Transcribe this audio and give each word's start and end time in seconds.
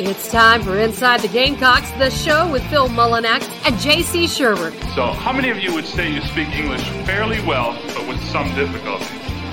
It's 0.00 0.30
time 0.30 0.62
for 0.62 0.78
Inside 0.78 1.22
the 1.22 1.28
Gamecocks, 1.28 1.90
the 1.98 2.08
show 2.08 2.48
with 2.52 2.62
Phil 2.70 2.88
Mullinax 2.88 3.48
and 3.66 3.74
JC 3.74 4.26
Shurburtt. 4.26 4.72
So, 4.94 5.06
how 5.06 5.32
many 5.32 5.50
of 5.50 5.58
you 5.58 5.74
would 5.74 5.86
say 5.86 6.08
you 6.08 6.20
speak 6.20 6.50
English 6.50 6.88
fairly 7.04 7.44
well, 7.44 7.76
but 7.96 8.06
with 8.06 8.22
some 8.30 8.46
difficulty? 8.54 9.06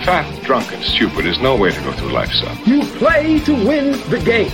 Fat, 0.06 0.44
drunk, 0.44 0.72
and 0.72 0.84
stupid 0.84 1.26
is 1.26 1.40
no 1.40 1.56
way 1.56 1.72
to 1.72 1.82
go 1.82 1.92
through 1.94 2.12
life, 2.12 2.30
son. 2.32 2.56
You 2.64 2.84
play 2.84 3.40
to 3.40 3.54
win 3.54 3.94
the 4.12 4.22
game. 4.24 4.52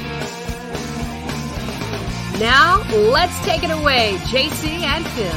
Now, 2.40 2.82
let's 3.12 3.38
take 3.46 3.66
it 3.66 3.72
away, 3.72 4.14
JC 4.28 4.84
and 4.84 5.06
Phil. 5.08 5.30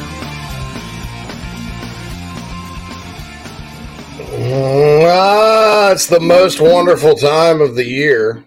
Ah, 5.11 5.91
it's 5.91 6.07
the 6.07 6.21
most 6.21 6.61
wonderful 6.61 7.17
time 7.17 7.61
of 7.61 7.75
the 7.75 7.85
year. 7.85 8.47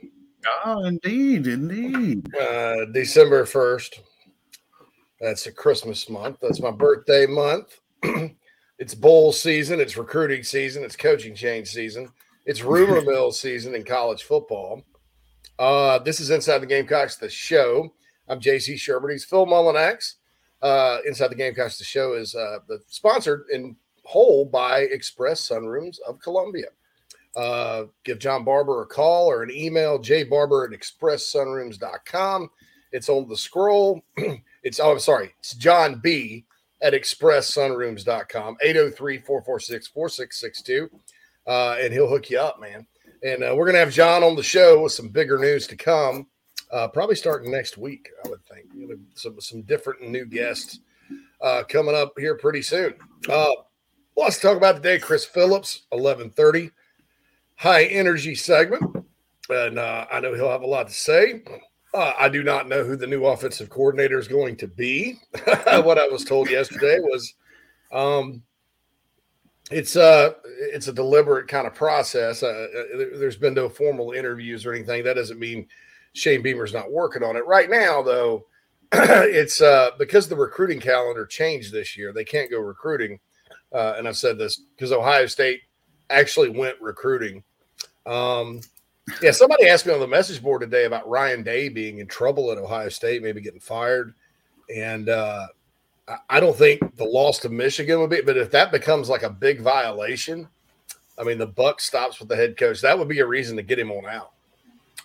Oh, 0.70 0.84
indeed, 0.84 1.48
indeed. 1.48 2.28
Uh, 2.36 2.84
December 2.92 3.46
1st. 3.46 4.02
That's 5.22 5.46
a 5.46 5.52
Christmas 5.54 6.10
month. 6.10 6.40
That's 6.42 6.62
my 6.62 6.72
birthday 6.72 7.26
month. 7.26 7.80
it's 8.78 8.94
bowl 8.94 9.32
season. 9.32 9.80
It's 9.80 9.96
recruiting 9.96 10.44
season. 10.44 10.84
It's 10.84 10.98
coaching 10.98 11.36
change 11.36 11.70
season. 11.70 12.10
It's 12.46 12.64
rumor 12.64 13.02
mill 13.06 13.32
season 13.32 13.76
in 13.76 13.86
college 13.86 14.24
football. 14.24 14.84
Uh, 15.58 16.00
this 16.00 16.20
is 16.20 16.32
Inside 16.32 16.58
the 16.58 16.66
Gamecocks, 16.66 17.16
the 17.16 17.30
show. 17.30 17.94
I'm 18.28 18.42
JC 18.42 18.74
Shurburtt. 18.76 19.14
He's 19.14 19.24
Phil 19.24 19.46
Mullinax. 19.46 20.16
Uh, 20.62 20.98
Inside 21.08 21.30
the 21.30 21.36
Gamecocks, 21.36 21.78
the 21.78 21.86
show 21.86 22.12
is 22.12 22.36
uh, 22.36 22.58
the, 22.68 22.80
sponsored 22.88 23.46
in 23.54 23.78
whole 24.04 24.44
by 24.44 24.80
Express 24.80 25.48
Sunrooms 25.48 26.00
of 26.06 26.20
Columbia. 26.20 26.68
Uh, 27.36 27.86
give 28.04 28.20
John 28.20 28.44
Barber 28.44 28.82
a 28.82 28.86
call 28.86 29.30
or 29.30 29.44
an 29.44 29.52
email, 29.52 30.00
jbarber 30.00 30.66
at 30.66 30.80
expresssunrooms.com. 30.80 32.50
It's 32.92 33.10
on 33.10 33.28
the 33.28 33.38
scroll. 33.38 34.02
it's, 34.64 34.80
oh, 34.80 34.92
I'm 34.92 35.00
sorry, 35.00 35.36
it's 35.40 35.54
John 35.54 36.00
B 36.00 36.46
at 36.82 36.94
expresssunrooms.com, 36.94 38.58
803 38.62 39.18
446 39.20 39.88
4662. 39.88 40.90
Uh, 41.46 41.78
and 41.80 41.94
he'll 41.94 42.10
hook 42.10 42.30
you 42.30 42.40
up, 42.40 42.60
man. 42.60 42.86
And 43.24 43.44
uh, 43.44 43.54
we're 43.56 43.66
going 43.66 43.76
to 43.76 43.80
have 43.80 43.94
John 43.94 44.24
on 44.24 44.36
the 44.36 44.44
show 44.44 44.84
with 44.84 44.92
some 44.92 45.08
bigger 45.08 45.38
news 45.38 45.66
to 45.68 45.76
come, 45.76 46.28
uh, 46.72 46.88
probably 46.90 47.16
starting 47.16 47.52
next 47.52 47.78
week, 47.78 48.10
I 48.26 48.30
would 48.30 48.44
think. 48.46 48.66
Some, 49.16 49.40
some 49.40 49.62
different 49.62 50.10
new 50.10 50.26
guests 50.26 50.80
uh, 51.42 51.64
coming 51.70 51.96
up 51.96 52.14
here 52.18 52.36
pretty 52.36 52.62
soon. 52.62 52.96
Uh, 53.30 53.52
Lots 54.18 54.38
to 54.38 54.42
talk 54.42 54.58
about 54.58 54.78
today. 54.78 54.98
Chris 54.98 55.24
Phillips, 55.26 55.84
1130, 55.90 56.72
high 57.58 57.86
energy 57.86 58.36
segment. 58.36 59.06
And 59.50 59.80
uh, 59.80 60.06
I 60.12 60.20
know 60.20 60.34
he'll 60.34 60.50
have 60.50 60.62
a 60.62 60.68
lot 60.68 60.88
to 60.88 60.94
say. 60.94 61.44
Uh, 61.94 62.14
I 62.20 62.30
do 62.30 62.44
not 62.44 62.68
know 62.68 62.84
who 62.84 62.96
the 62.96 63.08
new 63.08 63.26
offensive 63.26 63.70
coordinator 63.70 64.18
is 64.20 64.28
going 64.28 64.58
to 64.58 64.68
be. 64.68 65.20
what 65.44 65.98
I 65.98 66.08
was 66.08 66.24
told 66.24 66.50
yesterday 66.50 67.00
was 67.00 67.34
um, 67.92 68.44
it's 69.72 69.96
uh 69.96 70.32
it's 70.46 70.88
a 70.88 70.94
deliberate 70.94 71.48
kind 71.48 71.68
of 71.68 71.74
process. 71.74 72.44
Uh, 72.44 72.48
uh 72.48 73.18
there's 73.18 73.38
been 73.38 73.54
no 73.54 73.70
formal 73.70 74.12
interviews 74.12 74.66
or 74.66 74.74
anything. 74.74 75.04
That 75.04 75.16
doesn't 75.16 75.40
mean 75.40 75.68
Shane 76.14 76.42
Beamer's 76.42 76.74
not 76.74 76.92
working 76.92 77.24
on 77.24 77.36
it 77.36 77.46
right 77.46 77.70
now, 77.70 78.02
though. 78.02 78.46
it's 78.94 79.62
uh, 79.62 79.92
because 79.98 80.28
the 80.28 80.36
recruiting 80.36 80.80
calendar 80.80 81.26
changed 81.26 81.74
this 81.74 81.98
year. 81.98 82.14
They 82.14 82.26
can't 82.26 82.52
go 82.52 82.60
recruiting 82.60 83.20
uh, 83.72 83.96
and 83.98 84.08
I've 84.08 84.18
said 84.18 84.38
this 84.38 84.62
because 84.76 84.92
Ohio 84.92 85.26
State 85.26 85.62
actually 86.10 86.50
went 86.50 86.80
recruiting. 86.82 87.44
Um, 88.08 88.62
yeah, 89.22 89.32
somebody 89.32 89.68
asked 89.68 89.86
me 89.86 89.94
on 89.94 90.00
the 90.00 90.08
message 90.08 90.42
board 90.42 90.62
today 90.62 90.86
about 90.86 91.08
Ryan 91.08 91.44
Day 91.44 91.70
being 91.70 92.00
in 92.00 92.08
trouble 92.08 92.52
at 92.52 92.58
Ohio 92.58 92.90
State, 92.90 93.22
maybe 93.22 93.42
getting 93.42 93.60
fired. 93.60 94.14
And 94.76 95.10
uh, 95.10 95.48
I 96.30 96.40
don't 96.40 96.56
think 96.56 96.96
the 96.98 97.06
loss 97.06 97.40
to 97.40 97.50
Michigan 97.50 98.00
would 98.00 98.10
be, 98.10 98.22
but 98.22 98.38
if 98.38 98.52
that 98.52 98.72
becomes 98.72 99.10
like 99.10 99.24
a 99.24 99.30
big 99.30 99.62
violation, 99.62 100.48
I 101.18 101.24
mean, 101.24 101.38
the 101.38 101.48
buck 101.48 101.82
stops 101.82 102.20
with 102.20 102.30
the 102.30 102.36
head 102.36 102.58
coach. 102.58 102.82
That 102.82 102.98
would 102.98 103.08
be 103.08 103.20
a 103.20 103.26
reason 103.26 103.58
to 103.58 103.64
get 103.64 103.80
him 103.80 103.92
on 103.92 104.06
out. 104.06 104.32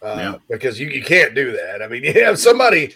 Uh, 0.02 0.16
yeah. 0.18 0.34
because 0.50 0.80
you, 0.80 0.88
you 0.88 1.02
can't 1.02 1.32
do 1.34 1.52
that. 1.52 1.80
I 1.80 1.86
mean, 1.86 2.02
yeah, 2.16 2.34
somebody 2.34 2.94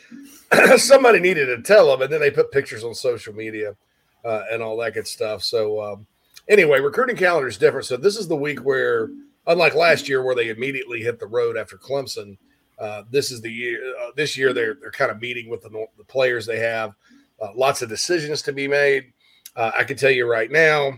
somebody 0.77 1.21
needed 1.21 1.47
to 1.47 1.63
tell 1.63 1.87
them, 1.89 2.03
and 2.03 2.13
then 2.13 2.21
they 2.21 2.31
put 2.31 2.51
pictures 2.51 2.85
on 2.85 2.95
social 2.95 3.35
media 3.35 3.77
uh, 4.25 4.43
and 4.51 4.63
all 4.63 4.77
that 4.79 4.95
good 4.95 5.07
stuff. 5.07 5.43
So 5.43 5.81
um, 5.81 6.07
anyway, 6.49 6.81
recruiting 6.81 7.17
calendar 7.17 7.49
is 7.49 7.59
different. 7.59 7.87
So 7.87 7.97
this 7.97 8.17
is 8.17 8.29
the 8.29 8.37
week 8.37 8.65
where, 8.65 9.11
unlike 9.47 9.75
last 9.75 10.09
year 10.09 10.23
where 10.23 10.35
they 10.35 10.49
immediately 10.49 11.03
hit 11.03 11.19
the 11.19 11.27
road 11.27 11.57
after 11.57 11.77
Clemson, 11.77 12.37
uh, 12.79 13.03
this 13.11 13.31
is 13.31 13.41
the 13.41 13.51
year. 13.51 13.81
Uh, 14.03 14.11
this 14.17 14.37
year 14.37 14.53
they're 14.53 14.75
they're 14.75 14.91
kind 14.91 15.11
of 15.11 15.21
meeting 15.21 15.49
with 15.49 15.63
the, 15.63 15.87
the 15.97 16.05
players 16.05 16.47
they 16.47 16.59
have. 16.59 16.95
Uh, 17.41 17.51
lots 17.55 17.83
of 17.83 17.89
decisions 17.89 18.43
to 18.43 18.53
be 18.53 18.69
made. 18.69 19.13
Uh, 19.55 19.71
I 19.77 19.85
can 19.85 19.97
tell 19.97 20.11
you 20.11 20.31
right 20.31 20.51
now, 20.51 20.93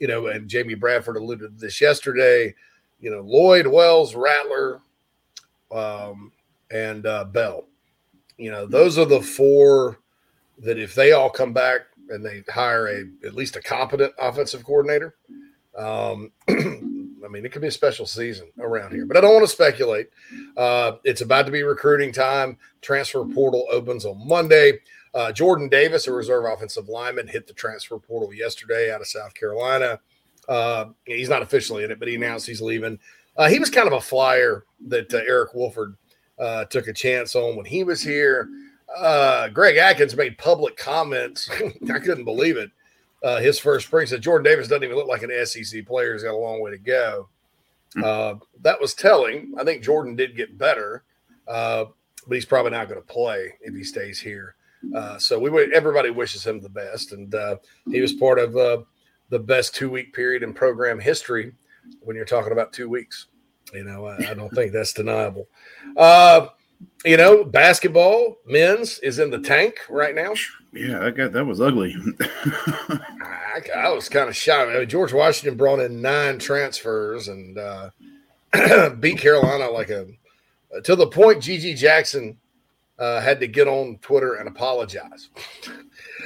you 0.00 0.06
know, 0.06 0.28
and 0.28 0.48
Jamie 0.48 0.74
Bradford 0.74 1.16
alluded 1.16 1.58
to 1.58 1.60
this 1.60 1.80
yesterday. 1.80 2.54
You 3.00 3.10
know, 3.10 3.20
Lloyd, 3.20 3.66
Wells, 3.66 4.14
Rattler, 4.14 4.80
um, 5.70 6.32
and 6.70 7.06
uh, 7.06 7.24
Bell. 7.24 7.64
You 8.38 8.50
know, 8.50 8.66
those 8.66 8.96
are 8.98 9.04
the 9.04 9.20
four 9.20 9.98
that 10.58 10.78
if 10.78 10.94
they 10.94 11.12
all 11.12 11.28
come 11.28 11.52
back 11.52 11.82
and 12.08 12.24
they 12.24 12.42
hire 12.48 12.86
a 12.88 13.26
at 13.26 13.34
least 13.34 13.56
a 13.56 13.62
competent 13.62 14.14
offensive 14.18 14.64
coordinator. 14.64 15.14
Um, 15.76 16.32
I 17.26 17.28
mean, 17.28 17.44
it 17.44 17.52
could 17.52 17.62
be 17.62 17.68
a 17.68 17.72
special 17.72 18.06
season 18.06 18.48
around 18.58 18.92
here, 18.92 19.04
but 19.04 19.16
I 19.16 19.20
don't 19.20 19.34
want 19.34 19.44
to 19.44 19.52
speculate. 19.52 20.08
Uh, 20.56 20.92
it's 21.04 21.20
about 21.20 21.46
to 21.46 21.52
be 21.52 21.62
recruiting 21.62 22.12
time. 22.12 22.56
Transfer 22.80 23.24
portal 23.24 23.66
opens 23.70 24.04
on 24.04 24.26
Monday. 24.26 24.78
Uh, 25.12 25.32
Jordan 25.32 25.68
Davis, 25.68 26.06
a 26.06 26.12
reserve 26.12 26.44
offensive 26.44 26.88
lineman, 26.88 27.26
hit 27.26 27.46
the 27.46 27.52
transfer 27.52 27.98
portal 27.98 28.32
yesterday 28.32 28.92
out 28.92 29.00
of 29.00 29.08
South 29.08 29.34
Carolina. 29.34 29.98
Uh, 30.48 30.86
he's 31.04 31.28
not 31.28 31.42
officially 31.42 31.82
in 31.82 31.90
it, 31.90 31.98
but 31.98 32.06
he 32.06 32.14
announced 32.14 32.46
he's 32.46 32.62
leaving. 32.62 32.98
Uh, 33.36 33.48
he 33.48 33.58
was 33.58 33.70
kind 33.70 33.86
of 33.86 33.94
a 33.94 34.00
flyer 34.00 34.64
that 34.86 35.12
uh, 35.12 35.18
Eric 35.18 35.54
Wolford 35.54 35.96
uh, 36.38 36.64
took 36.66 36.86
a 36.86 36.92
chance 36.92 37.34
on 37.34 37.56
when 37.56 37.66
he 37.66 37.82
was 37.82 38.02
here 38.02 38.48
Greg 39.52 39.76
Adkins 39.76 40.16
made 40.16 40.38
public 40.38 40.76
comments. 40.76 41.50
I 41.92 41.98
couldn't 41.98 42.24
believe 42.24 42.56
it. 42.56 42.70
Uh, 43.22 43.40
his 43.40 43.58
first 43.58 43.86
spring 43.86 44.06
said 44.06 44.22
Jordan 44.22 44.44
Davis 44.44 44.68
doesn't 44.68 44.84
even 44.84 44.96
look 44.96 45.08
like 45.08 45.22
an 45.22 45.46
SEC 45.46 45.86
player. 45.86 46.12
He's 46.12 46.22
got 46.22 46.34
a 46.34 46.36
long 46.36 46.60
way 46.60 46.70
to 46.70 46.78
go. 46.78 47.28
Hmm. 47.94 48.04
Uh, 48.04 48.34
that 48.62 48.80
was 48.80 48.94
telling. 48.94 49.54
I 49.58 49.64
think 49.64 49.82
Jordan 49.82 50.16
did 50.16 50.36
get 50.36 50.58
better, 50.58 51.04
uh, 51.48 51.86
but 52.26 52.34
he's 52.34 52.44
probably 52.44 52.72
not 52.72 52.88
going 52.88 53.00
to 53.00 53.06
play 53.06 53.54
if 53.60 53.74
he 53.74 53.84
stays 53.84 54.20
here. 54.20 54.56
Uh, 54.94 55.18
so 55.18 55.38
we 55.38 55.72
everybody 55.72 56.10
wishes 56.10 56.46
him 56.46 56.60
the 56.60 56.68
best, 56.68 57.12
and 57.12 57.34
uh, 57.34 57.56
he 57.90 58.00
was 58.00 58.12
part 58.12 58.38
of 58.38 58.56
uh, 58.56 58.78
the 59.30 59.38
best 59.38 59.74
two 59.74 59.90
week 59.90 60.12
period 60.12 60.42
in 60.42 60.52
program 60.52 60.98
history. 60.98 61.52
When 62.00 62.16
you're 62.16 62.24
talking 62.24 62.52
about 62.52 62.72
two 62.72 62.88
weeks, 62.88 63.26
you 63.72 63.84
know 63.84 64.06
I, 64.06 64.30
I 64.30 64.34
don't 64.34 64.52
think 64.52 64.72
that's 64.72 64.92
deniable. 64.92 65.48
Uh, 66.80 67.08
you 67.08 67.16
know, 67.16 67.44
basketball 67.44 68.38
men's 68.46 68.98
is 69.00 69.18
in 69.18 69.30
the 69.30 69.38
tank 69.38 69.78
right 69.88 70.14
now. 70.14 70.34
Yeah, 70.72 71.04
I 71.04 71.10
got 71.10 71.32
that 71.32 71.44
was 71.44 71.60
ugly. 71.60 71.96
I, 72.20 73.60
I, 73.74 73.88
was 73.90 74.08
kind 74.08 74.28
of 74.28 74.36
shocked. 74.36 74.70
I 74.70 74.78
mean, 74.80 74.88
George 74.88 75.12
Washington 75.12 75.56
brought 75.56 75.80
in 75.80 76.02
nine 76.02 76.38
transfers 76.38 77.28
and 77.28 77.56
uh, 77.56 77.90
beat 79.00 79.18
Carolina 79.18 79.70
like 79.70 79.90
a 79.90 80.06
to 80.82 80.96
the 80.96 81.06
point. 81.06 81.38
GG 81.38 81.76
Jackson 81.76 82.36
uh, 82.98 83.20
had 83.20 83.40
to 83.40 83.46
get 83.46 83.68
on 83.68 83.98
Twitter 84.02 84.34
and 84.34 84.48
apologize, 84.48 85.30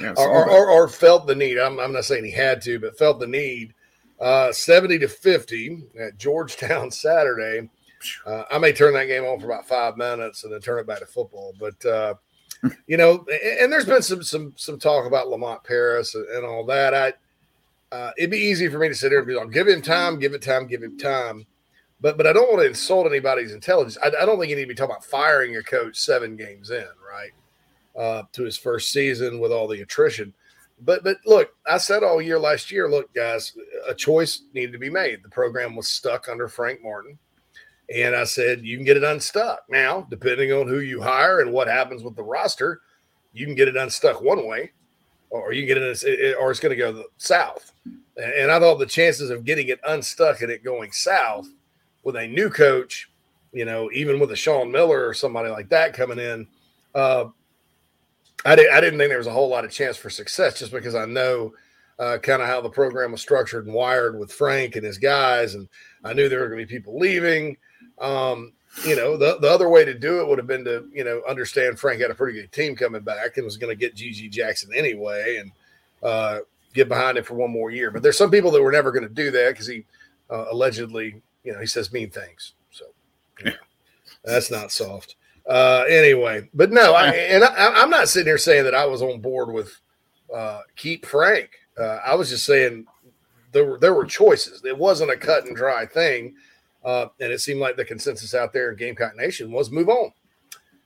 yeah, 0.01 0.13
or, 0.17 0.27
or, 0.27 0.49
or, 0.49 0.69
or, 0.69 0.87
felt 0.87 1.27
the 1.27 1.35
need. 1.35 1.57
I'm, 1.57 1.79
I'm, 1.79 1.93
not 1.93 2.05
saying 2.05 2.25
he 2.25 2.31
had 2.31 2.61
to, 2.63 2.79
but 2.79 2.97
felt 2.97 3.19
the 3.19 3.27
need. 3.27 3.73
Uh, 4.19 4.51
Seventy 4.51 4.99
to 4.99 5.07
fifty 5.07 5.83
at 5.99 6.17
Georgetown 6.17 6.91
Saturday 6.91 7.69
uh, 8.25 8.43
I 8.51 8.57
may 8.57 8.73
turn 8.73 8.93
that 8.93 9.05
game 9.05 9.23
on 9.23 9.39
for 9.39 9.45
about 9.45 9.67
five 9.67 9.97
minutes 9.97 10.43
and 10.43 10.53
then 10.53 10.61
turn 10.61 10.79
it 10.79 10.87
back 10.87 10.99
to 10.99 11.05
football. 11.05 11.53
But 11.59 11.85
uh, 11.85 12.13
you 12.87 12.97
know, 12.97 13.25
and 13.59 13.71
there's 13.71 13.85
been 13.85 14.01
some 14.01 14.23
some 14.23 14.53
some 14.55 14.79
talk 14.79 15.05
about 15.05 15.29
Lamont 15.29 15.63
Paris 15.63 16.15
and, 16.15 16.45
all 16.45 16.65
that. 16.65 16.93
I 16.93 17.13
uh, 17.95 18.11
it'd 18.17 18.31
be 18.31 18.37
easy 18.37 18.69
for 18.69 18.79
me 18.79 18.87
to 18.87 18.95
sit 18.95 19.11
here 19.11 19.19
and 19.19 19.27
be 19.27 19.33
like, 19.33 19.51
give 19.51 19.67
him 19.67 19.81
time, 19.81 20.17
give 20.19 20.33
it 20.33 20.41
time, 20.41 20.67
give 20.67 20.81
him 20.83 20.97
time. 20.97 21.45
But 21.99 22.17
but 22.17 22.27
I 22.27 22.33
don't 22.33 22.49
want 22.49 22.61
to 22.61 22.67
insult 22.67 23.07
anybody's 23.07 23.53
intelligence. 23.53 23.97
I, 24.03 24.07
I 24.07 24.25
don't 24.25 24.39
think 24.39 24.49
you 24.49 24.55
need 24.55 24.63
to 24.63 24.67
be 24.67 24.75
talking 24.75 24.91
about 24.91 25.05
firing 25.05 25.51
your 25.51 25.63
coach 25.63 25.97
seven 25.97 26.35
games 26.35 26.71
in, 26.71 26.87
right? 27.07 27.31
Uh, 27.95 28.23
to 28.31 28.43
his 28.43 28.57
first 28.57 28.91
season 28.91 29.39
with 29.39 29.51
all 29.51 29.67
the 29.67 29.81
attrition. 29.81 30.33
But 30.81 31.03
but 31.03 31.17
look, 31.25 31.51
I 31.67 31.77
said 31.77 32.03
all 32.03 32.21
year 32.21 32.39
last 32.39 32.71
year, 32.71 32.89
look, 32.89 33.13
guys, 33.13 33.55
a 33.87 33.93
choice 33.93 34.43
needed 34.53 34.71
to 34.71 34.79
be 34.79 34.89
made. 34.89 35.23
The 35.23 35.29
program 35.29 35.75
was 35.75 35.87
stuck 35.87 36.27
under 36.27 36.47
Frank 36.47 36.81
Martin. 36.81 37.19
And 37.93 38.15
I 38.15 38.23
said, 38.23 38.65
you 38.65 38.77
can 38.77 38.85
get 38.85 38.97
it 38.97 39.03
unstuck. 39.03 39.61
Now, 39.69 40.07
depending 40.09 40.51
on 40.53 40.67
who 40.67 40.79
you 40.79 41.01
hire 41.01 41.41
and 41.41 41.51
what 41.51 41.67
happens 41.67 42.03
with 42.03 42.15
the 42.15 42.23
roster, 42.23 42.81
you 43.33 43.45
can 43.45 43.55
get 43.55 43.67
it 43.67 43.75
unstuck 43.75 44.21
one 44.21 44.47
way, 44.47 44.71
or 45.29 45.53
you 45.53 45.65
can 45.65 45.75
get 45.75 45.77
it, 45.77 46.35
or 46.39 46.51
it's 46.51 46.59
going 46.59 46.75
to 46.75 46.75
go 46.75 47.03
south. 47.17 47.71
And 48.17 48.51
I 48.51 48.59
thought 48.59 48.77
the 48.77 48.85
chances 48.85 49.29
of 49.29 49.45
getting 49.45 49.67
it 49.69 49.79
unstuck 49.85 50.41
and 50.41 50.51
it 50.51 50.63
going 50.63 50.91
south 50.91 51.47
with 52.03 52.15
a 52.15 52.27
new 52.27 52.49
coach 52.49 53.11
you 53.51 53.65
know, 53.65 53.89
even 53.93 54.19
with 54.19 54.31
a 54.31 54.35
Sean 54.35 54.71
Miller 54.71 55.07
or 55.07 55.13
somebody 55.13 55.49
like 55.49 55.69
that 55.69 55.93
coming 55.93 56.19
in, 56.19 56.47
uh, 56.95 57.25
I, 58.45 58.55
did, 58.55 58.71
I 58.71 58.81
didn't 58.81 58.97
think 58.97 59.09
there 59.09 59.17
was 59.17 59.27
a 59.27 59.31
whole 59.31 59.49
lot 59.49 59.65
of 59.65 59.71
chance 59.71 59.97
for 59.97 60.09
success 60.09 60.59
just 60.59 60.71
because 60.71 60.95
I 60.95 61.05
know 61.05 61.53
uh, 61.99 62.17
kind 62.17 62.41
of 62.41 62.47
how 62.47 62.61
the 62.61 62.69
program 62.69 63.11
was 63.11 63.21
structured 63.21 63.65
and 63.65 63.75
wired 63.75 64.17
with 64.17 64.31
Frank 64.31 64.75
and 64.75 64.85
his 64.85 64.97
guys. 64.97 65.55
And 65.55 65.67
I 66.03 66.13
knew 66.13 66.29
there 66.29 66.39
were 66.39 66.47
going 66.47 66.61
to 66.61 66.65
be 66.65 66.77
people 66.77 66.97
leaving. 66.97 67.57
Um, 68.01 68.53
you 68.85 68.95
know, 68.95 69.17
the, 69.17 69.37
the 69.39 69.49
other 69.49 69.69
way 69.69 69.85
to 69.85 69.93
do 69.93 70.21
it 70.21 70.27
would 70.27 70.37
have 70.37 70.47
been 70.47 70.63
to, 70.65 70.87
you 70.93 71.03
know, 71.03 71.21
understand 71.27 71.77
Frank 71.77 72.01
had 72.01 72.09
a 72.09 72.15
pretty 72.15 72.39
good 72.39 72.51
team 72.51 72.75
coming 72.75 73.01
back 73.01 73.37
and 73.37 73.45
was 73.45 73.57
going 73.57 73.69
to 73.69 73.79
get 73.79 73.95
GG 73.95 74.31
Jackson 74.31 74.71
anyway 74.73 75.37
and 75.37 75.51
uh, 76.01 76.39
get 76.73 76.87
behind 76.87 77.17
him 77.17 77.23
for 77.23 77.33
one 77.33 77.51
more 77.51 77.69
year. 77.69 77.91
But 77.91 78.01
there's 78.01 78.17
some 78.17 78.31
people 78.31 78.49
that 78.51 78.61
were 78.61 78.71
never 78.71 78.91
going 78.91 79.07
to 79.07 79.13
do 79.13 79.29
that 79.31 79.49
because 79.49 79.67
he 79.67 79.85
uh, 80.29 80.45
allegedly, 80.51 81.21
you 81.43 81.53
know, 81.53 81.59
he 81.59 81.67
says 81.67 81.91
mean 81.91 82.09
things. 82.09 82.53
So 82.71 82.85
you 83.39 83.45
know, 83.51 83.57
that's 84.23 84.49
not 84.49 84.71
soft. 84.71 85.15
Uh, 85.47 85.83
anyway, 85.89 86.47
but 86.53 86.71
no, 86.71 86.93
I, 86.93 87.07
and 87.07 87.43
I, 87.43 87.81
am 87.81 87.89
not 87.89 88.07
sitting 88.07 88.27
here 88.27 88.37
saying 88.37 88.63
that 88.65 88.75
I 88.75 88.85
was 88.85 89.01
on 89.01 89.19
board 89.19 89.51
with 89.51 89.79
uh, 90.33 90.61
keep 90.75 91.05
Frank. 91.05 91.49
Uh, 91.77 91.99
I 92.05 92.15
was 92.15 92.29
just 92.29 92.45
saying 92.45 92.85
there 93.51 93.65
were 93.65 93.79
there 93.79 93.93
were 93.93 94.05
choices. 94.05 94.63
It 94.63 94.77
wasn't 94.77 95.11
a 95.11 95.17
cut 95.17 95.45
and 95.45 95.55
dry 95.55 95.85
thing, 95.85 96.35
uh, 96.83 97.07
and 97.19 97.31
it 97.31 97.39
seemed 97.39 97.59
like 97.59 97.77
the 97.77 97.85
consensus 97.85 98.33
out 98.33 98.53
there 98.53 98.71
in 98.71 98.77
Gamecock 98.77 99.15
Nation 99.15 99.51
was 99.51 99.71
move 99.71 99.89
on, 99.89 100.11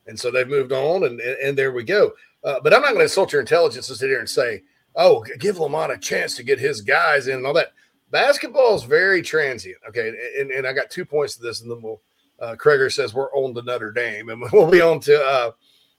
and 0.08 0.20
so 0.20 0.32
they've 0.32 0.48
moved 0.48 0.72
on, 0.72 1.04
and 1.04 1.20
and, 1.20 1.38
and 1.40 1.58
there 1.58 1.72
we 1.72 1.84
go. 1.84 2.12
Uh, 2.44 2.60
but 2.62 2.74
I'm 2.74 2.82
not 2.82 2.90
going 2.90 3.00
to 3.00 3.04
insult 3.04 3.32
your 3.32 3.42
intelligence 3.42 3.88
to 3.88 3.96
sit 3.96 4.10
here 4.10 4.20
and 4.20 4.30
say, 4.30 4.64
"Oh, 4.96 5.26
give 5.40 5.60
Lamont 5.60 5.92
a 5.92 5.98
chance 5.98 6.36
to 6.36 6.44
get 6.44 6.60
his 6.60 6.82
guys 6.82 7.28
in," 7.28 7.38
and 7.38 7.46
all 7.46 7.54
that. 7.54 7.74
Basketball 8.12 8.76
is 8.76 8.84
very 8.84 9.22
transient. 9.22 9.78
Okay, 9.90 10.14
and, 10.40 10.52
and 10.52 10.68
I 10.68 10.74
got 10.74 10.90
two 10.90 11.06
points 11.06 11.36
to 11.36 11.42
this, 11.42 11.62
and 11.62 11.72
then 11.72 11.82
we'll 11.82 12.02
uh, 12.40 12.56
says 12.90 13.14
we're 13.14 13.32
on 13.34 13.54
to 13.56 13.62
Notre 13.62 13.92
Dame, 13.92 14.30
and 14.30 14.44
we'll 14.54 14.70
be 14.70 14.82
on 14.82 15.00
to 15.02 15.22
uh, 15.24 15.52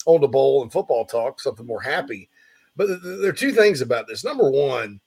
on 0.06 0.20
to 0.20 0.28
bowl 0.28 0.62
and 0.62 0.72
football 0.72 1.04
talk, 1.04 1.40
something 1.40 1.66
more 1.66 1.80
happy. 1.80 2.28
But 2.76 2.86
th- 2.86 3.02
th- 3.02 3.20
there 3.20 3.30
are 3.30 3.34
two 3.34 3.52
things 3.52 3.80
about 3.80 4.06
this. 4.06 4.24
Number 4.24 4.50
one, 4.50 5.00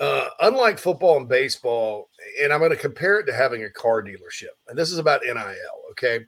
uh, 0.00 0.28
unlike 0.40 0.78
football 0.78 1.16
and 1.16 1.28
baseball, 1.28 2.08
and 2.42 2.52
I'm 2.52 2.60
going 2.60 2.70
to 2.70 2.76
compare 2.76 3.18
it 3.20 3.26
to 3.26 3.34
having 3.34 3.64
a 3.64 3.70
car 3.70 4.02
dealership, 4.02 4.54
and 4.68 4.78
this 4.78 4.90
is 4.90 4.98
about 4.98 5.22
NIL. 5.24 5.82
Okay, 5.92 6.20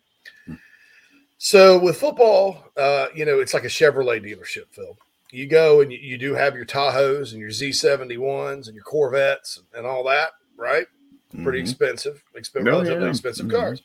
so 1.39 1.79
with 1.79 1.99
football, 1.99 2.65
uh, 2.77 3.07
you 3.15 3.25
know, 3.25 3.41
it's 3.41 3.55
like 3.55 3.65
a 3.65 3.69
Chevrolet 3.69 4.23
dealership, 4.25 4.67
Phil. 4.71 4.97
You 5.33 5.47
go 5.47 5.81
and 5.81 5.93
you, 5.93 5.99
you 5.99 6.19
do 6.19 6.35
have 6.35 6.55
your 6.55 6.65
Tahoes 6.65 7.33
and 7.33 7.41
your 7.41 7.51
Z71s 7.51 8.67
and 8.67 8.75
your 8.75 8.85
Corvettes 8.85 9.59
and, 9.59 9.67
and 9.77 9.87
all 9.87 10.05
that, 10.05 10.31
right? 10.57 10.87
Pretty 11.43 11.59
Mhm. 11.59 11.63
expensive, 11.63 12.23
expensive, 12.35 12.69
Oh, 12.73 12.77
relatively 12.79 13.05
yeah. 13.05 13.11
expensive 13.11 13.47
Mhm. 13.47 13.51
cars. 13.51 13.83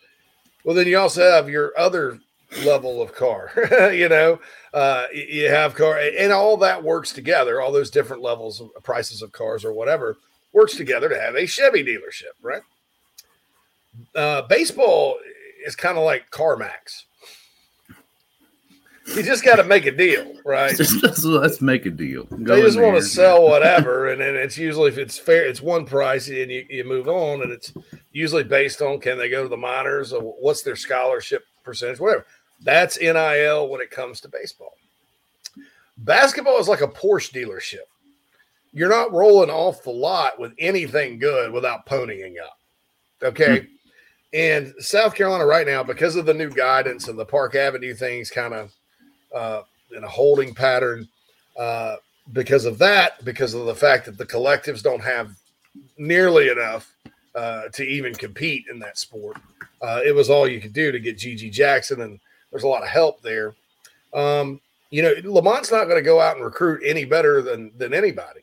Well, 0.63 0.75
then 0.75 0.87
you 0.87 0.97
also 0.97 1.29
have 1.29 1.49
your 1.49 1.77
other 1.77 2.19
level 2.65 3.01
of 3.01 3.13
car. 3.13 3.51
you 3.93 4.09
know, 4.09 4.39
uh, 4.73 5.05
you 5.13 5.47
have 5.49 5.75
car, 5.75 5.99
and 5.99 6.31
all 6.31 6.57
that 6.57 6.83
works 6.83 7.11
together. 7.11 7.61
All 7.61 7.71
those 7.71 7.89
different 7.89 8.21
levels 8.21 8.61
of 8.61 8.83
prices 8.83 9.21
of 9.21 9.31
cars 9.31 9.65
or 9.65 9.73
whatever 9.73 10.17
works 10.53 10.75
together 10.75 11.09
to 11.09 11.19
have 11.19 11.35
a 11.35 11.45
Chevy 11.45 11.83
dealership, 11.83 12.35
right? 12.41 12.61
Uh, 14.15 14.41
baseball 14.43 15.17
is 15.65 15.75
kind 15.75 15.97
of 15.97 16.03
like 16.03 16.29
CarMax. 16.31 17.03
You 19.15 19.23
just 19.23 19.43
got 19.43 19.55
to 19.55 19.63
make 19.63 19.85
a 19.87 19.91
deal, 19.91 20.35
right? 20.45 20.75
Just, 20.77 21.25
let's, 21.25 21.59
make 21.59 21.85
a 21.85 21.89
deal. 21.89 22.23
Go 22.25 22.55
they 22.55 22.61
just 22.61 22.79
want 22.79 22.95
to 22.95 23.01
sell 23.01 23.43
whatever, 23.49 24.09
and 24.09 24.21
then 24.21 24.35
it's 24.35 24.57
usually 24.57 24.89
if 24.89 24.97
it's 24.97 25.17
fair, 25.17 25.45
it's 25.45 25.59
one 25.59 25.85
price, 25.85 26.29
and 26.29 26.51
you, 26.51 26.65
you 26.69 26.83
move 26.83 27.09
on, 27.09 27.41
and 27.41 27.51
it's 27.51 27.73
usually 28.11 28.43
based 28.43 28.81
on 28.81 28.99
can 28.99 29.17
they 29.17 29.27
go 29.27 29.43
to 29.43 29.49
the 29.49 29.57
minors 29.57 30.13
or 30.13 30.21
what's 30.21 30.61
their 30.61 30.75
scholarship 30.75 31.43
percentage, 31.63 31.99
whatever. 31.99 32.25
That's 32.63 32.99
NIL 32.99 33.69
when 33.69 33.81
it 33.81 33.91
comes 33.91 34.21
to 34.21 34.29
baseball. 34.29 34.73
Basketball 35.97 36.59
is 36.59 36.67
like 36.67 36.81
a 36.81 36.87
Porsche 36.87 37.31
dealership. 37.31 37.87
You're 38.73 38.89
not 38.89 39.11
rolling 39.11 39.49
off 39.49 39.83
the 39.83 39.91
lot 39.91 40.39
with 40.39 40.53
anything 40.57 41.19
good 41.19 41.51
without 41.51 41.85
ponying 41.85 42.35
up. 42.43 42.57
Okay. 43.21 43.67
And 44.33 44.73
South 44.79 45.13
Carolina 45.13 45.45
right 45.45 45.67
now, 45.67 45.83
because 45.83 46.15
of 46.15 46.25
the 46.25 46.33
new 46.33 46.49
guidance 46.49 47.07
and 47.07 47.19
the 47.19 47.25
Park 47.25 47.53
Avenue 47.55 47.93
things 47.93 48.29
kind 48.29 48.53
of 48.53 48.73
uh, 49.35 49.61
in 49.95 50.03
a 50.03 50.07
holding 50.07 50.55
pattern, 50.55 51.07
uh, 51.59 51.97
because 52.33 52.65
of 52.65 52.77
that, 52.77 53.23
because 53.25 53.53
of 53.53 53.65
the 53.65 53.75
fact 53.75 54.05
that 54.05 54.17
the 54.17 54.25
collectives 54.25 54.81
don't 54.81 55.03
have 55.03 55.35
nearly 55.97 56.49
enough 56.49 56.93
uh, 57.35 57.63
to 57.73 57.83
even 57.83 58.13
compete 58.13 58.65
in 58.69 58.79
that 58.79 58.97
sport. 58.97 59.37
Uh, 59.81 59.99
it 60.05 60.13
was 60.13 60.29
all 60.29 60.47
you 60.47 60.61
could 60.61 60.73
do 60.73 60.91
to 60.91 60.99
get 60.99 61.17
GG 61.17 61.51
Jackson, 61.51 62.01
and 62.01 62.19
there's 62.51 62.63
a 62.63 62.67
lot 62.67 62.83
of 62.83 62.89
help 62.89 63.21
there. 63.21 63.55
Um, 64.13 64.59
you 64.89 65.01
know, 65.01 65.13
Lamont's 65.23 65.71
not 65.71 65.85
going 65.85 65.95
to 65.95 66.01
go 66.01 66.19
out 66.19 66.35
and 66.35 66.45
recruit 66.45 66.81
any 66.85 67.05
better 67.05 67.41
than 67.41 67.71
than 67.77 67.93
anybody. 67.93 68.41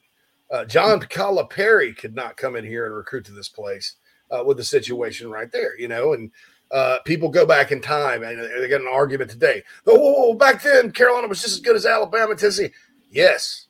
Uh, 0.50 0.64
John 0.64 1.00
Calipari 1.00 1.96
could 1.96 2.14
not 2.14 2.38
come 2.38 2.56
in 2.56 2.64
here 2.64 2.86
and 2.86 2.94
recruit 2.94 3.26
to 3.26 3.32
this 3.32 3.50
place 3.50 3.96
uh, 4.30 4.42
with 4.44 4.56
the 4.56 4.64
situation 4.64 5.30
right 5.30 5.52
there. 5.52 5.78
You 5.78 5.88
know, 5.88 6.14
and 6.14 6.30
uh, 6.70 6.98
people 7.04 7.28
go 7.28 7.46
back 7.46 7.70
in 7.70 7.80
time 7.80 8.22
and 8.22 8.40
they 8.40 8.68
got 8.68 8.80
an 8.80 8.88
argument 8.88 9.30
today. 9.30 9.62
Oh, 9.86 10.34
back 10.34 10.62
then 10.62 10.90
Carolina 10.90 11.28
was 11.28 11.42
just 11.42 11.54
as 11.54 11.60
good 11.60 11.76
as 11.76 11.86
Alabama, 11.86 12.34
Tennessee. 12.34 12.70
Yes, 13.10 13.66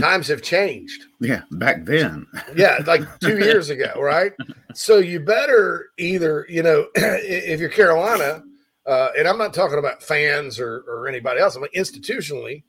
times 0.00 0.28
have 0.28 0.42
changed. 0.42 1.04
Yeah, 1.20 1.42
back 1.52 1.84
then. 1.84 2.26
Yeah, 2.56 2.78
like 2.86 3.02
two 3.20 3.38
years 3.38 3.70
ago, 3.70 3.92
right? 4.00 4.32
So 4.74 4.98
you 4.98 5.20
better 5.20 5.90
either, 5.98 6.46
you 6.48 6.62
know, 6.62 6.86
if 6.94 7.60
you're 7.60 7.68
Carolina, 7.68 8.42
uh, 8.86 9.08
and 9.18 9.26
I'm 9.26 9.38
not 9.38 9.52
talking 9.52 9.78
about 9.78 10.02
fans 10.02 10.60
or, 10.60 10.84
or 10.86 11.08
anybody 11.08 11.40
else, 11.40 11.56
I'm 11.56 11.62
like 11.62 11.72
institutionally, 11.72 12.62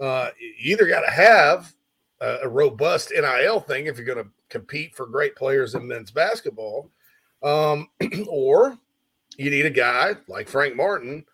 uh, 0.00 0.30
you 0.38 0.72
either 0.72 0.86
got 0.86 1.02
to 1.02 1.10
have 1.10 1.72
a, 2.20 2.38
a 2.42 2.48
robust 2.48 3.12
NIL 3.14 3.60
thing 3.60 3.86
if 3.86 3.96
you're 3.96 4.06
going 4.06 4.24
to 4.24 4.30
compete 4.48 4.94
for 4.94 5.06
great 5.06 5.36
players 5.36 5.74
in 5.74 5.86
men's 5.86 6.10
basketball, 6.10 6.90
um, 7.42 7.88
or 8.28 8.76
you 9.36 9.50
need 9.50 9.66
a 9.66 9.70
guy 9.70 10.14
like 10.28 10.48
Frank 10.48 10.74
Martin 10.74 11.24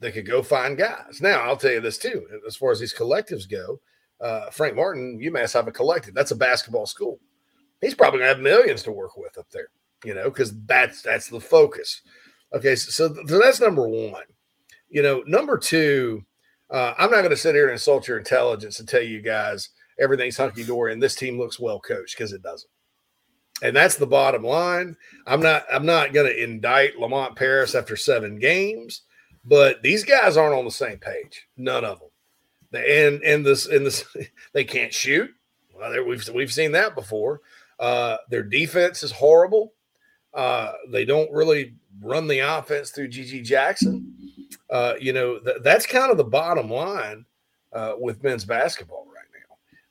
that 0.00 0.12
could 0.12 0.26
go 0.26 0.42
find 0.42 0.76
guys. 0.76 1.20
Now, 1.20 1.40
I'll 1.40 1.56
tell 1.56 1.72
you 1.72 1.80
this 1.80 1.98
too, 1.98 2.26
as 2.46 2.56
far 2.56 2.70
as 2.70 2.80
these 2.80 2.94
collectives 2.94 3.48
go, 3.48 3.80
uh, 4.20 4.50
Frank 4.50 4.76
Martin, 4.76 5.18
UMass 5.18 5.54
have 5.54 5.68
a 5.68 5.72
collective. 5.72 6.14
That's 6.14 6.30
a 6.30 6.36
basketball 6.36 6.86
school. 6.86 7.18
He's 7.80 7.94
probably 7.94 8.20
gonna 8.20 8.28
have 8.28 8.40
millions 8.40 8.82
to 8.84 8.92
work 8.92 9.16
with 9.16 9.36
up 9.38 9.50
there, 9.50 9.68
you 10.04 10.14
know, 10.14 10.24
because 10.24 10.54
that's 10.64 11.02
that's 11.02 11.28
the 11.28 11.40
focus. 11.40 12.02
Okay, 12.54 12.76
so, 12.76 13.14
so 13.26 13.38
that's 13.38 13.60
number 13.60 13.88
one. 13.88 14.22
You 14.88 15.02
know, 15.02 15.22
number 15.26 15.58
two, 15.58 16.24
uh, 16.70 16.94
I'm 16.98 17.10
not 17.10 17.18
going 17.18 17.30
to 17.30 17.36
sit 17.36 17.54
here 17.54 17.64
and 17.64 17.72
insult 17.72 18.08
your 18.08 18.18
intelligence 18.18 18.80
and 18.80 18.88
tell 18.88 19.02
you 19.02 19.20
guys 19.20 19.70
everything's 19.98 20.36
hunky 20.36 20.64
dory 20.64 20.92
and 20.92 21.02
this 21.02 21.14
team 21.14 21.38
looks 21.38 21.58
well 21.58 21.80
coached 21.80 22.16
because 22.16 22.32
it 22.32 22.42
doesn't. 22.42 22.70
And 23.62 23.74
that's 23.74 23.96
the 23.96 24.06
bottom 24.06 24.42
line. 24.42 24.96
I'm 25.26 25.40
not 25.40 25.64
I'm 25.72 25.86
not 25.86 26.12
going 26.12 26.26
to 26.26 26.44
indict 26.44 26.98
Lamont 26.98 27.36
Paris 27.36 27.74
after 27.74 27.96
seven 27.96 28.38
games, 28.38 29.02
but 29.44 29.82
these 29.82 30.04
guys 30.04 30.36
aren't 30.36 30.54
on 30.54 30.66
the 30.66 30.70
same 30.70 30.98
page. 30.98 31.46
None 31.56 31.84
of 31.84 32.00
them. 32.00 32.08
And 32.86 33.22
and 33.22 33.46
this 33.46 33.66
and 33.66 33.86
this 33.86 34.04
they 34.52 34.64
can't 34.64 34.92
shoot. 34.92 35.30
Well, 35.74 36.04
we've 36.04 36.28
we've 36.28 36.52
seen 36.52 36.72
that 36.72 36.94
before. 36.94 37.40
Uh, 37.78 38.18
their 38.28 38.42
defense 38.42 39.02
is 39.02 39.12
horrible. 39.12 39.72
Uh, 40.34 40.72
they 40.90 41.06
don't 41.06 41.32
really 41.32 41.74
run 42.00 42.26
the 42.26 42.40
offense 42.40 42.90
through 42.90 43.08
GG 43.08 43.44
Jackson. 43.44 44.12
Uh, 44.70 44.94
you 45.00 45.12
know 45.12 45.38
th- 45.38 45.58
that's 45.62 45.86
kind 45.86 46.10
of 46.10 46.16
the 46.16 46.24
bottom 46.24 46.70
line 46.70 47.24
uh, 47.72 47.94
with 47.98 48.22
men's 48.22 48.44
basketball 48.44 49.06
right 49.14 49.24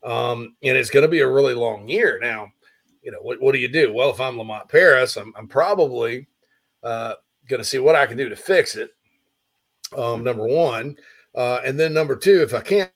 now. 0.03 0.11
Um, 0.11 0.55
and 0.63 0.77
it's 0.77 0.89
going 0.89 1.03
to 1.03 1.09
be 1.09 1.21
a 1.21 1.29
really 1.29 1.53
long 1.53 1.87
year. 1.87 2.19
Now, 2.21 2.51
you 3.01 3.11
know 3.11 3.19
what, 3.21 3.41
what 3.41 3.53
do 3.53 3.59
you 3.59 3.67
do? 3.67 3.93
Well, 3.93 4.09
if 4.09 4.19
I'm 4.19 4.37
Lamont 4.37 4.67
Paris, 4.67 5.17
I'm, 5.17 5.33
I'm 5.37 5.47
probably 5.47 6.27
uh, 6.83 7.13
going 7.47 7.61
to 7.61 7.67
see 7.67 7.79
what 7.79 7.95
I 7.95 8.05
can 8.05 8.17
do 8.17 8.29
to 8.29 8.35
fix 8.35 8.75
it. 8.75 8.91
Um, 9.95 10.23
number 10.23 10.47
one, 10.47 10.97
uh, 11.35 11.61
and 11.63 11.79
then 11.79 11.93
number 11.93 12.15
two, 12.15 12.41
if 12.41 12.53
I 12.53 12.61
can't 12.61 12.91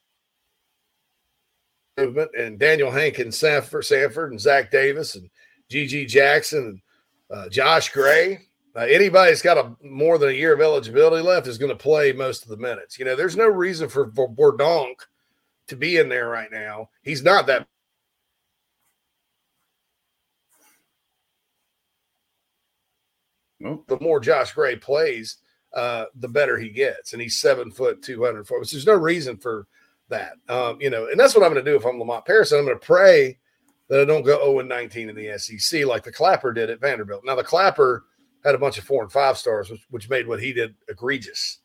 movement 2.00 2.30
and 2.38 2.58
Daniel 2.58 2.90
Hankins, 2.90 3.38
Sanford, 3.38 3.84
Sanford, 3.84 4.30
and 4.30 4.40
Zach 4.40 4.70
Davis 4.70 5.16
and 5.16 5.28
GG 5.70 6.08
Jackson 6.08 6.80
and 7.30 7.38
uh, 7.38 7.48
Josh 7.48 7.90
Gray. 7.90 8.46
Uh, 8.76 8.80
anybody 8.80 9.30
that's 9.30 9.42
got 9.42 9.58
a 9.58 9.74
more 9.84 10.16
than 10.16 10.28
a 10.28 10.32
year 10.32 10.54
of 10.54 10.60
eligibility 10.60 11.22
left 11.22 11.48
is 11.48 11.58
going 11.58 11.70
to 11.70 11.76
play 11.76 12.12
most 12.12 12.44
of 12.44 12.48
the 12.48 12.56
minutes. 12.56 12.98
You 12.98 13.04
know, 13.04 13.16
there's 13.16 13.36
no 13.36 13.46
reason 13.46 13.88
for, 13.88 14.12
for 14.12 14.28
Verdonk 14.30 14.94
to 15.66 15.76
be 15.76 15.96
in 15.96 16.08
there 16.08 16.28
right 16.28 16.50
now. 16.52 16.90
He's 17.02 17.24
not 17.24 17.46
that. 17.46 17.66
The 23.60 23.98
more 24.00 24.20
Josh 24.20 24.52
Gray 24.52 24.76
plays, 24.76 25.36
uh, 25.74 26.06
the 26.14 26.28
better 26.28 26.58
he 26.58 26.70
gets, 26.70 27.12
and 27.12 27.20
he's 27.20 27.38
seven 27.38 27.70
foot 27.70 28.02
two 28.02 28.24
hundred 28.24 28.46
four. 28.46 28.64
So 28.64 28.76
there's 28.76 28.86
no 28.86 28.94
reason 28.94 29.36
for 29.36 29.66
that. 30.08 30.32
Um, 30.48 30.80
you 30.80 30.88
know, 30.88 31.08
and 31.08 31.20
that's 31.20 31.34
what 31.34 31.44
I'm 31.44 31.52
going 31.52 31.62
to 31.64 31.70
do 31.70 31.76
if 31.76 31.84
I'm 31.84 31.98
Lamont 31.98 32.24
Paris. 32.24 32.52
I'm 32.52 32.64
going 32.64 32.78
to 32.78 32.86
pray 32.86 33.38
that 33.88 34.00
I 34.00 34.04
don't 34.04 34.22
go 34.22 34.38
0 34.38 34.60
and 34.60 34.68
19 34.68 35.10
in 35.10 35.16
the 35.16 35.36
SEC 35.36 35.84
like 35.84 36.04
the 36.04 36.12
Clapper 36.12 36.52
did 36.52 36.70
at 36.70 36.80
Vanderbilt. 36.80 37.24
Now 37.24 37.34
the 37.34 37.42
Clapper 37.42 38.04
had 38.44 38.54
a 38.54 38.58
bunch 38.58 38.78
of 38.78 38.84
four 38.84 39.02
and 39.02 39.12
five 39.12 39.36
stars, 39.36 39.70
which, 39.70 39.86
which 39.90 40.10
made 40.10 40.26
what 40.26 40.40
he 40.40 40.52
did 40.52 40.74
egregious 40.88 41.58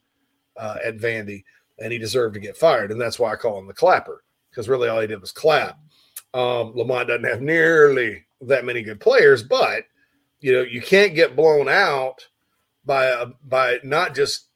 uh, 0.58 0.78
at 0.84 0.98
Vandy, 0.98 1.44
and 1.80 1.92
he 1.92 1.98
deserved 1.98 2.34
to 2.34 2.40
get 2.40 2.58
fired. 2.58 2.92
And 2.92 3.00
that's 3.00 3.20
why 3.20 3.32
I 3.32 3.36
call 3.36 3.58
him 3.60 3.68
the 3.68 3.74
clapper 3.74 4.24
because 4.56 4.70
really 4.70 4.88
all 4.88 5.02
he 5.02 5.08
did 5.08 5.20
was 5.20 5.32
clap. 5.32 5.78
Um, 6.34 6.74
Lamont 6.76 7.10
doesn't 7.10 7.26
have 7.26 7.42
nearly 7.42 8.26
that 8.42 8.66
many 8.66 8.82
good 8.82 9.00
players, 9.00 9.44
but 9.44 9.84
you 10.40 10.54
know 10.54 10.62
you 10.62 10.82
can't 10.82 11.16
get 11.16 11.36
blown 11.36 11.68
out 11.68 12.26
by 12.86 13.06
a, 13.06 13.28
by 13.44 13.80
not 13.84 14.16
just 14.16 14.48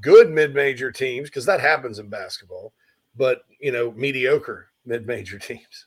good 0.00 0.30
mid-major 0.30 0.92
teams 0.92 1.28
because 1.28 1.46
that 1.46 1.60
happens 1.60 1.98
in 1.98 2.08
basketball, 2.08 2.72
but 3.16 3.42
you 3.58 3.72
know 3.72 3.92
mediocre 3.92 4.68
mid-major 4.84 5.38
teams. 5.38 5.86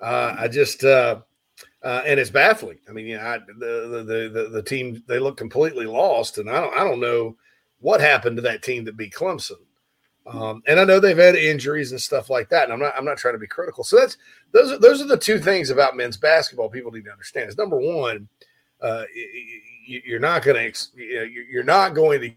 Uh, 0.00 0.36
I 0.38 0.48
just 0.48 0.84
uh, 0.84 1.20
uh, 1.86 2.02
and 2.04 2.18
it's 2.18 2.30
baffling. 2.30 2.80
I 2.88 2.92
mean, 2.92 3.06
you 3.06 3.16
know, 3.16 3.22
I, 3.22 3.38
the, 3.38 4.04
the 4.04 4.30
the 4.32 4.48
the 4.48 4.62
team 4.62 5.04
they 5.06 5.20
look 5.20 5.36
completely 5.36 5.86
lost, 5.86 6.36
and 6.38 6.50
I 6.50 6.60
don't 6.60 6.74
I 6.74 6.82
don't 6.82 6.98
know 6.98 7.36
what 7.78 8.00
happened 8.00 8.34
to 8.38 8.42
that 8.42 8.64
team 8.64 8.84
that 8.84 8.96
beat 8.96 9.14
Clemson. 9.14 9.60
Um, 10.26 10.64
and 10.66 10.80
I 10.80 10.84
know 10.84 10.98
they've 10.98 11.16
had 11.16 11.36
injuries 11.36 11.92
and 11.92 12.00
stuff 12.00 12.28
like 12.28 12.48
that, 12.48 12.64
and 12.64 12.72
I'm 12.72 12.80
not 12.80 12.94
I'm 12.96 13.04
not 13.04 13.18
trying 13.18 13.34
to 13.34 13.38
be 13.38 13.46
critical. 13.46 13.84
So 13.84 14.00
that's 14.00 14.16
those 14.50 14.72
are 14.72 14.78
those 14.78 15.00
are 15.00 15.06
the 15.06 15.16
two 15.16 15.38
things 15.38 15.70
about 15.70 15.96
men's 15.96 16.16
basketball 16.16 16.68
people 16.68 16.90
need 16.90 17.04
to 17.04 17.12
understand. 17.12 17.48
Is 17.48 17.56
number 17.56 17.78
one, 17.78 18.28
uh, 18.80 19.04
you're 19.86 20.18
not 20.18 20.42
going 20.42 20.72
to 20.72 21.06
you're 21.06 21.62
not 21.62 21.94
going 21.94 22.20
to 22.22 22.32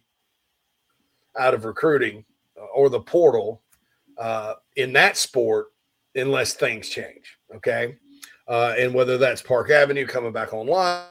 out 1.40 1.56
of 1.56 1.66
recruiting 1.66 2.24
or 2.72 2.88
the 2.92 3.00
portal 3.00 3.64
uh, 4.20 4.54
in 4.76 4.94
that 4.94 5.18
sport 5.18 5.70
unless 6.14 6.54
things 6.54 6.88
change. 6.88 7.40
Okay, 7.56 7.98
uh, 8.50 8.74
and 8.78 8.94
whether 8.94 9.18
that's 9.18 9.42
Park 9.42 9.70
Avenue 9.70 10.08
coming 10.08 10.32
back 10.32 10.54
online. 10.54 11.06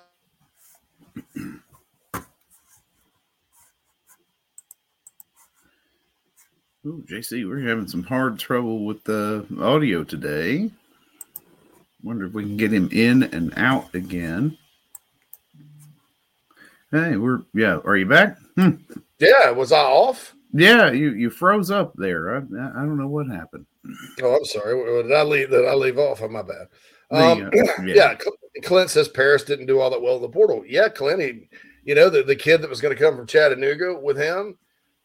Ooh, 6.85 7.04
JC, 7.09 7.47
we're 7.49 7.61
having 7.61 7.87
some 7.87 8.02
hard 8.02 8.38
trouble 8.38 8.85
with 8.85 9.04
the 9.04 9.47
audio 9.61 10.04
today. 10.04 10.71
Wonder 12.02 12.26
if 12.26 12.33
we 12.33 12.45
can 12.45 12.57
get 12.57 12.73
him 12.73 12.88
in 12.92 13.25
and 13.25 13.52
out 13.57 13.95
again. 13.95 14.57
Hey, 16.90 17.16
we're 17.16 17.42
yeah. 17.52 17.78
Are 17.85 17.97
you 17.97 18.07
back? 18.07 18.38
Hmm. 18.57 18.76
Yeah, 19.18 19.50
was 19.50 19.73
I 19.73 19.80
off? 19.80 20.35
Yeah, 20.52 20.90
you 20.90 21.11
you 21.11 21.28
froze 21.28 21.71
up 21.71 21.92
there. 21.97 22.37
I, 22.37 22.38
I 22.38 22.40
don't 22.80 22.97
know 22.97 23.09
what 23.09 23.26
happened. 23.26 23.66
Oh, 24.23 24.37
I'm 24.37 24.45
sorry. 24.45 25.02
Did 25.02 25.12
I 25.12 25.23
leave? 25.23 25.50
Did 25.50 25.66
I 25.66 25.75
leave 25.75 25.99
off? 25.99 26.23
Oh, 26.23 26.28
my 26.28 26.42
bad. 26.42 26.68
Um, 27.11 27.45
uh, 27.45 27.50
yeah. 27.53 27.73
yeah, 27.85 28.15
Clint 28.62 28.91
says 28.91 29.09
Paris 29.09 29.45
didn't 29.45 29.67
do 29.67 29.81
all 29.81 29.91
that 29.91 30.03
well 30.03 30.17
in 30.17 30.23
the 30.23 30.29
portal. 30.29 30.62
Yeah, 30.67 30.88
Clint, 30.88 31.23
he, 31.23 31.49
you 31.85 31.95
know, 31.95 32.11
the, 32.11 32.23
the 32.23 32.37
kid 32.37 32.61
that 32.62 32.71
was 32.71 32.81
going 32.81 32.95
to 32.95 33.03
come 33.03 33.17
from 33.17 33.27
Chattanooga 33.27 33.99
with 33.99 34.19
him 34.19 34.59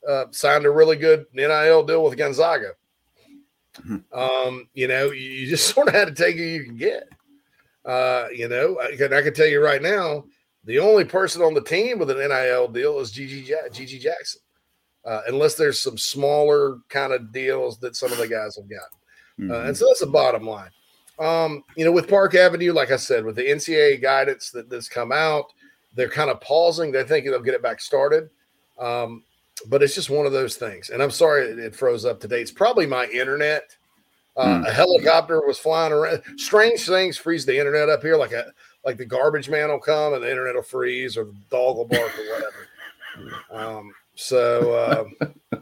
uh, 0.08 0.26
signed 0.32 0.66
a 0.66 0.72
really 0.72 0.98
good 0.98 1.26
NIL 1.34 1.84
deal 1.84 2.04
with 2.04 2.18
Gonzaga. 2.18 2.72
Hmm. 3.76 3.98
Um, 4.12 4.70
you 4.74 4.88
know, 4.88 5.12
you, 5.12 5.30
you 5.30 5.48
just 5.48 5.68
sort 5.74 5.88
of 5.88 5.94
had 5.94 6.08
to 6.08 6.14
take 6.14 6.36
who 6.36 6.44
you 6.44 6.64
can 6.64 6.76
get. 6.76 7.04
Uh, 7.86 8.28
you 8.34 8.48
know, 8.48 8.80
I 8.80 8.96
can, 8.96 9.14
I 9.14 9.22
can 9.22 9.34
tell 9.34 9.48
you 9.48 9.62
right 9.62 9.82
now, 9.82 10.26
the 10.66 10.80
only 10.80 11.04
person 11.04 11.42
on 11.42 11.54
the 11.54 11.64
team 11.64 12.00
with 12.00 12.10
an 12.10 12.18
NIL 12.18 12.70
deal 12.70 13.00
is 13.00 13.12
GG, 13.12 13.50
GG 13.72 14.00
Jackson, 14.00 14.42
uh, 15.06 15.22
unless 15.28 15.56
there's 15.56 15.82
some 15.82 15.98
smaller 15.98 16.78
kind 16.88 17.12
of 17.12 17.34
deals 17.34 17.80
that 17.80 17.96
some 17.96 18.12
of 18.12 18.18
the 18.18 18.28
guys 18.28 18.56
have 18.56 18.70
got. 18.70 18.90
Mm-hmm. 19.40 19.52
Uh, 19.52 19.56
and 19.56 19.64
mm-hmm. 19.64 19.74
so 19.74 19.88
that's 19.88 20.00
the 20.00 20.08
bottom 20.08 20.48
line. 20.48 20.70
Um, 21.20 21.64
you 21.76 21.86
know, 21.86 21.92
with 21.92 22.10
Park 22.10 22.36
Avenue, 22.36 22.74
like 22.74 22.92
I 22.92 22.96
said, 22.96 23.24
with 23.24 23.36
the 23.36 23.44
NCAA 23.44 24.02
guidance 24.02 24.50
that 24.52 24.70
that's 24.70 24.90
come 24.90 25.12
out, 25.12 25.46
they're 25.96 26.10
kind 26.10 26.30
of 26.30 26.42
pausing. 26.42 26.92
They're 26.92 27.04
thinking 27.04 27.32
they'll 27.32 27.42
get 27.42 27.54
it 27.54 27.62
back 27.62 27.82
started. 27.82 28.30
Um, 28.80 29.24
but 29.68 29.84
it's 29.84 29.96
just 29.96 30.10
one 30.10 30.26
of 30.26 30.32
those 30.32 30.56
things. 30.56 30.90
And 30.90 31.02
I'm 31.02 31.12
sorry 31.12 31.46
it 31.46 31.76
froze 31.76 32.06
up 32.06 32.20
today. 32.20 32.42
It's 32.42 32.52
probably 32.52 32.88
my 32.88 33.06
internet. 33.08 33.76
Uh, 34.36 34.46
mm. 34.46 34.68
A 34.68 34.72
helicopter 34.72 35.46
was 35.46 35.60
flying 35.60 35.94
around. 35.94 36.24
Strange 36.38 36.86
things 36.88 37.18
freeze 37.18 37.46
the 37.46 37.58
internet 37.58 37.90
up 37.90 38.02
here, 38.02 38.18
like 38.18 38.32
a 38.32 38.52
like 38.84 38.98
the 38.98 39.06
garbage 39.06 39.50
man 39.50 39.70
will 39.70 39.80
come 39.80 40.14
and 40.14 40.24
the 40.24 40.30
internet 40.30 40.56
will 40.56 40.64
freeze, 40.64 41.16
or 41.16 41.26
the 41.26 41.36
dog 41.50 41.78
will 41.78 41.86
bark, 41.86 42.12
or 42.18 42.34
whatever. 42.34 42.68
Um, 43.52 43.94
so 44.16 45.06
uh, 45.54 45.60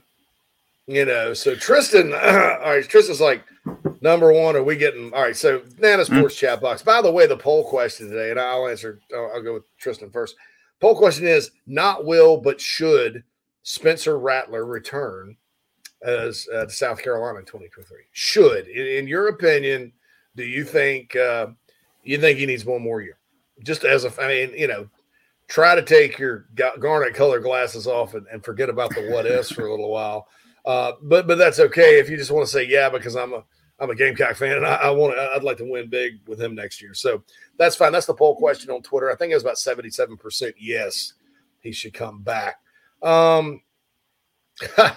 you 0.88 1.06
know, 1.06 1.34
so 1.34 1.56
Tristan, 1.56 2.14
all 2.14 2.20
right, 2.20 2.88
Tristan's 2.88 3.22
like 3.22 3.44
number 4.02 4.34
one. 4.34 4.56
Are 4.56 4.64
we 4.64 4.76
getting 4.76 5.14
all 5.14 5.22
right? 5.22 5.36
So 5.36 5.62
Nana 5.78 6.04
hmm. 6.04 6.16
Sports 6.16 6.36
mm. 6.36 6.40
chat 6.40 6.62
box. 6.62 6.82
By 6.82 7.02
the 7.02 7.12
way, 7.12 7.28
the 7.28 7.38
poll 7.38 7.64
question 7.64 8.10
today, 8.10 8.32
and 8.32 8.40
I'll 8.40 8.68
answer. 8.68 9.00
I'll, 9.16 9.32
I'll 9.36 9.44
go 9.44 9.54
with 9.54 9.78
Tristan 9.78 10.10
first. 10.10 10.36
Poll 10.80 10.96
question 10.96 11.28
is 11.28 11.52
not 11.68 12.06
will 12.06 12.38
but 12.38 12.60
should 12.60 13.24
Spencer 13.64 14.18
Rattler 14.18 14.66
return 14.66 15.38
as 16.02 16.48
uh, 16.54 16.66
to 16.66 16.72
South 16.72 17.02
Carolina 17.02 17.40
in 17.40 17.46
2023? 17.46 17.98
Should, 18.12 18.68
in, 18.68 18.88
in 18.88 19.08
your 19.08 19.28
opinion, 19.28 19.94
do 20.36 20.44
you 20.44 20.64
think 20.64 21.16
uh, 21.16 21.48
you 22.04 22.18
think 22.18 22.40
he 22.40 22.46
needs 22.46 22.66
one 22.66 22.82
more 22.82 23.02
year? 23.02 23.20
Just 23.64 23.84
as 23.84 24.06
a, 24.06 24.22
I 24.22 24.28
mean, 24.28 24.58
you 24.58 24.68
know, 24.68 24.90
try 25.48 25.76
to 25.76 25.84
take 25.84 26.18
your 26.18 26.48
garnet 26.80 27.14
color 27.14 27.40
glasses 27.40 27.86
off 27.86 28.16
and, 28.16 28.26
and 28.32 28.44
forget 28.44 28.70
about 28.70 28.90
the 28.96 29.10
what 29.12 29.26
ifs 29.26 29.52
for 29.52 29.68
a 29.68 29.72
little 29.72 29.92
while. 29.92 30.28
Uh, 30.66 30.94
but 31.02 31.28
but 31.28 31.38
that's 31.38 31.60
okay 31.60 32.00
if 32.00 32.10
you 32.10 32.18
just 32.18 32.32
want 32.32 32.46
to 32.46 32.52
say 32.52 32.64
yeah 32.64 32.90
because 32.90 33.16
I'm 33.16 33.34
a 33.34 33.44
I'm 33.80 33.90
a 33.90 33.96
Gamecock 33.96 34.36
fan 34.36 34.58
and 34.58 34.66
I, 34.66 34.76
I 34.76 34.90
want 34.92 35.18
I'd 35.18 35.44
like 35.44 35.58
to 35.58 35.70
win 35.70 35.90
big 35.90 36.20
with 36.28 36.40
him 36.40 36.54
next 36.54 36.82
year. 36.82 36.94
So 36.94 37.24
that's 37.58 37.76
fine. 37.76 37.92
That's 37.92 38.06
the 38.06 38.14
poll 38.14 38.36
question 38.36 38.70
on 38.70 38.84
Twitter. 38.84 39.12
I 39.12 39.16
think 39.16 39.32
it 39.32 39.36
was 39.36 39.44
about 39.44 39.58
77 39.58 40.18
percent 40.18 40.56
yes 40.60 41.14
he 41.62 41.72
should 41.72 41.94
come 41.94 42.22
back. 42.22 42.58
Um, 43.02 43.62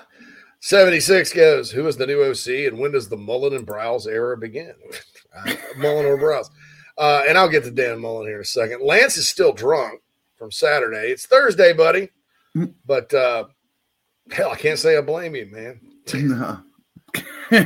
76 0.61 1.33
goes, 1.33 1.71
who 1.71 1.87
is 1.87 1.97
the 1.97 2.06
new 2.06 2.23
OC 2.23 2.68
and 2.68 2.78
when 2.78 2.92
does 2.92 3.09
the 3.09 3.16
Mullen 3.16 3.54
and 3.54 3.66
Briles 3.66 4.06
era 4.06 4.37
begin? 4.37 4.75
uh, 5.37 5.54
Mullen 5.76 6.06
or 6.06 6.18
Briles? 6.18 6.49
Uh, 6.97 7.23
and 7.28 7.37
I'll 7.37 7.49
get 7.49 7.64
to 7.64 7.71
Dan 7.71 8.00
Mullen 8.00 8.26
here 8.26 8.37
in 8.37 8.42
a 8.42 8.44
second. 8.44 8.83
Lance 8.83 9.16
is 9.16 9.28
still 9.28 9.52
drunk 9.52 10.00
from 10.37 10.50
Saturday. 10.50 11.11
It's 11.11 11.26
Thursday, 11.26 11.73
buddy. 11.73 12.11
Hmm. 12.54 12.66
But 12.87 13.12
uh, 13.12 13.44
hell, 14.30 14.50
I 14.50 14.56
can't 14.56 14.78
say 14.78 14.96
I 14.96 15.00
blame 15.00 15.34
you, 15.34 15.46
man. 15.46 15.80
No. 16.12 16.60
you 17.50 17.62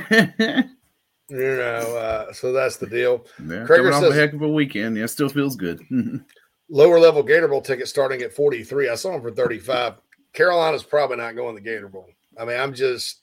know, 1.29 1.97
uh, 1.97 2.33
so 2.33 2.53
that's 2.53 2.77
the 2.77 2.87
deal. 2.87 3.27
Yeah, 3.41 3.67
Krager 3.67 3.93
says, 3.93 4.11
a 4.11 4.15
heck 4.15 4.33
of 4.33 4.43
a 4.43 4.49
weekend. 4.49 4.97
Yeah, 4.97 5.07
still 5.07 5.29
feels 5.29 5.57
good. 5.57 5.81
lower 6.69 6.99
level 6.99 7.23
Gator 7.23 7.49
Bowl 7.49 7.63
ticket 7.63 7.89
starting 7.89 8.23
at 8.23 8.33
43. 8.33 8.89
I 8.89 8.95
saw 8.95 9.13
them 9.13 9.23
for 9.23 9.31
35. 9.31 9.95
Carolina's 10.33 10.83
probably 10.83 11.17
not 11.17 11.37
going 11.37 11.55
the 11.55 11.61
Gator 11.61 11.89
Bowl. 11.89 12.09
I 12.39 12.45
mean, 12.45 12.61
I'm 12.61 12.75
just, 12.75 13.21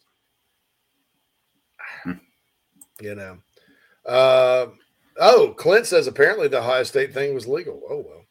you 3.01 3.15
know. 3.15 3.37
Uh, 4.05 4.67
oh, 5.19 5.53
Clint 5.57 5.85
says 5.85 6.07
apparently 6.07 6.47
the 6.47 6.59
Ohio 6.59 6.83
State 6.83 7.13
thing 7.13 7.33
was 7.33 7.47
legal. 7.47 7.81
Oh 7.89 8.05
well. 8.05 8.21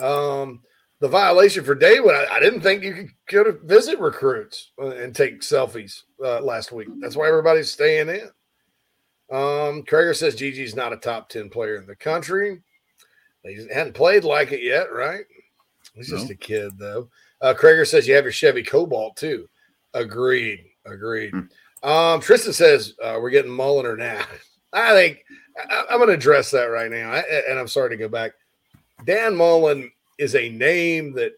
Um, 0.00 0.62
the 1.00 1.08
violation 1.08 1.64
for 1.64 1.74
David, 1.74 2.10
I, 2.10 2.36
I, 2.36 2.40
didn't 2.40 2.60
think 2.60 2.82
you 2.82 2.94
could 2.94 3.10
go 3.28 3.44
to 3.44 3.58
visit 3.64 3.98
recruits 3.98 4.72
uh, 4.80 4.88
and 4.88 5.14
take 5.14 5.40
selfies 5.40 6.02
uh, 6.22 6.40
last 6.40 6.72
week. 6.72 6.88
That's 7.00 7.16
why 7.16 7.28
everybody's 7.28 7.72
staying 7.72 8.10
in. 8.10 8.30
Um, 9.30 9.82
Krager 9.84 10.14
says 10.14 10.36
Gigi's 10.36 10.76
not 10.76 10.92
a 10.92 10.96
top 10.96 11.28
10 11.30 11.48
player 11.48 11.76
in 11.76 11.86
the 11.86 11.96
country. 11.96 12.62
He 13.42 13.66
hadn't 13.72 13.94
played 13.94 14.24
like 14.24 14.52
it 14.52 14.62
yet, 14.62 14.92
right? 14.92 15.24
He's 15.94 16.10
just 16.10 16.28
no. 16.28 16.32
a 16.32 16.36
kid, 16.36 16.72
though. 16.78 17.08
Uh, 17.40 17.54
Krager 17.54 17.86
says 17.86 18.06
you 18.06 18.14
have 18.14 18.24
your 18.24 18.32
Chevy 18.32 18.62
Cobalt 18.62 19.16
too. 19.16 19.48
Agreed. 19.94 20.66
Agreed. 20.84 21.30
Hmm. 21.30 21.88
Um, 21.88 22.20
Tristan 22.20 22.52
says 22.52 22.94
uh, 23.02 23.18
we're 23.20 23.30
getting 23.30 23.50
Mulliner 23.50 23.96
now. 23.96 24.22
I 24.72 24.92
think 24.92 25.24
I, 25.56 25.86
am 25.90 25.98
going 25.98 26.08
to 26.08 26.14
address 26.14 26.50
that 26.50 26.64
right 26.64 26.90
now. 26.90 27.10
I, 27.10 27.20
and 27.48 27.58
I'm 27.58 27.68
sorry 27.68 27.90
to 27.90 27.96
go 27.96 28.08
back. 28.08 28.32
Dan 29.06 29.34
Mullen 29.34 29.90
is 30.20 30.34
a 30.34 30.50
name 30.50 31.14
that 31.14 31.32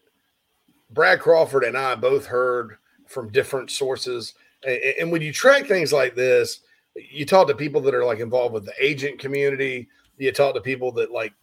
Brad 0.91 1.21
Crawford 1.21 1.63
and 1.63 1.77
I 1.77 1.95
both 1.95 2.25
heard 2.25 2.77
from 3.07 3.31
different 3.31 3.71
sources. 3.71 4.33
And, 4.63 5.11
when 5.11 5.21
you 5.21 5.33
track 5.33 5.65
things 5.65 5.91
like 5.91 6.15
this, 6.15 6.59
you 6.95 7.25
talk 7.25 7.47
to 7.47 7.55
people 7.55 7.81
that 7.81 7.95
are 7.95 8.05
like 8.05 8.19
involved 8.19 8.53
with 8.53 8.65
the 8.65 8.73
agent 8.79 9.19
community. 9.19 9.87
You 10.17 10.31
talk 10.31 10.53
to 10.55 10.61
people 10.61 10.91
that 10.93 11.11
like 11.11 11.33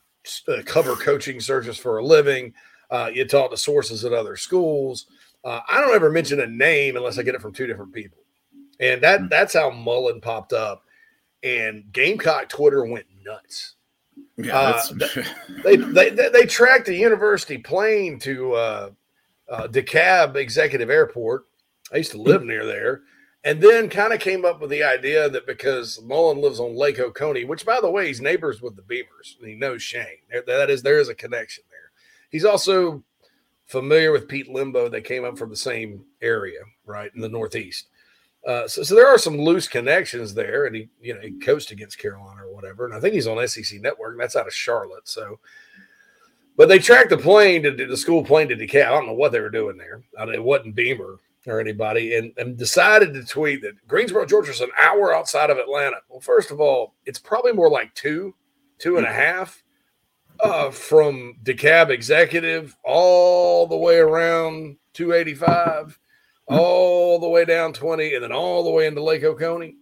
uh, 0.49 0.63
cover 0.65 0.95
coaching 0.97 1.41
searches 1.41 1.79
for 1.79 1.99
a 1.99 2.05
living. 2.05 2.53
Uh, 2.91 3.11
you 3.13 3.25
talk 3.25 3.51
to 3.51 3.57
sources 3.57 4.05
at 4.05 4.13
other 4.13 4.37
schools. 4.37 5.07
Uh, 5.43 5.61
I 5.69 5.81
don't 5.81 5.95
ever 5.95 6.11
mention 6.11 6.41
a 6.41 6.47
name 6.47 6.97
unless 6.97 7.19
I 7.19 7.23
get 7.23 7.35
it 7.35 7.41
from 7.41 7.53
two 7.53 7.67
different 7.67 7.93
people, 7.95 8.19
and 8.79 9.01
that 9.03 9.21
hmm. 9.21 9.27
that's 9.29 9.55
how 9.55 9.71
Mullen 9.71 10.21
popped 10.21 10.53
up, 10.53 10.85
and 11.43 11.85
Gamecock 11.93 12.49
Twitter 12.49 12.85
went 12.85 13.07
nuts. 13.25 13.77
Yeah, 14.45 14.59
uh, 14.59 14.83
they, 15.65 15.77
they, 15.77 16.11
they 16.11 16.29
they 16.29 16.47
tracked 16.47 16.87
the 16.87 16.97
university 16.97 17.59
plane 17.59 18.19
to 18.21 18.53
uh, 18.55 18.91
uh, 19.49 19.67
DeKalb 19.69 20.37
Executive 20.37 20.91
Airport. 20.91 21.47
I 21.93 21.99
used 21.99 22.13
to 22.13 22.19
hmm. 22.19 22.25
live 22.25 22.45
near 22.45 22.65
there, 22.65 23.03
and 23.45 23.61
then 23.61 23.89
kind 23.89 24.13
of 24.13 24.21
came 24.21 24.45
up 24.45 24.61
with 24.61 24.71
the 24.71 24.83
idea 24.83 25.29
that 25.29 25.47
because 25.47 26.01
Mullen 26.03 26.41
lives 26.41 26.61
on 26.61 26.77
Lake 26.77 26.99
Oconee, 26.99 27.45
which 27.45 27.67
by 27.67 27.81
the 27.81 27.91
way, 27.91 28.07
he's 28.07 28.21
neighbors 28.21 28.63
with 28.63 28.77
the 28.77 28.83
Beavers, 28.83 29.37
and 29.41 29.49
he 29.49 29.57
knows 29.57 29.83
Shane. 29.83 30.19
That 30.47 30.71
is 30.71 30.83
there 30.83 30.99
is 30.99 31.09
a 31.09 31.15
connection 31.15 31.65
there. 31.71 31.91
He's 32.31 32.45
also 32.45 33.03
familiar 33.67 34.13
with 34.13 34.29
Pete 34.29 34.49
Lembo. 34.49 34.91
They 34.91 35.01
came 35.01 35.25
up 35.25 35.39
from 35.39 35.51
the 35.51 35.57
same 35.57 36.05
area, 36.21 36.61
right 36.85 37.11
in 37.15 37.21
the 37.21 37.29
Northeast. 37.29 37.89
Uh, 38.47 38.67
so, 38.67 38.83
so 38.83 38.95
there 38.95 39.07
are 39.07 39.19
some 39.19 39.39
loose 39.39 39.69
connections 39.69 40.33
there, 40.33 40.65
and 40.67 40.75
he, 40.75 40.89
you 41.01 41.15
know, 41.15 41.21
he 41.21 41.33
coached 41.33 41.71
against 41.71 41.99
Carolina 41.99 42.47
or 42.47 42.55
whatever. 42.55 42.87
And 42.87 42.95
I 42.95 43.01
think 43.01 43.15
he's 43.15 43.27
on 43.27 43.47
SEC 43.47 43.81
Network, 43.81 44.13
and 44.13 44.21
that's 44.21 44.37
out 44.37 44.47
of 44.47 44.55
Charlotte. 44.55 45.09
So, 45.09 45.39
but 46.57 46.69
they 46.69 46.79
tracked 46.79 47.11
the 47.11 47.19
plane 47.19 47.63
to 47.63 47.73
the 47.73 47.97
school 47.97 48.25
plane 48.25 48.49
to 48.49 48.57
DeKalb. 48.57 48.87
I 48.87 48.91
don't 48.91 49.07
know 49.07 49.15
what 49.15 49.33
they 49.33 49.41
were 49.41 49.51
doing 49.51 49.77
there. 49.77 50.03
I 50.19 50.25
mean, 50.25 50.35
it 50.35 50.43
wasn't 50.43 50.75
Beamer 50.75 51.19
or 51.47 51.61
anybody, 51.61 52.17
and, 52.17 52.33
and 52.37 52.57
decided 52.57 53.15
to 53.15 53.25
tweet 53.25 53.63
that 53.63 53.87
Greensboro, 53.89 54.27
Georgia 54.27 54.51
is 54.51 54.61
an 54.61 54.71
hour 54.81 55.15
outside 55.15 55.51
of 55.51 55.57
Atlanta. 55.59 55.97
Well, 56.09 56.21
first 56.21 56.51
of 56.51 56.61
all, 56.61 56.95
it's 57.07 57.19
probably 57.19 57.53
more 57.53 57.71
like 57.71 57.95
two, 57.95 58.35
two 58.79 58.99
and 58.99 59.07
a 59.07 59.13
half 59.13 59.63
uh, 60.43 60.71
from 60.71 61.37
DeKalb 61.43 61.91
Executive 61.91 62.77
all 62.85 63.67
the 63.67 63.77
way 63.77 63.99
around 63.99 64.77
285 64.95 65.99
all 66.51 67.19
the 67.19 67.29
way 67.29 67.45
down 67.45 67.73
20 67.73 68.15
and 68.15 68.25
then 68.25 68.33
all 68.33 68.65
the 68.65 68.71
way 68.71 68.87
into 68.87 69.03
Lake 69.03 69.23
Oconee, 69.23 69.77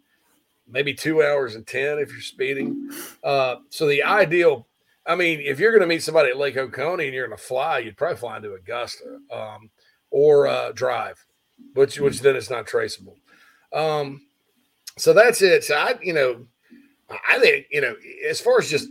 maybe 0.69 0.93
two 0.93 1.23
hours 1.23 1.55
and 1.55 1.67
10 1.67 1.99
if 1.99 2.13
you're 2.13 2.21
speeding. 2.21 2.91
Uh, 3.25 3.57
so 3.71 3.87
the 3.87 4.03
ideal, 4.03 4.67
I 5.07 5.15
mean, 5.15 5.41
if 5.41 5.59
you're 5.59 5.73
going 5.73 5.81
to 5.81 5.87
meet 5.87 6.03
somebody 6.03 6.31
at 6.31 6.37
Lake 6.37 6.57
Oconee 6.57 7.07
and 7.07 7.15
you're 7.15 7.27
going 7.27 7.37
to 7.37 7.43
fly, 7.43 7.79
you'd 7.79 7.97
probably 7.97 8.19
fly 8.19 8.37
into 8.37 8.55
Augusta 8.55 9.19
um, 9.33 9.71
or 10.11 10.47
uh, 10.47 10.73
drive, 10.73 11.25
which, 11.75 11.99
which 11.99 12.21
then 12.21 12.37
it's 12.37 12.51
not 12.51 12.67
traceable. 12.67 13.17
Um, 13.73 14.23
so 14.99 15.13
that's 15.13 15.41
it. 15.41 15.65
So 15.65 15.75
I, 15.75 15.95
you 16.03 16.13
know, 16.13 16.47
I 17.29 17.39
think, 17.39 17.67
you 17.71 17.81
know, 17.81 17.95
as 18.29 18.41
far 18.41 18.59
as 18.59 18.69
just, 18.69 18.89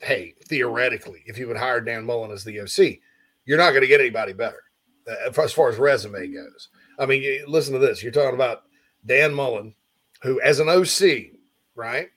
hey, 0.00 0.34
theoretically, 0.46 1.22
if 1.26 1.38
you 1.38 1.48
would 1.48 1.56
hire 1.56 1.80
Dan 1.80 2.04
Mullen 2.04 2.30
as 2.30 2.44
the 2.44 2.60
OC, 2.60 2.98
you're 3.44 3.58
not 3.58 3.70
going 3.70 3.82
to 3.82 3.88
get 3.88 4.00
anybody 4.00 4.32
better 4.32 4.62
uh, 5.10 5.42
as 5.42 5.52
far 5.52 5.68
as 5.68 5.76
resume 5.76 6.28
goes. 6.28 6.68
I 7.00 7.06
mean, 7.06 7.42
listen 7.48 7.72
to 7.72 7.78
this. 7.78 8.02
You're 8.02 8.12
talking 8.12 8.34
about 8.34 8.64
Dan 9.06 9.32
Mullen, 9.32 9.74
who, 10.22 10.40
as 10.42 10.60
an 10.60 10.68
OC, 10.68 11.32
right, 11.74 12.10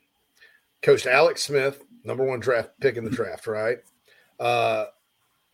coached 0.82 1.08
Alex 1.08 1.44
Smith, 1.44 1.84
number 2.04 2.26
one 2.26 2.42
draft 2.42 2.72
pick 2.82 2.98
in 2.98 3.06
the 3.06 3.10
draft, 3.10 3.48
right? 3.48 3.78
Uh, 4.40 4.86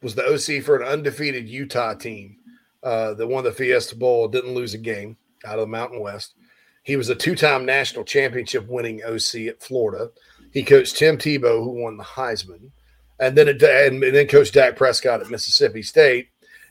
was 0.01 0.15
the 0.15 0.25
OC 0.25 0.63
for 0.63 0.77
an 0.77 0.87
undefeated 0.87 1.47
Utah 1.47 1.93
team 1.93 2.37
uh, 2.81 3.13
that 3.13 3.27
won 3.27 3.43
the 3.43 3.51
Fiesta 3.51 3.95
Bowl, 3.95 4.27
didn't 4.27 4.55
lose 4.55 4.73
a 4.73 4.79
game 4.79 5.15
out 5.45 5.59
of 5.59 5.61
the 5.61 5.67
Mountain 5.67 5.99
West. 5.99 6.33
He 6.81 6.95
was 6.95 7.09
a 7.09 7.15
two 7.15 7.35
time 7.35 7.65
national 7.65 8.05
championship 8.05 8.67
winning 8.67 9.03
OC 9.03 9.47
at 9.47 9.61
Florida. 9.61 10.09
He 10.51 10.63
coached 10.63 10.97
Tim 10.97 11.17
Tebow, 11.17 11.63
who 11.63 11.83
won 11.83 11.97
the 11.97 12.03
Heisman, 12.03 12.71
and 13.19 13.37
then 13.37 13.47
and 13.47 14.01
then 14.01 14.27
coached 14.27 14.55
Dak 14.55 14.75
Prescott 14.75 15.21
at 15.21 15.29
Mississippi 15.29 15.83
State 15.83 16.29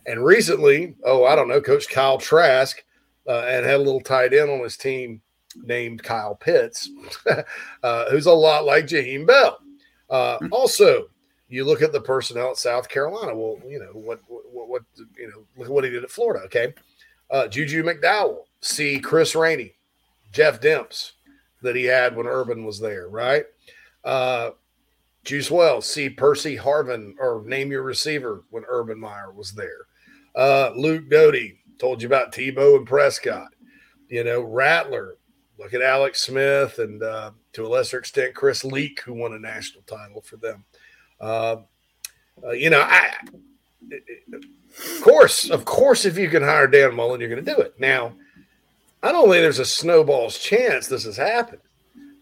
and 0.08 0.24
recently, 0.24 0.94
oh, 1.04 1.24
I 1.24 1.36
don't 1.36 1.48
know, 1.48 1.60
Coach 1.60 1.88
Kyle 1.88 2.18
Trask 2.18 2.82
uh, 3.28 3.44
and 3.46 3.66
had 3.66 3.76
a 3.76 3.78
little 3.78 4.00
tight 4.00 4.32
end 4.32 4.50
on 4.50 4.60
his 4.60 4.76
team 4.76 5.20
named 5.62 6.02
Kyle 6.02 6.34
Pitts, 6.34 6.90
uh, 7.82 8.10
who's 8.10 8.26
a 8.26 8.32
lot 8.32 8.64
like 8.64 8.86
Jaheim 8.86 9.26
Bell. 9.26 9.58
Uh, 10.08 10.38
hmm. 10.38 10.46
also, 10.50 11.08
you 11.48 11.64
look 11.64 11.82
at 11.82 11.92
the 11.92 12.00
personnel 12.00 12.50
at 12.50 12.56
South 12.56 12.88
Carolina. 12.88 13.36
Well, 13.36 13.58
you 13.68 13.78
know 13.78 13.92
what, 13.92 14.20
what, 14.28 14.68
what 14.68 14.82
you 15.16 15.28
know, 15.28 15.44
look 15.58 15.68
at 15.68 15.72
what 15.72 15.84
he 15.84 15.90
did 15.90 16.04
at 16.04 16.10
Florida. 16.10 16.44
Okay, 16.46 16.72
uh, 17.30 17.46
Juju 17.48 17.82
McDowell, 17.82 18.44
see 18.62 18.98
Chris 18.98 19.34
Rainey, 19.34 19.74
Jeff 20.32 20.60
Demps 20.60 21.12
that 21.62 21.76
he 21.76 21.84
had 21.84 22.16
when 22.16 22.26
Urban 22.26 22.64
was 22.64 22.80
there, 22.80 23.08
right? 23.08 23.44
Uh, 24.04 24.50
Juice 25.24 25.50
Wells, 25.50 25.84
see 25.84 26.08
Percy 26.08 26.56
Harvin, 26.56 27.14
or 27.18 27.42
name 27.44 27.70
your 27.70 27.82
receiver 27.82 28.44
when 28.48 28.64
Urban 28.66 28.98
Meyer 28.98 29.32
was 29.32 29.52
there. 29.52 29.86
Uh, 30.34 30.70
Luke 30.76 31.08
Doty 31.08 31.60
told 31.78 32.02
you 32.02 32.06
about 32.06 32.32
Tebow 32.32 32.76
and 32.76 32.86
Prescott. 32.86 33.48
You 34.08 34.24
know, 34.24 34.40
Rattler. 34.40 35.16
Look 35.58 35.74
at 35.74 35.82
Alex 35.82 36.22
Smith 36.22 36.78
and 36.78 37.02
uh, 37.02 37.32
to 37.52 37.66
a 37.66 37.68
lesser 37.68 37.98
extent 37.98 38.34
Chris 38.34 38.64
Leak, 38.64 39.00
who 39.00 39.14
won 39.14 39.32
a 39.32 39.38
national 39.38 39.82
title 39.82 40.20
for 40.20 40.36
them. 40.36 40.64
Uh, 41.20 41.56
uh, 42.44 42.50
you 42.52 42.70
know, 42.70 42.80
I 42.80 43.12
of 43.90 45.00
course, 45.02 45.50
of 45.50 45.64
course, 45.64 46.04
if 46.04 46.16
you 46.16 46.28
can 46.28 46.42
hire 46.42 46.66
Dan 46.66 46.94
Mullen, 46.94 47.20
you're 47.20 47.28
going 47.28 47.44
to 47.44 47.54
do 47.54 47.60
it. 47.60 47.74
Now, 47.78 48.12
I 49.02 49.12
don't 49.12 49.28
think 49.28 49.42
there's 49.42 49.58
a 49.58 49.64
snowball's 49.64 50.38
chance 50.38 50.86
this 50.86 51.04
has 51.04 51.16
happened. 51.16 51.62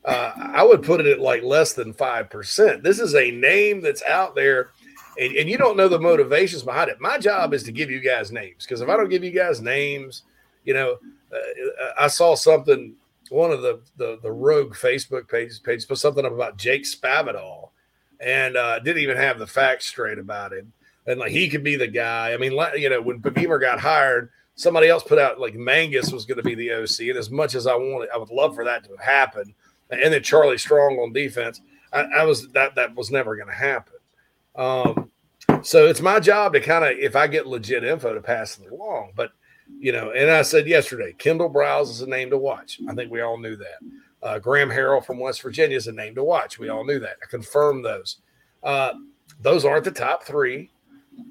Uh, 0.05 0.33
I 0.37 0.63
would 0.63 0.83
put 0.83 1.01
it 1.01 1.07
at 1.07 1.21
like 1.21 1.43
less 1.43 1.73
than 1.73 1.93
five 1.93 2.31
percent. 2.31 2.83
This 2.83 3.01
is 3.01 3.15
a 3.15 3.31
name 3.33 3.81
that's 3.81 4.05
out 4.05 4.35
there 4.35 4.71
and, 5.19 5.37
and 5.37 5.49
you 5.49 5.57
don't 5.57 5.77
know 5.77 5.89
the 5.89 5.99
motivations 5.99 6.63
behind 6.63 6.91
it. 6.91 7.01
My 7.01 7.19
job 7.19 7.55
is 7.55 7.63
to 7.65 7.73
give 7.73 7.91
you 7.91 8.01
guys 8.01 8.33
names 8.33 8.65
because 8.65 8.81
if 8.81 8.89
I 8.89 8.97
don't 8.97 9.09
give 9.09 9.25
you 9.25 9.31
guys 9.31 9.61
names, 9.61 10.23
you 10.65 10.75
know, 10.75 10.99
uh, 11.33 11.91
I 11.99 12.09
saw 12.09 12.35
something. 12.35 12.95
One 13.31 13.51
of 13.51 13.63
the 13.63 13.81
the, 13.97 14.19
the 14.23 14.31
rogue 14.31 14.75
Facebook 14.75 15.29
pages 15.29 15.59
page 15.59 15.87
put 15.89 15.99
something 15.99 16.25
up 16.25 16.33
about 16.33 16.59
Jake 16.59 16.85
Spavital, 16.85 17.71
and 18.21 18.57
uh, 18.57 18.79
didn't 18.79 19.03
even 19.03 19.17
have 19.17 19.39
the 19.39 19.47
facts 19.47 19.87
straight 19.87 20.19
about 20.19 20.53
him. 20.53 20.73
And 21.07 21.21
like 21.21 21.31
he 21.31 21.49
could 21.49 21.65
be 21.65 21.77
the 21.77 21.89
guy. 21.89 22.33
I 22.33 22.37
mean, 22.37 22.53
you 22.77 22.91
know, 22.91 23.01
when 23.01 23.19
Beamer 23.19 23.59
got 23.59 23.81
hired, 23.81 24.31
somebody 24.57 24.89
else 24.89 25.03
put 25.03 25.19
out 25.19 25.39
like 25.39 25.55
Mangus 25.55 26.13
was 26.13 26.25
going 26.25 26.39
to 26.39 26.43
be 26.43 26.55
the 26.55 26.73
OC. 26.73 27.09
And 27.09 27.19
as 27.19 27.31
much 27.31 27.55
as 27.55 27.67
I 27.67 27.75
wanted, 27.75 28.09
I 28.13 28.17
would 28.17 28.31
love 28.31 28.55
for 28.55 28.65
that 28.65 28.85
to 28.85 28.97
happen. 28.97 29.55
And 29.91 30.13
then 30.13 30.23
Charlie 30.23 30.59
Strong 30.59 30.99
on 30.99 31.13
defense, 31.13 31.61
I, 31.93 32.03
I 32.03 32.25
was 32.25 32.49
that 32.49 32.75
that 32.75 32.95
was 32.95 33.11
never 33.11 33.37
going 33.37 33.49
to 33.49 33.55
happen. 33.55 33.95
Um, 34.57 35.11
so 35.63 35.87
it's 35.87 36.01
my 36.01 36.21
job 36.21 36.53
to 36.55 36.61
kind 36.61 36.85
of, 36.85 36.93
if 36.99 37.17
I 37.17 37.27
get 37.27 37.47
legit 37.47 37.85
info, 37.85 38.15
to 38.15 38.21
pass 38.21 38.59
it 38.59 38.71
along. 38.71 39.13
But 39.15 39.33
you 39.79 39.93
know, 39.93 40.13
and 40.13 40.31
I 40.31 40.43
said 40.43 40.67
yesterday, 40.67 41.13
Kendall 41.19 41.51
Briles 41.51 41.91
is 41.91 42.01
a 42.01 42.07
name 42.07 42.31
to 42.31 42.39
watch. 42.39 42.81
I 42.89 42.95
think 42.95 43.11
we 43.11 43.21
all 43.21 43.39
knew 43.39 43.57
that. 43.57 43.79
Uh, 44.23 44.39
Graham 44.39 44.71
Harrell 44.71 45.05
from 45.05 45.19
West 45.19 45.43
Virginia 45.43 45.77
is 45.77 45.87
a 45.87 45.93
name 45.93 46.15
to 46.15 46.25
watch. 46.25 46.59
We 46.59 46.69
all 46.69 46.85
knew 46.85 46.99
that. 47.01 47.17
I 47.23 47.27
confirmed 47.29 47.85
those. 47.85 48.19
Uh, 48.63 48.93
those 49.41 49.65
aren't 49.65 49.85
the 49.85 49.91
top 49.91 50.25
three. 50.25 50.71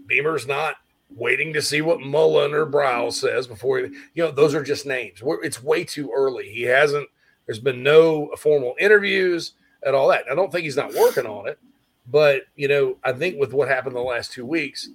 Beamer's 0.05 0.47
not 0.47 0.75
waiting 1.09 1.53
to 1.53 1.61
see 1.61 1.81
what 1.81 2.01
Mullen 2.01 2.53
or 2.53 2.65
Briles 2.65 3.13
says 3.13 3.47
before 3.47 3.79
he, 3.79 3.85
you 4.13 4.23
know, 4.23 4.31
those 4.31 4.53
are 4.53 4.63
just 4.63 4.85
names. 4.85 5.21
We're, 5.21 5.43
it's 5.43 5.63
way 5.63 5.83
too 5.83 6.11
early. 6.15 6.49
He 6.49 6.63
hasn't, 6.63 7.07
there's 7.45 7.59
been 7.59 7.83
no 7.83 8.31
formal 8.37 8.75
interviews 8.79 9.53
and 9.83 9.95
all 9.95 10.09
that. 10.09 10.25
I 10.29 10.35
don't 10.35 10.51
think 10.51 10.63
he's 10.63 10.77
not 10.77 10.93
working 10.93 11.25
on 11.25 11.47
it. 11.47 11.59
But 12.07 12.43
you 12.55 12.67
know, 12.67 12.97
I 13.03 13.13
think 13.13 13.39
with 13.39 13.53
what 13.53 13.67
happened 13.67 13.95
the 13.95 14.01
last 14.01 14.31
two 14.31 14.45
weeks, 14.45 14.89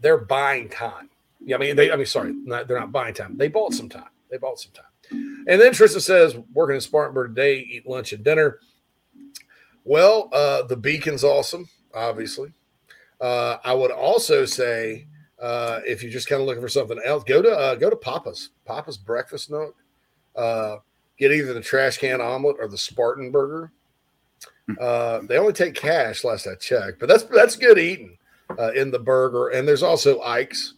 they're 0.00 0.18
buying 0.18 0.68
time. 0.68 1.10
Yeah, 1.44 1.56
I 1.56 1.58
mean, 1.58 1.76
they. 1.76 1.90
I 1.90 1.96
mean, 1.96 2.06
sorry, 2.06 2.32
not, 2.32 2.68
they're 2.68 2.78
not 2.78 2.92
buying 2.92 3.14
time. 3.14 3.36
They 3.36 3.48
bought 3.48 3.74
some 3.74 3.88
time. 3.88 4.10
They 4.30 4.36
bought 4.36 4.60
some 4.60 4.72
time. 4.72 4.84
And 5.48 5.60
then 5.60 5.72
Tristan 5.72 6.00
says, 6.00 6.36
working 6.52 6.76
in 6.76 6.80
Spartanburg 6.80 7.34
today, 7.34 7.58
eat 7.58 7.86
lunch 7.86 8.12
and 8.12 8.22
dinner. 8.22 8.60
Well, 9.84 10.28
uh, 10.32 10.62
the 10.62 10.76
Beacon's 10.76 11.24
awesome, 11.24 11.68
obviously. 11.94 12.52
Uh, 13.20 13.56
I 13.64 13.74
would 13.74 13.90
also 13.90 14.44
say, 14.44 15.06
uh, 15.40 15.80
if 15.86 16.02
you're 16.02 16.12
just 16.12 16.28
kind 16.28 16.40
of 16.40 16.46
looking 16.46 16.62
for 16.62 16.68
something 16.68 17.00
else, 17.04 17.24
go 17.24 17.42
to 17.42 17.50
uh, 17.50 17.74
go 17.74 17.90
to 17.90 17.96
Papa's 17.96 18.50
Papa's 18.64 18.98
Breakfast 18.98 19.50
Nook. 19.50 19.74
Uh, 20.36 20.76
get 21.18 21.32
either 21.32 21.52
the 21.52 21.60
trash 21.60 21.98
can 21.98 22.20
omelet 22.20 22.56
or 22.60 22.68
the 22.68 22.78
Spartan 22.78 23.30
burger. 23.30 23.72
Uh, 24.78 25.20
they 25.22 25.38
only 25.38 25.52
take 25.52 25.74
cash, 25.74 26.24
last 26.24 26.46
I 26.46 26.54
checked, 26.54 26.98
but 26.98 27.08
that's 27.08 27.24
that's 27.24 27.56
good 27.56 27.78
eating 27.78 28.18
uh, 28.58 28.72
in 28.72 28.90
the 28.90 28.98
burger. 28.98 29.48
And 29.48 29.66
there's 29.66 29.82
also 29.82 30.20
Ike's. 30.20 30.74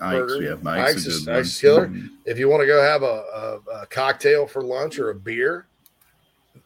Ike's, 0.00 0.18
burger. 0.18 0.42
yeah, 0.42 0.70
Ike's, 0.70 0.90
Ike's 0.90 1.06
is, 1.06 1.28
Ike's 1.28 1.60
killer. 1.60 1.88
Mm-hmm. 1.88 2.06
If 2.26 2.38
you 2.38 2.48
want 2.48 2.60
to 2.60 2.66
go 2.66 2.82
have 2.82 3.02
a, 3.02 3.06
a, 3.06 3.80
a, 3.82 3.86
cocktail 3.86 4.46
for 4.46 4.62
lunch 4.62 4.98
or 4.98 5.08
a 5.08 5.14
beer, 5.14 5.66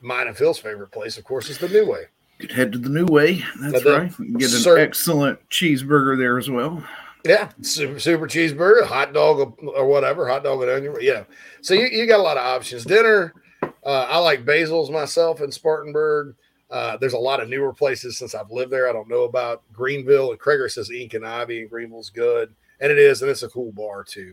mine 0.00 0.26
and 0.26 0.36
Phil's 0.36 0.58
favorite 0.58 0.90
place, 0.90 1.16
of 1.16 1.24
course, 1.24 1.48
is 1.48 1.58
the 1.58 1.68
New 1.68 1.88
Way. 1.88 2.04
Head 2.52 2.72
to 2.72 2.78
the 2.78 2.88
New 2.88 3.06
Way. 3.06 3.44
That's 3.60 3.84
right. 3.84 4.12
Get 4.38 4.66
an 4.66 4.78
excellent 4.78 5.48
cheeseburger 5.48 6.18
there 6.18 6.38
as 6.38 6.50
well. 6.50 6.82
Yeah, 7.24 7.50
super, 7.60 8.00
super 8.00 8.26
cheeseburger, 8.26 8.84
hot 8.84 9.12
dog 9.12 9.56
or 9.62 9.86
whatever, 9.86 10.26
hot 10.26 10.42
dog 10.42 10.62
and 10.62 10.70
onion. 10.70 10.96
Yeah, 11.00 11.24
so 11.60 11.74
you, 11.74 11.86
you 11.86 12.06
got 12.06 12.20
a 12.20 12.22
lot 12.22 12.38
of 12.38 12.44
options. 12.44 12.84
Dinner, 12.84 13.34
uh, 13.62 14.06
I 14.08 14.18
like 14.18 14.44
Basil's 14.44 14.90
myself 14.90 15.40
in 15.40 15.52
Spartanburg. 15.52 16.34
Uh, 16.70 16.96
there's 16.96 17.14
a 17.14 17.18
lot 17.18 17.40
of 17.40 17.48
newer 17.48 17.72
places 17.72 18.16
since 18.16 18.34
I've 18.34 18.50
lived 18.50 18.70
there. 18.70 18.88
I 18.88 18.92
don't 18.92 19.08
know 19.08 19.24
about 19.24 19.62
Greenville. 19.72 20.30
And 20.30 20.40
Krager 20.40 20.70
says 20.70 20.90
Ink 20.90 21.14
and 21.14 21.26
Ivy 21.26 21.62
and 21.62 21.70
Greenville's 21.70 22.10
good, 22.10 22.54
and 22.80 22.92
it 22.92 22.98
is, 22.98 23.22
and 23.22 23.30
it's 23.30 23.42
a 23.42 23.48
cool 23.48 23.72
bar 23.72 24.04
too. 24.04 24.32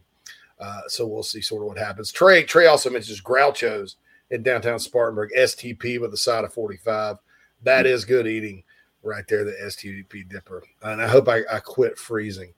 Uh, 0.59 0.81
so 0.87 1.07
we'll 1.07 1.23
see 1.23 1.41
sort 1.41 1.63
of 1.63 1.67
what 1.67 1.77
happens. 1.77 2.11
Trey 2.11 2.43
Trey 2.43 2.67
also 2.67 2.89
mentions 2.89 3.21
Groucho's 3.21 3.95
in 4.29 4.43
downtown 4.43 4.79
Spartanburg, 4.79 5.31
STP 5.37 5.99
with 5.99 6.13
a 6.13 6.17
side 6.17 6.43
of 6.43 6.53
45. 6.53 7.17
That 7.63 7.85
is 7.85 8.05
good 8.05 8.27
eating 8.27 8.63
right 9.03 9.27
there, 9.27 9.43
the 9.43 9.53
STP 9.63 10.27
dipper. 10.27 10.63
And 10.81 11.01
I 11.01 11.07
hope 11.07 11.27
I, 11.27 11.41
I 11.51 11.59
quit 11.59 11.97
freezing. 11.97 12.53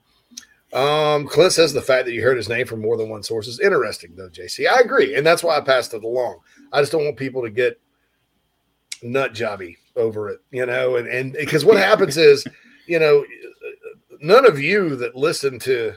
Um, 0.71 1.27
Clint 1.27 1.53
says 1.53 1.73
the 1.73 1.81
fact 1.81 2.05
that 2.05 2.13
you 2.13 2.21
heard 2.21 2.37
his 2.37 2.49
name 2.49 2.67
from 2.67 2.81
more 2.81 2.97
than 2.97 3.09
one 3.09 3.23
source 3.23 3.47
is 3.47 3.59
interesting, 3.59 4.15
though, 4.15 4.29
JC. 4.29 4.67
I 4.67 4.81
agree. 4.81 5.15
And 5.15 5.25
that's 5.25 5.43
why 5.43 5.57
I 5.57 5.61
passed 5.61 5.93
it 5.93 6.03
along. 6.03 6.39
I 6.71 6.81
just 6.81 6.91
don't 6.91 7.05
want 7.05 7.17
people 7.17 7.41
to 7.41 7.49
get 7.49 7.79
nut 9.01 9.33
jobby 9.33 9.77
over 9.95 10.29
it, 10.29 10.39
you 10.51 10.65
know, 10.65 10.95
and 10.95 11.07
and 11.07 11.33
because 11.33 11.65
what 11.65 11.77
happens 11.77 12.17
is, 12.17 12.45
you 12.87 12.99
know, 12.99 13.25
none 14.21 14.45
of 14.45 14.59
you 14.59 14.95
that 14.97 15.15
listen 15.15 15.59
to 15.59 15.93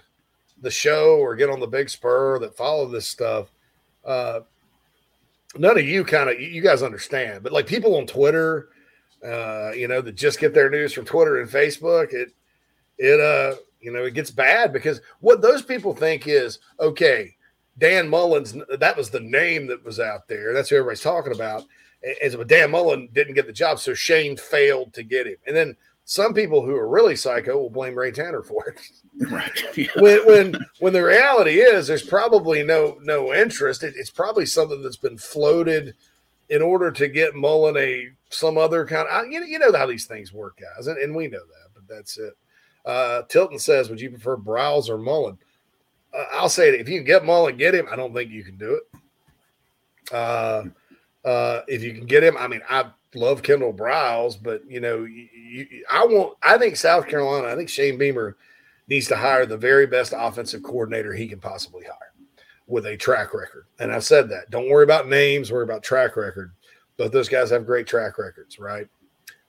the 0.61 0.71
show 0.71 1.17
or 1.17 1.35
get 1.35 1.51
on 1.51 1.61
the 1.61 1.67
big 1.67 1.89
spur 1.89 2.39
that 2.39 2.57
follow 2.57 2.87
this 2.87 3.07
stuff, 3.07 3.51
uh, 4.05 4.41
none 5.57 5.79
of 5.79 5.85
you 5.85 6.05
kind 6.05 6.31
of 6.31 6.41
you 6.41 6.63
guys 6.63 6.83
understand. 6.83 7.43
But 7.43 7.53
like 7.53 7.67
people 7.67 7.97
on 7.97 8.07
Twitter, 8.07 8.69
uh, 9.25 9.73
you 9.73 9.89
know, 9.89 10.01
that 10.01 10.15
just 10.15 10.41
get 10.41 10.55
their 10.55 10.71
news 10.71 10.93
from 10.93 11.05
Twitter 11.05 11.41
and 11.41 11.51
Facebook, 11.51 12.13
it 12.13 12.33
it 12.99 13.21
uh 13.21 13.57
you 13.81 13.93
know 13.93 14.05
it 14.05 14.15
gets 14.15 14.31
bad 14.31 14.73
because 14.73 15.01
what 15.21 15.43
those 15.43 15.63
people 15.63 15.95
think 15.95 16.27
is 16.27 16.59
okay. 16.81 17.35
Dan 17.79 18.07
Mullins, 18.07 18.55
that 18.79 18.99
was 18.99 19.09
the 19.09 19.21
name 19.21 19.67
that 19.69 19.83
was 19.83 19.99
out 19.99 20.29
there. 20.29 20.53
That's 20.53 20.69
who 20.69 20.77
everybody's 20.77 21.01
talking 21.01 21.33
about. 21.33 21.65
As 22.23 22.35
but 22.37 22.49
Dan 22.49 22.71
Mullen 22.71 23.09
didn't 23.13 23.35
get 23.35 23.47
the 23.47 23.53
job, 23.53 23.79
so 23.79 23.95
Shane 23.95 24.37
failed 24.37 24.93
to 24.95 25.03
get 25.03 25.27
him. 25.27 25.37
And 25.47 25.55
then 25.55 25.77
some 26.05 26.35
people 26.35 26.63
who 26.63 26.75
are 26.75 26.89
really 26.89 27.15
psycho 27.15 27.57
will 27.59 27.71
blame 27.71 27.97
Ray 27.97 28.11
Tanner 28.11 28.43
for 28.43 28.69
it. 28.69 28.81
Right. 29.31 29.51
Yeah. 29.77 29.87
when 29.97 30.27
when 30.27 30.57
when 30.81 30.93
the 30.93 31.03
reality 31.03 31.61
is 31.61 31.87
there's 31.87 32.03
probably 32.03 32.63
no 32.63 32.99
no 33.03 33.33
interest. 33.33 33.83
It, 33.83 33.95
it's 33.97 34.11
probably 34.11 34.47
something 34.47 34.83
that's 34.83 34.97
been 34.97 35.17
floated 35.17 35.95
in 36.49 36.61
order 36.61 36.91
to 36.91 37.09
get 37.09 37.35
Mullen 37.35 37.77
a 37.77 38.09
some 38.31 38.59
other 38.59 38.85
kind 38.85 39.09
of 39.09 39.31
you 39.31 39.41
know, 39.41 39.47
you 39.47 39.59
know 39.59 39.73
how 39.73 39.87
these 39.87 40.07
things 40.07 40.33
work, 40.33 40.59
guys, 40.61 40.87
and, 40.87 40.99
and 40.99 41.15
we 41.15 41.29
know 41.29 41.39
that, 41.39 41.69
but 41.75 41.87
that's 41.89 42.19
it. 42.19 42.35
Uh, 42.85 43.23
Tilton 43.29 43.59
says, 43.59 43.89
"Would 43.89 44.01
you 44.01 44.11
prefer 44.11 44.37
Briles 44.37 44.89
or 44.89 44.99
Mullen?" 44.99 45.39
Uh, 46.13 46.25
I'll 46.33 46.49
say 46.49 46.69
it. 46.69 46.81
If 46.81 46.89
you 46.89 46.99
can 46.99 47.07
get 47.07 47.25
Mullen, 47.25 47.57
get 47.57 47.75
him. 47.75 47.87
I 47.91 47.97
don't 47.97 48.13
think 48.13 48.31
you 48.31 48.45
can 48.45 48.57
do 48.57 48.75
it. 48.75 50.15
Uh, 50.15 50.65
uh, 51.25 51.63
if 51.69 51.83
you 51.83 51.95
can 51.95 52.07
get 52.07 52.25
him, 52.25 52.37
I 52.37 52.49
mean, 52.49 52.63
I 52.69 52.91
love 53.15 53.43
Kendall 53.43 53.73
Briles, 53.73 54.37
but 54.41 54.63
you 54.69 54.81
know, 54.81 55.05
you, 55.05 55.29
you, 55.33 55.85
I 55.91 56.05
want. 56.05 56.37
I 56.43 56.59
think 56.59 56.77
South 56.77 57.07
Carolina. 57.07 57.49
I 57.49 57.57
think 57.57 57.69
Shane 57.69 57.99
Beamer 57.99 58.37
needs 58.89 59.09
to 59.09 59.17
hire 59.17 59.47
the 59.47 59.57
very 59.57 59.87
best 59.87 60.13
offensive 60.17 60.63
coordinator 60.63 61.13
he 61.13 61.29
can 61.29 61.41
possibly 61.41 61.85
hire 61.85 62.13
with 62.67 62.87
a 62.87 62.97
track 62.97 63.35
record. 63.35 63.67
And 63.79 63.93
I've 63.93 64.05
said 64.05 64.31
that. 64.31 64.51
Don't 64.51 64.69
worry 64.71 64.85
about 64.85 65.09
names. 65.09 65.53
Worry 65.53 65.65
about 65.65 65.83
track 65.83 66.17
record. 66.17 66.53
Both 66.97 67.13
those 67.13 67.29
guys 67.29 67.51
have 67.51 67.67
great 67.67 67.87
track 67.87 68.19
records, 68.19 68.59
right? 68.59 68.89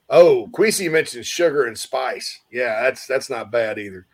Oh, 0.09 0.49
Queasy 0.53 0.89
mentioned 0.89 1.25
sugar 1.25 1.65
and 1.65 1.77
spice. 1.77 2.41
Yeah, 2.51 2.83
that's 2.83 3.07
that's 3.07 3.29
not 3.29 3.51
bad 3.51 3.79
either. 3.79 4.05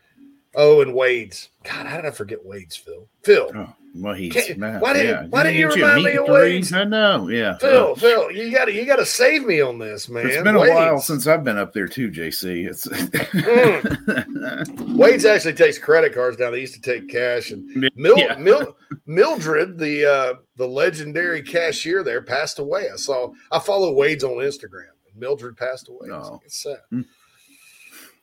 Oh, 0.55 0.81
and 0.81 0.93
Wade's. 0.95 1.49
God, 1.63 1.85
how 1.85 1.97
did 1.97 2.05
I 2.05 2.11
forget 2.11 2.43
Wade's, 2.43 2.75
Phil? 2.75 3.07
Phil. 3.23 3.51
Oh, 3.55 3.73
well, 3.95 4.13
he's 4.15 4.33
Can't- 4.33 4.57
man, 4.57 4.79
why 4.79 4.93
didn't- 4.93 5.07
yeah. 5.09 5.25
why 5.29 5.43
didn't 5.43 5.57
you 5.59 5.67
Didn't 5.69 5.81
remind 5.83 6.03
me 6.03 6.17
of? 6.17 6.27
Wade's? 6.27 6.73
I 6.73 6.83
know, 6.85 7.27
yeah. 7.29 7.57
Phil, 7.57 7.69
Oh, 7.89 7.95
Phil, 7.95 8.31
you 8.31 8.51
got 8.51 8.65
to 8.65 8.73
you 8.73 8.85
got 8.85 8.95
to 8.97 9.05
save 9.05 9.45
me 9.45 9.61
on 9.61 9.77
this, 9.79 10.09
man. 10.09 10.25
It's 10.27 10.41
been 10.43 10.55
a 10.55 10.59
while 10.59 10.99
since 10.99 11.27
I've 11.27 11.43
been 11.43 11.57
up 11.57 11.73
there 11.73 11.87
too, 11.87 12.09
JC. 12.09 12.67
It's 12.67 12.87
Wade's 14.95 15.25
actually 15.25 15.53
takes 15.53 15.77
credit 15.77 16.13
cards 16.13 16.37
now. 16.39 16.49
They 16.51 16.61
used 16.61 16.75
to 16.75 16.81
take 16.81 17.09
cash, 17.09 17.51
and 17.51 17.89
Mil, 17.95 18.17
Yeah. 18.17 18.35
Mil, 18.35 18.75
Mildred, 19.05 19.77
the 19.77 20.05
uh, 20.05 20.33
the 20.55 20.67
legendary 20.67 21.41
cashier 21.41 22.03
there, 22.03 22.21
passed 22.21 22.59
away. 22.59 22.87
I 22.91 22.95
saw. 22.95 23.31
I 23.51 23.59
follow 23.59 23.93
Wade's 23.93 24.23
on 24.23 24.37
Instagram. 24.37 24.89
and 25.11 25.19
Mildred 25.19 25.57
passed 25.57 25.89
away. 25.89 26.07
It's, 26.09 26.27
Oh. 26.27 26.41
it's 26.45 26.63
sad. 26.63 26.77
Hmm. 26.89 27.01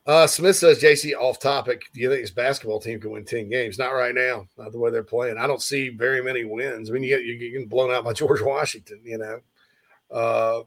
Uh, 0.07 0.27
Smith 0.27 0.55
says, 0.57 0.81
"JC, 0.81 1.15
off 1.15 1.41
topic. 1.41 1.83
Do 1.93 2.01
you 2.01 2.09
think 2.09 2.21
his 2.21 2.31
basketball 2.31 2.81
team 2.81 3.01
can 3.01 3.11
win 3.11 3.25
ten 3.25 3.49
games? 3.49 3.77
Not 3.79 3.91
right 3.91 4.15
now. 4.15 4.47
Not 4.57 4.71
the 4.73 4.79
way 4.79 4.91
they're 4.91 5.03
playing. 5.03 5.37
I 5.37 5.47
don't 5.49 5.61
see 5.63 5.89
very 5.89 6.23
many 6.23 6.45
wins. 6.45 6.89
I 6.89 6.93
mean, 6.93 7.03
you 7.03 7.09
get 7.17 7.25
you 7.25 7.39
getting 7.39 7.67
blown 7.67 7.91
out 7.91 8.05
by 8.05 8.13
George 8.15 8.41
Washington. 8.41 9.01
You 9.05 9.19
know. 9.19 9.41
Uh, 10.11 10.63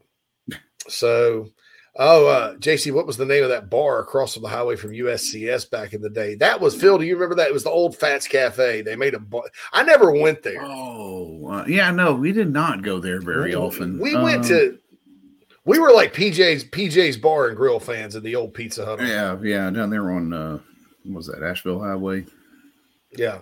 so." 0.88 1.48
Oh, 1.96 2.28
uh, 2.28 2.54
JC, 2.54 2.92
what 2.92 3.04
was 3.04 3.16
the 3.16 3.26
name 3.26 3.42
of 3.42 3.48
that 3.48 3.68
bar 3.68 3.98
across 3.98 4.34
from 4.34 4.44
the 4.44 4.48
highway 4.48 4.76
from 4.76 4.92
USCS 4.92 5.68
back 5.68 5.92
in 5.92 6.00
the 6.00 6.08
day? 6.08 6.36
That 6.36 6.60
was 6.60 6.80
Phil. 6.80 6.96
Do 6.98 7.04
you 7.04 7.14
remember 7.14 7.34
that? 7.34 7.48
It 7.48 7.52
was 7.52 7.64
the 7.64 7.70
old 7.70 7.96
Fats 7.96 8.28
Cafe. 8.28 8.82
They 8.82 8.94
made 8.94 9.12
a 9.14 9.18
bar. 9.18 9.42
I 9.72 9.82
never 9.82 10.12
went 10.12 10.44
there. 10.44 10.62
oh, 10.62 11.48
uh, 11.48 11.64
yeah, 11.66 11.90
no, 11.90 12.14
we 12.14 12.30
did 12.30 12.52
not 12.52 12.82
go 12.82 13.00
there 13.00 13.20
very 13.20 13.56
often. 13.56 13.98
We 13.98 14.14
went 14.14 14.44
Um, 14.44 14.48
to. 14.50 14.78
We 15.70 15.78
were 15.78 15.92
like 15.92 16.12
PJ's 16.12 16.64
PJ's 16.64 17.16
Bar 17.16 17.46
and 17.48 17.56
Grill 17.56 17.78
fans 17.78 18.16
of 18.16 18.24
the 18.24 18.34
old 18.34 18.54
Pizza 18.54 18.84
Hut. 18.84 19.00
Yeah, 19.00 19.38
yeah, 19.40 19.70
down 19.70 19.88
there 19.90 20.10
on 20.10 20.32
uh, 20.32 20.58
what 21.04 21.16
was 21.18 21.26
that 21.28 21.44
Asheville 21.44 21.80
Highway? 21.80 22.26
yeah. 23.12 23.38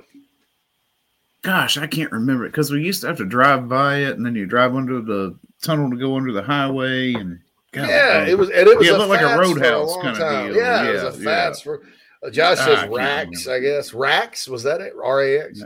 Gosh, 1.42 1.78
I 1.78 1.86
can't 1.86 2.12
remember 2.12 2.44
it 2.44 2.50
because 2.50 2.70
we 2.70 2.82
used 2.84 3.00
to 3.00 3.06
have 3.06 3.16
to 3.18 3.24
drive 3.24 3.66
by 3.68 3.98
it, 3.98 4.16
and 4.18 4.26
then 4.26 4.34
you 4.34 4.44
drive 4.44 4.74
under 4.74 5.00
the 5.00 5.38
tunnel 5.62 5.88
to 5.88 5.96
go 5.96 6.16
under 6.16 6.32
the 6.32 6.42
highway, 6.42 7.14
and 7.14 7.38
God, 7.72 7.88
yeah, 7.88 8.26
it 8.26 8.36
was, 8.36 8.50
and 8.50 8.68
it 8.68 8.76
was 8.76 8.86
Yeah, 8.86 8.94
it 8.94 8.98
looked 8.98 9.08
like 9.10 9.20
a 9.22 9.38
roadhouse 9.38 9.88
long 9.88 10.02
kinda 10.02 10.18
time. 10.18 10.46
deal. 10.48 10.56
Yeah, 10.56 10.84
it 10.84 10.92
was 10.92 11.02
Yeah, 11.22 11.30
a 11.30 11.48
yeah. 11.48 11.52
For. 11.54 11.82
Uh, 12.22 12.30
Josh 12.30 12.58
Ah, 12.60 12.62
I 12.62 12.66
says 12.66 12.88
Rax, 12.90 13.46
remember. 13.46 13.52
I 13.52 13.58
guess. 13.60 13.94
Rax 13.94 14.48
was 14.48 14.62
that 14.64 14.80
it? 14.82 14.92
R 15.02 15.20
A 15.22 15.38
X. 15.44 15.62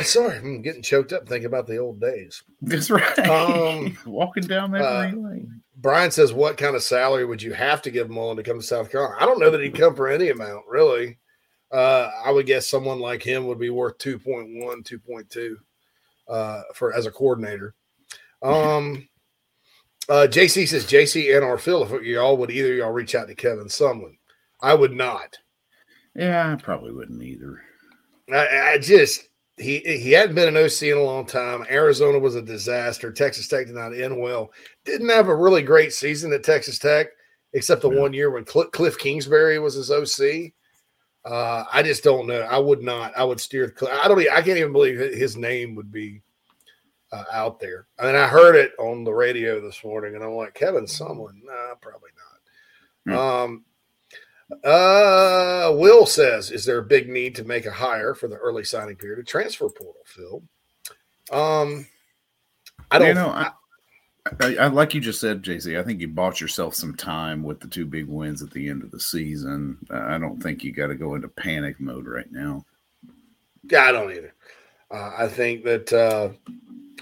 Uh. 0.00 0.02
Sorry, 0.02 0.38
I'm 0.38 0.62
getting 0.62 0.82
choked 0.82 1.12
up 1.12 1.28
thinking 1.28 1.46
about 1.46 1.66
the 1.66 1.78
old 1.78 2.00
days. 2.00 2.42
That's 2.62 2.90
right. 2.90 3.18
Um, 3.20 3.96
Walking 4.06 4.44
down 4.44 4.74
uh, 4.74 5.10
memory 5.10 5.12
lane. 5.12 5.62
Brian 5.76 6.10
says, 6.10 6.32
"What 6.32 6.56
kind 6.56 6.74
of 6.76 6.82
salary 6.82 7.24
would 7.24 7.42
you 7.42 7.52
have 7.52 7.82
to 7.82 7.90
give 7.90 8.10
Mullen 8.10 8.36
to 8.38 8.42
come 8.42 8.58
to 8.58 8.66
South 8.66 8.90
Carolina?" 8.90 9.16
I 9.20 9.26
don't 9.26 9.40
know 9.40 9.50
that 9.50 9.60
he'd 9.60 9.74
come 9.74 9.94
for 9.94 10.08
any 10.08 10.30
amount, 10.30 10.64
really. 10.68 11.18
Uh, 11.70 12.10
I 12.24 12.30
would 12.30 12.46
guess 12.46 12.66
someone 12.66 13.00
like 13.00 13.22
him 13.22 13.46
would 13.46 13.58
be 13.58 13.70
worth 13.70 13.98
2.1, 13.98 14.82
2.2 14.84 15.56
uh, 16.28 16.62
for 16.74 16.94
as 16.94 17.06
a 17.06 17.10
coordinator. 17.10 17.74
Um, 18.42 19.08
uh, 20.08 20.26
JC 20.30 20.68
says, 20.68 20.86
"JC 20.86 21.34
and 21.34 21.44
or 21.44 21.58
Phil, 21.58 21.82
if 21.82 22.02
y'all 22.02 22.36
would 22.36 22.50
either 22.50 22.74
y'all 22.74 22.92
reach 22.92 23.14
out 23.14 23.28
to 23.28 23.34
Kevin 23.34 23.66
Sumlin, 23.66 24.16
I 24.60 24.74
would 24.74 24.92
not. 24.92 25.38
Yeah, 26.14 26.52
I 26.52 26.56
probably 26.56 26.92
wouldn't 26.92 27.22
either. 27.22 27.60
I, 28.32 28.72
I 28.72 28.78
just 28.78 29.28
he 29.58 29.78
he 29.80 30.12
hadn't 30.12 30.34
been 30.34 30.48
an 30.54 30.56
OC 30.62 30.82
in 30.82 30.98
a 30.98 31.02
long 31.02 31.24
time. 31.26 31.64
Arizona 31.70 32.18
was 32.18 32.34
a 32.34 32.42
disaster. 32.42 33.10
Texas 33.12 33.48
Tech 33.48 33.66
did 33.66 33.74
not 33.74 33.94
end 33.98 34.18
well. 34.20 34.52
Didn't 34.84 35.08
have 35.08 35.28
a 35.28 35.34
really 35.34 35.62
great 35.62 35.92
season 35.92 36.32
at 36.32 36.44
Texas 36.44 36.78
Tech, 36.78 37.08
except 37.54 37.82
the 37.82 37.90
Yeah. 37.90 38.00
one 38.00 38.12
year 38.12 38.30
when 38.30 38.46
Cl- 38.46 38.68
Cliff 38.70 38.98
Kingsbury 38.98 39.58
was 39.58 39.74
his 39.74 39.90
OC. 39.90 40.52
Uh, 41.24 41.64
I 41.72 41.82
just 41.82 42.04
don't 42.04 42.26
know. 42.26 42.40
I 42.42 42.58
would 42.58 42.82
not. 42.82 43.16
I 43.16 43.24
would 43.24 43.40
steer. 43.40 43.74
I 43.90 44.06
don't. 44.08 44.20
I 44.20 44.42
can't 44.42 44.58
even 44.58 44.72
believe 44.72 44.98
his 44.98 45.36
name 45.36 45.74
would 45.74 45.90
be 45.90 46.20
uh, 47.12 47.24
out 47.32 47.58
there. 47.58 47.86
I 47.98 48.06
mean, 48.06 48.14
I 48.14 48.26
heard 48.28 48.56
it 48.56 48.72
on 48.78 49.04
the 49.04 49.12
radio 49.12 49.60
this 49.60 49.82
morning, 49.82 50.14
and 50.14 50.22
I'm 50.22 50.32
like, 50.34 50.54
Kevin 50.54 50.84
Sumlin? 50.84 51.42
Nah, 51.42 51.74
probably 51.80 52.10
not. 53.06 53.42
Um, 53.44 53.64
uh, 54.64 55.72
Will 55.74 56.06
says, 56.06 56.50
"Is 56.50 56.64
there 56.64 56.78
a 56.78 56.84
big 56.84 57.08
need 57.08 57.34
to 57.36 57.44
make 57.44 57.66
a 57.66 57.72
hire 57.72 58.14
for 58.14 58.28
the 58.28 58.36
early 58.36 58.64
signing 58.64 58.96
period 58.96 59.18
of 59.18 59.26
transfer 59.26 59.68
portal?" 59.68 60.02
Phil, 60.06 60.42
um, 61.32 61.86
I 62.90 62.98
don't 62.98 63.08
You 63.08 63.14
know, 63.14 63.28
I, 63.28 63.50
I, 64.40 64.56
I 64.56 64.66
like 64.68 64.94
you 64.94 65.00
just 65.00 65.20
said, 65.20 65.42
JC. 65.42 65.78
I 65.78 65.82
think 65.82 66.00
you 66.00 66.08
bought 66.08 66.40
yourself 66.40 66.74
some 66.74 66.94
time 66.94 67.42
with 67.42 67.60
the 67.60 67.68
two 67.68 67.86
big 67.86 68.06
wins 68.06 68.42
at 68.42 68.50
the 68.50 68.68
end 68.68 68.82
of 68.82 68.90
the 68.90 69.00
season. 69.00 69.78
Uh, 69.90 70.04
I 70.06 70.18
don't 70.18 70.42
think 70.42 70.62
you 70.62 70.72
got 70.72 70.88
to 70.88 70.94
go 70.94 71.14
into 71.14 71.28
panic 71.28 71.80
mode 71.80 72.06
right 72.06 72.30
now. 72.30 72.64
Yeah, 73.64 73.84
I 73.84 73.92
don't 73.92 74.12
either. 74.12 74.34
Uh, 74.90 75.10
I 75.18 75.28
think 75.28 75.64
that 75.64 75.92
uh, 75.92 76.30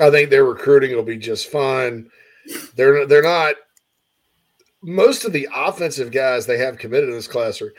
I 0.00 0.10
think 0.10 0.30
their 0.30 0.44
recruiting 0.44 0.94
will 0.94 1.02
be 1.02 1.18
just 1.18 1.50
fine. 1.50 2.10
They're 2.76 3.06
they're 3.06 3.22
not. 3.22 3.56
Most 4.84 5.24
of 5.24 5.32
the 5.32 5.48
offensive 5.54 6.10
guys 6.10 6.46
they 6.46 6.58
have 6.58 6.78
committed 6.78 7.08
in 7.08 7.14
this 7.14 7.28
class 7.28 7.60
are 7.62 7.72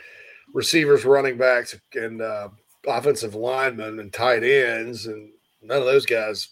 receivers, 0.52 1.04
running 1.04 1.38
backs, 1.38 1.78
and 1.94 2.20
uh, 2.20 2.48
offensive 2.86 3.34
linemen 3.34 4.00
and 4.00 4.12
tight 4.12 4.42
ends, 4.42 5.06
and 5.06 5.30
none 5.62 5.78
of 5.78 5.84
those 5.84 6.06
guys 6.06 6.48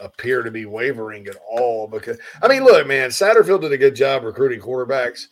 appear 0.00 0.42
to 0.42 0.50
be 0.50 0.66
wavering 0.66 1.26
at 1.26 1.36
all. 1.48 1.86
Because 1.86 2.18
I 2.42 2.48
mean, 2.48 2.64
look, 2.64 2.86
man, 2.86 3.10
Satterfield 3.10 3.62
did 3.62 3.72
a 3.72 3.78
good 3.78 3.94
job 3.94 4.24
recruiting 4.24 4.60
quarterbacks, 4.60 5.26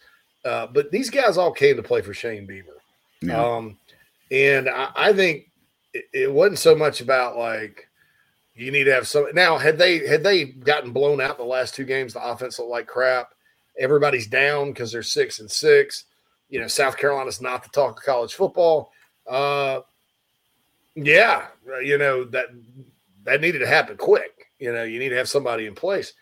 uh, 0.44 0.66
but 0.66 0.90
these 0.90 1.10
guys 1.10 1.36
all 1.36 1.52
came 1.52 1.76
to 1.76 1.82
play 1.82 2.02
for 2.02 2.14
Shane 2.14 2.46
Beamer. 2.46 2.76
Yeah. 3.20 3.42
Um, 3.42 3.78
and 4.30 4.68
I, 4.68 4.88
I 4.94 5.12
think 5.12 5.50
it, 5.92 6.04
it 6.12 6.32
wasn't 6.32 6.58
so 6.58 6.74
much 6.74 7.00
about 7.00 7.36
like 7.36 7.88
you 8.54 8.70
need 8.70 8.84
to 8.84 8.94
have 8.94 9.08
some. 9.08 9.26
Now, 9.34 9.58
had 9.58 9.78
they 9.78 10.06
had 10.06 10.22
they 10.22 10.44
gotten 10.44 10.92
blown 10.92 11.20
out 11.20 11.38
the 11.38 11.44
last 11.44 11.74
two 11.74 11.84
games, 11.84 12.14
the 12.14 12.22
offense 12.22 12.58
looked 12.58 12.70
like 12.70 12.86
crap. 12.86 13.30
Everybody's 13.80 14.28
down 14.28 14.68
because 14.68 14.92
they're 14.92 15.02
six 15.02 15.40
and 15.40 15.50
six. 15.50 16.04
You 16.48 16.60
know, 16.60 16.68
South 16.68 16.96
Carolina's 16.96 17.40
not 17.40 17.62
the 17.62 17.70
talk 17.70 17.98
of 17.98 18.04
college 18.04 18.34
football. 18.34 18.92
Uh, 19.28 19.80
yeah, 20.94 21.46
you 21.82 21.98
know 21.98 22.24
that 22.24 22.46
that 23.24 23.40
needed 23.40 23.60
to 23.60 23.66
happen 23.66 23.96
quick. 23.96 24.46
You 24.58 24.72
know, 24.72 24.84
you 24.84 24.98
need 24.98 25.08
to 25.08 25.16
have 25.16 25.28
somebody 25.28 25.66
in 25.66 25.74
place. 25.74 26.12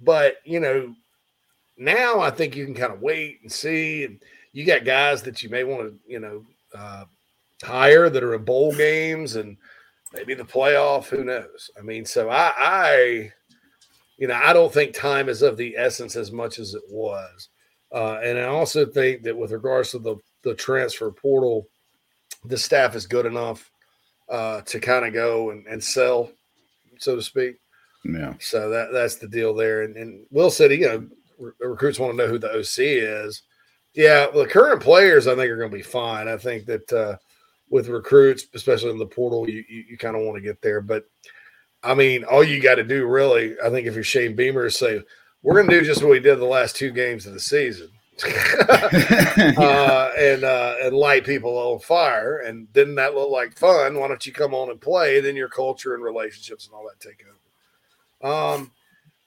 But 0.00 0.36
you 0.44 0.58
know, 0.58 0.94
now 1.76 2.20
I 2.20 2.30
think 2.30 2.56
you 2.56 2.64
can 2.64 2.74
kind 2.74 2.92
of 2.92 3.00
wait 3.02 3.40
and 3.42 3.52
see. 3.52 4.04
And 4.04 4.20
you 4.52 4.64
got 4.64 4.84
guys 4.84 5.22
that 5.22 5.42
you 5.42 5.48
may 5.48 5.64
want 5.64 5.82
to, 5.82 5.98
you 6.06 6.20
know, 6.20 6.44
uh, 6.74 7.04
hire 7.62 8.10
that 8.10 8.22
are 8.22 8.34
in 8.34 8.44
bowl 8.44 8.74
games 8.74 9.36
and 9.36 9.56
maybe 10.12 10.34
the 10.34 10.44
playoff. 10.44 11.06
Who 11.06 11.24
knows? 11.24 11.70
I 11.78 11.82
mean, 11.82 12.04
so 12.04 12.28
I, 12.28 12.52
I, 12.56 13.32
you 14.22 14.28
know, 14.28 14.38
I 14.40 14.52
don't 14.52 14.72
think 14.72 14.94
time 14.94 15.28
is 15.28 15.42
of 15.42 15.56
the 15.56 15.76
essence 15.76 16.14
as 16.14 16.30
much 16.30 16.60
as 16.60 16.74
it 16.74 16.82
was. 16.88 17.48
Uh, 17.92 18.20
and 18.22 18.38
I 18.38 18.44
also 18.44 18.86
think 18.86 19.24
that 19.24 19.36
with 19.36 19.50
regards 19.50 19.90
to 19.90 19.98
the 19.98 20.14
the 20.44 20.54
transfer 20.54 21.10
portal, 21.10 21.66
the 22.44 22.56
staff 22.56 22.94
is 22.94 23.04
good 23.04 23.26
enough 23.26 23.68
uh, 24.28 24.60
to 24.60 24.78
kind 24.78 25.04
of 25.04 25.12
go 25.12 25.50
and, 25.50 25.66
and 25.66 25.82
sell, 25.82 26.30
so 27.00 27.16
to 27.16 27.22
speak. 27.22 27.56
Yeah. 28.04 28.34
So 28.38 28.70
that 28.70 28.92
that's 28.92 29.16
the 29.16 29.26
deal 29.26 29.54
there. 29.54 29.82
And, 29.82 29.96
and 29.96 30.24
Will 30.30 30.50
said, 30.50 30.70
you 30.70 30.86
know, 30.86 31.08
re- 31.36 31.52
recruits 31.58 31.98
want 31.98 32.12
to 32.12 32.16
know 32.16 32.28
who 32.28 32.38
the 32.38 32.52
OC 32.52 32.78
is. 32.78 33.42
Yeah, 33.92 34.28
well, 34.32 34.44
the 34.44 34.50
current 34.50 34.80
players 34.80 35.26
I 35.26 35.34
think 35.34 35.50
are 35.50 35.56
going 35.56 35.72
to 35.72 35.76
be 35.76 35.82
fine. 35.82 36.28
I 36.28 36.36
think 36.36 36.66
that 36.66 36.92
uh, 36.92 37.16
with 37.70 37.88
recruits, 37.88 38.44
especially 38.54 38.90
in 38.90 38.98
the 38.98 39.04
portal, 39.06 39.50
you 39.50 39.64
you, 39.68 39.84
you 39.90 39.98
kind 39.98 40.14
of 40.14 40.22
want 40.22 40.36
to 40.36 40.48
get 40.48 40.62
there. 40.62 40.80
But 40.80 41.06
I 41.82 41.94
mean, 41.94 42.24
all 42.24 42.44
you 42.44 42.62
got 42.62 42.76
to 42.76 42.84
do 42.84 43.06
really, 43.06 43.56
I 43.62 43.70
think, 43.70 43.86
if 43.86 43.94
you're 43.94 44.04
Shane 44.04 44.36
Beamer, 44.36 44.66
is 44.66 44.78
say 44.78 45.02
we're 45.42 45.54
going 45.54 45.68
to 45.68 45.80
do 45.80 45.84
just 45.84 46.02
what 46.02 46.10
we 46.10 46.20
did 46.20 46.38
the 46.38 46.44
last 46.44 46.76
two 46.76 46.90
games 46.90 47.26
of 47.26 47.32
the 47.32 47.40
season. 47.40 47.88
uh, 49.56 50.10
and 50.16 50.44
uh, 50.44 50.76
and 50.82 50.94
light 50.94 51.24
people 51.24 51.56
on 51.56 51.80
fire. 51.80 52.38
And 52.38 52.72
didn't 52.72 52.96
that 52.96 53.14
look 53.14 53.30
like 53.30 53.58
fun? 53.58 53.98
Why 53.98 54.06
don't 54.06 54.24
you 54.24 54.32
come 54.32 54.54
on 54.54 54.70
and 54.70 54.80
play? 54.80 55.20
Then 55.20 55.34
your 55.34 55.48
culture 55.48 55.94
and 55.94 56.04
relationships 56.04 56.66
and 56.66 56.74
all 56.74 56.88
that 56.88 57.00
take 57.00 57.24
over. 58.22 58.32
Um, 58.34 58.70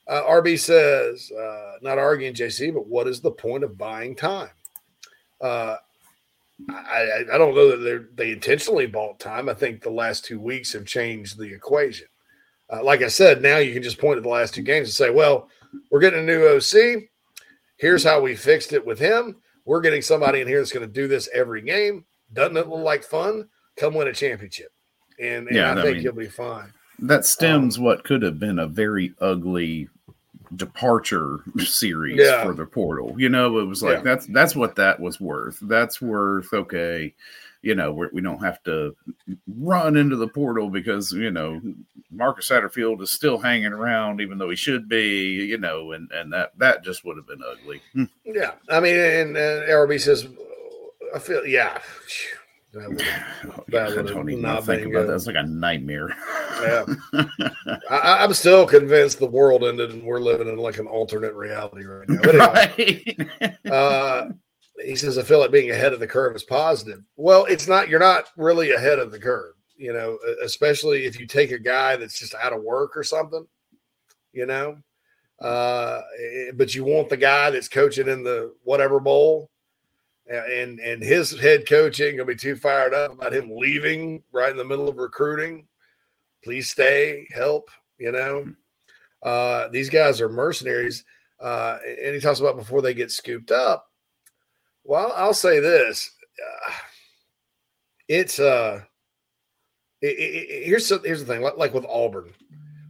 uh, 0.08 0.22
RB 0.24 0.58
says, 0.60 1.32
uh, 1.32 1.74
not 1.82 1.98
arguing 1.98 2.36
JC, 2.36 2.74
but 2.74 2.88
what 2.88 3.08
is 3.08 3.22
the 3.22 3.32
point 3.32 3.64
of 3.64 3.78
buying 3.78 4.16
time? 4.16 4.52
Uh, 5.42 5.78
I, 6.70 7.02
I, 7.02 7.26
I 7.34 7.38
don't 7.38 7.56
know 7.56 7.76
that 7.76 8.16
they 8.16 8.32
intentionally 8.32 8.86
bought 8.86 9.20
time. 9.20 9.50
I 9.50 9.54
think 9.56 9.82
the 9.82 9.90
last 9.90 10.24
two 10.24 10.40
weeks 10.40 10.74
have 10.74 10.86
changed 10.86 11.38
the 11.38 11.54
equation. 11.54 12.08
Uh, 12.72 12.84
like 12.84 13.02
I 13.02 13.08
said, 13.08 13.42
now 13.42 13.58
you 13.58 13.74
can 13.74 13.84
just 13.84 14.00
point 14.00 14.18
at 14.18 14.24
the 14.24 14.30
last 14.30 14.54
two 14.56 14.62
games 14.64 14.88
and 14.88 14.94
say, 14.94 15.10
well, 15.12 15.50
we're 15.92 16.00
getting 16.00 16.20
a 16.22 16.24
new 16.24 16.46
OC. 16.48 17.04
Here's 17.78 18.04
how 18.04 18.22
we 18.22 18.36
fixed 18.36 18.74
it 18.74 18.86
with 18.86 18.98
him. 19.00 19.36
We're 19.66 19.82
getting 19.82 20.02
somebody 20.02 20.42
in 20.42 20.48
here 20.48 20.60
that's 20.60 20.72
going 20.72 20.86
to 20.88 20.92
do 20.92 21.08
this 21.08 21.30
every 21.34 21.62
game. 21.62 22.06
Doesn't 22.34 22.58
it 22.58 22.68
look 22.68 22.84
like 22.84 23.04
fun? 23.04 23.48
Come 23.78 23.94
win 23.94 24.08
a 24.08 24.14
championship. 24.14 24.72
And, 25.20 25.48
and 25.48 25.56
Yeah, 25.56 25.70
I 25.74 25.80
I 25.80 25.82
think 25.84 25.96
mean- 25.98 26.04
you'll 26.04 26.14
be 26.14 26.28
fine. 26.28 26.72
that 27.00 27.26
stems 27.26 27.78
what 27.78 28.04
could 28.04 28.22
have 28.22 28.40
been 28.40 28.60
a 28.60 28.68
very 28.68 29.14
ugly 29.20 29.90
departure 30.56 31.40
series 31.60 32.18
Yeah. 32.18 32.44
for 32.44 32.54
the 32.54 32.66
portal. 32.66 33.16
You 33.18 33.30
know, 33.30 33.60
it 33.60 33.66
was 33.66 33.84
like 33.84 33.98
Yeah. 33.98 34.04
that's 34.04 34.26
that's 34.28 34.56
what 34.56 34.76
that 34.76 35.00
was 35.00 35.20
worth. 35.20 35.58
That's 35.62 36.02
worth 36.02 36.54
okay. 36.54 37.14
You 37.66 37.74
know, 37.74 37.92
we're, 37.92 38.10
we 38.14 38.22
don't 38.22 38.44
have 38.44 38.62
to 38.64 38.96
run 39.58 39.98
into 39.98 40.16
the 40.16 40.28
portal 40.28 40.70
because 40.70 41.12
you 41.12 41.32
know 41.32 41.60
Marcus 42.12 42.48
Satterfield 42.48 43.02
is 43.02 43.10
still 43.12 43.40
hanging 43.40 43.74
around, 43.74 44.22
even 44.22 44.38
though 44.38 44.52
he 44.52 44.56
should 44.56 44.88
be. 44.88 45.46
You 45.46 45.58
know, 45.58 45.92
and 45.94 46.12
and 46.12 46.32
that 46.32 46.52
that 46.60 46.84
just 46.84 47.04
would 47.04 47.18
have 47.18 47.26
been 47.28 47.42
ugly. 47.44 47.82
Yeah. 48.24 48.52
I 48.70 48.80
mean, 48.80 48.96
and, 48.96 49.36
and 49.36 49.68
RB 49.70 50.00
says, 50.00 50.28
I 51.14 51.20
feel, 51.20 51.46
yeah. 51.46 51.80
That 52.74 52.90
would- 52.90 53.00
That 53.70 53.98
I 53.98 54.02
don't 54.04 54.30
even 54.30 54.42
not 54.44 54.66
think 54.66 54.82
about 54.84 54.92
good. 54.92 55.08
that. 55.08 55.16
It's 55.16 55.28
like 55.28 55.36
a 55.38 55.44
nightmare. 55.44 56.10
Yeah. 56.62 56.86
I, 57.90 58.24
I'm 58.24 58.34
still 58.34 58.66
convinced 58.68 59.20
the 59.20 59.26
world 59.26 59.64
ended 59.64 59.92
and 59.92 60.04
we're 60.04 60.20
living 60.20 60.48
in 60.48 60.58
like 60.58 60.78
an 60.78 60.86
alternate 60.88 61.34
reality 61.34 61.84
right 61.86 62.08
now. 62.10 62.20
But 62.22 62.36
anyway, 62.80 63.28
right? 63.42 63.72
uh, 63.72 64.30
he 64.84 64.96
says, 64.96 65.18
I 65.18 65.24
feel 65.24 65.40
like 65.40 65.52
being 65.52 65.72
ahead 65.72 65.94
of 65.94 66.00
the 66.00 66.08
curve 66.08 66.36
is 66.36 66.44
positive. 66.44 67.02
Well, 67.16 67.46
it's 67.46 67.68
not, 67.68 67.90
you're 67.90 68.00
not 68.00 68.26
really 68.38 68.72
ahead 68.72 69.00
of 69.00 69.12
the 69.12 69.20
curve, 69.20 69.54
you 69.78 69.94
know, 69.94 70.18
especially 70.44 71.06
if 71.06 71.20
you 71.20 71.28
take 71.28 71.52
a 71.52 71.60
guy 71.60 71.96
that's 71.96 72.20
just 72.20 72.36
out 72.36 72.54
of 72.54 72.64
work 72.64 72.98
or 72.98 73.04
something, 73.04 73.46
you 74.34 74.46
know, 74.46 74.78
uh, 75.42 76.02
eh, 76.20 76.52
but 76.56 76.76
you 76.76 76.84
want 76.84 77.10
the 77.10 77.18
guy 77.18 77.50
that's 77.50 77.68
coaching 77.68 78.08
in 78.08 78.24
the 78.24 78.54
whatever 78.64 79.00
bowl. 79.00 79.50
And 80.28 80.80
and 80.80 81.04
his 81.04 81.40
head 81.40 81.68
coach 81.70 82.02
ain't 82.02 82.18
gonna 82.18 82.26
be 82.26 82.36
too 82.36 82.56
fired 82.56 82.96
up 82.96 83.14
about 83.14 83.32
him 83.32 83.52
leaving 83.56 84.24
right 84.32 84.50
in 84.50 84.58
the 84.58 84.66
middle 84.66 84.90
of 84.90 84.98
recruiting. 84.98 85.68
Please 86.44 86.68
stay, 86.68 87.28
help, 87.32 87.70
you 88.00 88.12
know. 88.12 88.48
Uh, 89.22 89.68
these 89.68 89.90
guys 89.90 90.20
are 90.22 90.30
mercenaries. 90.30 91.04
Uh, 91.40 91.78
and 92.04 92.16
he 92.16 92.22
talks 92.22 92.40
about 92.40 92.56
before 92.56 92.82
they 92.82 92.94
get 92.94 93.12
scooped 93.12 93.52
up. 93.52 93.92
Well, 94.86 95.12
I'll 95.16 95.34
say 95.34 95.60
this: 95.60 96.12
uh, 96.40 96.72
it's 98.08 98.40
uh, 98.40 98.82
it, 100.02 100.08
it, 100.08 100.66
here's 100.66 100.86
some, 100.86 101.02
here's 101.04 101.24
the 101.24 101.26
thing. 101.26 101.42
Like, 101.42 101.58
like 101.58 101.74
with 101.74 101.86
Auburn, 101.86 102.32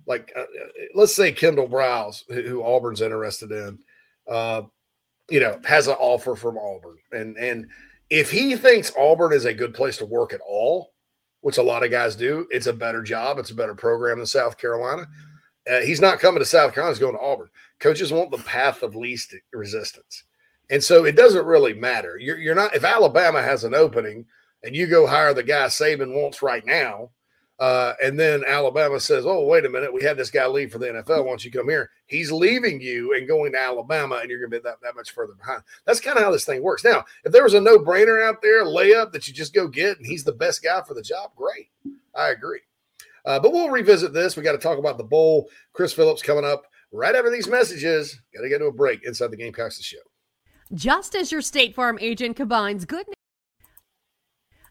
like 0.05 0.31
uh, 0.35 0.41
uh, 0.41 0.45
let's 0.93 1.15
say 1.15 1.31
Kendall 1.31 1.69
Briles, 1.69 2.23
who, 2.27 2.41
who 2.41 2.63
Auburn's 2.63 3.01
interested 3.01 3.51
in, 3.51 3.79
uh, 4.29 4.63
you 5.29 5.39
know, 5.39 5.59
has 5.63 5.87
an 5.87 5.95
offer 5.97 6.35
from 6.35 6.57
Auburn, 6.57 6.97
and 7.13 7.37
and 7.37 7.67
if 8.09 8.29
he 8.29 8.57
thinks 8.57 8.91
Auburn 8.97 9.31
is 9.31 9.45
a 9.45 9.53
good 9.53 9.73
place 9.73 9.97
to 9.97 10.05
work 10.05 10.33
at 10.33 10.41
all, 10.45 10.91
which 11.41 11.57
a 11.57 11.63
lot 11.63 11.83
of 11.83 11.91
guys 11.91 12.17
do, 12.17 12.45
it's 12.51 12.67
a 12.67 12.73
better 12.73 13.01
job, 13.01 13.39
it's 13.39 13.51
a 13.51 13.55
better 13.55 13.73
program 13.73 14.17
than 14.17 14.27
South 14.27 14.57
Carolina. 14.57 15.07
Uh, 15.71 15.79
he's 15.79 16.01
not 16.01 16.19
coming 16.19 16.39
to 16.39 16.45
South 16.45 16.73
Carolina; 16.73 16.93
he's 16.93 16.99
going 16.99 17.15
to 17.15 17.21
Auburn. 17.21 17.49
Coaches 17.79 18.11
want 18.11 18.31
the 18.31 18.37
path 18.39 18.83
of 18.83 18.97
least 18.97 19.33
resistance. 19.53 20.25
And 20.69 20.83
so 20.83 21.05
it 21.05 21.15
doesn't 21.15 21.45
really 21.45 21.73
matter. 21.73 22.17
You're, 22.17 22.37
you're 22.37 22.55
not, 22.55 22.75
if 22.75 22.83
Alabama 22.83 23.41
has 23.41 23.63
an 23.63 23.75
opening 23.75 24.25
and 24.63 24.75
you 24.75 24.87
go 24.87 25.05
hire 25.05 25.33
the 25.33 25.43
guy 25.43 25.65
Saban 25.65 26.13
wants 26.13 26.41
right 26.41 26.65
now, 26.65 27.11
uh, 27.57 27.93
and 28.03 28.19
then 28.19 28.43
Alabama 28.45 28.99
says, 28.99 29.25
oh, 29.25 29.45
wait 29.45 29.65
a 29.65 29.69
minute, 29.69 29.93
we 29.93 30.03
had 30.03 30.17
this 30.17 30.31
guy 30.31 30.45
leave 30.45 30.71
for 30.71 30.77
the 30.77 30.87
NFL. 30.87 31.23
Why 31.23 31.29
don't 31.29 31.45
you 31.45 31.51
come 31.51 31.69
here? 31.69 31.89
He's 32.05 32.31
leaving 32.31 32.81
you 32.81 33.13
and 33.13 33.27
going 33.27 33.53
to 33.53 33.59
Alabama, 33.59 34.15
and 34.15 34.29
you're 34.29 34.39
going 34.39 34.51
to 34.51 34.59
be 34.59 34.63
that, 34.63 34.81
that 34.81 34.95
much 34.95 35.11
further 35.11 35.33
behind. 35.33 35.61
That's 35.85 36.01
kind 36.01 36.17
of 36.17 36.23
how 36.23 36.31
this 36.31 36.43
thing 36.43 36.61
works. 36.61 36.83
Now, 36.83 37.05
if 37.23 37.31
there 37.31 37.43
was 37.43 37.53
a 37.53 37.61
no 37.61 37.79
brainer 37.79 38.21
out 38.27 38.41
there, 38.41 38.65
layup 38.65 39.13
that 39.13 39.27
you 39.27 39.33
just 39.33 39.53
go 39.53 39.69
get, 39.69 39.97
and 39.97 40.05
he's 40.05 40.25
the 40.25 40.33
best 40.33 40.63
guy 40.63 40.81
for 40.81 40.95
the 40.95 41.01
job, 41.01 41.31
great. 41.35 41.69
I 42.13 42.29
agree. 42.29 42.61
Uh, 43.23 43.39
but 43.39 43.53
we'll 43.53 43.69
revisit 43.69 44.13
this. 44.13 44.35
We 44.35 44.43
got 44.43 44.51
to 44.51 44.57
talk 44.57 44.77
about 44.77 44.97
the 44.97 45.03
bowl. 45.03 45.49
Chris 45.71 45.93
Phillips 45.93 46.21
coming 46.21 46.45
up 46.45 46.65
right 46.91 47.15
after 47.15 47.31
these 47.31 47.47
messages. 47.47 48.19
Got 48.35 48.41
to 48.41 48.49
get 48.49 48.59
to 48.59 48.65
a 48.65 48.71
break 48.71 49.03
inside 49.05 49.31
the 49.31 49.37
Gamecocks 49.37 49.81
show. 49.81 49.97
Just 50.73 51.15
as 51.15 51.31
your 51.31 51.41
State 51.41 51.75
Farm 51.75 51.99
agent 52.01 52.35
combines 52.35 52.85
good 52.85 53.05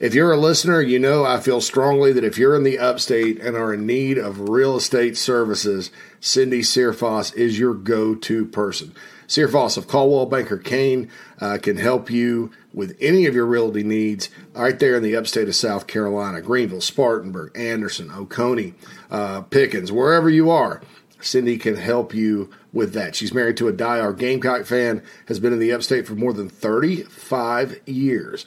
If 0.00 0.14
you're 0.14 0.30
a 0.30 0.36
listener, 0.36 0.80
you 0.80 1.00
know 1.00 1.24
I 1.24 1.40
feel 1.40 1.60
strongly 1.60 2.12
that 2.12 2.22
if 2.22 2.38
you're 2.38 2.54
in 2.54 2.62
the 2.62 2.78
upstate 2.78 3.40
and 3.40 3.56
are 3.56 3.74
in 3.74 3.84
need 3.84 4.16
of 4.16 4.48
real 4.48 4.76
estate 4.76 5.16
services, 5.16 5.90
Cindy 6.20 6.60
Searfoss 6.60 7.34
is 7.34 7.58
your 7.58 7.74
go 7.74 8.14
to 8.14 8.46
person. 8.46 8.94
Searfoss 9.26 9.76
of 9.76 9.88
Coldwell 9.88 10.26
Banker 10.26 10.56
Caine 10.56 11.10
uh, 11.40 11.58
can 11.60 11.78
help 11.78 12.12
you 12.12 12.52
with 12.72 12.96
any 13.00 13.26
of 13.26 13.34
your 13.34 13.44
realty 13.44 13.82
needs 13.82 14.30
right 14.54 14.78
there 14.78 14.94
in 14.94 15.02
the 15.02 15.16
upstate 15.16 15.48
of 15.48 15.56
South 15.56 15.88
Carolina 15.88 16.40
Greenville, 16.42 16.80
Spartanburg, 16.80 17.50
Anderson, 17.58 18.12
Oconee, 18.12 18.74
uh, 19.10 19.40
Pickens, 19.42 19.90
wherever 19.90 20.30
you 20.30 20.48
are. 20.48 20.80
Cindy 21.20 21.58
can 21.58 21.74
help 21.74 22.14
you 22.14 22.50
with 22.72 22.92
that. 22.92 23.16
She's 23.16 23.34
married 23.34 23.56
to 23.56 23.66
a 23.66 23.72
die-hard 23.72 24.18
Gamecock 24.18 24.64
fan, 24.64 25.02
has 25.26 25.40
been 25.40 25.52
in 25.52 25.58
the 25.58 25.72
upstate 25.72 26.06
for 26.06 26.14
more 26.14 26.32
than 26.32 26.48
35 26.48 27.80
years. 27.86 28.46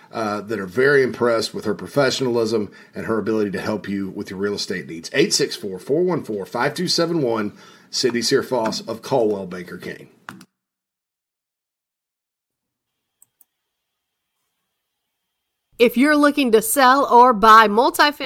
uh, 0.11 0.41
that 0.41 0.59
are 0.59 0.65
very 0.65 1.03
impressed 1.03 1.53
with 1.53 1.65
her 1.65 1.73
professionalism 1.73 2.71
and 2.93 3.05
her 3.05 3.17
ability 3.17 3.51
to 3.51 3.61
help 3.61 3.87
you 3.87 4.09
with 4.09 4.29
your 4.29 4.39
real 4.39 4.55
estate 4.55 4.87
needs. 4.87 5.09
864 5.13 5.79
414 5.79 6.45
5271, 6.45 7.53
Cindy 7.89 8.21
Searfoss 8.21 8.87
of 8.87 9.01
Coldwell 9.01 9.47
Banker 9.47 9.77
Caine. 9.77 10.09
If 15.79 15.97
you're 15.97 16.15
looking 16.15 16.51
to 16.51 16.61
sell 16.61 17.05
or 17.05 17.33
buy 17.33 17.67
multifamily 17.67 18.25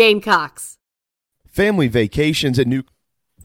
Gamecocks. 0.01 0.79
Family 1.45 1.87
vacations 1.87 2.57
at 2.57 2.65
New 2.65 2.81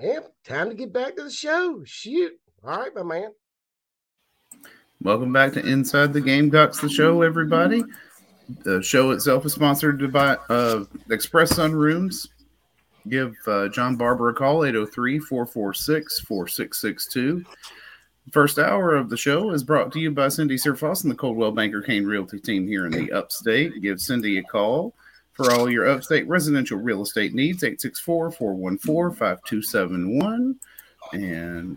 Yep, 0.00 0.30
time 0.44 0.68
to 0.68 0.74
get 0.74 0.92
back 0.92 1.16
to 1.16 1.24
the 1.24 1.30
show. 1.30 1.82
Shoot. 1.86 2.32
All 2.62 2.78
right, 2.78 2.94
my 2.94 3.02
man. 3.02 3.32
Welcome 5.00 5.32
back 5.32 5.54
to 5.54 5.66
Inside 5.66 6.12
the 6.12 6.20
Gamecocks, 6.20 6.80
the 6.80 6.88
show, 6.88 7.22
everybody. 7.22 7.82
The 8.64 8.82
show 8.82 9.12
itself 9.12 9.46
is 9.46 9.54
sponsored 9.54 10.12
by 10.12 10.36
uh, 10.50 10.84
Express 11.10 11.54
Sunrooms. 11.54 12.28
Give 13.08 13.34
uh, 13.46 13.68
John 13.68 13.96
Barber 13.96 14.28
a 14.28 14.34
call, 14.34 14.66
803 14.66 15.18
446 15.18 16.20
4662. 16.20 17.44
First 18.32 18.58
hour 18.58 18.94
of 18.94 19.08
the 19.08 19.16
show 19.16 19.50
is 19.52 19.64
brought 19.64 19.92
to 19.92 19.98
you 19.98 20.10
by 20.10 20.28
Cindy 20.28 20.56
Searfoss 20.56 21.04
and 21.04 21.10
the 21.10 21.16
Coldwell 21.16 21.52
Banker 21.52 21.80
Caine 21.80 22.04
Realty 22.04 22.38
team 22.38 22.66
here 22.66 22.84
in 22.84 22.92
the 22.92 23.12
upstate. 23.12 23.80
Give 23.80 23.98
Cindy 23.98 24.38
a 24.38 24.42
call 24.42 24.94
for 25.36 25.52
all 25.52 25.70
your 25.70 25.88
upstate 25.88 26.26
residential 26.26 26.78
real 26.78 27.02
estate 27.02 27.34
needs, 27.34 27.62
864 27.62 28.32
414 28.32 29.16
5271. 29.16 30.56
And 31.12 31.76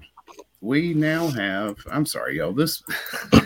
we 0.62 0.93
now 0.93 1.28
have, 1.28 1.78
I'm 1.91 2.06
sorry, 2.06 2.38
y'all, 2.38 2.54
this, 2.54 2.82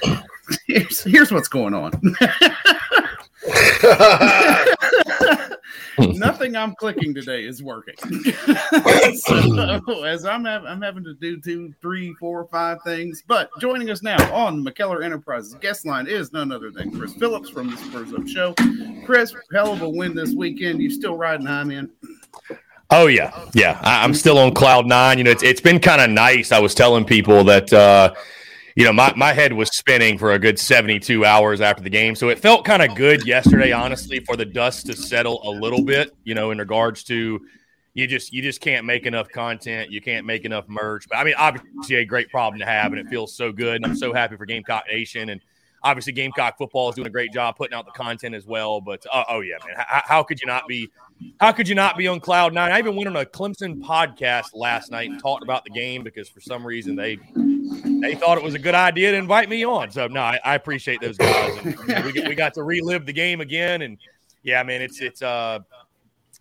here's, 0.68 1.04
here's 1.04 1.32
what's 1.32 1.48
going 1.48 1.74
on. 1.74 1.92
Nothing 5.98 6.56
I'm 6.56 6.76
clicking 6.76 7.14
today 7.14 7.44
is 7.44 7.62
working. 7.62 7.96
so, 9.16 10.04
as 10.04 10.26
I'm, 10.26 10.46
have, 10.46 10.66
I'm 10.66 10.82
having 10.82 11.04
to 11.04 11.14
do 11.16 11.40
two, 11.42 11.74
three, 11.82 12.14
four, 12.14 12.48
five 12.48 12.82
things. 12.84 13.24
But 13.28 13.50
joining 13.60 13.90
us 13.90 14.02
now 14.02 14.34
on 14.34 14.64
McKellar 14.64 15.04
Enterprises 15.04 15.56
guest 15.56 15.86
line 15.86 16.08
is 16.08 16.32
none 16.32 16.52
other 16.52 16.72
than 16.72 16.98
Chris 16.98 17.14
Phillips 17.14 17.50
from 17.50 17.70
the 17.70 17.78
Spurs 17.78 18.14
Up 18.14 18.28
Show. 18.28 18.56
Chris, 19.06 19.36
hell 19.52 19.74
of 19.74 19.82
a 19.82 19.90
win 19.90 20.16
this 20.16 20.34
weekend. 20.34 20.82
You 20.82 20.90
still 20.90 21.18
riding 21.18 21.46
high, 21.46 21.66
man? 21.66 21.92
Oh 22.90 23.08
yeah, 23.08 23.48
yeah. 23.54 23.80
I, 23.84 24.06
am 24.06 24.14
still 24.14 24.38
on 24.38 24.54
cloud 24.54 24.86
nine. 24.86 25.18
You 25.18 25.26
know, 25.26 25.32
it's 25.32 25.44
it's 25.44 25.62
been 25.62 25.80
kind 25.80 26.02
of 26.02 26.10
nice. 26.10 26.52
I 26.52 26.60
was 26.60 26.74
telling 26.74 27.06
people 27.06 27.44
that. 27.46 27.72
uh 27.74 28.14
you 28.76 28.84
know, 28.84 28.94
my, 28.94 29.14
my 29.16 29.34
head 29.34 29.54
was 29.54 29.70
spinning 29.70 30.18
for 30.18 30.34
a 30.34 30.40
good 30.40 30.58
72 30.58 31.26
hours 31.26 31.62
after 31.62 31.84
the 31.84 31.90
game. 31.90 32.16
So 32.16 32.30
it 32.30 32.40
felt 32.40 32.66
kind 32.66 32.82
of 32.82 32.96
good 32.96 33.26
yesterday, 33.26 33.72
honestly, 33.72 34.20
for 34.20 34.36
the 34.36 34.46
dust 34.46 34.88
to 34.88 34.96
settle 34.96 35.42
a 35.44 35.52
little 35.52 35.84
bit, 35.84 36.16
you 36.24 36.34
know, 36.34 36.52
in 36.52 36.58
regards 36.58 37.04
to 37.06 37.40
you 37.96 38.08
just 38.08 38.34
you 38.34 38.42
just 38.42 38.60
can't 38.60 38.86
make 38.86 39.06
enough 39.06 39.30
content, 39.30 39.92
you 39.92 40.02
can't 40.02 40.26
make 40.26 40.46
enough 40.46 40.68
merch. 40.68 41.08
But 41.08 41.20
I 41.20 41.24
mean, 41.24 41.36
obviously 41.38 41.98
a 41.98 42.06
great 42.06 42.30
problem 42.30 42.60
to 42.60 42.66
have, 42.66 42.92
and 42.92 43.00
it 43.00 43.08
feels 43.08 43.36
so 43.36 43.52
good. 43.52 43.76
And 43.76 43.86
I'm 43.86 43.96
so 43.96 44.14
happy 44.14 44.36
for 44.36 44.46
Gamecock 44.46 44.86
Nation 44.92 45.30
and 45.30 45.42
obviously 45.84 46.14
Gamecock 46.14 46.58
football 46.58 46.90
is 46.90 46.96
doing 46.96 47.08
a 47.08 47.12
great 47.12 47.32
job 47.32 47.56
putting 47.56 47.76
out 47.76 47.86
the 47.86 47.92
content 47.92 48.34
as 48.34 48.48
well. 48.48 48.82
But 48.82 49.06
uh, 49.12 49.26
oh 49.30 49.42
yeah, 49.42 49.58
man, 49.66 49.76
how, 49.78 50.02
how, 50.06 50.24
could 50.24 50.40
you 50.40 50.48
not 50.48 50.68
be? 50.68 50.90
How 51.40 51.52
could 51.52 51.68
you 51.68 51.76
not 51.76 51.98
be 51.98 52.08
on 52.08 52.20
cloud 52.20 52.54
nine? 52.54 52.72
I 52.72 52.80
even 52.80 52.96
went 52.96 53.08
on 53.08 53.16
a 53.16 53.26
Clemson 53.26 53.82
podcast 53.82 54.56
last 54.56 54.92
night 54.92 55.10
and 55.10 55.20
talked 55.22 55.44
about 55.44 55.64
the 55.64 55.70
game 55.70 56.04
because 56.04 56.30
for 56.30 56.42
some 56.42 56.66
reason 56.66 56.96
they 56.96 57.20
they 58.02 58.16
thought 58.16 58.38
it 58.38 58.44
was 58.44 58.54
a 58.54 58.60
good 58.60 58.76
idea 58.76 59.12
to 59.12 59.18
invite 59.18 59.50
me 59.50 59.66
on. 59.66 59.92
So 59.92 60.08
no, 60.08 60.22
I, 60.22 60.40
I 60.44 60.56
appreciate 60.56 61.02
those 61.02 61.18
guys. 61.18 61.58
And, 61.64 61.76
you 61.88 61.88
know, 61.88 62.02
we, 62.02 62.28
we 62.30 62.36
got 62.36 62.54
to 62.56 62.64
relive 62.64 63.06
the 63.06 63.14
game 63.14 63.42
again, 63.42 63.82
and 63.82 63.98
yeah, 64.44 64.64
man, 64.64 64.82
it's 64.82 65.02
it's 65.02 65.22
uh 65.22 65.60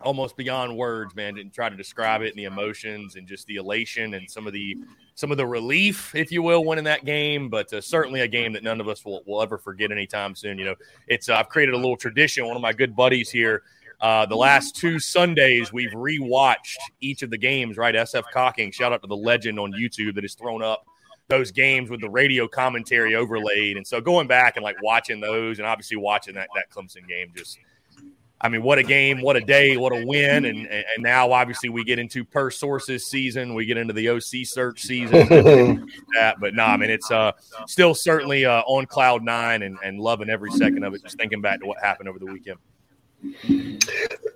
almost 0.05 0.37
beyond 0.37 0.77
words, 0.77 1.15
man, 1.15 1.35
to 1.37 1.45
try 1.45 1.69
to 1.69 1.77
describe 1.77 2.23
it 2.23 2.29
and 2.29 2.37
the 2.37 2.45
emotions 2.45 3.17
and 3.17 3.27
just 3.27 3.47
the 3.47 3.57
elation 3.57 4.15
and 4.15 4.31
some 4.31 4.47
of 4.47 4.53
the 4.53 4.77
some 5.15 5.31
of 5.31 5.37
the 5.37 5.47
relief, 5.47 6.15
if 6.15 6.33
you 6.33 6.43
will, 6.43 6.65
winning 6.65 6.85
that 6.85 7.05
game. 7.05 7.49
But 7.49 7.73
uh, 7.73 7.81
certainly 7.81 8.21
a 8.21 8.29
game 8.29 8.53
that 8.55 8.63
none 8.63 8.81
of 8.81 8.89
us 8.89 9.05
will, 9.05 9.23
will 9.27 9.43
ever 9.43 9.59
forget 9.59 9.93
anytime 9.93 10.35
soon. 10.35 10.59
You 10.59 10.67
know, 10.67 10.75
it's 11.09 11.29
uh, 11.29 11.37
I've 11.37 11.49
created 11.49 11.75
a 11.75 11.79
little 11.79 11.97
tradition. 11.97 12.47
One 12.47 12.57
of 12.57 12.63
my 12.63 12.73
good 12.73 12.95
buddies 12.97 13.31
here. 13.31 13.63
Uh, 14.01 14.27
the 14.27 14.37
last 14.37 14.75
two 14.75 14.99
Sundays, 14.99 15.73
we've 15.73 15.93
rewatched 15.93 16.77
each 17.01 17.23
of 17.23 17.31
the 17.31 17.39
games. 17.39 17.77
Right, 17.77 17.95
SF 17.95 18.25
Cocking. 18.33 18.73
Shout 18.73 18.93
out 18.93 19.01
to 19.03 19.07
the 19.07 19.17
legend 19.17 19.61
on 19.61 19.73
YouTube 19.73 20.15
that 20.17 20.25
has 20.25 20.35
thrown 20.35 20.63
up 20.63 20.85
those 21.33 21.51
games 21.51 21.89
with 21.89 22.01
the 22.01 22.11
radio 22.11 22.47
commentary 22.47 23.15
overlaid. 23.15 23.77
And 23.77 23.87
so 23.87 24.01
going 24.01 24.27
back 24.27 24.57
and 24.57 24.63
like 24.63 24.77
watching 24.83 25.21
those, 25.21 25.59
and 25.59 25.67
obviously 25.67 25.97
watching 25.97 26.35
that 26.35 26.49
that 26.55 26.71
Clemson 26.71 27.09
game, 27.09 27.33
just 27.35 27.59
I 28.41 28.49
mean, 28.49 28.63
what 28.63 28.79
a 28.79 28.83
game, 28.83 29.23
what 29.23 29.37
a 29.37 29.41
day, 29.41 29.77
what 29.77 29.93
a 29.93 30.05
win. 30.05 30.45
And 30.45 30.67
and 30.67 30.85
now 30.99 31.33
obviously 31.33 31.71
we 31.71 31.85
get 31.85 31.99
into 31.99 32.25
per 32.25 32.51
sources 32.51 33.07
season, 33.07 33.55
we 33.55 33.65
get 33.65 33.79
into 33.79 33.95
the 33.95 34.11
OC 34.11 34.45
search 34.45 34.83
season. 34.83 35.27
that, 36.15 36.37
but 36.39 36.55
nah, 36.55 36.67
I 36.67 36.77
mean 36.77 36.91
it's 36.91 37.11
uh 37.11 37.33
still 37.67 37.95
certainly 37.95 38.45
uh, 38.45 38.61
on 38.67 38.85
cloud 38.87 39.23
nine 39.23 39.63
and, 39.63 39.79
and 39.83 39.99
loving 39.99 40.29
every 40.29 40.51
second 40.51 40.85
of 40.85 40.95
it, 40.95 41.03
just 41.03 41.17
thinking 41.17 41.41
back 41.41 41.61
to 41.61 41.67
what 41.67 41.79
happened 41.81 42.09
over 42.09 42.19
the 42.19 42.27
weekend. 42.27 42.59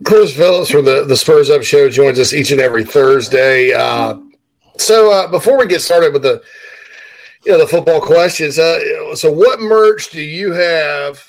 Chris 0.04 0.34
Phillips 0.34 0.70
from 0.70 0.84
the, 0.84 1.04
the 1.04 1.16
Spurs 1.16 1.50
Up 1.50 1.64
Show 1.64 1.90
joins 1.90 2.20
us 2.20 2.32
each 2.32 2.52
and 2.52 2.60
every 2.60 2.84
Thursday. 2.84 3.72
Uh, 3.72 4.18
so 4.78 5.10
uh, 5.10 5.28
before 5.28 5.58
we 5.58 5.66
get 5.66 5.80
started 5.80 6.12
with 6.12 6.22
the 6.22 6.42
you 7.46 7.52
know 7.52 7.58
the 7.58 7.66
football 7.66 8.00
questions, 8.00 8.58
uh, 8.58 9.14
so 9.14 9.30
what 9.30 9.60
merch 9.60 10.10
do 10.10 10.20
you 10.20 10.52
have 10.52 11.22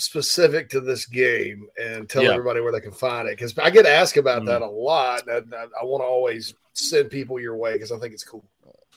specific 0.00 0.68
to 0.70 0.80
this 0.80 1.06
game 1.06 1.68
and 1.80 2.08
tell 2.08 2.22
yeah. 2.22 2.30
everybody 2.30 2.60
where 2.60 2.72
they 2.72 2.80
can 2.80 2.92
find 2.92 3.28
it 3.28 3.36
because 3.36 3.56
I 3.58 3.70
get 3.70 3.86
asked 3.86 4.16
about 4.16 4.42
mm 4.42 4.46
that 4.46 4.62
a 4.62 4.66
lot. 4.66 5.28
And 5.28 5.54
I, 5.54 5.64
I 5.80 5.84
want 5.84 6.02
to 6.02 6.06
always 6.06 6.54
send 6.72 7.10
people 7.10 7.38
your 7.38 7.56
way 7.56 7.74
because 7.74 7.92
I 7.92 7.98
think 7.98 8.14
it's 8.14 8.24
cool. 8.24 8.44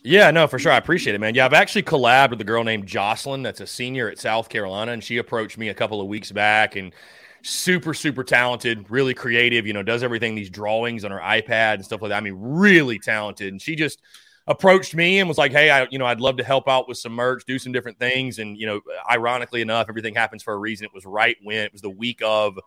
Yeah, 0.01 0.31
no, 0.31 0.47
for 0.47 0.59
sure. 0.59 0.71
I 0.71 0.77
appreciate 0.77 1.15
it, 1.15 1.19
man. 1.19 1.35
Yeah, 1.35 1.45
I've 1.45 1.53
actually 1.53 1.83
collabed 1.83 2.31
with 2.31 2.41
a 2.41 2.45
girl 2.45 2.63
named 2.63 2.87
Jocelyn 2.87 3.41
that's 3.41 3.61
a 3.61 3.67
senior 3.67 4.09
at 4.09 4.19
South 4.19 4.49
Carolina, 4.49 4.91
and 4.91 5.03
she 5.03 5.17
approached 5.17 5.57
me 5.57 5.69
a 5.69 5.73
couple 5.73 6.01
of 6.01 6.07
weeks 6.07 6.31
back 6.31 6.75
and 6.75 6.93
super, 7.41 7.93
super 7.93 8.23
talented, 8.23 8.89
really 8.89 9.13
creative, 9.13 9.67
you 9.67 9.73
know, 9.73 9.83
does 9.83 10.03
everything, 10.03 10.35
these 10.35 10.49
drawings 10.49 11.05
on 11.05 11.11
her 11.11 11.19
iPad 11.19 11.75
and 11.75 11.85
stuff 11.85 12.01
like 12.01 12.09
that. 12.09 12.17
I 12.17 12.21
mean, 12.21 12.35
really 12.37 12.99
talented. 12.99 13.53
And 13.53 13.61
she 13.61 13.75
just 13.75 14.01
approached 14.47 14.93
me 14.95 15.19
and 15.19 15.27
was 15.27 15.37
like, 15.37 15.51
"Hey, 15.51 15.69
I 15.69 15.87
you 15.89 15.99
know 15.99 16.05
I'd 16.05 16.19
love 16.19 16.37
to 16.37 16.43
help 16.43 16.67
out 16.67 16.87
with 16.87 16.97
some 16.97 17.13
merch, 17.13 17.43
do 17.45 17.59
some 17.59 17.71
different 17.71 17.99
things." 17.99 18.39
And 18.39 18.57
you 18.57 18.65
know, 18.65 18.81
ironically 19.09 19.61
enough, 19.61 19.87
everything 19.89 20.15
happens 20.15 20.43
for 20.43 20.53
a 20.53 20.57
reason. 20.57 20.85
It 20.85 20.93
was 20.93 21.05
right 21.05 21.37
when 21.43 21.65
it 21.65 21.71
was 21.71 21.81
the 21.81 21.89
week 21.89 22.21
of 22.23 22.57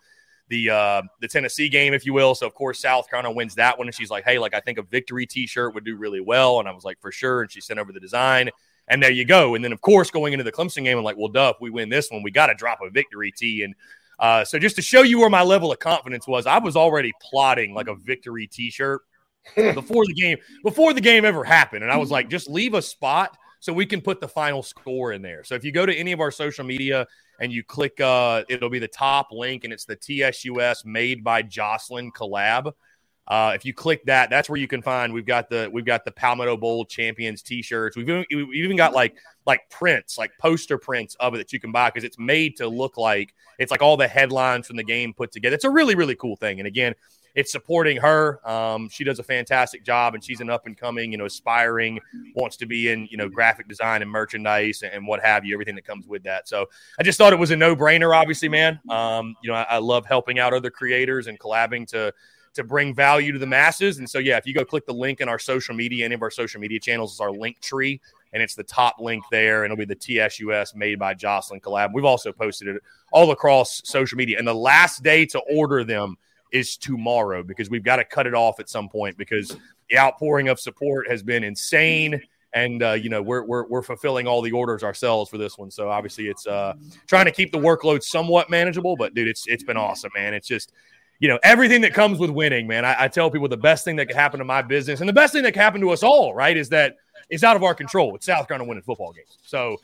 the 0.49 0.71
uh, 0.71 1.03
the 1.21 1.29
Tennessee 1.29 1.69
game, 1.69 1.93
if 1.93 2.07
you 2.07 2.15
will. 2.15 2.35
So 2.35 2.47
of 2.47 2.55
course 2.55 2.81
South 2.81 3.11
Carolina 3.11 3.35
wins 3.35 3.55
that 3.57 3.79
one, 3.79 3.87
and 3.89 3.95
she's 3.95 4.11
like, 4.11 4.25
"Hey, 4.25 4.39
like 4.39 4.55
I 4.55 4.61
think 4.61 4.79
a 4.79 4.83
victory 4.83 5.27
T-shirt 5.27 5.75
would 5.75 5.85
do 5.85 5.97
really 5.97 6.21
well," 6.21 6.61
and 6.61 6.69
I 6.69 6.73
was 6.73 6.85
like, 6.85 7.01
"For 7.01 7.13
sure." 7.13 7.43
And 7.43 7.51
she 7.51 7.61
sent 7.61 7.79
over 7.79 7.93
the 7.93 8.01
design, 8.01 8.51
and 8.89 9.03
there 9.03 9.11
you 9.11 9.25
go. 9.25 9.55
And 9.55 9.65
then 9.65 9.73
of 9.73 9.81
course 9.81 10.11
going 10.11 10.33
into 10.33 10.45
the 10.45 10.53
Clemson 10.53 10.85
game, 10.85 10.97
I'm 10.99 11.05
like, 11.05 11.17
"Well, 11.17 11.29
duh, 11.29 11.55
we 11.61 11.71
win 11.71 11.89
this 11.89 12.11
one, 12.11 12.23
we 12.23 12.31
got 12.31 12.47
to 12.47 12.55
drop 12.55 12.79
a 12.83 12.91
victory 12.91 13.33
T. 13.37 13.63
And 13.65 13.75
uh, 14.19 14.45
so 14.45 14.59
just 14.59 14.77
to 14.77 14.83
show 14.83 15.03
you 15.03 15.19
where 15.19 15.31
my 15.31 15.43
level 15.43 15.73
of 15.73 15.79
confidence 15.79 16.27
was, 16.27 16.47
I 16.47 16.59
was 16.59 16.77
already 16.77 17.13
plotting 17.21 17.75
like 17.75 17.89
a 17.89 17.95
victory 17.95 18.47
T-shirt 18.47 19.03
before 19.55 20.05
the 20.07 20.15
game 20.15 20.39
before 20.65 20.93
the 20.93 21.01
game 21.01 21.25
ever 21.25 21.45
happened 21.45 21.83
and 21.83 21.93
i 21.93 21.97
was 21.97 22.11
like 22.11 22.29
just 22.29 22.49
leave 22.49 22.75
a 22.75 22.83
spot 22.83 23.37
so 23.61 23.73
we 23.73 23.87
can 23.87 24.01
put 24.01 24.21
the 24.21 24.29
final 24.29 24.63
score 24.63 25.13
in 25.13 25.23
there 25.23 25.45
so 25.45 25.55
if 25.55 25.65
you 25.65 25.73
go 25.73 25.87
to 25.87 25.95
any 25.95 26.13
of 26.13 26.21
our 26.21 26.31
social 26.31 26.65
media 26.65 27.07
and 27.41 27.53
you 27.53 27.63
click 27.63 28.01
uh 28.01 28.43
it'll 28.49 28.71
be 28.71 28.79
the 28.79 28.89
top 28.89 29.29
link 29.31 29.65
and 29.65 29.73
it's 29.73 29.85
the 29.85 29.97
tsus 29.97 30.85
made 30.85 31.23
by 31.23 31.43
jocelyn 31.43 32.11
collab 32.13 32.73
uh, 33.29 33.53
if 33.57 33.65
you 33.65 33.75
click 33.75 34.05
that, 34.05 34.31
that's 34.31 34.49
where 34.49 34.59
you 34.59 34.69
can 34.69 34.83
find. 34.83 35.13
We've 35.13 35.27
got 35.27 35.51
the 35.51 35.69
we've 35.73 35.85
got 35.85 36.05
the 36.05 36.13
Palmetto 36.13 36.57
Bowl 36.57 36.85
champions 36.85 37.43
T-shirts. 37.43 37.97
We've 37.97 38.09
even, 38.09 38.25
we've 38.31 38.65
even 38.65 38.77
got 38.77 38.93
like 38.93 39.17
like 39.47 39.69
prints, 39.69 40.17
like 40.17 40.31
poster 40.39 40.79
prints 40.79 41.17
of 41.19 41.35
it 41.35 41.39
that 41.39 41.53
you 41.53 41.59
can 41.59 41.73
buy 41.73 41.89
because 41.89 42.05
it's 42.05 42.19
made 42.21 42.57
to 42.59 42.69
look 42.69 42.97
like 42.97 43.35
it's 43.59 43.73
like 43.73 43.83
all 43.83 43.97
the 43.97 44.07
headlines 44.07 44.69
from 44.69 44.77
the 44.77 44.85
game 44.85 45.13
put 45.13 45.33
together. 45.33 45.57
It's 45.57 45.65
a 45.65 45.71
really 45.71 45.97
really 45.97 46.15
cool 46.15 46.37
thing. 46.37 46.61
And 46.61 46.69
again, 46.69 46.95
it's 47.37 47.53
supporting 47.53 47.99
her. 47.99 48.41
Um, 48.49 48.89
she 48.89 49.05
does 49.05 49.19
a 49.19 49.23
fantastic 49.23 49.85
job, 49.85 50.15
and 50.15 50.25
she's 50.25 50.41
an 50.41 50.49
up 50.49 50.67
and 50.67 50.77
coming, 50.77 51.13
you 51.13 51.19
know, 51.19 51.27
aspiring, 51.27 52.01
wants 52.35 52.57
to 52.57 52.67
be 52.67 52.91
in, 52.91 53.07
you 53.11 53.19
know, 53.19 53.29
graphic 53.29 53.69
design 53.69 54.01
and 54.01 54.11
merchandise 54.11 54.83
and, 54.83 55.07
what 55.07 55.21
have 55.23 55.45
you, 55.45 55.55
everything 55.55 55.75
that 55.75 55.85
comes 55.85 56.09
with 56.09 56.23
that. 56.25 56.49
So 56.49 56.67
I 56.99 57.03
just 57.03 57.19
thought 57.19 57.35
it 57.35 57.39
was 57.39 57.51
a 57.51 57.57
no 57.57 57.77
brainer. 57.77 58.17
Obviously, 58.17 58.49
man, 58.49 58.81
um, 58.89 59.37
you 59.43 59.51
know, 59.51 59.55
I, 59.55 59.67
I 59.69 59.79
love 59.79 60.07
helping 60.07 60.39
out 60.39 60.55
other 60.55 60.71
creators 60.71 61.27
and 61.27 61.39
collabing 61.39 61.87
to 61.89 62.13
to 62.55 62.65
bring 62.65 62.95
value 62.95 63.33
to 63.33 63.39
the 63.39 63.47
masses. 63.47 63.99
And 63.99 64.09
so, 64.09 64.19
yeah, 64.19 64.39
if 64.39 64.47
you 64.47 64.55
go 64.55 64.65
click 64.65 64.87
the 64.87 64.95
link 64.95 65.21
in 65.21 65.29
our 65.29 65.39
social 65.39 65.75
media, 65.75 66.07
any 66.07 66.15
of 66.15 66.23
our 66.23 66.31
social 66.31 66.59
media 66.59 66.81
channels 66.81 67.13
is 67.13 67.21
our 67.21 67.31
link 67.31 67.61
tree, 67.61 68.01
and 68.33 68.43
it's 68.43 68.55
the 68.55 68.65
top 68.65 68.97
link 68.99 69.23
there, 69.31 69.65
and 69.65 69.73
it'll 69.73 69.79
be 69.79 69.85
the 69.85 69.95
TSUS 69.95 70.75
made 70.75 70.99
by 70.99 71.13
Jocelyn 71.13 71.61
collab. 71.61 71.93
We've 71.93 72.07
also 72.07 72.33
posted 72.33 72.69
it 72.69 72.83
all 73.13 73.31
across 73.31 73.83
social 73.85 74.17
media, 74.17 74.39
and 74.39 74.49
the 74.49 74.55
last 74.55 75.03
day 75.03 75.27
to 75.27 75.39
order 75.41 75.85
them 75.85 76.17
is 76.53 76.77
tomorrow 76.77 77.43
because 77.43 77.71
we've 77.71 77.83
got 77.83 77.97
to 77.97 78.05
cut 78.05 78.27
it 78.27 78.35
off 78.35 78.61
at 78.61 78.69
some 78.69 78.89
point 78.89 79.17
because 79.17 79.57
the 79.91 79.99
outpouring 79.99 80.49
of 80.49 80.59
support 80.61 81.09
has 81.09 81.23
been 81.23 81.45
insane. 81.45 82.21
And 82.53 82.83
uh, 82.83 82.93
you 82.93 83.11
know 83.11 83.21
we're, 83.21 83.43
we're 83.43 83.67
we're 83.67 83.83
fulfilling 83.83 84.27
all 84.27 84.41
the 84.41 84.53
orders 84.53 84.83
ourselves 84.83 85.29
for 85.29 85.37
this 85.37 85.59
one, 85.59 85.71
so 85.71 85.91
obviously 85.91 86.29
it's 86.29 86.47
uh, 86.47 86.73
trying 87.07 87.27
to 87.27 87.31
keep 87.31 87.53
the 87.53 87.59
workload 87.59 88.03
somewhat 88.03 88.49
manageable. 88.49 88.97
But 88.97 89.13
dude, 89.13 89.29
it's 89.29 89.47
it's 89.47 89.65
been 89.65 89.77
awesome, 89.77 90.11
man. 90.15 90.33
It's 90.33 90.49
just 90.49 90.73
you 91.19 91.29
know 91.29 91.39
everything 91.43 91.83
that 91.83 91.93
comes 91.93 92.19
with 92.19 92.31
winning, 92.31 92.67
man. 92.67 92.87
I, 92.87 92.97
I 93.05 93.09
tell 93.09 93.31
people 93.31 93.49
the 93.49 93.59
best 93.59 93.85
thing 93.85 93.97
that 93.97 94.07
could 94.07 94.17
happen 94.17 94.39
to 94.39 94.45
my 94.45 94.63
business 94.63 95.01
and 95.01 95.09
the 95.09 95.13
best 95.13 95.35
thing 95.35 95.43
that 95.43 95.53
could 95.53 95.61
happen 95.61 95.83
to 95.83 95.91
us 95.91 96.03
all, 96.03 96.35
right, 96.35 96.57
is 96.57 96.71
that 96.71 96.97
it's 97.29 97.45
out 97.45 97.57
of 97.57 97.63
our 97.63 97.75
control. 97.75 98.15
It's 98.15 98.25
South 98.25 98.49
Carolina 98.49 98.69
winning 98.69 98.85
football 98.85 99.13
games. 99.13 99.39
So 99.43 99.77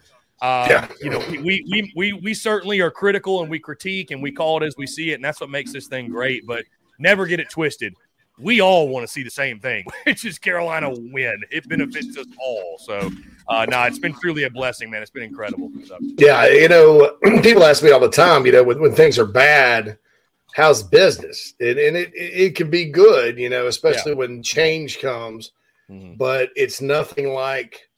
uh, 0.42 0.66
yeah. 0.68 0.88
You 1.00 1.10
know, 1.10 1.24
we, 1.30 1.64
we 1.70 1.92
we 1.94 2.12
we 2.12 2.34
certainly 2.34 2.80
are 2.80 2.90
critical 2.90 3.42
and 3.42 3.50
we 3.50 3.60
critique 3.60 4.10
and 4.10 4.20
we 4.20 4.32
call 4.32 4.60
it 4.60 4.66
as 4.66 4.76
we 4.76 4.88
see 4.88 5.12
it, 5.12 5.14
and 5.14 5.24
that's 5.24 5.40
what 5.40 5.50
makes 5.50 5.72
this 5.72 5.86
thing 5.86 6.08
great. 6.10 6.44
But 6.46 6.64
never 6.98 7.26
get 7.26 7.38
it 7.38 7.48
twisted. 7.48 7.94
We 8.38 8.60
all 8.60 8.88
want 8.88 9.06
to 9.06 9.12
see 9.12 9.22
the 9.22 9.30
same 9.30 9.60
thing, 9.60 9.84
which 10.04 10.24
is 10.24 10.40
Carolina 10.40 10.90
win. 10.90 11.40
It 11.52 11.68
benefits 11.68 12.18
us 12.18 12.26
all. 12.40 12.76
So, 12.80 13.10
uh, 13.48 13.66
no, 13.66 13.76
nah, 13.78 13.86
it's 13.86 14.00
been 14.00 14.14
truly 14.14 14.42
a 14.42 14.50
blessing, 14.50 14.90
man. 14.90 15.00
It's 15.00 15.12
been 15.12 15.22
incredible. 15.22 15.70
So. 15.84 15.96
Yeah, 16.00 16.48
you 16.48 16.68
know, 16.68 17.16
people 17.42 17.62
ask 17.62 17.84
me 17.84 17.92
all 17.92 18.00
the 18.00 18.08
time, 18.08 18.44
you 18.44 18.50
know, 18.50 18.64
when, 18.64 18.80
when 18.80 18.94
things 18.94 19.18
are 19.18 19.26
bad, 19.26 19.96
how's 20.54 20.82
business? 20.82 21.54
And, 21.60 21.78
and 21.78 21.96
it, 21.96 22.10
it 22.14 22.56
can 22.56 22.68
be 22.68 22.86
good, 22.86 23.38
you 23.38 23.48
know, 23.48 23.68
especially 23.68 24.12
yeah. 24.12 24.18
when 24.18 24.42
change 24.42 24.98
comes, 24.98 25.52
mm-hmm. 25.88 26.14
but 26.14 26.48
it's 26.56 26.80
nothing 26.80 27.34
like 27.34 27.90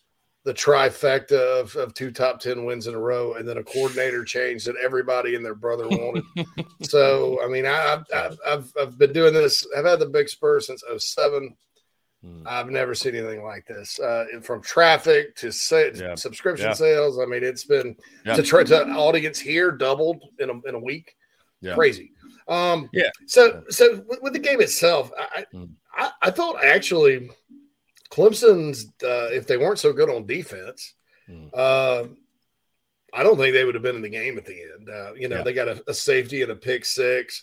the 0.45 0.53
trifecta 0.53 1.61
of, 1.61 1.75
of 1.77 1.95
two 1.95 2.11
top 2.11 2.39
10 2.39 2.67
wins 2.67 2.87
in 2.87 2.95
a 2.95 2.99
row 2.99 3.35
and 3.35 3.49
then 3.49 3.57
a 3.57 3.65
coordinator 3.65 4.25
change 4.25 4.65
that 4.65 4.77
everybody 4.77 5.37
and 5.37 5.45
their 5.45 5.55
brother 5.55 5.89
wanted. 5.89 6.23
so, 6.83 7.43
I 7.43 7.49
mean, 7.49 7.65
I, 7.65 8.03
have 8.13 8.39
I've, 8.47 8.73
I've 8.79 8.99
been 8.99 9.15
doing 9.15 9.33
this. 9.33 9.67
I've 9.77 9.87
had 9.87 10.01
the 10.01 10.07
big 10.07 10.29
spur 10.29 10.61
since 10.61 10.85
07. 10.99 11.57
Hmm. 12.23 12.43
I've 12.47 12.69
never 12.69 12.95
seen 12.95 13.15
anything 13.15 13.43
like 13.43 13.67
this. 13.67 13.99
Uh, 13.99 14.27
from 14.43 14.61
traffic 14.61 15.35
to 15.37 15.51
sa- 15.51 15.91
yeah. 15.95 16.15
subscription 16.15 16.69
yeah. 16.69 16.75
sales. 16.75 17.19
I 17.19 17.25
mean, 17.25 17.43
it's 17.43 17.65
been 17.65 17.97
yeah. 18.27 18.37
to 18.37 18.43
try 18.43 18.65
to 18.65 18.87
audience 18.89 19.39
here 19.39 19.71
doubled 19.71 20.23
in 20.39 20.51
a, 20.51 20.69
in 20.69 20.75
a 20.75 20.81
week. 20.81 21.17
Crazy. 21.73 22.13
Um, 22.49 22.91
yeah. 22.93 23.09
So, 23.27 23.65
so 23.71 24.05
with, 24.07 24.21
with 24.21 24.33
the 24.35 24.39
game 24.39 24.61
itself, 24.61 25.11
I, 25.19 25.47
mm. 25.55 25.71
I, 25.97 26.11
I 26.21 26.31
thought 26.31 26.63
actually– 26.63 27.31
Clemson's, 28.15 28.93
uh, 29.03 29.29
if 29.33 29.47
they 29.49 29.57
weren't 29.57 29.81
so 29.81 29.93
good 29.93 30.09
on 30.09 30.25
defense, 30.25 30.95
mm. 31.29 31.51
uh, 31.53 32.05
I 33.13 33.23
don't 33.25 33.37
think 33.37 33.55
they 33.55 33.65
would 33.65 33.75
have 33.75 33.83
been 33.83 33.97
in 33.97 34.03
the 34.03 34.09
game 34.09 34.39
at 34.39 34.45
the 34.45 34.55
end. 34.55 34.89
Uh, 34.89 35.15
you 35.15 35.29
know, 35.29 35.39
yeah. 35.39 35.43
they 35.43 35.53
got 35.53 35.67
a, 35.67 35.83
a, 35.89 35.95
safety 35.95 36.43
and 36.43 36.53
a 36.53 36.57
pick 36.57 36.85
six. 36.85 37.43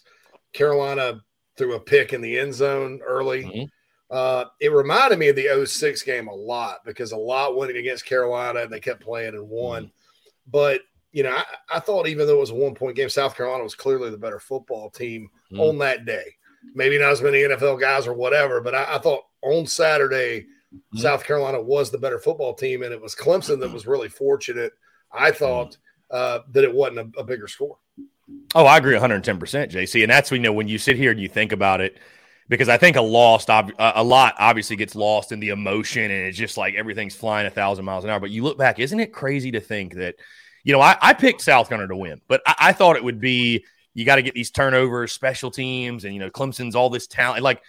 Carolina 0.54 1.20
threw 1.58 1.76
a 1.76 1.80
pick 1.80 2.14
in 2.14 2.22
the 2.22 2.40
end 2.40 2.54
zone 2.54 3.02
early. 3.06 3.44
Mm-hmm. 3.44 3.64
Uh, 4.16 4.46
it 4.62 4.72
reminded 4.72 5.20
me 5.20 5.28
of 5.28 5.36
the 5.36 5.66
06 5.66 6.04
game 6.04 6.30
a 6.30 6.34
lot 6.34 6.80
because 6.86 7.12
a 7.12 7.18
lot 7.18 7.58
went 7.58 7.76
against 7.76 8.06
Carolina 8.06 8.62
and 8.62 8.72
they 8.72 8.80
kept 8.80 9.04
playing 9.04 9.34
and 9.34 9.50
won. 9.50 9.84
Mm-hmm. 9.84 9.92
But, 10.52 10.82
you 11.12 11.24
know, 11.24 11.32
I, 11.32 11.44
I, 11.70 11.80
thought 11.82 12.08
even 12.08 12.28
though 12.28 12.38
it 12.38 12.40
was 12.40 12.52
a 12.52 12.56
one 12.56 12.76
point 12.76 12.96
game, 12.96 13.10
South 13.10 13.36
Carolina 13.36 13.64
was 13.64 13.76
clearly 13.76 14.10
the 14.10 14.18
better 14.18 14.40
football 14.40 14.90
team 14.90 15.30
mm-hmm. 15.52 15.60
on 15.60 15.78
that 15.80 16.06
day. 16.06 16.36
Maybe 16.74 16.98
not 16.98 17.12
as 17.12 17.22
many 17.22 17.40
NFL 17.40 17.80
guys 17.80 18.08
or 18.08 18.14
whatever, 18.14 18.62
but 18.62 18.74
I, 18.74 18.96
I 18.96 18.98
thought 19.00 19.24
on 19.42 19.68
Saturday– 19.68 20.46
Mm-hmm. 20.74 21.00
South 21.00 21.26
Carolina 21.26 21.62
was 21.62 21.92
the 21.92 21.98
better 21.98 22.20
football 22.20 22.54
team, 22.54 22.84
and 22.84 22.94
it 22.94 23.02
was 23.02 23.16
Clemson 23.16 23.60
that 23.60 23.72
was 23.72 23.88
really 23.88 24.10
fortunate. 24.10 24.72
I 25.12 25.32
thought 25.32 25.78
uh, 26.10 26.40
that 26.52 26.64
it 26.64 26.74
wasn't 26.74 27.16
a, 27.16 27.20
a, 27.20 27.24
bigger 27.24 27.48
score. 27.48 27.78
Oh, 28.56 28.66
I 28.66 28.78
agree 28.78 28.94
110 28.94 29.40
percent, 29.40 29.72
JC, 29.72 30.04
and 30.04 30.12
that's 30.12 30.32
when 30.32 30.42
you 30.42 30.50
know 30.50 30.54
when 30.54 30.70
you 30.70 30.78
sit 30.78 30.96
here 30.96 31.12
and 31.12 31.20
you 31.20 31.28
think 31.28 31.52
about 31.52 31.82
it, 31.82 31.98
because 32.48 32.70
I 32.70 32.78
think 32.78 32.96
a 32.96 33.02
lost 33.02 33.50
a 33.50 34.04
lot 34.04 34.36
obviously 34.40 34.78
gets 34.78 34.96
lost 34.96 35.34
in 35.34 35.42
the 35.42 35.50
emotion, 35.50 36.04
and 36.04 36.28
it's 36.28 36.38
just 36.38 36.58
like 36.58 36.76
everything's 36.76 37.16
flying 37.16 37.48
a 37.48 37.52
thousand 37.52 37.84
miles 37.84 38.06
an 38.06 38.10
hour. 38.10 38.20
But 38.20 38.32
you 38.32 38.44
look 38.44 38.58
back, 38.58 38.80
isn't 38.80 39.00
it 39.00 39.12
crazy 39.12 39.52
to 39.52 39.60
think 39.60 39.96
that, 39.96 40.16
you 40.64 40.72
know, 40.72 40.82
I, 40.82 40.98
I 41.02 41.14
picked 41.14 41.42
South 41.42 41.68
Carolina 41.68 41.90
to 41.90 41.98
win, 41.98 42.22
but 42.30 42.42
I, 42.46 42.56
I 42.60 42.74
thought 42.74 42.96
it 42.96 43.04
would 43.04 43.20
be 43.20 43.66
you 43.94 44.06
got 44.06 44.16
to 44.16 44.22
get 44.22 44.34
these 44.34 44.52
turnovers, 44.52 45.12
special 45.12 45.52
teams, 45.52 46.06
and 46.06 46.14
you 46.14 46.20
know 46.20 46.30
Clemson's 46.30 46.76
all 46.76 46.90
this 46.90 47.08
talent. 47.08 47.44
Like 47.44 47.62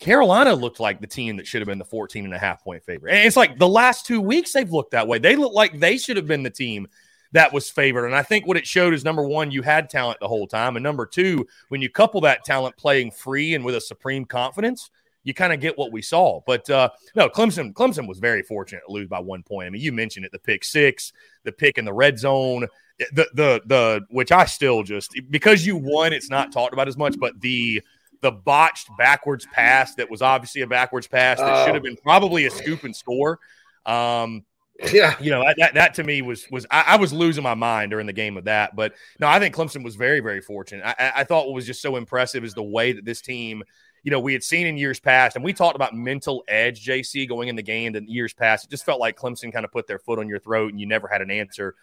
Carolina 0.00 0.54
looked 0.54 0.80
like 0.80 1.00
the 1.00 1.06
team 1.06 1.36
that 1.36 1.46
should 1.46 1.60
have 1.60 1.68
been 1.68 1.78
the 1.78 1.84
14 1.84 2.24
and 2.24 2.34
a 2.34 2.38
half 2.38 2.64
point 2.64 2.82
favorite. 2.82 3.14
And 3.14 3.26
it's 3.26 3.36
like 3.36 3.58
the 3.58 3.68
last 3.68 4.06
two 4.06 4.20
weeks 4.20 4.52
they've 4.52 4.70
looked 4.70 4.92
that 4.92 5.06
way. 5.06 5.18
They 5.18 5.36
look 5.36 5.52
like 5.52 5.78
they 5.78 5.98
should 5.98 6.16
have 6.16 6.26
been 6.26 6.42
the 6.42 6.50
team 6.50 6.88
that 7.32 7.52
was 7.52 7.70
favored. 7.70 8.06
And 8.06 8.16
I 8.16 8.22
think 8.22 8.46
what 8.46 8.56
it 8.56 8.66
showed 8.66 8.94
is 8.94 9.04
number 9.04 9.22
one, 9.22 9.50
you 9.50 9.62
had 9.62 9.90
talent 9.90 10.18
the 10.18 10.26
whole 10.26 10.46
time. 10.46 10.76
And 10.76 10.82
number 10.82 11.06
two, 11.06 11.46
when 11.68 11.82
you 11.82 11.90
couple 11.90 12.22
that 12.22 12.44
talent 12.44 12.76
playing 12.76 13.10
free 13.10 13.54
and 13.54 13.64
with 13.64 13.76
a 13.76 13.80
supreme 13.80 14.24
confidence, 14.24 14.90
you 15.22 15.34
kind 15.34 15.52
of 15.52 15.60
get 15.60 15.76
what 15.76 15.92
we 15.92 16.00
saw. 16.00 16.40
But 16.46 16.68
uh, 16.70 16.88
no, 17.14 17.28
Clemson, 17.28 17.74
Clemson 17.74 18.08
was 18.08 18.18
very 18.18 18.42
fortunate 18.42 18.82
to 18.86 18.92
lose 18.92 19.06
by 19.06 19.20
one 19.20 19.42
point. 19.42 19.66
I 19.66 19.70
mean, 19.70 19.82
you 19.82 19.92
mentioned 19.92 20.24
it, 20.24 20.32
the 20.32 20.38
pick 20.38 20.64
six, 20.64 21.12
the 21.44 21.52
pick 21.52 21.76
in 21.76 21.84
the 21.84 21.92
red 21.92 22.18
zone, 22.18 22.66
the 23.12 23.28
the 23.34 23.60
the 23.66 24.00
which 24.10 24.32
I 24.32 24.46
still 24.46 24.82
just 24.82 25.14
because 25.30 25.64
you 25.64 25.76
won, 25.76 26.12
it's 26.14 26.30
not 26.30 26.52
talked 26.52 26.72
about 26.72 26.88
as 26.88 26.96
much, 26.96 27.18
but 27.18 27.38
the 27.40 27.82
the 28.22 28.30
botched 28.30 28.88
backwards 28.98 29.46
pass 29.52 29.94
that 29.94 30.10
was 30.10 30.20
obviously 30.22 30.60
a 30.62 30.66
backwards 30.66 31.06
pass 31.06 31.38
that 31.38 31.64
should 31.64 31.74
have 31.74 31.82
been 31.82 31.96
probably 31.96 32.46
a 32.46 32.50
scoop 32.50 32.84
and 32.84 32.94
score. 32.94 33.38
Um, 33.86 34.44
Yeah. 34.92 35.14
you 35.20 35.30
know 35.30 35.44
that, 35.58 35.74
that 35.74 35.94
to 35.94 36.04
me 36.04 36.22
was 36.22 36.46
was 36.50 36.66
I, 36.70 36.84
I 36.88 36.96
was 36.96 37.12
losing 37.12 37.42
my 37.42 37.54
mind 37.54 37.90
during 37.90 38.06
the 38.06 38.12
game 38.12 38.36
of 38.36 38.44
that. 38.44 38.74
But 38.76 38.94
no, 39.18 39.26
I 39.26 39.38
think 39.38 39.54
Clemson 39.54 39.84
was 39.84 39.96
very 39.96 40.20
very 40.20 40.40
fortunate. 40.40 40.84
I, 40.86 40.94
I- 40.98 41.12
I 41.20 41.24
thought 41.24 41.46
what 41.46 41.54
was 41.54 41.66
just 41.66 41.82
so 41.82 41.96
impressive 41.96 42.44
is 42.44 42.54
the 42.54 42.62
way 42.62 42.92
that 42.92 43.04
this 43.04 43.20
team. 43.20 43.62
You 44.02 44.10
know, 44.10 44.18
we 44.20 44.32
had 44.32 44.42
seen 44.42 44.66
in 44.66 44.78
years 44.78 44.98
past, 44.98 45.36
and 45.36 45.44
we 45.44 45.52
talked 45.52 45.76
about 45.76 45.94
mental 45.94 46.42
edge, 46.48 46.86
JC, 46.86 47.28
going 47.28 47.48
in 47.48 47.54
the 47.56 47.62
game 47.62 47.94
in 47.94 48.08
years 48.08 48.32
past. 48.32 48.64
It 48.64 48.70
just 48.70 48.86
felt 48.86 48.98
like 48.98 49.14
Clemson 49.14 49.52
kind 49.52 49.62
of 49.62 49.70
put 49.70 49.86
their 49.86 49.98
foot 49.98 50.18
on 50.18 50.26
your 50.26 50.38
throat 50.38 50.70
and 50.70 50.80
you 50.80 50.86
never 50.86 51.06
had 51.06 51.20
an 51.20 51.30
answer. 51.30 51.74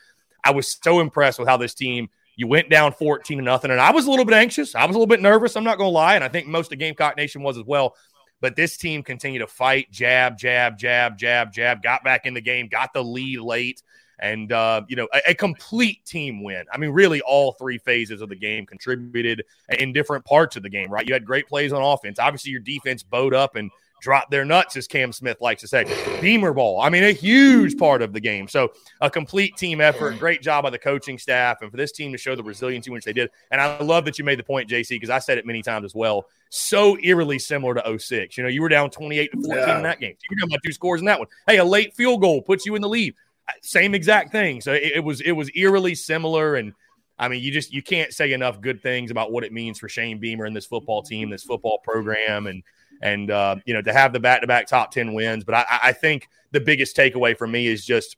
I 0.43 0.49
was 0.49 0.79
so 0.83 0.99
impressed 0.99 1.38
with 1.38 1.47
how 1.47 1.57
this 1.57 1.75
team, 1.75 2.09
you 2.38 2.47
went 2.47 2.69
down 2.69 2.93
14 2.93 3.39
to 3.39 3.43
nothing. 3.43 3.71
And 3.71 3.81
I 3.81 3.91
was 3.91 4.05
a 4.05 4.09
little 4.09 4.23
bit 4.23 4.35
anxious. 4.35 4.75
I 4.75 4.85
was 4.85 4.95
a 4.95 4.99
little 4.99 5.07
bit 5.07 5.21
nervous. 5.21 5.57
I'm 5.57 5.63
not 5.63 5.77
going 5.77 5.88
to 5.89 5.93
lie. 5.93 6.15
And 6.15 6.23
I 6.23 6.29
think 6.29 6.47
most 6.47 6.71
of 6.71 6.79
Gamecock 6.79 7.17
Nation 7.17 7.41
was 7.41 7.57
as 7.57 7.63
well. 7.65 7.95
But 8.39 8.55
this 8.55 8.77
team 8.77 9.01
continued 9.01 9.39
to 9.39 9.47
fight, 9.47 9.91
jab, 9.91 10.38
jab, 10.38 10.77
jab, 10.77 11.17
jab, 11.17 11.51
jab, 11.51 11.81
got 11.81 12.03
back 12.03 12.27
in 12.27 12.35
the 12.35 12.41
game, 12.41 12.67
got 12.67 12.93
the 12.93 13.03
lead 13.03 13.39
late, 13.39 13.81
and 14.19 14.51
uh, 14.51 14.83
you 14.88 14.95
know, 14.95 15.07
a, 15.11 15.31
a 15.31 15.33
complete 15.33 16.05
team 16.05 16.43
win. 16.43 16.63
I 16.71 16.77
mean, 16.77 16.91
really, 16.91 17.19
all 17.21 17.53
three 17.53 17.79
phases 17.79 18.21
of 18.21 18.29
the 18.29 18.35
game 18.35 18.67
contributed 18.67 19.43
in 19.79 19.91
different 19.91 20.23
parts 20.23 20.55
of 20.55 20.61
the 20.61 20.69
game. 20.69 20.91
Right, 20.91 21.07
you 21.07 21.13
had 21.13 21.25
great 21.25 21.47
plays 21.47 21.73
on 21.73 21.81
offense. 21.81 22.19
Obviously, 22.19 22.51
your 22.51 22.61
defense 22.61 23.01
bowed 23.01 23.33
up 23.33 23.55
and 23.55 23.71
dropped 24.01 24.31
their 24.31 24.45
nuts, 24.45 24.75
as 24.77 24.87
Cam 24.87 25.11
Smith 25.11 25.37
likes 25.41 25.61
to 25.61 25.67
say. 25.67 25.85
Beamer 26.21 26.53
ball. 26.53 26.79
I 26.81 26.89
mean, 26.89 27.03
a 27.03 27.11
huge 27.11 27.77
part 27.77 28.01
of 28.01 28.13
the 28.13 28.19
game. 28.19 28.47
So, 28.47 28.71
a 29.01 29.09
complete 29.09 29.57
team 29.57 29.81
effort. 29.81 30.19
Great 30.19 30.41
job 30.41 30.63
by 30.63 30.69
the 30.69 30.79
coaching 30.79 31.17
staff, 31.17 31.61
and 31.61 31.71
for 31.71 31.77
this 31.77 31.91
team 31.91 32.11
to 32.11 32.17
show 32.17 32.35
the 32.35 32.43
resiliency 32.43 32.89
which 32.91 33.05
they 33.05 33.13
did. 33.13 33.29
And 33.51 33.59
I 33.59 33.79
love 33.81 34.05
that 34.05 34.17
you 34.19 34.25
made 34.25 34.39
the 34.39 34.43
point, 34.43 34.69
JC, 34.69 34.89
because 34.89 35.09
I 35.09 35.19
said 35.19 35.37
it 35.37 35.45
many 35.45 35.61
times 35.61 35.85
as 35.85 35.95
well. 35.95 36.27
So 36.49 36.97
eerily 37.03 37.39
similar 37.39 37.73
to 37.75 37.99
06. 37.99 38.37
You 38.37 38.43
know, 38.43 38.49
you 38.49 38.61
were 38.61 38.69
down 38.69 38.89
28 38.89 39.31
to 39.31 39.37
14 39.37 39.55
Yeah. 39.55 39.77
in 39.77 39.83
that 39.83 39.99
game. 39.99 40.15
You 40.29 40.35
were 40.35 40.39
down 40.39 40.49
by 40.49 40.57
two 40.65 40.71
scores 40.71 41.01
in 41.01 41.05
that 41.07 41.19
one. 41.19 41.27
Hey, 41.45 41.57
a 41.57 41.65
late 41.65 41.93
field 41.95 42.21
goal 42.21 42.41
puts 42.41 42.65
you 42.65 42.75
in 42.75 42.81
the 42.81 42.89
lead. 42.89 43.15
Uh, 43.49 43.53
same 43.61 43.93
exact 43.93 44.31
thing. 44.31 44.61
So 44.61 44.73
it, 44.73 44.93
it 44.95 44.99
was 45.03 45.21
it 45.21 45.31
was 45.33 45.49
eerily 45.55 45.95
similar. 45.95 46.55
And 46.55 46.73
I 47.19 47.27
mean, 47.27 47.41
you 47.43 47.51
just 47.51 47.73
you 47.73 47.81
can't 47.81 48.13
say 48.13 48.31
enough 48.33 48.61
good 48.61 48.81
things 48.81 49.11
about 49.11 49.31
what 49.31 49.43
it 49.43 49.51
means 49.51 49.79
for 49.79 49.89
Shane 49.89 50.19
Beamer 50.19 50.45
and 50.45 50.55
this 50.55 50.65
football 50.65 51.01
team, 51.01 51.29
this 51.29 51.43
football 51.43 51.79
program, 51.83 52.47
and 52.47 52.63
and 53.01 53.31
uh, 53.31 53.55
you 53.65 53.73
know 53.73 53.81
to 53.81 53.93
have 53.93 54.13
the 54.13 54.19
back 54.19 54.41
to 54.41 54.47
back 54.47 54.67
top 54.67 54.91
ten 54.91 55.13
wins. 55.13 55.43
But 55.43 55.55
I, 55.55 55.65
I 55.83 55.91
think 55.93 56.27
the 56.51 56.59
biggest 56.59 56.95
takeaway 56.95 57.37
for 57.37 57.47
me 57.47 57.67
is 57.67 57.85
just 57.85 58.17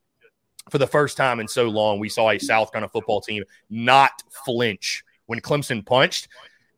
for 0.69 0.77
the 0.77 0.87
first 0.87 1.17
time 1.17 1.39
in 1.39 1.47
so 1.47 1.67
long, 1.67 1.99
we 1.99 2.09
saw 2.09 2.29
a 2.29 2.39
South 2.39 2.71
Carolina 2.71 2.89
football 2.89 3.21
team 3.21 3.43
not 3.69 4.23
flinch 4.45 5.03
when 5.25 5.39
Clemson 5.39 5.85
punched. 5.85 6.27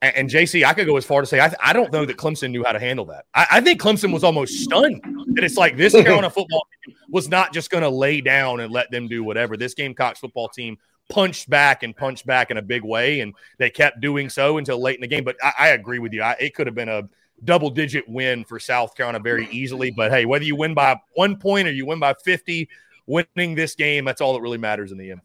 And, 0.01 0.15
and 0.15 0.29
JC, 0.29 0.65
I 0.65 0.73
could 0.73 0.87
go 0.87 0.97
as 0.97 1.05
far 1.05 1.21
to 1.21 1.27
say 1.27 1.39
I, 1.39 1.53
I 1.61 1.73
don't 1.73 1.91
know 1.91 2.05
that 2.05 2.17
Clemson 2.17 2.51
knew 2.51 2.63
how 2.63 2.71
to 2.71 2.79
handle 2.79 3.05
that. 3.05 3.25
I, 3.33 3.47
I 3.51 3.61
think 3.61 3.81
Clemson 3.81 4.13
was 4.13 4.23
almost 4.23 4.63
stunned 4.63 5.01
that 5.35 5.43
it's 5.43 5.57
like 5.57 5.77
this 5.77 5.93
Carolina 6.03 6.29
football 6.29 6.65
team 6.85 6.95
was 7.09 7.29
not 7.29 7.53
just 7.53 7.69
going 7.69 7.83
to 7.83 7.89
lay 7.89 8.21
down 8.21 8.61
and 8.61 8.71
let 8.71 8.89
them 8.91 9.07
do 9.07 9.23
whatever. 9.23 9.57
This 9.57 9.73
Gamecocks 9.73 10.19
football 10.19 10.49
team 10.49 10.77
punched 11.09 11.49
back 11.49 11.83
and 11.83 11.95
punched 11.95 12.25
back 12.25 12.51
in 12.51 12.57
a 12.57 12.61
big 12.61 12.83
way, 12.83 13.19
and 13.19 13.33
they 13.57 13.69
kept 13.69 13.99
doing 13.99 14.29
so 14.29 14.57
until 14.57 14.81
late 14.81 14.95
in 14.95 15.01
the 15.01 15.07
game. 15.07 15.23
But 15.23 15.35
I, 15.43 15.53
I 15.57 15.67
agree 15.69 15.99
with 15.99 16.13
you. 16.13 16.21
I, 16.21 16.35
it 16.39 16.55
could 16.55 16.67
have 16.67 16.75
been 16.75 16.89
a 16.89 17.03
double 17.43 17.69
digit 17.69 18.07
win 18.07 18.43
for 18.43 18.59
South 18.59 18.95
Carolina 18.95 19.19
very 19.19 19.47
easily. 19.51 19.91
But 19.91 20.11
hey, 20.11 20.25
whether 20.25 20.45
you 20.45 20.55
win 20.55 20.73
by 20.73 20.99
one 21.15 21.37
point 21.37 21.67
or 21.67 21.71
you 21.71 21.85
win 21.85 21.99
by 21.99 22.13
50, 22.13 22.69
winning 23.07 23.55
this 23.55 23.75
game, 23.75 24.05
that's 24.05 24.21
all 24.21 24.33
that 24.33 24.41
really 24.41 24.57
matters 24.57 24.91
in 24.91 24.97
the 24.97 25.11
end. 25.11 25.21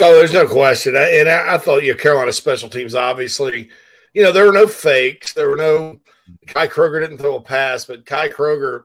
Oh, 0.00 0.14
there's 0.14 0.32
no 0.32 0.46
question. 0.46 0.96
I- 0.96 1.10
And 1.20 1.28
I, 1.28 1.54
I 1.54 1.58
thought, 1.58 1.82
you 1.82 1.92
know, 1.92 1.98
Carolina 1.98 2.32
special 2.32 2.68
teams, 2.68 2.94
obviously, 2.94 3.70
you 4.12 4.22
know, 4.22 4.32
there 4.32 4.44
were 4.46 4.52
no 4.52 4.66
fakes. 4.66 5.32
There 5.32 5.48
were 5.48 5.56
no, 5.56 6.00
Kai 6.46 6.68
Kroeger 6.68 7.00
didn't 7.00 7.18
throw 7.18 7.36
a 7.36 7.40
pass, 7.40 7.84
but 7.86 8.04
Kai 8.04 8.28
Kroeger, 8.28 8.84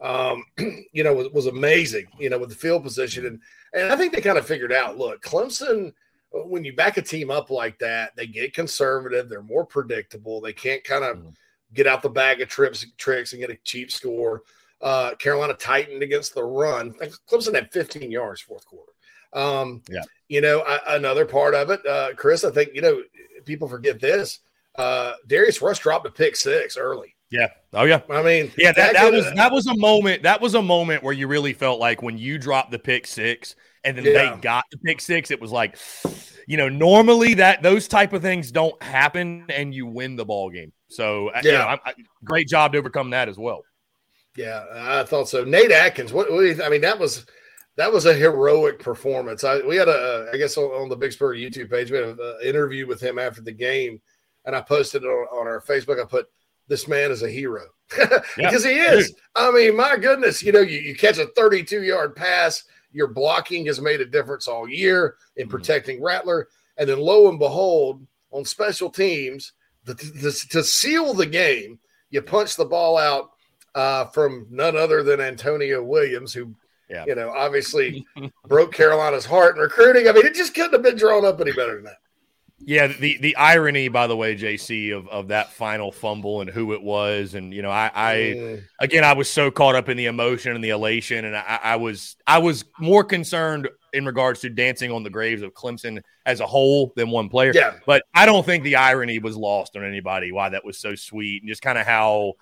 um, 0.00 0.44
you 0.92 1.04
know, 1.04 1.14
was, 1.14 1.28
was 1.30 1.46
amazing, 1.46 2.06
you 2.18 2.28
know, 2.28 2.38
with 2.38 2.50
the 2.50 2.54
field 2.54 2.82
position. 2.82 3.24
And, 3.26 3.40
and 3.72 3.90
I 3.92 3.96
think 3.96 4.12
they 4.12 4.20
kind 4.20 4.36
of 4.38 4.46
figured 4.46 4.72
out, 4.72 4.98
look, 4.98 5.22
Clemson, 5.22 5.92
when 6.30 6.64
you 6.64 6.74
back 6.74 6.96
a 6.96 7.02
team 7.02 7.30
up 7.30 7.50
like 7.50 7.78
that, 7.78 8.14
they 8.16 8.26
get 8.26 8.54
conservative. 8.54 9.28
They're 9.28 9.42
more 9.42 9.64
predictable. 9.66 10.40
They 10.40 10.52
can't 10.52 10.84
kind 10.84 11.04
of 11.04 11.22
get 11.74 11.86
out 11.86 12.02
the 12.02 12.08
bag 12.10 12.40
of 12.40 12.48
trips, 12.48 12.84
tricks 12.98 13.32
and 13.32 13.40
get 13.40 13.50
a 13.50 13.56
cheap 13.64 13.90
score. 13.90 14.42
Uh, 14.80 15.14
Carolina 15.14 15.54
tightened 15.54 16.02
against 16.02 16.34
the 16.34 16.42
run. 16.42 16.92
Clemson 17.30 17.54
had 17.54 17.70
15 17.72 18.10
yards 18.10 18.40
fourth 18.40 18.64
quarter. 18.66 18.92
Um, 19.32 19.82
Yeah. 19.88 20.02
You 20.28 20.40
know, 20.40 20.60
I, 20.60 20.96
another 20.96 21.26
part 21.26 21.54
of 21.54 21.68
it, 21.70 21.84
uh, 21.86 22.14
Chris, 22.16 22.42
I 22.44 22.50
think, 22.50 22.70
you 22.74 22.80
know, 22.80 23.02
people 23.44 23.68
forget 23.68 24.00
this. 24.00 24.38
Uh, 24.76 25.12
Darius 25.26 25.60
Rush 25.60 25.78
dropped 25.80 26.06
a 26.06 26.10
pick 26.10 26.36
six 26.36 26.76
early. 26.78 27.14
Yeah. 27.30 27.48
Oh 27.74 27.84
yeah. 27.84 28.00
I 28.10 28.22
mean, 28.22 28.50
Yeah, 28.56 28.72
that, 28.72 28.92
that 28.94 29.02
could- 29.04 29.14
was 29.14 29.32
that 29.34 29.52
was 29.52 29.66
a 29.66 29.76
moment. 29.76 30.22
That 30.22 30.40
was 30.40 30.54
a 30.54 30.62
moment 30.62 31.02
where 31.02 31.12
you 31.14 31.26
really 31.28 31.52
felt 31.52 31.80
like 31.80 32.02
when 32.02 32.18
you 32.18 32.38
dropped 32.38 32.70
the 32.70 32.78
pick 32.78 33.06
six 33.06 33.54
and 33.84 33.96
then 33.96 34.04
Yeah. 34.04 34.34
they 34.34 34.40
got 34.40 34.64
the 34.70 34.78
pick 34.78 35.00
six, 35.00 35.30
it 35.30 35.40
was 35.40 35.50
like, 35.50 35.76
you 36.46 36.56
know, 36.56 36.68
normally 36.68 37.34
that 37.34 37.62
those 37.62 37.88
type 37.88 38.12
of 38.12 38.22
things 38.22 38.50
don't 38.52 38.80
happen 38.82 39.46
and 39.48 39.74
you 39.74 39.86
win 39.86 40.16
the 40.16 40.24
ball 40.24 40.50
game. 40.50 40.72
So 40.88 41.28
uh, 41.28 41.40
you 41.42 41.50
Yeah. 41.52 41.58
know, 41.58 41.64
I, 41.66 41.78
I, 41.86 41.94
great 42.24 42.48
job 42.48 42.72
to 42.72 42.78
overcome 42.78 43.10
that 43.10 43.28
as 43.28 43.38
well. 43.38 43.64
Yeah, 44.36 44.64
I 44.72 45.04
thought 45.04 45.28
so. 45.28 45.44
Nate 45.44 45.70
Adkins, 45.70 46.12
what, 46.12 46.30
what 46.32 46.40
you, 46.40 46.62
I 46.62 46.68
mean, 46.68 46.80
that 46.80 46.98
was 46.98 47.26
that 47.76 47.92
was 47.92 48.06
a 48.06 48.14
heroic 48.14 48.78
performance. 48.78 49.44
I 49.44 49.60
we 49.60 49.76
had 49.76 49.88
a, 49.88 50.30
I 50.32 50.36
guess 50.36 50.56
on, 50.56 50.64
on 50.64 50.88
the 50.88 50.96
Big 50.96 51.12
Spur 51.12 51.34
YouTube 51.34 51.70
page, 51.70 51.90
we 51.90 51.98
had 51.98 52.06
an 52.08 52.18
interview 52.44 52.86
with 52.86 53.00
him 53.00 53.18
after 53.18 53.40
the 53.42 53.52
game, 53.52 54.00
and 54.44 54.54
I 54.56 54.60
posted 54.60 55.02
it 55.02 55.06
on, 55.06 55.26
on 55.38 55.46
our 55.46 55.60
Facebook. 55.60 56.00
I 56.00 56.06
put, 56.06 56.28
"This 56.68 56.88
man 56.88 57.10
is 57.10 57.22
a 57.22 57.30
hero," 57.30 57.64
because 58.36 58.64
he 58.64 58.72
is. 58.72 59.14
I 59.34 59.50
mean, 59.50 59.76
my 59.76 59.96
goodness, 59.96 60.42
you 60.42 60.52
know, 60.52 60.60
you, 60.60 60.78
you 60.78 60.94
catch 60.94 61.18
a 61.18 61.26
32 61.26 61.82
yard 61.82 62.16
pass, 62.16 62.64
your 62.92 63.08
blocking 63.08 63.66
has 63.66 63.80
made 63.80 64.00
a 64.00 64.06
difference 64.06 64.48
all 64.48 64.68
year 64.68 65.16
in 65.36 65.48
protecting 65.48 66.02
Rattler, 66.02 66.48
and 66.76 66.88
then 66.88 66.98
lo 66.98 67.28
and 67.28 67.38
behold, 67.38 68.06
on 68.30 68.44
special 68.44 68.90
teams, 68.90 69.52
the, 69.84 69.94
the, 69.94 70.46
to 70.50 70.62
seal 70.62 71.12
the 71.14 71.26
game, 71.26 71.78
you 72.10 72.22
punch 72.22 72.56
the 72.56 72.64
ball 72.64 72.96
out 72.98 73.30
uh, 73.74 74.04
from 74.06 74.46
none 74.50 74.76
other 74.76 75.02
than 75.02 75.20
Antonio 75.20 75.82
Williams, 75.82 76.32
who, 76.32 76.54
Yeah. 76.88 77.04
you 77.06 77.14
know, 77.14 77.30
obviously 77.30 78.06
broke 78.46 78.72
Carolina's 78.72 79.24
heart 79.26 79.56
in 79.56 79.62
recruiting. 79.62 80.08
I 80.08 80.12
mean, 80.12 80.26
it 80.26 80.34
just 80.34 80.54
couldn't 80.54 80.72
have 80.74 80.82
been 80.82 80.96
drawn 80.96 81.24
up 81.24 81.40
any 81.40 81.52
better 81.52 81.76
than 81.76 81.84
that. 81.84 81.96
Yeah, 82.64 82.86
the 82.86 83.18
the 83.18 83.36
irony, 83.36 83.88
by 83.88 84.06
the 84.06 84.16
way, 84.16 84.36
JC, 84.36 84.96
of, 84.96 85.08
of 85.08 85.28
that 85.28 85.52
final 85.52 85.90
fumble 85.90 86.40
and 86.40 86.50
who 86.50 86.72
it 86.72 86.82
was, 86.82 87.34
and 87.34 87.52
you 87.52 87.62
know, 87.62 87.70
I, 87.70 87.90
I 87.94 88.62
again, 88.78 89.04
I 89.04 89.14
was 89.14 89.28
so 89.28 89.50
caught 89.50 89.74
up 89.74 89.88
in 89.88 89.96
the 89.96 90.06
emotion 90.06 90.54
and 90.54 90.62
the 90.62 90.70
elation, 90.70 91.24
and 91.24 91.36
I, 91.36 91.60
I 91.62 91.76
was 91.76 92.16
I 92.26 92.38
was 92.38 92.64
more 92.78 93.04
concerned 93.04 93.68
in 93.92 94.06
regards 94.06 94.40
to 94.40 94.50
dancing 94.50 94.92
on 94.92 95.02
the 95.02 95.10
graves 95.10 95.42
of 95.42 95.52
Clemson 95.54 96.02
as 96.24 96.40
a 96.40 96.46
whole 96.46 96.92
than 96.96 97.10
one 97.10 97.28
player. 97.28 97.52
Yeah. 97.54 97.74
But 97.84 98.04
I 98.14 98.26
don't 98.26 98.46
think 98.46 98.64
the 98.64 98.76
irony 98.76 99.18
was 99.18 99.36
lost 99.36 99.76
on 99.76 99.84
anybody. 99.84 100.32
Why 100.32 100.48
that 100.48 100.64
was 100.64 100.78
so 100.78 100.94
sweet, 100.94 101.42
and 101.42 101.48
just 101.48 101.62
kind 101.62 101.78
of 101.78 101.86
how 101.86 102.34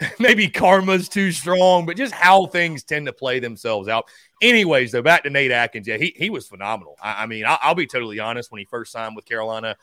maybe 0.18 0.48
karma's 0.48 1.08
too 1.08 1.32
strong, 1.32 1.86
but 1.86 1.96
just 1.96 2.12
how 2.12 2.46
things 2.46 2.84
tend 2.84 3.06
to 3.06 3.12
play 3.12 3.38
themselves 3.38 3.88
out. 3.88 4.06
Anyways, 4.44 4.92
though, 4.92 5.02
back 5.02 5.22
to 5.24 5.30
Nate 5.30 5.50
Adkins. 5.50 5.88
Yeah, 5.88 5.96
he, 5.96 6.14
he 6.16 6.30
was 6.30 6.46
phenomenal. 6.46 6.96
I, 7.02 7.22
I 7.22 7.26
mean, 7.26 7.44
I, 7.44 7.58
I'll 7.62 7.74
be 7.74 7.86
totally 7.86 8.20
honest. 8.20 8.52
When 8.52 8.58
he 8.58 8.64
first 8.66 8.92
signed 8.92 9.16
with 9.16 9.24
Carolina, 9.24 9.76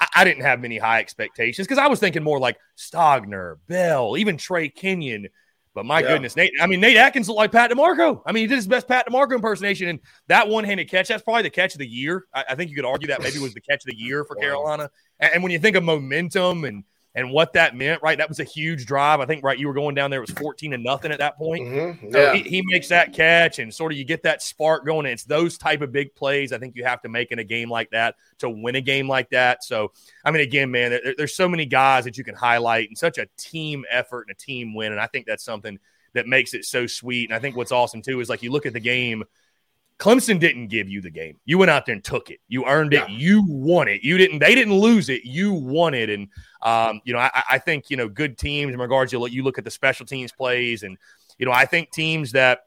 I, 0.00 0.06
I 0.16 0.24
didn't 0.24 0.42
have 0.42 0.60
many 0.60 0.78
high 0.78 1.00
expectations 1.00 1.66
because 1.66 1.78
I 1.78 1.88
was 1.88 2.00
thinking 2.00 2.22
more 2.22 2.38
like 2.38 2.56
Stogner, 2.78 3.56
Bell, 3.66 4.16
even 4.16 4.36
Trey 4.36 4.68
Kenyon. 4.68 5.28
But 5.74 5.84
my 5.86 6.00
Yeah. 6.00 6.12
goodness, 6.12 6.36
Nate, 6.36 6.52
I 6.60 6.68
mean, 6.68 6.80
Nate 6.80 6.96
Adkins 6.96 7.28
looked 7.28 7.38
like 7.38 7.50
Pat 7.50 7.70
DiMarco. 7.70 8.22
I 8.24 8.30
mean, 8.30 8.42
he 8.42 8.46
did 8.46 8.56
his 8.56 8.66
best 8.68 8.86
Pat 8.86 9.08
DiMarco 9.08 9.34
impersonation. 9.34 9.88
And 9.88 10.00
that 10.28 10.48
one 10.48 10.62
handed 10.62 10.88
catch, 10.88 11.08
that's 11.08 11.24
probably 11.24 11.42
the 11.42 11.50
catch 11.50 11.74
of 11.74 11.80
the 11.80 11.88
year. 11.88 12.26
I, 12.32 12.44
I 12.50 12.54
think 12.54 12.70
you 12.70 12.76
could 12.76 12.84
argue 12.84 13.08
that 13.08 13.20
maybe 13.22 13.40
was 13.40 13.54
the 13.54 13.60
catch 13.60 13.84
of 13.84 13.90
the 13.90 13.96
year 13.96 14.24
for 14.24 14.36
Wow. 14.36 14.42
Carolina. 14.42 14.90
And, 15.18 15.34
and 15.34 15.42
when 15.42 15.50
you 15.50 15.58
think 15.58 15.74
of 15.74 15.82
momentum 15.82 16.64
and 16.64 16.84
and 17.14 17.30
what 17.30 17.52
that 17.52 17.76
meant, 17.76 18.02
right? 18.02 18.18
That 18.18 18.28
was 18.28 18.40
a 18.40 18.44
huge 18.44 18.86
drive. 18.86 19.20
I 19.20 19.26
think, 19.26 19.44
right, 19.44 19.58
you 19.58 19.68
were 19.68 19.74
going 19.74 19.94
down 19.94 20.10
there, 20.10 20.20
it 20.20 20.28
was 20.28 20.36
14 20.38 20.72
to 20.72 20.78
nothing 20.78 21.12
at 21.12 21.18
that 21.20 21.36
point. 21.36 21.64
Mhm, 21.64 22.12
So 22.12 22.26
he, 22.28 22.42
he 22.42 22.62
makes 22.66 22.88
that 22.88 23.12
catch 23.12 23.60
and 23.60 23.72
sort 23.72 23.92
of 23.92 23.98
you 23.98 24.04
get 24.04 24.24
that 24.24 24.42
spark 24.42 24.84
going. 24.84 25.06
And 25.06 25.12
it's 25.12 25.24
those 25.24 25.56
type 25.56 25.80
of 25.80 25.92
big 25.92 26.14
plays 26.14 26.52
I 26.52 26.58
think 26.58 26.74
you 26.76 26.84
have 26.84 27.02
to 27.02 27.08
make 27.08 27.30
in 27.30 27.38
a 27.38 27.44
game 27.44 27.70
like 27.70 27.90
that 27.90 28.16
to 28.38 28.50
win 28.50 28.74
a 28.74 28.80
game 28.80 29.08
like 29.08 29.30
that. 29.30 29.62
So, 29.62 29.92
I 30.24 30.30
mean, 30.32 30.42
again, 30.42 30.70
man, 30.70 30.90
there, 30.90 31.14
there's 31.16 31.36
so 31.36 31.48
many 31.48 31.66
guys 31.66 32.04
that 32.04 32.18
you 32.18 32.24
can 32.24 32.34
highlight 32.34 32.88
and 32.88 32.98
such 32.98 33.18
a 33.18 33.26
team 33.36 33.84
effort 33.88 34.22
and 34.28 34.30
a 34.30 34.34
team 34.34 34.74
win. 34.74 34.90
And 34.92 35.00
I 35.00 35.06
think 35.06 35.26
that's 35.26 35.44
something 35.44 35.78
that 36.14 36.26
makes 36.26 36.54
it 36.54 36.64
so 36.64 36.86
sweet. 36.86 37.28
And 37.30 37.36
I 37.36 37.38
think 37.38 37.56
what's 37.56 37.72
awesome 37.72 38.02
too 38.02 38.20
is 38.20 38.28
like 38.28 38.42
you 38.42 38.50
look 38.50 38.66
at 38.66 38.72
the 38.72 38.80
game. 38.80 39.24
Clemson 39.98 40.40
didn't 40.40 40.68
give 40.68 40.88
you 40.88 41.00
the 41.00 41.10
game. 41.10 41.38
You 41.44 41.56
went 41.58 41.70
out 41.70 41.86
there 41.86 41.94
and 41.94 42.02
took 42.02 42.30
it. 42.30 42.40
You 42.48 42.66
earned 42.66 42.94
it. 42.94 43.08
You 43.08 43.44
won 43.46 43.86
it. 43.88 44.02
You 44.02 44.18
didn't. 44.18 44.40
They 44.40 44.54
didn't 44.54 44.74
lose 44.74 45.08
it. 45.08 45.24
You 45.24 45.52
won 45.52 45.94
it. 45.94 46.10
And 46.10 46.28
um, 46.62 47.00
you 47.04 47.12
know, 47.12 47.20
I, 47.20 47.42
I 47.52 47.58
think 47.58 47.90
you 47.90 47.96
know 47.96 48.08
good 48.08 48.36
teams 48.36 48.72
in 48.72 48.80
regards 48.80 49.12
to 49.12 49.26
you 49.30 49.44
look 49.44 49.58
at 49.58 49.64
the 49.64 49.70
special 49.70 50.04
teams 50.04 50.32
plays, 50.32 50.82
and 50.82 50.98
you 51.38 51.46
know, 51.46 51.52
I 51.52 51.64
think 51.64 51.90
teams 51.92 52.32
that 52.32 52.60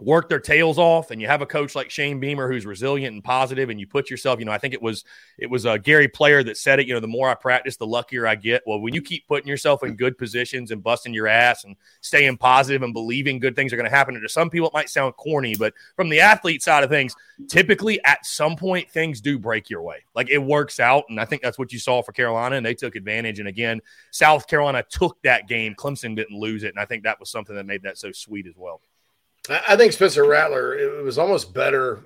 work 0.00 0.28
their 0.28 0.40
tails 0.40 0.78
off 0.78 1.10
and 1.10 1.20
you 1.20 1.26
have 1.26 1.42
a 1.42 1.46
coach 1.46 1.74
like 1.74 1.90
Shane 1.90 2.20
Beamer 2.20 2.50
who's 2.50 2.64
resilient 2.64 3.14
and 3.14 3.22
positive 3.22 3.70
and 3.70 3.78
you 3.78 3.86
put 3.86 4.10
yourself, 4.10 4.38
you 4.38 4.44
know, 4.44 4.52
I 4.52 4.58
think 4.58 4.74
it 4.74 4.82
was 4.82 5.04
it 5.38 5.48
was 5.48 5.64
a 5.66 5.78
Gary 5.78 6.08
Player 6.08 6.42
that 6.44 6.56
said 6.56 6.80
it, 6.80 6.86
you 6.86 6.94
know, 6.94 7.00
the 7.00 7.06
more 7.06 7.28
I 7.28 7.34
practice, 7.34 7.76
the 7.76 7.86
luckier 7.86 8.26
I 8.26 8.34
get. 8.34 8.62
Well, 8.66 8.80
when 8.80 8.94
you 8.94 9.02
keep 9.02 9.26
putting 9.26 9.48
yourself 9.48 9.82
in 9.82 9.96
good 9.96 10.16
positions 10.16 10.70
and 10.70 10.82
busting 10.82 11.14
your 11.14 11.26
ass 11.26 11.64
and 11.64 11.76
staying 12.00 12.38
positive 12.38 12.82
and 12.82 12.94
believing 12.94 13.38
good 13.38 13.54
things 13.54 13.72
are 13.72 13.76
going 13.76 13.90
to 13.90 13.96
happen, 13.96 14.14
and 14.14 14.22
to 14.22 14.28
some 14.28 14.50
people 14.50 14.68
it 14.68 14.74
might 14.74 14.88
sound 14.88 15.16
corny, 15.16 15.54
but 15.56 15.74
from 15.96 16.08
the 16.08 16.20
athlete 16.20 16.62
side 16.62 16.82
of 16.82 16.90
things, 16.90 17.14
typically 17.48 18.02
at 18.04 18.24
some 18.24 18.56
point 18.56 18.90
things 18.90 19.20
do 19.20 19.38
break 19.38 19.68
your 19.68 19.82
way. 19.82 20.04
Like 20.14 20.30
it 20.30 20.38
works 20.38 20.80
out. 20.80 21.04
And 21.08 21.20
I 21.20 21.24
think 21.24 21.42
that's 21.42 21.58
what 21.58 21.72
you 21.72 21.78
saw 21.78 22.02
for 22.02 22.12
Carolina, 22.12 22.56
and 22.56 22.64
they 22.64 22.74
took 22.74 22.96
advantage. 22.96 23.38
And 23.38 23.48
again, 23.48 23.80
South 24.10 24.46
Carolina 24.46 24.84
took 24.88 25.20
that 25.22 25.48
game. 25.48 25.74
Clemson 25.74 26.16
didn't 26.16 26.38
lose 26.38 26.64
it. 26.64 26.68
And 26.68 26.78
I 26.78 26.84
think 26.84 27.04
that 27.04 27.20
was 27.20 27.30
something 27.30 27.54
that 27.56 27.66
made 27.66 27.82
that 27.82 27.98
so 27.98 28.12
sweet 28.12 28.46
as 28.46 28.54
well. 28.56 28.80
I 29.68 29.76
think 29.76 29.92
Spencer 29.92 30.24
Rattler, 30.24 30.74
it 30.78 31.02
was 31.02 31.18
almost 31.18 31.52
better 31.52 32.00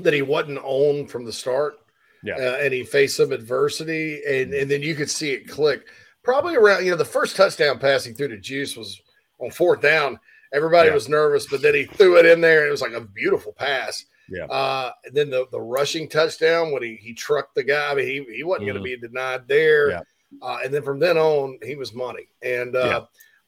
that 0.00 0.12
he 0.12 0.22
wasn't 0.22 0.58
on 0.58 1.06
from 1.06 1.24
the 1.24 1.32
start. 1.32 1.74
Yeah. 2.22 2.36
Uh, 2.36 2.56
and 2.62 2.72
he 2.72 2.84
faced 2.84 3.16
some 3.16 3.32
adversity, 3.32 4.22
and, 4.26 4.52
and 4.54 4.70
then 4.70 4.82
you 4.82 4.94
could 4.94 5.10
see 5.10 5.30
it 5.32 5.48
click. 5.48 5.86
Probably 6.22 6.56
around, 6.56 6.84
you 6.84 6.90
know, 6.90 6.96
the 6.96 7.04
first 7.04 7.36
touchdown 7.36 7.78
passing 7.78 8.14
through 8.14 8.28
to 8.28 8.38
Juice 8.38 8.76
was 8.76 9.00
on 9.38 9.50
fourth 9.50 9.82
down. 9.82 10.18
Everybody 10.52 10.88
Yeah. 10.88 10.94
was 10.94 11.08
nervous, 11.08 11.46
but 11.46 11.60
then 11.60 11.74
he 11.74 11.84
threw 11.84 12.16
it 12.18 12.24
in 12.26 12.40
there, 12.40 12.60
and 12.60 12.68
it 12.68 12.70
was 12.70 12.80
like 12.80 12.92
a 12.92 13.00
beautiful 13.02 13.52
pass. 13.52 14.06
Yeah. 14.30 14.44
Uh, 14.46 14.90
and 15.04 15.14
then 15.14 15.28
the, 15.28 15.46
the 15.52 15.60
rushing 15.60 16.08
touchdown 16.08 16.72
when 16.72 16.82
he, 16.82 16.96
he 16.96 17.12
trucked 17.12 17.54
the 17.54 17.62
guy, 17.62 17.90
I 17.90 17.94
mean, 17.94 18.06
he, 18.06 18.36
he 18.36 18.42
wasn't 18.42 18.68
going 18.68 18.78
Mhm. 18.78 18.90
to 18.90 18.96
be 19.00 19.06
denied 19.08 19.46
there. 19.46 19.90
Yeah. 19.90 20.00
Uh, 20.40 20.58
and 20.64 20.72
then 20.72 20.82
from 20.82 20.98
then 20.98 21.18
on, 21.18 21.58
he 21.62 21.74
was 21.76 21.92
money. 21.92 22.28
And 22.40 22.74
uh, 22.74 22.84
Yeah. 22.86 23.00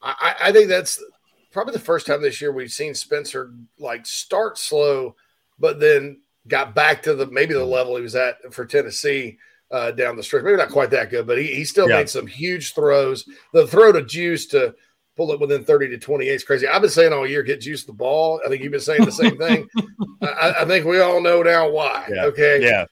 I- 0.03 0.37
I 0.41 0.53
think 0.53 0.69
that's 0.69 1.03
probably 1.57 1.73
the 1.73 1.79
first 1.79 2.07
time 2.07 2.21
this 2.21 2.39
year 2.43 2.53
we've 2.53 2.71
seen 2.71 2.95
Spencer 2.95 3.51
like 3.79 4.05
start 4.05 4.59
slow, 4.59 5.17
but 5.59 5.81
then 5.81 6.21
got 6.47 6.75
back 6.75 7.03
to 7.05 7.15
the 7.15 7.27
maybe 7.29 7.55
the 7.55 7.65
level 7.65 7.97
he 7.97 8.03
was 8.03 8.15
at 8.15 8.53
for 8.53 8.67
Tennessee 8.67 9.39
uh, 9.71 9.91
down 9.91 10.17
the 10.17 10.23
stretch. 10.23 10.45
Maybe 10.45 10.59
not 10.59 10.69
quite 10.69 10.91
that 10.91 11.09
good, 11.09 11.27
but 11.27 11.39
he, 11.39 11.47
he 11.47 11.65
still 11.65 11.89
Yeah. 11.89 11.97
made 11.97 12.11
some 12.11 12.27
huge 12.27 12.75
throws. 12.75 13.27
The 13.55 13.67
throw 13.67 13.91
to 13.91 14.03
Juice 14.05 14.45
to 14.49 14.75
pull 15.17 15.33
it 15.33 15.41
within 15.41 15.65
30 15.65 15.89
to 15.89 15.99
28 15.99 16.29
is 16.31 16.45
crazy. 16.45 16.69
I've 16.69 16.83
been 16.83 16.91
saying 16.91 17.15
all 17.15 17.27
year, 17.27 17.43
get 17.43 17.63
Juice 17.63 17.85
the 17.85 17.93
ball. 17.95 18.39
I 18.45 18.51
think 18.51 18.63
you've 18.63 18.71
been 18.71 18.81
saying 18.83 19.07
the 19.07 19.11
same 19.11 19.39
thing. 19.39 19.67
I, 20.23 20.57
I 20.61 20.65
think 20.67 20.85
we 20.85 21.01
all 21.01 21.23
know 21.23 21.43
now 21.43 21.71
why. 21.71 22.07
Yeah. 22.13 22.27
Okay. 22.27 22.63
Yeah. 22.63 22.85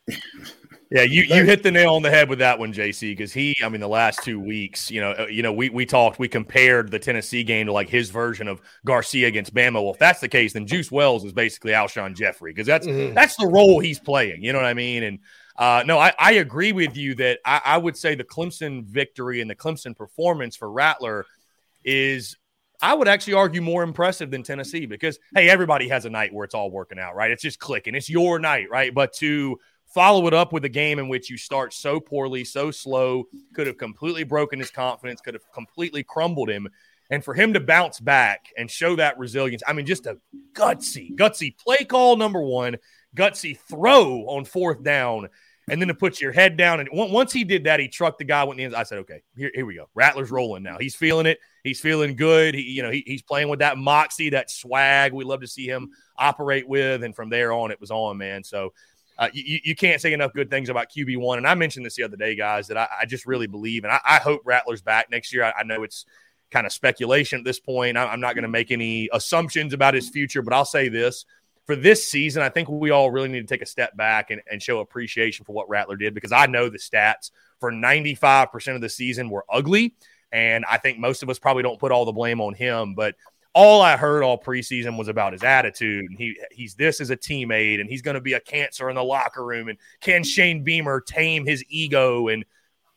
Yeah, 0.91 1.03
you, 1.03 1.22
you 1.22 1.45
hit 1.45 1.62
the 1.62 1.70
nail 1.70 1.95
on 1.95 2.03
the 2.03 2.11
head 2.11 2.28
with 2.28 2.39
that 2.41 2.59
one, 2.59 2.72
JC, 2.72 3.12
because 3.12 3.32
he, 3.32 3.55
I 3.64 3.68
mean, 3.68 3.80
the 3.80 3.89
last 3.89 4.22
two 4.22 4.39
weeks, 4.39 4.91
you 4.91 5.01
know, 5.01 5.12
uh, 5.12 5.26
you 5.26 5.43
know, 5.43 5.53
we 5.53 5.68
we 5.70 5.87
talked, 5.87 6.18
we 6.18 6.28
compared 6.28 6.91
the 6.91 6.99
Tennessee 6.99 7.43
game 7.43 7.66
to 7.66 7.72
like 7.72 7.89
his 7.89 8.11
version 8.11 8.47
of 8.49 8.61
Garcia 8.85 9.26
against 9.26 9.55
Bama. 9.55 9.74
Well, 9.82 9.93
if 9.93 9.99
that's 9.99 10.20
the 10.20 10.28
case, 10.28 10.53
then 10.53 10.66
Juice 10.66 10.93
Wells 10.93 11.24
is 11.24 11.32
basically 11.32 11.72
Alshon 11.72 12.14
Jeffery 12.14 12.53
because 12.53 12.66
that's 12.66 12.87
Mhm. 12.87 13.14
that's 13.14 13.37
the 13.37 13.47
role 13.47 13.80
he's 13.80 13.99
playing. 13.99 14.43
You 14.45 14.53
know 14.53 14.59
what 14.59 14.66
I 14.66 14.74
mean? 14.74 15.03
And 15.03 15.18
uh, 15.59 15.85
no, 15.87 15.99
I, 15.99 16.12
I 16.18 16.32
agree 16.35 16.72
with 16.72 16.97
you 16.97 17.14
that 17.16 17.41
I, 17.45 17.61
I 17.64 17.78
would 17.78 17.97
say 17.97 18.14
the 18.14 18.24
Clemson 18.24 18.85
victory 18.85 19.41
and 19.41 19.51
the 19.51 19.55
Clemson 19.57 19.97
performance 19.97 20.55
for 20.57 20.70
Rattler 20.70 21.26
is 21.85 22.37
I 22.82 22.95
would 22.95 23.09
actually 23.09 23.35
argue 23.35 23.62
more 23.62 23.82
impressive 23.82 24.30
than 24.30 24.43
Tennessee 24.43 24.87
because 24.87 25.18
hey, 25.35 25.49
everybody 25.49 25.89
has 25.89 26.05
a 26.05 26.11
night 26.11 26.32
where 26.35 26.45
it's 26.45 26.55
all 26.55 26.70
working 26.70 26.99
out, 26.99 27.14
right? 27.14 27.30
It's 27.30 27.43
just 27.43 27.59
clicking. 27.59 27.95
It's 27.95 28.11
your 28.11 28.39
night, 28.39 28.68
right? 28.70 28.93
But 28.95 29.12
to 29.14 29.59
follow 29.95 30.26
it 30.26 30.34
up 30.34 30.53
with 30.53 30.64
a 30.64 30.68
game 30.68 30.99
in 30.99 31.09
which 31.09 31.30
you 31.30 31.38
start 31.38 31.72
so 31.72 32.01
poorly, 32.01 32.45
so 32.45 32.72
slow, 32.72 33.24
could 33.55 33.68
have 33.68 33.78
completely 33.78 34.24
broken 34.24 34.59
his 34.59 34.70
confidence, 34.70 35.20
could 35.20 35.34
have 35.34 35.51
completely 35.53 36.03
crumbled 36.03 36.51
him. 36.51 36.68
And 37.11 37.24
for 37.24 37.32
him 37.32 37.53
to 37.53 37.61
bounce 37.61 38.01
back 38.01 38.47
and 38.59 38.68
show 38.68 38.97
that 38.97 39.18
resilience, 39.18 39.62
I 39.66 39.72
mean, 39.72 39.86
just 39.86 40.07
a 40.07 40.18
gutsy, 40.53 41.14
gutsy 41.14 41.57
play 41.57 41.84
call 41.84 42.16
number 42.16 42.42
one, 42.42 42.76
gutsy 43.16 43.57
throw 43.57 44.22
on 44.26 44.45
fourth 44.45 44.82
down, 44.82 45.28
and 45.68 45.80
then 45.80 45.88
to 45.88 45.95
put 45.95 46.20
your 46.20 46.32
head 46.32 46.57
down. 46.57 46.80
And 46.80 46.88
once 46.92 47.32
he 47.32 47.45
did 47.45 47.64
that, 47.64 47.78
he 47.80 47.88
trucked 47.88 48.18
the 48.18 48.24
guy, 48.24 48.42
went 48.45 48.61
in 48.61 48.70
the 48.70 48.76
end. 48.76 48.80
I 48.80 48.82
said, 48.82 48.99
okay, 48.99 49.22
here, 49.36 49.51
here 49.55 49.64
we 49.64 49.76
go. 49.76 49.88
Rattler's 49.95 50.30
rolling 50.30 50.62
now. 50.62 50.76
He's 50.78 50.95
feeling 50.95 51.26
it. 51.26 51.38
He's 51.62 51.80
feeling 51.80 52.16
good. 52.16 52.55
He, 52.55 52.62
you 52.62 52.82
know, 52.82 52.90
he, 52.90 53.03
he's 53.07 53.22
playing 53.22 53.49
with 53.49 53.61
that 53.61 53.78
moxie, 53.78 54.30
that 54.30 54.51
swag. 54.51 55.12
We 55.12 55.24
love 55.24 55.40
to 55.40 55.47
see 55.47 55.66
him 55.66 55.90
operate 56.18 56.68
with. 56.68 57.03
And 57.03 57.14
from 57.14 57.30
there 57.30 57.53
on, 57.53 57.70
it 57.70 57.80
was 57.80 57.90
on, 57.90 58.18
man. 58.18 58.45
So 58.45 58.74
uh, 59.18 59.28
you, 59.32 59.60
you 59.62 59.74
can't 59.74 60.00
say 60.00 60.12
enough 60.12 60.32
good 60.32 60.50
things 60.50 60.68
about 60.68 60.90
QB1. 60.90 61.38
And 61.38 61.46
I 61.46 61.54
mentioned 61.54 61.86
this 61.86 61.94
the 61.94 62.02
other 62.02 62.16
day, 62.16 62.34
guys, 62.34 62.68
that 62.68 62.76
I, 62.76 62.88
I 63.02 63.06
just 63.06 63.26
really 63.26 63.46
believe, 63.46 63.84
and 63.84 63.92
I, 63.92 64.00
I 64.04 64.16
hope 64.16 64.42
Rattler's 64.44 64.82
back 64.82 65.10
next 65.10 65.32
year. 65.32 65.44
I, 65.44 65.52
I 65.60 65.62
know 65.62 65.82
it's 65.84 66.04
kind 66.50 66.66
of 66.66 66.72
speculation 66.72 67.38
at 67.38 67.44
this 67.44 67.60
point. 67.60 67.96
I, 67.96 68.06
I'm 68.06 68.20
not 68.20 68.34
going 68.34 68.42
to 68.42 68.48
make 68.48 68.70
any 68.70 69.08
assumptions 69.12 69.72
about 69.72 69.94
his 69.94 70.08
future, 70.08 70.42
but 70.42 70.52
I'll 70.52 70.64
say 70.64 70.88
this. 70.88 71.24
For 71.66 71.76
this 71.76 72.06
season, 72.06 72.42
I 72.42 72.50
think 72.50 72.68
we 72.68 72.90
all 72.90 73.10
really 73.10 73.28
need 73.28 73.40
to 73.40 73.46
take 73.46 73.62
a 73.62 73.66
step 73.66 73.96
back 73.96 74.30
and, 74.30 74.42
and 74.50 74.62
show 74.62 74.80
appreciation 74.80 75.46
for 75.46 75.52
what 75.52 75.68
Rattler 75.68 75.96
did 75.96 76.12
because 76.12 76.32
I 76.32 76.46
know 76.46 76.68
the 76.68 76.78
stats 76.78 77.30
for 77.58 77.72
95% 77.72 78.74
of 78.74 78.82
the 78.82 78.88
season 78.90 79.30
were 79.30 79.46
ugly. 79.50 79.94
And 80.30 80.64
I 80.68 80.76
think 80.78 80.98
most 80.98 81.22
of 81.22 81.30
us 81.30 81.38
probably 81.38 81.62
don't 81.62 81.78
put 81.78 81.92
all 81.92 82.04
the 82.04 82.12
blame 82.12 82.40
on 82.40 82.54
him, 82.54 82.94
but 82.94 83.14
all 83.55 83.80
I 83.80 83.96
heard 83.96 84.22
all 84.22 84.38
preseason 84.38 84.98
was 84.98 85.09
about 85.09 85.32
his 85.32 85.44
attitude. 85.44 86.07
And 86.07 86.18
he 86.18 86.36
he's 86.50 86.74
this 86.74 87.00
as 87.00 87.11
a 87.11 87.16
teammate, 87.16 87.80
and 87.80 87.88
he's 87.88 88.02
going 88.02 88.16
to 88.16 88.20
be 88.20 88.34
a 88.34 88.40
cancer 88.40 88.88
in 88.90 88.96
the 88.96 89.05
locker 89.05 89.44
room. 89.44 89.68
And 89.68 89.78
can 90.00 90.24
Shane 90.24 90.64
Beamer 90.64 91.00
tame 91.00 91.46
his 91.46 91.64
ego? 91.68 92.28
And 92.28 92.44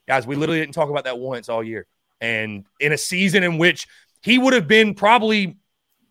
guys, 0.08 0.26
we 0.26 0.36
literally 0.36 0.60
didn't 0.60 0.74
talk 0.74 0.90
about 0.90 1.04
that 1.06 1.20
once 1.20 1.48
all 1.50 1.64
year. 1.64 1.86
And 2.20 2.66
in 2.80 2.92
a 2.92 2.98
season 2.98 3.44
in 3.44 3.60
which 3.60 3.88
he 4.22 4.38
would 4.38 4.54
have 4.54 4.68
been 4.68 4.96
probably 4.96 5.58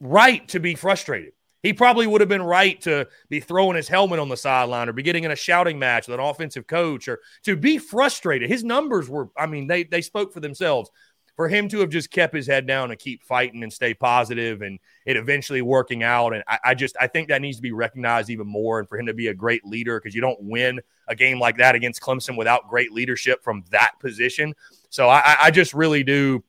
right 0.01 0.47
to 0.49 0.61
be 0.61 0.75
frustrated. 0.75 1.33
He 1.63 1.73
probably 1.73 2.07
would 2.07 2.21
have 2.21 2.29
been 2.29 2.43
right 2.43 2.81
to 2.83 3.09
be 3.29 3.41
throwing 3.41 3.77
his 3.77 3.89
helmet 3.89 4.21
on 4.21 4.29
the 4.29 4.37
sideline 4.37 4.89
or 4.89 4.93
be 4.93 5.03
getting 5.03 5.25
in 5.25 5.33
a 5.33 5.37
shouting 5.37 5.81
match 5.81 6.07
with 6.07 6.21
an 6.21 6.25
offensive 6.25 6.69
coach 6.69 7.09
or 7.09 7.19
to 7.43 7.57
be 7.57 7.79
frustrated. 7.79 8.49
His 8.49 8.63
numbers 8.63 9.09
were, 9.09 9.31
I 9.37 9.47
mean, 9.47 9.67
they 9.67 9.83
they 9.83 10.03
spoke 10.03 10.33
for 10.33 10.39
themselves 10.39 10.91
for 11.37 11.49
him 11.49 11.69
to 11.69 11.81
have 11.81 11.91
just 11.91 12.11
kept 12.11 12.35
his 12.35 12.47
head 12.47 12.67
down 12.67 12.91
and 12.91 12.99
keep 12.99 13.23
fighting 13.23 13.63
and 13.63 13.73
stay 13.73 13.93
positive 13.93 14.63
and 14.63 14.79
it 15.05 15.17
eventually 15.17 15.61
working 15.63 16.03
out. 16.03 16.33
And 16.33 16.43
I, 16.49 16.59
I 16.65 16.75
just 16.75 16.97
I 16.99 17.07
think 17.07 17.29
that 17.29 17.43
needs 17.43 17.59
to 17.59 17.63
be 17.63 17.73
recognized 17.73 18.31
even 18.31 18.47
more 18.47 18.79
and 18.79 18.89
for 18.89 18.99
him 18.99 19.07
to 19.07 19.15
be 19.15 19.29
a 19.29 19.35
great 19.35 19.65
leader 19.65 20.01
because 20.01 20.15
you 20.15 20.23
don't 20.23 20.43
win 20.43 20.81
a 21.09 21.15
game 21.15 21.39
like 21.39 21.59
that 21.59 21.75
against 21.75 22.01
Clemson 22.01 22.37
without 22.37 22.69
great 22.69 22.91
leadership 22.93 23.45
from 23.45 23.65
that 23.71 23.93
position. 24.01 24.55
So 24.89 25.09
I, 25.09 25.37
I- 25.41 25.51
just 25.51 25.75
really 25.75 26.03
do. 26.03 26.43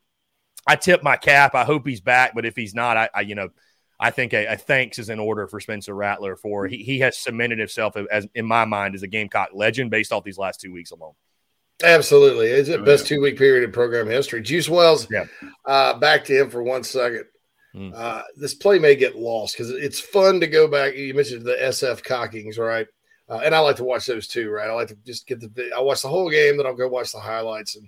I 0.65 0.75
tip 0.75 1.01
my 1.03 1.15
cap. 1.15 1.55
I 1.55 1.63
hope 1.63 1.87
he's 1.87 2.01
back, 2.01 2.33
but 2.35 2.45
if 2.45 2.55
he's 2.55 2.73
not, 2.75 2.97
I, 2.97 3.09
I 3.13 3.21
you 3.21 3.35
know, 3.35 3.49
I 3.99 4.11
think 4.11 4.33
a, 4.33 4.45
a 4.47 4.57
thanks 4.57 4.99
is 4.99 5.09
in 5.09 5.19
order 5.19 5.47
for 5.47 5.59
Spencer 5.59 5.93
Rattler 5.93 6.35
for 6.35 6.67
he, 6.67 6.77
he 6.77 6.99
has 6.99 7.17
cemented 7.17 7.59
himself 7.59 7.95
as 8.11 8.27
in 8.35 8.45
my 8.45 8.65
mind 8.65 8.95
as 8.95 9.03
a 9.03 9.07
Gamecock 9.07 9.49
legend 9.53 9.91
based 9.91 10.11
off 10.11 10.23
these 10.23 10.37
last 10.37 10.59
two 10.61 10.71
weeks 10.71 10.91
alone. 10.91 11.13
Absolutely. 11.83 12.47
It's 12.47 12.69
the 12.69 12.79
best 12.79 13.05
two 13.05 13.21
week 13.21 13.37
period 13.37 13.63
in 13.63 13.71
program 13.71 14.07
history. 14.07 14.41
Juice 14.41 14.67
Wells, 14.67 15.07
Yeah. 15.11 15.25
uh, 15.65 15.93
back 15.99 16.25
to 16.25 16.39
him 16.39 16.49
for 16.49 16.63
one 16.63 16.83
second. 16.83 17.25
Mm. 17.75 17.93
Uh, 17.93 18.23
this 18.35 18.55
play 18.55 18.79
may 18.79 18.95
get 18.95 19.15
lost 19.15 19.55
because 19.55 19.69
it's 19.69 19.99
fun 19.99 20.39
to 20.39 20.47
go 20.47 20.67
back. 20.67 20.95
You 20.95 21.13
mentioned 21.13 21.45
the 21.45 21.61
SF 21.61 22.03
cockings, 22.03 22.57
right? 22.57 22.87
Uh, 23.29 23.41
and 23.43 23.53
I 23.53 23.59
like 23.59 23.75
to 23.75 23.83
watch 23.83 24.07
those 24.07 24.27
too, 24.27 24.49
right? 24.49 24.69
I 24.69 24.73
like 24.73 24.87
to 24.87 24.97
just 25.05 25.27
get 25.27 25.39
the. 25.39 25.71
I 25.75 25.81
watch 25.81 26.01
the 26.01 26.07
whole 26.07 26.29
game, 26.31 26.57
then 26.57 26.65
I'll 26.65 26.73
go 26.75 26.87
watch 26.87 27.11
the 27.11 27.19
highlights 27.19 27.75
and 27.75 27.87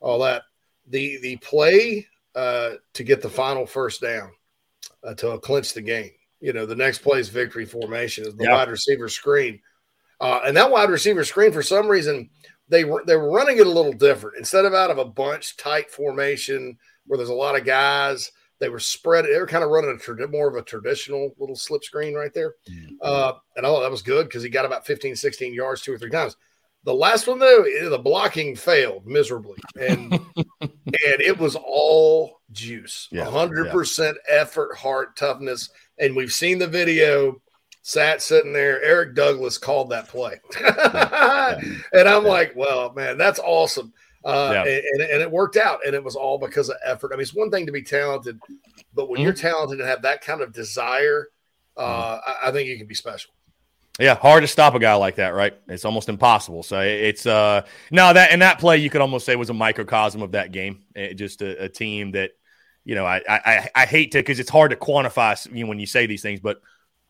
all 0.00 0.18
that. 0.20 0.42
The 0.88 1.18
the 1.20 1.36
play 1.36 2.06
uh, 2.34 2.70
to 2.94 3.04
get 3.04 3.22
the 3.22 3.28
final 3.28 3.66
first 3.66 4.00
down 4.00 4.30
uh, 5.04 5.14
to 5.14 5.38
clinch 5.38 5.74
the 5.74 5.82
game. 5.82 6.10
You 6.40 6.52
know, 6.52 6.66
the 6.66 6.74
next 6.74 6.98
play 6.98 7.20
is 7.20 7.28
victory 7.28 7.66
formation 7.66 8.26
is 8.26 8.34
the 8.34 8.48
wide 8.48 8.68
receiver 8.70 9.08
screen, 9.08 9.60
uh, 10.20 10.40
and 10.46 10.56
that 10.56 10.70
wide 10.70 10.90
receiver 10.90 11.24
screen 11.24 11.52
for 11.52 11.62
some 11.62 11.86
reason 11.86 12.30
they 12.68 12.84
were 12.84 13.02
they 13.06 13.16
were 13.16 13.30
running 13.30 13.58
it 13.58 13.66
a 13.66 13.70
little 13.70 13.92
different. 13.92 14.36
Instead 14.38 14.64
of 14.64 14.74
out 14.74 14.90
of 14.90 14.98
a 14.98 15.04
bunch 15.04 15.56
tight 15.56 15.90
formation 15.90 16.76
where 17.06 17.16
there's 17.16 17.28
a 17.28 17.34
lot 17.34 17.58
of 17.58 17.64
guys, 17.64 18.30
they 18.60 18.68
were 18.68 18.78
spread. 18.80 19.24
They 19.24 19.38
were 19.38 19.46
kind 19.46 19.64
of 19.64 19.70
running 19.70 19.90
a 19.90 19.94
trad- 19.94 20.30
more 20.30 20.48
of 20.48 20.56
a 20.56 20.62
traditional 20.62 21.34
little 21.38 21.56
slip 21.56 21.84
screen 21.84 22.14
right 22.14 22.32
there. 22.34 22.54
Uh, 23.00 23.32
and 23.56 23.64
I 23.64 23.68
thought 23.68 23.80
that 23.82 23.90
was 23.90 24.02
good 24.02 24.26
because 24.26 24.42
he 24.42 24.48
got 24.48 24.66
about 24.66 24.86
15, 24.86 25.16
16 25.16 25.54
yards 25.54 25.82
two 25.82 25.92
or 25.92 25.98
three 25.98 26.10
times. 26.10 26.36
The 26.84 26.94
last 26.94 27.26
one 27.26 27.38
though, 27.38 27.62
eh, 27.64 27.88
the 27.88 27.98
blocking 27.98 28.54
failed 28.54 29.06
miserably, 29.06 29.58
and 29.78 30.12
and 30.60 30.80
it 30.92 31.36
was 31.36 31.56
all 31.56 32.40
juice, 32.52 33.08
Yeah, 33.10 33.24
hundred 33.30 33.70
percent 33.72 34.16
effort, 34.28 34.76
heart, 34.76 35.16
toughness, 35.16 35.70
and 35.98 36.14
we've 36.16 36.32
seen 36.32 36.58
the 36.58 36.68
video. 36.68 37.42
Sat 37.88 38.20
sitting 38.20 38.52
there. 38.52 38.82
Eric 38.82 39.14
Douglas 39.14 39.56
called 39.56 39.88
that 39.88 40.08
play, 40.08 40.38
and 41.94 42.06
I'm 42.06 42.22
like, 42.22 42.54
"Well, 42.54 42.92
man, 42.92 43.16
that's 43.16 43.38
awesome." 43.38 43.94
Uh, 44.22 44.50
Yeah. 44.52 44.64
and, 44.92 45.00
and 45.00 45.22
it 45.22 45.30
worked 45.30 45.56
out, 45.56 45.78
and 45.86 45.94
it 45.94 46.04
was 46.04 46.14
all 46.14 46.36
because 46.36 46.68
of 46.68 46.76
effort. 46.84 47.12
I 47.12 47.16
mean, 47.16 47.22
it's 47.22 47.32
one 47.34 47.50
thing 47.50 47.64
to 47.64 47.72
be 47.72 47.80
talented, 47.80 48.38
but 48.92 49.08
when 49.08 49.22
you're 49.22 49.32
talented 49.32 49.80
and 49.80 49.88
have 49.88 50.02
that 50.02 50.20
kind 50.20 50.42
of 50.42 50.52
desire, 50.52 51.28
uh, 51.78 52.18
I, 52.26 52.48
I 52.48 52.52
think 52.52 52.68
you 52.68 52.76
can 52.76 52.86
be 52.86 52.94
special. 52.94 53.32
Yeah, 53.98 54.16
hard 54.16 54.42
to 54.42 54.48
stop 54.48 54.74
a 54.74 54.78
guy 54.78 54.92
like 54.92 55.14
that, 55.14 55.30
right? 55.30 55.54
It's 55.66 55.86
almost 55.86 56.10
impossible. 56.10 56.64
So 56.64 56.80
it's 56.80 57.24
uh 57.24 57.62
no 57.90 58.12
that 58.12 58.32
and 58.32 58.42
that 58.42 58.58
play 58.58 58.76
you 58.76 58.90
could 58.90 59.00
almost 59.00 59.24
say 59.24 59.34
was 59.34 59.48
a 59.48 59.54
microcosm 59.54 60.20
of 60.20 60.32
that 60.32 60.52
game. 60.52 60.84
It, 60.94 61.14
just 61.14 61.40
a, 61.40 61.64
a 61.64 61.68
team 61.70 62.12
that 62.12 62.32
you 62.84 62.96
know 62.96 63.06
I 63.06 63.22
I, 63.26 63.70
I 63.74 63.86
hate 63.86 64.12
to 64.12 64.18
because 64.18 64.40
it's 64.40 64.50
hard 64.50 64.72
to 64.72 64.76
quantify 64.76 65.42
you 65.54 65.64
know, 65.64 65.70
when 65.70 65.80
you 65.80 65.86
say 65.86 66.04
these 66.04 66.20
things, 66.20 66.38
but 66.38 66.60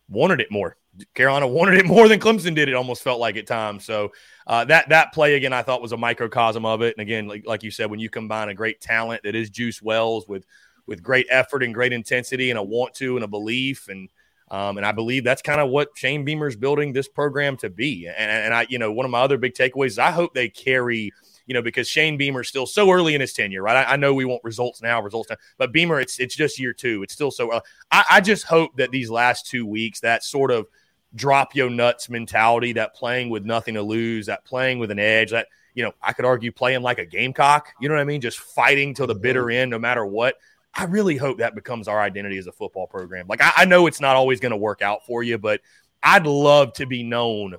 wanted 0.09 0.40
it 0.40 0.50
more. 0.50 0.76
Carolina 1.14 1.46
wanted 1.46 1.78
it 1.78 1.86
more 1.86 2.09
than 2.09 2.18
Clemson 2.18 2.54
did. 2.54 2.68
It 2.68 2.74
almost 2.74 3.02
felt 3.02 3.20
like 3.20 3.36
at 3.36 3.46
times. 3.46 3.84
So 3.84 4.12
uh, 4.46 4.64
that 4.64 4.88
that 4.88 5.12
play 5.12 5.34
again, 5.34 5.52
I 5.52 5.62
thought 5.62 5.82
was 5.82 5.92
a 5.92 5.96
microcosm 5.96 6.64
of 6.64 6.82
it. 6.82 6.96
And 6.96 7.02
again, 7.02 7.28
like, 7.28 7.46
like 7.46 7.62
you 7.62 7.70
said, 7.70 7.90
when 7.90 8.00
you 8.00 8.11
combine 8.11 8.48
a 8.48 8.54
great 8.54 8.80
talent 8.80 9.22
that 9.22 9.34
is 9.34 9.50
Juice 9.50 9.80
Wells 9.80 10.26
with 10.26 10.44
with 10.86 11.02
great 11.02 11.26
effort 11.30 11.62
and 11.62 11.74
great 11.74 11.92
intensity 11.92 12.50
and 12.50 12.59
a 12.59 12.62
want 12.62 12.94
to 12.94 13.16
and 13.16 13.24
a 13.24 13.28
belief 13.28 13.88
and 13.88 14.09
um, 14.50 14.78
and 14.78 14.86
I 14.86 14.92
believe 14.92 15.24
that's 15.24 15.42
kind 15.42 15.61
of 15.61 15.68
what 15.68 15.90
Shane 15.94 16.24
Beamer's 16.24 16.56
building 16.56 16.92
this 16.92 17.09
program 17.09 17.56
to 17.59 17.68
be. 17.68 18.06
And, 18.06 18.30
and 18.30 18.54
I, 18.54 18.66
you 18.68 18.78
know, 18.78 18.90
one 18.90 19.04
of 19.04 19.11
my 19.11 19.20
other 19.20 19.36
big 19.36 19.54
takeaways 19.54 19.88
is 19.88 19.98
I 19.98 20.11
hope 20.11 20.32
they 20.32 20.48
carry, 20.48 21.12
you 21.49 21.55
know, 21.55 21.62
because 21.62 21.88
Shane 21.88 22.18
Beamer's 22.18 22.46
still 22.46 22.66
so 22.66 22.90
early 22.90 23.14
in 23.14 23.22
his 23.22 23.32
tenure, 23.32 23.62
right? 23.62 23.84
I, 23.88 23.94
I 23.94 23.96
know 23.96 24.12
we 24.12 24.26
want 24.26 24.44
results 24.44 24.82
now, 24.82 25.01
results 25.01 25.30
now, 25.30 25.36
but 25.57 25.72
Beamer, 25.72 25.99
it's 25.99 26.20
it's 26.20 26.36
just 26.36 26.61
year 26.61 26.74
two. 26.74 27.03
It's 27.03 27.14
still 27.14 27.30
so. 27.30 27.51
Uh, 27.51 27.61
I, 27.90 28.05
I 28.12 28.20
just 28.20 28.44
hope 28.44 28.76
that 28.76 28.90
these 28.90 29.11
last 29.11 29.46
two 29.46 29.66
weeks, 29.66 30.01
that 30.01 30.22
sort 30.22 30.51
of 30.51 30.66
drop 31.14 31.57
your 31.57 31.70
nuts 31.70 32.11
mentality, 32.11 32.74
that 32.74 32.94
playing 32.94 33.30
with 33.30 33.46
nothing 33.46 33.74
to 33.74 33.82
lose, 33.82 34.26
that 34.26 34.44
playing 34.44 34.78
with 34.78 34.90
an 34.90 34.99
edge, 34.99 35.30
that 35.30 35.49
you 35.74 35.82
know, 35.82 35.92
I 36.03 36.12
could 36.12 36.26
argue 36.26 36.53
playing 36.53 36.82
like 36.82 36.99
a 36.99 37.07
gamecock. 37.07 37.72
You 37.80 37.88
know 37.88 37.94
what 37.94 38.03
I 38.03 38.05
mean? 38.05 38.20
Just 38.20 38.40
fighting 38.40 38.92
till 38.92 39.07
the 39.07 39.14
bitter 39.14 39.51
end, 39.51 39.70
no 39.70 39.78
matter 39.78 40.05
what. 40.05 40.36
I 40.74 40.84
really 40.84 41.16
hope 41.16 41.38
that 41.38 41.55
becomes 41.55 41.88
our 41.88 41.99
identity 41.99 42.36
as 42.36 42.46
a 42.46 42.53
football 42.53 42.86
program. 42.86 43.26
Like 43.26 43.40
I, 43.40 43.53
I 43.57 43.64
know 43.64 43.86
it's 43.86 44.03
not 44.03 44.16
always 44.16 44.38
going 44.38 44.51
to 44.51 44.59
work 44.59 44.82
out 44.82 45.07
for 45.07 45.22
you, 45.22 45.38
but 45.38 45.62
I'd 46.03 46.26
love 46.26 46.74
to 46.74 46.84
be 46.84 47.03
known 47.05 47.57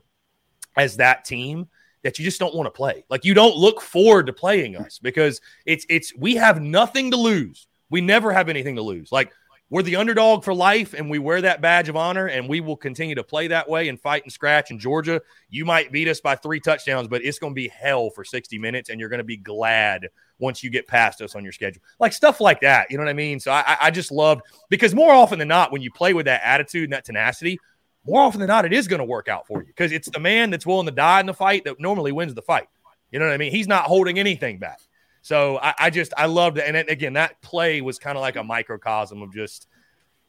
as 0.78 0.98
that 0.98 1.26
team 1.26 1.70
that 2.04 2.18
you 2.18 2.26
just 2.26 2.40
don't 2.40 2.56
want 2.56 2.68
to 2.68 2.72
play. 2.72 3.04
Like 3.10 3.26
you 3.26 3.34
don't 3.34 3.56
look 3.56 3.82
forward 3.82 4.28
to 4.28 4.34
playing 4.34 4.76
us 4.76 5.00
because 5.00 5.42
it's 5.66 5.86
it's 5.90 6.16
we 6.16 6.36
have 6.36 6.62
nothing 6.62 7.12
to 7.12 7.18
lose. 7.18 7.68
We 7.90 8.02
never 8.02 8.32
have 8.32 8.50
anything 8.50 8.76
to 8.76 8.82
lose. 8.82 9.12
Like 9.12 9.32
we're 9.72 9.84
the 9.84 9.98
underdog 9.98 10.44
for 10.44 10.54
life 10.54 10.94
and 10.94 11.10
we 11.10 11.20
wear 11.20 11.42
that 11.42 11.62
badge 11.62 11.90
of 11.90 11.96
honor 11.96 12.28
and 12.28 12.50
we 12.50 12.60
will 12.60 12.76
continue 12.76 13.14
to 13.16 13.24
play 13.24 13.48
that 13.48 13.70
way 13.70 13.88
and 13.88 14.00
fight 14.00 14.24
and 14.24 14.32
scratch 14.32 14.72
in 14.72 14.80
Georgia. 14.80 15.22
You 15.50 15.64
might 15.64 15.92
beat 15.92 16.08
us 16.08 16.20
by 16.20 16.36
3 16.36 16.60
touchdowns, 16.60 17.08
but 17.08 17.24
it's 17.24 17.38
going 17.38 17.52
to 17.54 17.56
be 17.56 17.68
hell 17.68 18.10
for 18.10 18.24
60 18.24 18.58
minutes 18.58 18.90
and 18.90 19.00
you're 19.00 19.10
going 19.10 19.20
to 19.20 19.24
be 19.24 19.38
glad 19.38 20.08
once 20.40 20.64
you 20.64 20.72
get 20.72 20.88
past 20.88 21.22
us 21.22 21.36
on 21.36 21.44
your 21.44 21.54
schedule. 21.54 21.84
Like 22.00 22.14
stuff 22.14 22.42
like 22.42 22.62
that. 22.62 22.90
You 22.90 22.98
know 22.98 23.04
what 23.04 23.12
I 23.12 23.14
mean? 23.14 23.40
So 23.40 23.52
I, 23.52 23.78
I 23.80 23.92
just 23.92 24.12
love 24.12 24.42
because 24.70 24.96
more 24.96 25.12
often 25.12 25.38
than 25.38 25.50
not, 25.50 25.72
when 25.72 25.84
you 25.84 25.92
play 25.92 26.14
with 26.14 26.26
that 26.26 26.42
attitude 26.44 26.86
and 26.86 26.94
that 26.94 27.06
tenacity, 27.06 27.60
more 28.06 28.22
often 28.22 28.40
than 28.40 28.48
not, 28.48 28.66
it 28.66 28.74
is 28.74 28.88
going 28.88 29.00
to 29.00 29.06
work 29.06 29.28
out 29.28 29.48
for 29.48 29.62
you 29.62 29.68
because 29.68 29.92
it's 29.92 30.10
the 30.10 30.20
man 30.20 30.50
that's 30.50 30.66
willing 30.66 30.86
to 30.86 30.92
die 30.92 31.20
in 31.20 31.26
the 31.26 31.34
fight 31.34 31.66
that 31.66 31.80
normally 31.80 32.12
wins 32.12 32.34
the 32.34 32.42
fight. 32.42 32.68
You 33.12 33.20
know 33.20 33.26
what 33.26 33.34
I 33.34 33.38
mean? 33.38 33.52
He's 33.52 33.68
not 33.68 33.86
holding 33.86 34.20
anything 34.20 34.60
back. 34.60 34.80
So 35.22 35.60
I, 35.60 35.74
I 35.80 35.90
just 35.90 36.14
I 36.18 36.26
loved 36.28 36.58
it. 36.58 36.64
And 36.66 36.78
again, 36.90 37.14
that 37.14 37.42
play 37.42 37.82
was 37.82 38.00
kind 38.00 38.18
of 38.18 38.22
like 38.22 38.36
a 38.36 38.44
microcosm 38.44 39.22
of 39.22 39.34
just, 39.34 39.68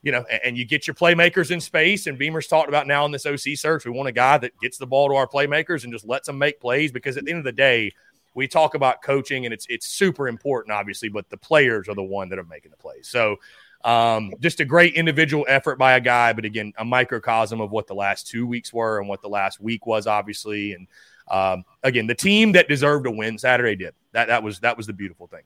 you 0.03 0.13
know, 0.13 0.25
and, 0.31 0.41
and 0.45 0.59
you 0.59 0.65
get 0.65 0.87
your 0.87 0.95
playmakers 0.95 1.51
in 1.51 1.61
space. 1.61 2.07
And 2.07 2.19
Beamer's 2.19 2.49
talked 2.49 2.69
about 2.69 2.87
now 2.87 3.05
in 3.05 3.13
this 3.13 3.27
OC 3.27 3.57
search, 3.57 3.85
we 3.85 3.93
want 3.93 4.09
a 4.09 4.13
guy 4.13 4.39
that 4.39 4.59
gets 4.61 4.79
the 4.79 4.87
ball 4.87 5.09
to 5.09 5.15
our 5.15 5.27
playmakers 5.29 5.85
and 5.85 5.93
just 5.93 6.07
lets 6.07 6.27
them 6.27 6.39
make 6.39 6.61
plays 6.61 6.91
because 6.91 7.17
at 7.17 7.25
the 7.25 7.31
end 7.31 7.39
of 7.39 7.45
the 7.45 7.53
day, 7.53 7.93
we 8.35 8.49
talk 8.49 8.75
about 8.75 9.03
coaching 9.03 9.45
and 9.45 9.53
it's 9.53 9.67
it's 9.69 9.87
super 9.87 10.29
important, 10.29 10.73
obviously, 10.73 11.09
but 11.09 11.29
the 11.31 11.37
players 11.37 11.89
are 11.89 11.95
the 11.95 12.03
one 12.03 12.29
that 12.31 12.39
are 12.39 12.45
making 12.45 12.71
the 12.71 12.77
plays. 12.77 13.09
So 13.09 13.37
um, 13.85 14.33
just 14.41 14.61
a 14.61 14.65
great 14.65 14.95
individual 14.95 15.47
effort 15.49 15.77
by 15.77 15.93
a 15.93 16.01
guy, 16.01 16.33
but 16.33 16.45
again, 16.45 16.73
a 16.79 16.85
microcosm 16.85 17.61
of 17.61 17.71
what 17.71 17.87
the 17.87 17.95
last 17.95 18.27
two 18.27 18.47
weeks 18.47 18.73
were 18.73 18.99
and 18.99 19.09
what 19.09 19.23
the 19.23 19.29
last 19.29 19.61
week 19.61 19.87
was, 19.87 20.07
obviously. 20.07 20.75
And 20.75 20.87
um, 21.31 21.65
again, 21.83 22.07
the 22.07 22.15
team 22.15 22.53
that 22.53 22.69
deserved 22.69 23.05
to 23.05 23.11
win 23.11 23.39
Saturday 23.39 23.77
did. 23.77 23.95
That 24.13 24.29
that 24.29 24.43
was 24.43 24.61
that 24.61 24.77
was 24.77 24.87
the 24.87 24.93
beautiful 24.93 25.29
thing. 25.29 25.43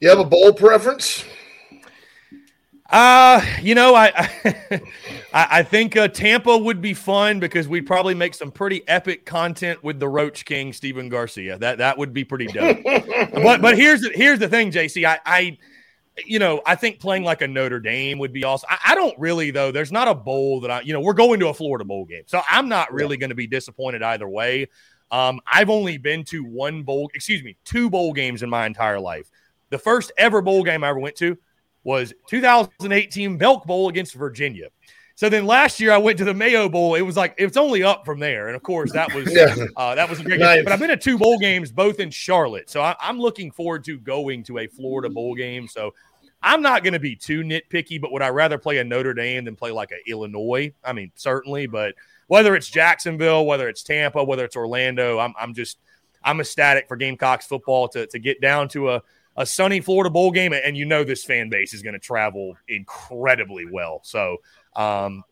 You 0.00 0.08
have 0.08 0.18
a 0.18 0.24
bowl 0.24 0.52
preference? 0.52 1.24
Uh, 2.90 3.44
you 3.60 3.74
know, 3.74 3.94
I 3.94 4.10
I, 5.34 5.48
I 5.50 5.62
think 5.62 5.96
uh, 5.96 6.08
Tampa 6.08 6.56
would 6.56 6.80
be 6.80 6.94
fun 6.94 7.40
because 7.40 7.68
we'd 7.68 7.86
probably 7.86 8.14
make 8.14 8.32
some 8.32 8.50
pretty 8.50 8.86
epic 8.88 9.26
content 9.26 9.84
with 9.84 10.00
the 10.00 10.08
Roach 10.08 10.46
King, 10.46 10.72
Stephen 10.72 11.10
Garcia. 11.10 11.58
That 11.58 11.78
that 11.78 11.98
would 11.98 12.14
be 12.14 12.24
pretty 12.24 12.46
dope. 12.46 12.78
but 12.84 13.60
but 13.60 13.76
here's 13.76 14.00
the, 14.00 14.10
here's 14.14 14.38
the 14.38 14.48
thing, 14.48 14.70
JC. 14.70 15.04
I, 15.04 15.18
I 15.26 15.58
you 16.26 16.38
know 16.38 16.60
I 16.66 16.74
think 16.74 17.00
playing 17.00 17.24
like 17.24 17.42
a 17.42 17.48
Notre 17.48 17.80
Dame 17.80 18.18
would 18.18 18.32
be 18.32 18.44
awesome. 18.44 18.68
I, 18.70 18.92
I 18.92 18.94
don't 18.94 19.18
really 19.18 19.50
though. 19.50 19.70
There's 19.72 19.92
not 19.92 20.08
a 20.08 20.14
bowl 20.14 20.60
that 20.60 20.70
I 20.70 20.80
you 20.82 20.92
know 20.92 21.00
we're 21.00 21.12
going 21.14 21.40
to 21.40 21.48
a 21.48 21.54
Florida 21.54 21.84
bowl 21.84 22.04
game, 22.04 22.24
so 22.26 22.40
I'm 22.50 22.68
not 22.68 22.92
really 22.92 23.16
going 23.16 23.30
to 23.30 23.36
be 23.36 23.46
disappointed 23.46 24.02
either 24.02 24.28
way. 24.28 24.68
Um, 25.10 25.40
I've 25.50 25.70
only 25.70 25.96
been 25.96 26.24
to 26.24 26.44
one 26.44 26.82
bowl, 26.82 27.10
excuse 27.14 27.42
me, 27.42 27.56
two 27.64 27.88
bowl 27.88 28.12
games 28.12 28.42
in 28.42 28.50
my 28.50 28.66
entire 28.66 29.00
life. 29.00 29.30
The 29.70 29.78
first 29.78 30.12
ever 30.18 30.42
bowl 30.42 30.62
game 30.64 30.84
I 30.84 30.88
ever 30.88 30.98
went 30.98 31.16
to 31.16 31.38
was 31.84 32.12
2018 32.28 33.38
Belk 33.38 33.66
Bowl 33.66 33.88
against 33.88 34.14
Virginia. 34.14 34.68
So 35.14 35.28
then 35.28 35.46
last 35.46 35.80
year 35.80 35.90
I 35.90 35.98
went 35.98 36.18
to 36.18 36.24
the 36.24 36.32
Mayo 36.32 36.68
Bowl. 36.68 36.94
It 36.94 37.00
was 37.00 37.16
like 37.16 37.34
it's 37.38 37.56
only 37.56 37.82
up 37.82 38.04
from 38.04 38.20
there, 38.20 38.46
and 38.46 38.54
of 38.54 38.62
course 38.62 38.92
that 38.92 39.12
was 39.12 39.26
Yeah. 39.34 39.52
uh, 39.76 39.96
that 39.96 40.08
was 40.08 40.20
a 40.20 40.22
great 40.22 40.38
Nice. 40.38 40.62
But 40.62 40.72
I've 40.72 40.78
been 40.78 40.90
to 40.90 40.96
two 40.96 41.18
bowl 41.18 41.38
games, 41.40 41.72
both 41.72 41.98
in 41.98 42.10
Charlotte. 42.10 42.70
So 42.70 42.82
I, 42.82 42.94
I'm 43.00 43.18
looking 43.18 43.50
forward 43.50 43.82
to 43.84 43.98
going 43.98 44.44
to 44.44 44.58
a 44.58 44.68
Florida 44.68 45.08
bowl 45.10 45.34
game. 45.34 45.66
So 45.66 45.92
I'm 46.42 46.62
not 46.62 46.84
going 46.84 46.92
to 46.92 47.00
be 47.00 47.16
too 47.16 47.42
nitpicky, 47.42 48.00
but 48.00 48.12
would 48.12 48.22
I 48.22 48.28
rather 48.28 48.58
play 48.58 48.78
a 48.78 48.84
Notre 48.84 49.14
Dame 49.14 49.44
than 49.44 49.56
play 49.56 49.70
like 49.70 49.90
a 49.90 50.10
Illinois? 50.10 50.72
I 50.84 50.92
mean, 50.92 51.10
certainly, 51.16 51.66
but 51.66 51.94
whether 52.28 52.54
it's 52.54 52.68
Jacksonville, 52.68 53.44
whether 53.44 53.68
it's 53.68 53.82
Tampa, 53.82 54.22
whether 54.22 54.44
it's 54.44 54.56
Orlando, 54.56 55.18
I'm 55.18 55.34
I'm 55.38 55.54
just 55.54 55.78
I'm 56.22 56.40
ecstatic 56.40 56.86
for 56.88 56.96
Gamecocks 56.96 57.46
football 57.46 57.88
to 57.88 58.06
to 58.06 58.18
get 58.18 58.40
down 58.40 58.68
to 58.68 58.90
a 58.90 59.02
a 59.36 59.46
sunny 59.46 59.80
Florida 59.80 60.10
bowl 60.10 60.30
game, 60.30 60.52
and 60.52 60.76
you 60.76 60.84
know 60.84 61.04
this 61.04 61.24
fan 61.24 61.48
base 61.48 61.72
is 61.72 61.82
going 61.82 61.94
to 61.94 62.00
travel 62.00 62.56
incredibly 62.66 63.66
well. 63.66 64.00
So, 64.02 64.38
um, 64.74 65.22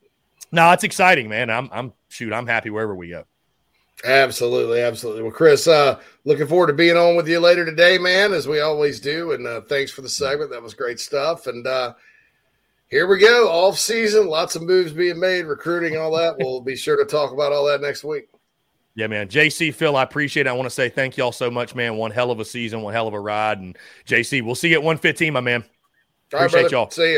no, 0.52 0.70
it's 0.70 0.84
exciting, 0.84 1.28
man. 1.28 1.50
I'm 1.50 1.68
I'm 1.72 1.92
shoot, 2.08 2.32
I'm 2.32 2.46
happy 2.46 2.70
wherever 2.70 2.94
we 2.94 3.10
go. 3.10 3.24
Absolutely, 4.04 4.82
absolutely. 4.82 5.22
Well, 5.22 5.32
Chris, 5.32 5.66
uh, 5.66 5.98
looking 6.24 6.46
forward 6.46 6.66
to 6.68 6.72
being 6.74 6.96
on 6.96 7.16
with 7.16 7.28
you 7.28 7.40
later 7.40 7.64
today, 7.64 7.98
man, 7.98 8.32
as 8.32 8.46
we 8.46 8.60
always 8.60 9.00
do. 9.00 9.32
And 9.32 9.46
uh, 9.46 9.62
thanks 9.62 9.90
for 9.90 10.02
the 10.02 10.08
segment. 10.08 10.50
That 10.50 10.62
was 10.62 10.74
great 10.74 11.00
stuff. 11.00 11.46
And 11.46 11.66
uh, 11.66 11.94
here 12.88 13.06
we 13.06 13.18
go, 13.18 13.48
off 13.48 13.78
season, 13.78 14.28
lots 14.28 14.54
of 14.54 14.62
moves 14.62 14.92
being 14.92 15.18
made, 15.18 15.46
recruiting, 15.46 15.96
all 15.96 16.14
that. 16.16 16.36
We'll 16.38 16.60
be 16.60 16.76
sure 16.76 16.96
to 16.96 17.04
talk 17.10 17.32
about 17.32 17.52
all 17.52 17.64
that 17.66 17.80
next 17.80 18.04
week. 18.04 18.28
Yeah, 18.94 19.08
man. 19.08 19.28
JC, 19.28 19.74
Phil, 19.74 19.96
I 19.96 20.02
appreciate 20.02 20.46
it. 20.46 20.50
I 20.50 20.52
want 20.52 20.66
to 20.66 20.74
say 20.74 20.88
thank 20.88 21.16
y'all 21.16 21.32
so 21.32 21.50
much, 21.50 21.74
man. 21.74 21.96
One 21.96 22.10
hell 22.10 22.30
of 22.30 22.40
a 22.40 22.44
season, 22.44 22.82
one 22.82 22.94
hell 22.94 23.08
of 23.08 23.14
a 23.14 23.20
ride. 23.20 23.58
And 23.58 23.76
JC, 24.06 24.42
we'll 24.42 24.54
see 24.54 24.68
you 24.68 24.74
at 24.76 24.82
115, 24.82 25.32
my 25.32 25.40
man. 25.40 25.62
All 26.32 26.40
right, 26.40 26.46
Appreciate 26.46 26.70
brother. 26.70 26.76
y'all. 26.76 26.90
See 26.90 27.12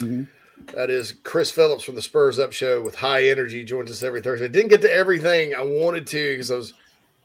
you. 0.00 0.26
That 0.68 0.90
is 0.90 1.14
Chris 1.22 1.50
Phillips 1.50 1.84
from 1.84 1.94
the 1.94 2.02
Spurs 2.02 2.38
Up 2.38 2.52
Show 2.52 2.82
with 2.82 2.94
high 2.94 3.28
energy. 3.28 3.64
Joins 3.64 3.90
us 3.90 4.02
every 4.02 4.22
Thursday. 4.22 4.48
Didn't 4.48 4.70
get 4.70 4.80
to 4.82 4.92
everything 4.92 5.54
I 5.54 5.62
wanted 5.62 6.06
to 6.08 6.32
because 6.32 6.50
I 6.50 6.56
was 6.56 6.74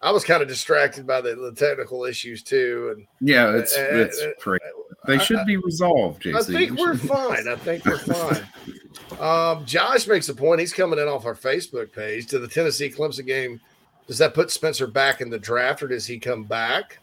I 0.02 0.12
was 0.12 0.24
kind 0.24 0.42
of 0.42 0.48
distracted 0.48 1.08
by 1.08 1.22
the, 1.22 1.36
the 1.36 1.54
technical 1.54 2.06
issues 2.06 2.44
too. 2.44 2.94
And 2.96 3.08
Yeah, 3.22 3.56
it's 3.56 3.76
Uh, 3.76 3.88
it's 3.92 4.22
uh, 4.22 4.32
pretty. 4.40 4.66
They 5.06 5.20
should 5.20 5.46
be 5.46 5.58
resolved, 5.58 6.24
JC. 6.24 6.36
I 6.36 6.44
think 6.44 6.80
we're 6.80 6.98
fine. 6.98 7.48
I 7.48 7.56
think 7.56 7.86
we're 7.86 7.98
fine. 8.00 8.48
Um, 9.22 9.66
Josh 9.66 10.06
makes 10.06 10.28
a 10.28 10.36
point. 10.36 10.60
He's 10.60 10.74
coming 10.74 11.00
in 11.00 11.08
off 11.08 11.26
our 11.26 11.36
Facebook 11.36 11.94
page 11.94 12.28
to 12.28 12.40
the 12.40 12.48
Tennessee 12.48 12.90
Clemson 12.90 13.26
game. 13.26 13.62
Does 14.06 14.18
that 14.18 14.34
put 14.34 14.52
Spencer 14.52 14.86
back 14.86 15.22
in 15.22 15.30
the 15.30 15.40
draft, 15.40 15.82
or 15.82 15.88
does 15.88 16.06
he 16.06 16.20
come 16.20 16.44
back? 16.44 17.00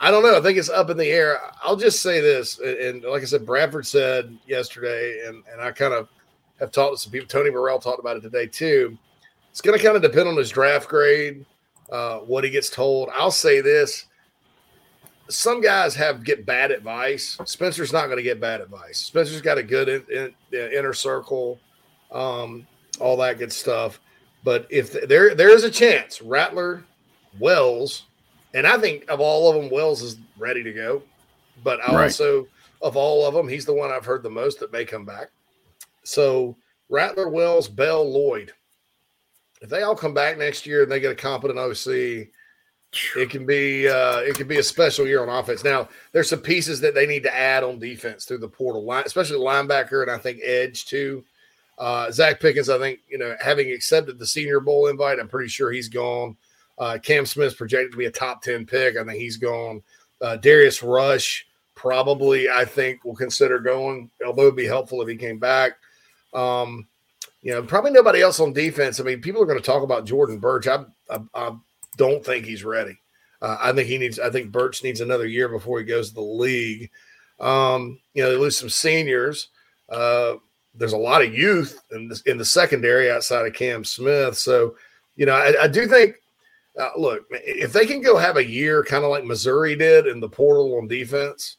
I 0.00 0.10
don't 0.10 0.22
know. 0.22 0.36
I 0.36 0.40
think 0.40 0.58
it's 0.58 0.68
up 0.68 0.90
in 0.90 0.96
the 0.96 1.10
air. 1.10 1.40
I'll 1.62 1.76
just 1.76 2.02
say 2.02 2.20
this, 2.20 2.58
and, 2.58 3.02
like 3.04 3.22
I 3.22 3.26
said, 3.26 3.46
Bradford 3.46 3.86
said 3.86 4.36
yesterday, 4.46 5.26
and 5.26 5.42
and 5.50 5.60
I 5.60 5.70
kind 5.72 5.94
of 5.94 6.08
have 6.60 6.72
talked 6.72 6.96
to 6.96 7.02
some 7.02 7.12
people. 7.12 7.28
Tony 7.28 7.50
Morrell 7.50 7.78
talked 7.78 8.00
about 8.00 8.16
it 8.16 8.20
today 8.20 8.46
too. 8.46 8.98
It's 9.50 9.60
going 9.60 9.78
to 9.78 9.82
kind 9.82 9.96
of 9.96 10.02
depend 10.02 10.28
on 10.28 10.36
his 10.36 10.50
draft 10.50 10.88
grade, 10.88 11.46
uh, 11.90 12.18
what 12.18 12.44
he 12.44 12.50
gets 12.50 12.70
told. 12.70 13.08
I'll 13.14 13.30
say 13.30 13.60
this: 13.60 14.06
some 15.28 15.60
guys 15.60 15.94
have 15.94 16.24
get 16.24 16.44
bad 16.44 16.70
advice. 16.70 17.38
Spencer's 17.44 17.92
not 17.92 18.06
going 18.06 18.18
to 18.18 18.22
get 18.22 18.40
bad 18.40 18.60
advice. 18.60 18.98
Spencer's 18.98 19.40
got 19.40 19.58
a 19.58 19.62
good 19.62 19.88
in, 19.88 20.34
in, 20.52 20.72
inner 20.72 20.92
circle, 20.92 21.60
um, 22.12 22.66
all 23.00 23.16
that 23.18 23.38
good 23.38 23.52
stuff. 23.52 24.00
But 24.42 24.66
if 24.70 24.92
there 25.08 25.34
there 25.34 25.50
is 25.50 25.64
a 25.64 25.70
chance, 25.70 26.20
Rattler, 26.20 26.84
Wells, 27.38 28.04
and 28.54 28.66
I 28.66 28.78
think 28.78 29.04
of 29.10 29.20
all 29.20 29.50
of 29.50 29.60
them, 29.60 29.70
Wells 29.70 30.02
is 30.02 30.16
ready 30.38 30.62
to 30.62 30.72
go. 30.72 31.02
But 31.62 31.80
I 31.86 31.94
Right. 31.94 32.04
also 32.04 32.48
of 32.80 32.96
all 32.96 33.26
of 33.26 33.34
them, 33.34 33.48
he's 33.48 33.64
the 33.64 33.72
one 33.74 33.90
I've 33.90 34.04
heard 34.04 34.22
the 34.22 34.30
most 34.30 34.60
that 34.60 34.72
may 34.72 34.84
come 34.84 35.04
back. 35.04 35.30
So 36.04 36.56
Rattler, 36.88 37.28
Wells, 37.28 37.68
Bell, 37.68 38.08
Lloyd. 38.08 38.52
If 39.60 39.70
they 39.70 39.82
all 39.82 39.96
come 39.96 40.12
back 40.14 40.36
next 40.36 40.66
year 40.66 40.82
and 40.82 40.92
they 40.92 41.00
get 41.00 41.12
a 41.12 41.14
competent 41.14 41.58
OC, 41.58 42.28
it 43.16 43.30
can 43.30 43.46
be 43.46 43.88
uh, 43.88 44.18
it 44.18 44.36
can 44.36 44.46
be 44.46 44.58
a 44.58 44.62
special 44.62 45.06
year 45.06 45.22
on 45.22 45.28
offense. 45.28 45.64
Now 45.64 45.88
there's 46.12 46.28
some 46.28 46.40
pieces 46.40 46.80
that 46.80 46.94
they 46.94 47.06
need 47.06 47.22
to 47.24 47.34
add 47.34 47.64
on 47.64 47.78
defense 47.78 48.24
through 48.24 48.38
the 48.38 48.48
portal 48.48 48.84
line, 48.84 49.04
especially 49.06 49.38
linebacker 49.38 50.02
and 50.02 50.10
I 50.10 50.18
think 50.18 50.40
edge 50.44 50.84
too. 50.84 51.24
Uh, 51.78 52.06
Zacch 52.06 52.38
Pickens, 52.38 52.68
I 52.68 52.78
think 52.78 53.00
you 53.08 53.18
know, 53.18 53.34
having 53.40 53.72
accepted 53.72 54.18
the 54.18 54.26
Senior 54.26 54.60
Bowl 54.60 54.86
invite, 54.88 55.18
I'm 55.18 55.28
pretty 55.28 55.48
sure 55.48 55.72
he's 55.72 55.88
gone. 55.88 56.36
Uh, 56.78 56.98
Cam 57.02 57.24
Smith's 57.24 57.54
projected 57.54 57.92
to 57.92 57.98
be 57.98 58.06
a 58.06 58.10
top 58.10 58.42
ten 58.42 58.66
pick. 58.66 58.96
I 58.96 59.04
think 59.04 59.18
he's 59.18 59.36
gone. 59.36 59.82
Uh, 60.20 60.36
Darius 60.36 60.82
Rush 60.82 61.46
probably 61.74 62.48
I 62.48 62.64
think 62.64 63.04
will 63.04 63.16
consider 63.16 63.58
going, 63.58 64.10
although 64.24 64.42
it'd 64.42 64.56
be 64.56 64.64
helpful 64.64 65.02
if 65.02 65.08
he 65.08 65.16
came 65.16 65.38
back. 65.38 65.72
Um, 66.32 66.86
you 67.42 67.52
know, 67.52 67.62
probably 67.62 67.90
nobody 67.90 68.22
else 68.22 68.40
on 68.40 68.52
defense. 68.52 68.98
I 68.98 69.02
mean, 69.02 69.20
people 69.20 69.42
are 69.42 69.46
going 69.46 69.58
to 69.58 69.64
talk 69.64 69.82
about 69.82 70.06
Jordan 70.06 70.38
Burch. 70.38 70.66
I, 70.66 70.84
I, 71.10 71.18
I 71.34 71.50
don't 71.96 72.24
think 72.24 72.46
he's 72.46 72.64
ready. 72.64 72.98
Uh, 73.42 73.58
I 73.60 73.72
think 73.72 73.86
he 73.86 73.98
needs. 73.98 74.18
I 74.18 74.30
think 74.30 74.50
Burch 74.50 74.82
needs 74.82 75.00
another 75.00 75.26
year 75.26 75.48
before 75.48 75.78
he 75.78 75.84
goes 75.84 76.08
to 76.08 76.14
the 76.14 76.22
league. 76.22 76.90
Um, 77.38 78.00
you 78.14 78.22
know, 78.22 78.30
they 78.30 78.36
lose 78.36 78.56
some 78.56 78.70
seniors. 78.70 79.48
Uh, 79.88 80.34
there's 80.74 80.94
a 80.94 80.96
lot 80.96 81.22
of 81.22 81.34
youth 81.34 81.80
in 81.92 82.08
the, 82.08 82.22
in 82.26 82.38
the 82.38 82.44
secondary 82.44 83.10
outside 83.10 83.46
of 83.46 83.52
Cam 83.52 83.84
Smith. 83.84 84.36
So, 84.38 84.76
you 85.14 85.26
know, 85.26 85.34
I, 85.34 85.64
I 85.64 85.68
do 85.68 85.86
think. 85.86 86.16
Uh, 86.78 86.90
look, 86.96 87.24
if 87.30 87.72
they 87.72 87.86
can 87.86 88.00
go 88.00 88.16
have 88.16 88.36
a 88.36 88.44
year 88.44 88.82
kind 88.82 89.04
of 89.04 89.10
like 89.10 89.24
Missouri 89.24 89.76
did 89.76 90.06
in 90.06 90.18
the 90.18 90.28
portal 90.28 90.76
on 90.76 90.88
defense, 90.88 91.58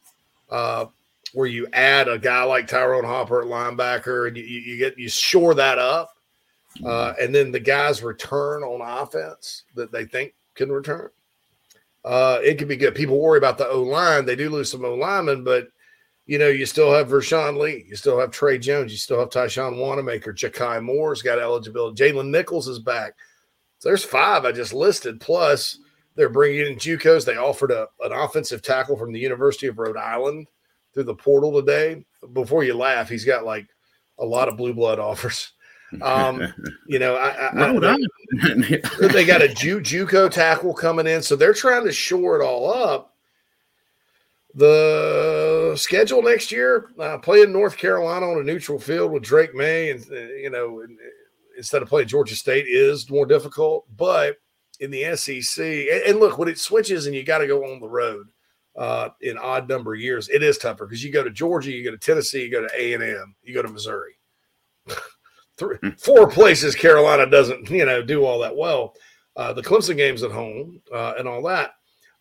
uh, 0.50 0.86
where 1.34 1.48
you 1.48 1.68
add 1.74 2.08
a 2.08 2.18
guy 2.18 2.44
like 2.44 2.68
Ty'Ron 2.68 3.04
Hopper 3.04 3.42
at 3.42 3.48
linebacker 3.48 4.28
and 4.28 4.38
you, 4.38 4.44
you 4.44 4.78
get 4.78 4.98
you 4.98 5.10
shore 5.10 5.54
that 5.54 5.80
up, 5.80 6.16
uh, 6.86 7.14
and 7.20 7.34
then 7.34 7.52
the 7.52 7.60
guys 7.60 8.04
return 8.04 8.64
on 8.64 8.82
offense 8.82 9.64
that 9.76 9.92
they 9.92 10.06
think 10.06 10.34
can 10.54 10.72
return. 10.72 11.10
Uh, 12.04 12.40
it 12.44 12.58
could 12.58 12.68
be 12.68 12.76
good. 12.76 12.94
People 12.94 13.20
worry 13.20 13.38
about 13.38 13.58
the 13.58 13.68
O 13.68 13.82
line. 13.82 14.26
They 14.26 14.36
do 14.36 14.50
lose 14.50 14.70
some 14.70 14.86
O 14.86 14.94
linemen, 14.96 15.44
but 15.44 15.70
you 16.26 16.40
know, 16.40 16.48
you 16.48 16.66
still 16.66 16.92
have 16.92 17.08
Vershon 17.08 17.58
Lee, 17.58 17.86
you 17.88 17.96
still 17.96 18.20
have 18.20 18.32
Trey 18.32 18.58
Jones, 18.58 18.92
you 18.92 18.98
still 18.98 19.20
have 19.20 19.30
Tyshawn 19.30 19.76
Wannamaker, 19.76 20.36
Jakai 20.36 20.84
Moore's 20.84 21.22
got 21.22 21.40
eligibility, 21.40 22.04
Jalen 22.04 22.30
Nichols 22.30 22.68
is 22.68 22.80
back. 22.80 23.14
So 23.80 23.90
there's 23.90 24.04
five 24.04 24.46
I 24.46 24.52
just 24.52 24.74
listed. 24.74 25.20
Plus, 25.20 25.80
they're 26.16 26.30
bringing 26.30 26.66
in 26.68 26.76
JUCOs. 26.78 27.26
They 27.26 27.38
offered 27.38 27.72
a, 27.72 27.88
an 28.04 28.12
offensive 28.14 28.62
tackle 28.62 28.98
from 28.98 29.12
the 29.12 29.20
University 29.20 29.68
of 29.68 29.78
Rhode 29.78 29.98
Island 29.98 30.48
through 30.94 31.04
the 31.04 31.16
portal 31.16 31.52
today. 31.54 32.06
Before 32.34 32.64
you 32.64 32.74
laugh, 32.76 33.10
he's 33.10 33.26
got 33.26 33.46
like 33.46 33.68
a 34.18 34.26
lot 34.26 34.48
of 34.48 34.58
blue 34.58 34.74
blood 34.74 35.00
offers. 35.00 35.52
Um, 36.02 36.42
you 36.88 37.00
know, 37.00 37.16
I, 37.16 37.30
I, 37.30 37.48
I- 37.48 37.68
Island. 37.68 38.08
they 39.14 39.26
got 39.26 39.42
a 39.44 39.50
Ju- 39.54 39.82
JUCO 39.82 40.32
tackle 40.32 40.74
coming 40.74 41.06
in, 41.08 41.22
so 41.22 41.36
they're 41.36 41.54
trying 41.54 41.86
to 41.86 41.92
shore 41.92 42.40
it 42.40 42.44
all 42.44 42.74
up. 42.74 43.14
The 44.58 45.74
schedule 45.78 46.22
next 46.24 46.50
year, 46.52 46.92
uh, 46.98 47.18
playing 47.18 47.52
North 47.52 47.76
Carolina 47.78 48.26
on 48.32 48.40
a 48.40 48.44
neutral 48.44 48.80
field 48.80 49.12
with 49.12 49.24
Drake 49.24 49.54
Maye, 49.54 49.92
and 49.92 50.02
uh, 50.10 50.16
you 50.16 50.50
know, 50.50 50.80
and, 50.80 50.98
uh, 50.98 51.04
instead 51.58 51.82
of 51.82 51.90
playing 51.90 52.08
Georgia 52.08 52.36
State 52.36 52.66
is 52.68 53.10
more 53.10 53.26
difficult. 53.26 53.86
But 53.96 54.38
in 54.80 54.92
the 54.92 55.16
SEC, 55.16 55.66
and, 55.66 56.04
and 56.08 56.20
look, 56.20 56.38
when 56.38 56.50
it 56.50 56.60
switches 56.60 57.06
and 57.06 57.16
you 57.16 57.24
got 57.24 57.40
to 57.40 57.48
go 57.48 57.64
on 57.64 57.80
the 57.80 57.88
road 57.88 58.28
uh, 58.78 59.10
in 59.22 59.38
odd 59.38 59.70
number 59.70 59.94
of 59.94 60.02
years, 60.02 60.30
it 60.30 60.44
is 60.44 60.58
tougher 60.58 60.86
because 60.86 61.04
you 61.04 61.12
go 61.12 61.24
to 61.24 61.30
Georgia, 61.30 61.72
you 61.72 61.84
go 61.84 61.92
to 61.92 61.98
Tennessee, 61.98 62.44
you 62.44 62.52
go 62.52 62.62
to 62.62 62.70
A 62.78 62.94
and 62.94 63.04
M, 63.04 63.36
you 63.42 63.54
go 63.54 63.62
to 63.62 63.70
Missouri. 63.70 64.14
Three, 65.58 65.78
four 65.98 66.30
places 66.30 66.76
Carolina 66.76 67.26
doesn't, 67.26 67.70
you 67.70 67.86
know, 67.86 68.02
do 68.02 68.26
all 68.26 68.40
that 68.40 68.56
well. 68.56 68.94
Uh, 69.38 69.54
the 69.54 69.62
Clemson 69.62 69.96
games 69.96 70.22
at 70.24 70.32
home 70.32 70.82
uh, 70.94 71.14
and 71.18 71.28
all 71.28 71.42
that, 71.44 71.72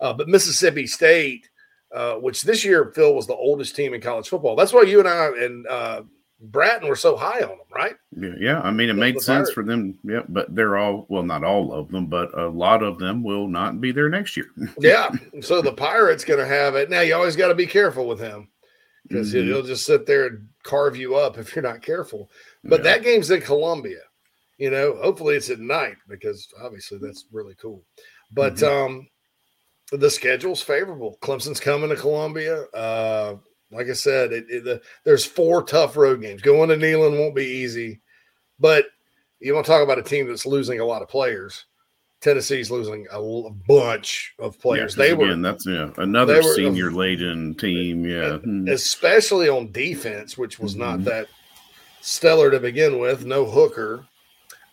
uh, 0.01 0.12
but 0.12 0.28
Mississippi 0.28 0.87
State, 0.87 1.49
uh, 1.95 2.14
which 2.14 2.43
this 2.43 2.64
year 2.64 2.93
Phil 2.95 3.14
was 3.14 3.26
the 3.26 3.35
oldest 3.35 3.74
team 3.76 3.95
in 3.95 4.01
college 4.01 4.28
football. 4.28 4.57
That's 4.57 4.72
why 4.72 4.82
you 4.82 4.99
and 4.99 5.09
I 5.09 5.26
and 5.26 5.66
uh, 5.66 6.03
Bratton 6.51 6.88
were 6.88 6.97
so 6.97 7.16
high 7.16 7.40
on 7.42 7.49
them, 7.49 7.59
right? 7.74 7.95
Yeah, 8.16 8.34
yeah, 8.38 8.61
I 8.61 8.70
mean, 8.70 8.88
it 8.90 8.95
made 8.95 9.20
sense 9.20 9.51
for 9.51 9.62
them. 9.62 9.99
Yeah, 10.05 10.22
but 10.28 10.55
they're 10.55 10.76
all 10.76 11.07
well, 11.09 11.22
not 11.22 11.45
all 11.45 11.72
of 11.72 11.88
them, 11.90 12.07
but 12.07 12.36
a 12.38 12.49
lot 12.49 12.82
of 12.82 12.99
them 12.99 13.22
will 13.22 13.49
not 13.49 13.80
be 13.80 13.92
there 13.92 14.09
next 14.09 14.36
year. 14.36 14.47
Yeah. 14.78 15.11
so 15.40 15.62
the 15.62 15.72
Pirates 15.72 16.24
going 16.24 16.40
to 16.40 16.47
have 16.47 16.74
it. 16.74 16.90
Now 16.90 17.01
you 17.01 17.14
always 17.14 17.36
got 17.36 17.49
to 17.49 17.55
be 17.55 17.66
careful 17.66 18.07
with 18.07 18.20
him 18.20 18.49
because 19.09 19.32
Mhm. 19.32 19.45
he'll 19.45 19.62
just 19.62 19.84
sit 19.86 20.07
there 20.07 20.26
and 20.26 20.49
carve 20.62 20.97
you 20.97 21.14
up 21.16 21.38
if 21.38 21.55
you're 21.55 21.62
not 21.62 21.82
careful. 21.82 22.30
But 22.62 22.80
Yeah. 22.80 22.84
that 22.95 23.03
game's 23.03 23.30
in 23.30 23.40
Columbia. 23.40 24.01
You 24.59 24.70
know, 24.70 24.95
hopefully 25.03 25.36
it's 25.36 25.51
at 25.51 25.59
night 25.61 25.97
because 26.09 26.49
obviously 26.62 26.99
that's 26.99 27.26
really 27.32 27.55
cool. 27.57 27.84
But 28.32 28.62
um 28.62 29.07
the 29.92 30.09
schedule's 30.11 30.62
favorable. 30.62 31.18
Clemson's 31.20 31.61
coming 31.61 31.90
to 31.90 31.97
Columbia. 31.97 32.62
Uh 32.72 33.36
like 33.75 33.89
I 33.89 33.93
said, 33.93 34.33
it, 34.33 34.47
it, 34.49 34.64
the, 34.64 34.81
there's 35.05 35.25
four 35.25 35.62
tough 35.62 35.97
road 35.97 36.20
games. 36.20 36.43
Going 36.43 36.68
to 36.68 36.77
Neyland 36.77 37.18
won't 37.18 37.35
be 37.35 37.45
easy, 37.45 38.01
but 38.61 38.87
you 39.41 39.53
want 39.55 39.66
to 39.66 39.72
talk 39.72 39.83
about 39.83 39.99
a 39.99 40.03
team 40.03 40.27
that's 40.29 40.47
losing 40.47 40.81
a 40.81 40.85
lot 40.85 41.03
of 41.03 41.09
players. 41.09 41.64
Tennessee's 42.20 42.70
losing 42.70 43.07
a 43.11 43.16
l- 43.16 43.55
bunch 43.68 44.35
of 44.39 44.59
players. 44.59 44.97
Yeah, 44.97 45.05
they 45.05 45.14
were 45.14 45.35
that's 45.37 45.66
yeah, 45.66 45.91
another 45.99 46.37
were- 46.43 46.55
senior 46.55 46.91
laden 46.91 47.55
team. 47.55 48.07
Yeah, 48.07 48.39
Hmm. 48.39 48.66
especially 48.68 49.49
on 49.51 49.72
defense, 49.72 50.39
which 50.39 50.59
was 50.59 50.75
not 50.75 51.01
Mhm. 51.01 51.05
that 51.05 51.27
stellar 52.01 52.51
to 52.51 52.61
begin 52.61 52.99
with. 52.99 53.27
No 53.27 53.45
hooker. 53.45 54.07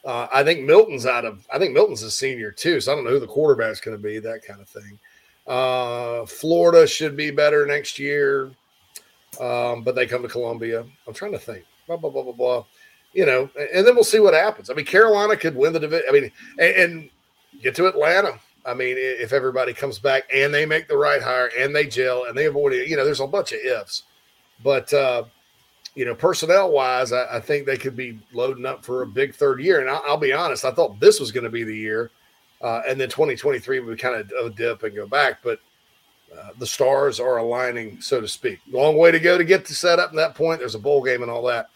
Uh, 0.05 0.27
I 0.31 0.43
think 0.43 0.61
Milton's 0.61 1.05
out 1.05 1.25
of. 1.25 1.45
I 1.51 1.59
think 1.59 1.73
Milton's 1.73 2.03
a 2.03 2.09
senior 2.11 2.51
too, 2.51 2.79
so 2.79 2.91
I 2.91 2.95
don't 2.95 3.03
know 3.03 3.11
who 3.11 3.19
the 3.19 3.27
quarterback's 3.27 3.81
going 3.81 3.97
to 3.97 4.01
be. 4.01 4.19
That 4.19 4.45
kind 4.45 4.61
of 4.61 4.69
thing. 4.69 4.97
Uh, 5.45 6.25
Florida 6.25 6.87
should 6.87 7.17
be 7.17 7.31
better 7.31 7.65
next 7.65 7.99
year, 7.99 8.51
um, 9.39 9.83
but 9.83 9.95
they 9.95 10.05
come 10.05 10.21
to 10.21 10.27
Columbia. 10.27 10.85
I'm 11.07 11.13
trying 11.13 11.31
to 11.31 11.39
think. 11.39 11.65
Blah 11.87 11.97
blah 11.97 12.09
blah 12.09 12.23
blah 12.23 12.33
blah. 12.33 12.65
You 13.13 13.25
know, 13.25 13.49
and, 13.73 13.85
then 13.85 13.95
we'll 13.95 14.05
see 14.05 14.21
what 14.21 14.33
happens. 14.33 14.69
I 14.69 14.73
mean, 14.73 14.85
Carolina 14.85 15.35
could 15.35 15.55
win 15.55 15.73
the 15.73 15.79
division. 15.81 16.05
I 16.07 16.13
mean, 16.13 16.31
and, 16.57 16.75
and 16.75 17.09
get 17.61 17.75
to 17.75 17.87
Atlanta. 17.87 18.39
I 18.65 18.73
mean, 18.73 18.95
if 18.97 19.33
everybody 19.33 19.73
comes 19.73 19.99
back 19.99 20.23
and 20.33 20.53
they 20.53 20.65
make 20.65 20.87
the 20.87 20.95
right 20.95 21.21
hire 21.21 21.49
and 21.59 21.75
they 21.75 21.87
gel 21.87 22.25
and 22.25 22.37
they 22.37 22.45
avoid 22.45 22.73
it, 22.73 22.87
you 22.87 22.95
know, 22.95 23.03
there's 23.03 23.19
a 23.19 23.27
bunch 23.27 23.51
of 23.51 23.59
ifs. 23.59 24.03
But 24.63 24.93
uh, 24.93 25.23
you 25.95 26.05
know, 26.05 26.15
personnel 26.15 26.71
wise, 26.71 27.11
I, 27.11 27.37
I 27.37 27.39
think 27.39 27.65
they 27.65 27.77
could 27.77 27.95
be 27.95 28.19
loading 28.31 28.65
up 28.65 28.85
for 28.85 29.01
a 29.01 29.07
big 29.07 29.35
third 29.35 29.59
year. 29.61 29.81
And 29.81 29.89
I'll, 29.89 30.03
I'll 30.05 30.17
be 30.17 30.33
honest, 30.33 30.63
I 30.63 30.71
thought 30.71 30.99
this 30.99 31.19
was 31.19 31.31
going 31.31 31.43
to 31.43 31.49
be 31.49 31.63
the 31.63 31.75
year, 31.75 32.11
uh, 32.61 32.81
and 32.87 32.99
then 32.99 33.09
2023 33.09 33.79
would 33.79 33.99
kind 33.99 34.15
of 34.15 34.55
dip 34.55 34.83
and 34.83 34.95
go 34.95 35.07
back. 35.07 35.39
But 35.43 35.59
uh, 36.37 36.49
the 36.59 36.65
stars 36.65 37.19
are 37.19 37.37
aligning, 37.37 37.99
so 38.01 38.21
to 38.21 38.27
speak. 38.27 38.59
Long 38.69 38.97
way 38.97 39.11
to 39.11 39.19
go 39.19 39.37
to 39.37 39.43
get 39.43 39.65
to 39.65 39.75
set 39.75 39.99
up. 39.99 40.11
At 40.11 40.15
that 40.15 40.35
point, 40.35 40.59
there's 40.59 40.75
a 40.75 40.79
bowl 40.79 41.03
game 41.03 41.21
and 41.21 41.31
all 41.31 41.43
that. 41.43 41.69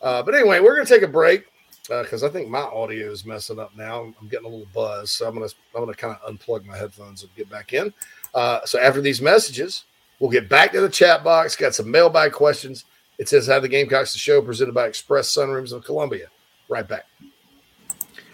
Uh, 0.00 0.22
but 0.22 0.34
anyway, 0.34 0.60
we're 0.60 0.74
going 0.74 0.86
to 0.86 0.92
take 0.92 1.02
a 1.02 1.12
break 1.12 1.46
because 1.88 2.22
I 2.22 2.28
think 2.28 2.48
my 2.48 2.60
audio 2.60 3.10
is 3.10 3.24
messing 3.24 3.58
up 3.58 3.74
now. 3.76 4.12
I'm 4.20 4.28
getting 4.28 4.46
a 4.46 4.48
little 4.48 4.68
buzz, 4.74 5.10
so 5.10 5.26
I'm 5.26 5.34
going 5.34 5.48
to 5.48 5.54
I'm 5.74 5.82
going 5.82 5.94
to 5.94 6.00
kind 6.00 6.16
of 6.20 6.32
unplug 6.32 6.64
my 6.64 6.76
headphones 6.76 7.22
and 7.22 7.34
get 7.34 7.48
back 7.50 7.72
in. 7.72 7.92
Uh, 8.34 8.60
so 8.64 8.78
after 8.78 9.00
these 9.00 9.22
messages, 9.22 9.84
we'll 10.20 10.30
get 10.30 10.48
back 10.48 10.72
to 10.72 10.80
the 10.80 10.88
chat 10.88 11.24
box. 11.24 11.56
Got 11.56 11.74
some 11.74 11.90
mailbag 11.90 12.32
questions. 12.32 12.84
It 13.18 13.28
says 13.28 13.46
"How 13.46 13.58
the 13.60 13.68
Gamecocks 13.68 14.12
the 14.12 14.18
show 14.18 14.42
presented 14.42 14.74
by 14.74 14.86
Express 14.86 15.34
Sunrooms 15.34 15.72
of 15.72 15.84
Columbia." 15.84 16.28
Right 16.68 16.86
back. 16.86 17.06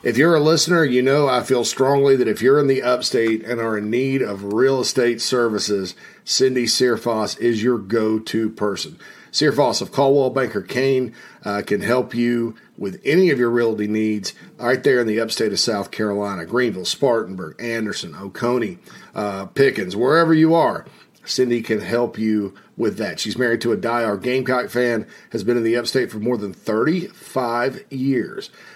If 0.05 0.18
you're 0.18 0.34
a 0.34 0.40
listener, 0.40 0.84
you 0.84 1.00
know 1.00 1.28
I 1.28 1.42
feel 1.42 1.64
strongly 1.64 2.14
that 2.16 2.28
if 2.28 2.42
you're 2.42 2.61
in 2.61 2.66
the 2.66 2.82
upstate 2.82 3.42
and 3.42 3.59
are 3.59 3.78
in 3.78 3.88
need 3.88 4.20
of 4.20 4.52
real 4.52 4.78
estate 4.80 5.22
services, 5.22 5.94
Cindy 6.24 6.66
Searfoss 6.66 7.40
is 7.40 7.62
your 7.62 7.78
go 7.78 8.18
to 8.18 8.50
person. 8.50 8.98
Searfoss 9.32 9.80
of 9.80 9.92
Coldwell 9.92 10.28
Banker 10.28 10.61
Caine 10.61 11.14
uh, 11.42 11.62
can 11.66 11.80
help 11.80 12.14
you 12.14 12.55
with 12.76 13.00
any 13.02 13.30
of 13.30 13.38
your 13.38 13.48
realty 13.48 13.86
needs 13.86 14.34
right 14.59 14.82
there 14.82 15.00
in 15.00 15.07
the 15.07 15.20
upstate 15.20 15.52
of 15.52 15.59
South 15.59 15.90
Carolina, 15.90 16.44
Greenville, 16.44 16.84
Spartanburg, 16.84 17.57
Anderson, 17.59 18.14
Oconee, 18.14 18.76
uh, 19.14 19.46
Pickens, 19.46 19.96
wherever 19.96 20.34
you 20.34 20.55
are. 20.55 20.84
Cindy 21.24 21.62
can 21.62 21.80
help 21.80 22.18
you 22.18 22.55
with 22.76 22.98
that. 22.98 23.18
She's 23.18 23.38
married 23.38 23.62
to 23.62 23.72
a 23.72 23.76
die-hard 23.78 24.22
Gamecock 24.22 24.68
fan, 24.68 25.07
has 25.30 25.44
been 25.44 25.57
in 25.57 25.62
the 25.62 25.76
upstate 25.76 26.11
for 26.11 26.18
more 26.18 26.36
than 26.36 26.52
35 26.52 27.84
years. 27.90 28.50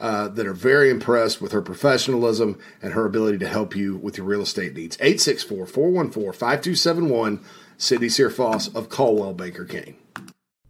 uh, 0.00 0.28
that 0.28 0.46
are 0.46 0.54
very 0.54 0.90
impressed 0.90 1.40
with 1.40 1.52
her 1.52 1.62
professionalism 1.62 2.58
and 2.82 2.94
her 2.94 3.04
ability 3.04 3.38
to 3.38 3.48
help 3.48 3.76
you 3.76 3.96
with 3.96 4.16
your 4.16 4.26
real 4.26 4.42
estate 4.42 4.74
needs. 4.74 4.96
864 5.00 5.66
414 5.66 6.32
5271, 6.32 7.40
Cindy 7.76 8.08
Searfoss 8.08 8.74
of 8.74 8.88
Coldwell 8.88 9.34
Banker 9.34 9.64
Caine. 9.64 9.99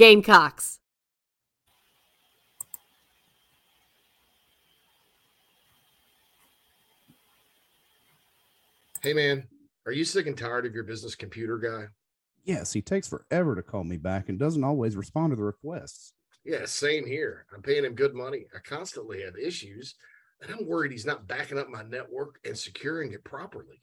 Gamecocks. 0.00 0.78
Hey, 9.02 9.12
man, 9.12 9.46
are 9.84 9.92
you 9.92 10.06
sick 10.06 10.26
and 10.26 10.38
tired 10.38 10.64
of 10.64 10.72
your 10.72 10.84
business 10.84 11.14
computer 11.14 11.58
guy? 11.58 11.88
Yes, 12.44 12.72
he 12.72 12.80
takes 12.80 13.08
forever 13.08 13.54
to 13.54 13.62
call 13.62 13.84
me 13.84 13.98
back 13.98 14.30
and 14.30 14.38
doesn't 14.38 14.64
always 14.64 14.96
respond 14.96 15.32
to 15.32 15.36
the 15.36 15.42
requests. 15.42 16.14
Yeah, 16.46 16.64
same 16.64 17.04
here. 17.04 17.44
I'm 17.54 17.60
paying 17.60 17.84
him 17.84 17.94
good 17.94 18.14
money. 18.14 18.46
I 18.56 18.60
constantly 18.60 19.20
have 19.20 19.36
issues, 19.36 19.96
and 20.40 20.50
I'm 20.50 20.66
worried 20.66 20.92
he's 20.92 21.04
not 21.04 21.28
backing 21.28 21.58
up 21.58 21.68
my 21.68 21.82
network 21.82 22.36
and 22.46 22.56
securing 22.56 23.12
it 23.12 23.22
properly. 23.22 23.82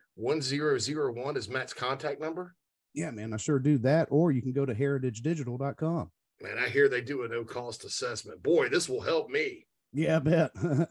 1001 0.21 1.37
is 1.37 1.49
Matt's 1.49 1.73
contact 1.73 2.21
number? 2.21 2.55
Yeah, 2.93 3.09
man, 3.11 3.33
I 3.33 3.37
sure 3.37 3.59
do 3.59 3.77
that. 3.79 4.07
Or 4.11 4.31
you 4.31 4.41
can 4.41 4.53
go 4.53 4.65
to 4.65 4.73
heritagedigital.com. 4.73 6.11
Man, 6.41 6.57
I 6.57 6.69
hear 6.69 6.87
they 6.89 7.01
do 7.01 7.23
a 7.23 7.27
no 7.27 7.43
cost 7.43 7.83
assessment. 7.85 8.41
Boy, 8.43 8.69
this 8.69 8.89
will 8.89 9.01
help 9.01 9.29
me. 9.29 9.67
Yeah, 9.93 10.15
I 10.17 10.19
bet. 10.19 10.51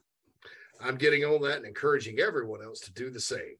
I'm 0.80 0.96
getting 0.96 1.24
on 1.24 1.42
that 1.42 1.58
and 1.58 1.66
encouraging 1.66 2.20
everyone 2.20 2.62
else 2.62 2.80
to 2.80 2.92
do 2.92 3.10
the 3.10 3.20
same. 3.20 3.56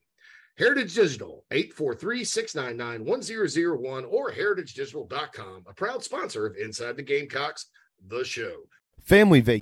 Heritage 0.57 0.95
Digital, 0.95 1.45
843-699-1001 1.51 4.11
or 4.11 4.31
heritagedigital.com, 4.31 5.63
a 5.67 5.73
proud 5.73 6.03
sponsor 6.03 6.45
of 6.45 6.57
Inside 6.57 6.97
the 6.97 7.03
Gamecocks, 7.03 7.67
the 8.07 8.23
show. 8.23 8.55
Family 9.03 9.41
vac 9.41 9.61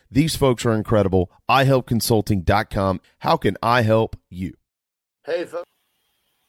These 0.11 0.35
folks 0.35 0.65
are 0.65 0.73
incredible. 0.73 1.31
iHelpConsulting.com. 1.49 2.99
How 3.19 3.37
can 3.37 3.55
I 3.63 3.83
help 3.83 4.17
you? 4.29 4.55
Hey, 5.25 5.45
folks. 5.45 5.69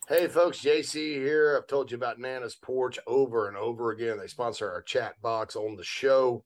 Hey, 0.08 0.26
folks. 0.26 0.60
JC 0.60 1.14
here. 1.14 1.56
I've 1.56 1.68
told 1.68 1.92
you 1.92 1.96
about 1.96 2.18
Nana's 2.18 2.56
Porch 2.56 2.98
over 3.06 3.46
and 3.46 3.56
over 3.56 3.92
again. 3.92 4.18
They 4.18 4.26
sponsor 4.26 4.68
our 4.68 4.82
chat 4.82 5.22
box 5.22 5.54
on 5.54 5.76
the 5.76 5.84
show. 5.84 6.44